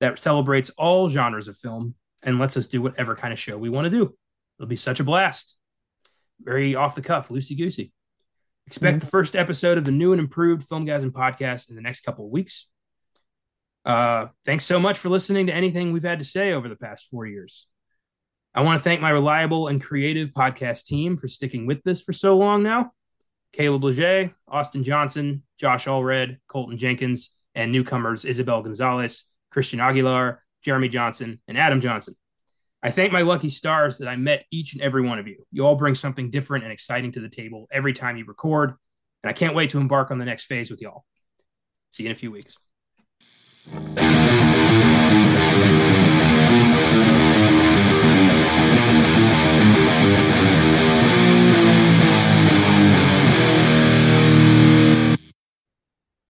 that 0.00 0.18
celebrates 0.18 0.70
all 0.70 1.08
genres 1.08 1.48
of 1.48 1.56
film 1.56 1.94
and 2.22 2.38
lets 2.38 2.56
us 2.56 2.66
do 2.66 2.82
whatever 2.82 3.14
kind 3.14 3.32
of 3.32 3.38
show 3.38 3.56
we 3.56 3.70
want 3.70 3.84
to 3.84 3.90
do. 3.90 4.14
It'll 4.58 4.68
be 4.68 4.76
such 4.76 5.00
a 5.00 5.04
blast. 5.04 5.56
Very 6.40 6.74
off 6.74 6.94
the 6.94 7.02
cuff, 7.02 7.28
loosey 7.28 7.56
goosey. 7.56 7.92
Expect 8.66 8.96
mm-hmm. 8.96 9.04
the 9.04 9.10
first 9.10 9.36
episode 9.36 9.78
of 9.78 9.84
the 9.84 9.92
new 9.92 10.12
and 10.12 10.20
improved 10.20 10.68
Filmgazm 10.68 11.12
podcast 11.12 11.70
in 11.70 11.76
the 11.76 11.82
next 11.82 12.00
couple 12.00 12.24
of 12.24 12.32
weeks. 12.32 12.66
Uh, 13.84 14.26
thanks 14.44 14.64
so 14.64 14.80
much 14.80 14.98
for 14.98 15.08
listening 15.08 15.46
to 15.46 15.54
anything 15.54 15.92
we've 15.92 16.02
had 16.02 16.18
to 16.18 16.24
say 16.24 16.52
over 16.52 16.68
the 16.68 16.76
past 16.76 17.06
four 17.08 17.24
years. 17.24 17.68
I 18.52 18.62
want 18.62 18.80
to 18.80 18.82
thank 18.82 19.00
my 19.00 19.10
reliable 19.10 19.68
and 19.68 19.82
creative 19.82 20.30
podcast 20.30 20.86
team 20.86 21.16
for 21.16 21.28
sticking 21.28 21.66
with 21.66 21.82
this 21.84 22.00
for 22.00 22.12
so 22.12 22.36
long 22.36 22.62
now. 22.62 22.92
Caleb 23.52 23.84
Leger, 23.84 24.34
Austin 24.48 24.82
Johnson, 24.82 25.42
Josh 25.58 25.86
Allred, 25.86 26.38
Colton 26.48 26.76
Jenkins, 26.76 27.35
and 27.56 27.72
newcomers 27.72 28.24
Isabel 28.24 28.62
Gonzalez, 28.62 29.24
Christian 29.50 29.80
Aguilar, 29.80 30.44
Jeremy 30.62 30.88
Johnson, 30.88 31.40
and 31.48 31.58
Adam 31.58 31.80
Johnson. 31.80 32.14
I 32.82 32.92
thank 32.92 33.12
my 33.12 33.22
lucky 33.22 33.48
stars 33.48 33.98
that 33.98 34.08
I 34.08 34.14
met 34.14 34.44
each 34.52 34.74
and 34.74 34.82
every 34.82 35.02
one 35.02 35.18
of 35.18 35.26
you. 35.26 35.44
You 35.50 35.66
all 35.66 35.74
bring 35.74 35.96
something 35.96 36.30
different 36.30 36.62
and 36.62 36.72
exciting 36.72 37.10
to 37.12 37.20
the 37.20 37.28
table 37.28 37.66
every 37.72 37.94
time 37.94 38.16
you 38.16 38.24
record, 38.26 38.74
and 39.24 39.30
I 39.30 39.32
can't 39.32 39.56
wait 39.56 39.70
to 39.70 39.78
embark 39.78 40.12
on 40.12 40.18
the 40.18 40.24
next 40.24 40.44
phase 40.44 40.70
with 40.70 40.80
y'all. 40.80 41.04
See 41.90 42.04
you 42.04 42.10
in 42.10 42.12
a 42.12 42.14
few 42.14 42.30
weeks. 42.30 42.56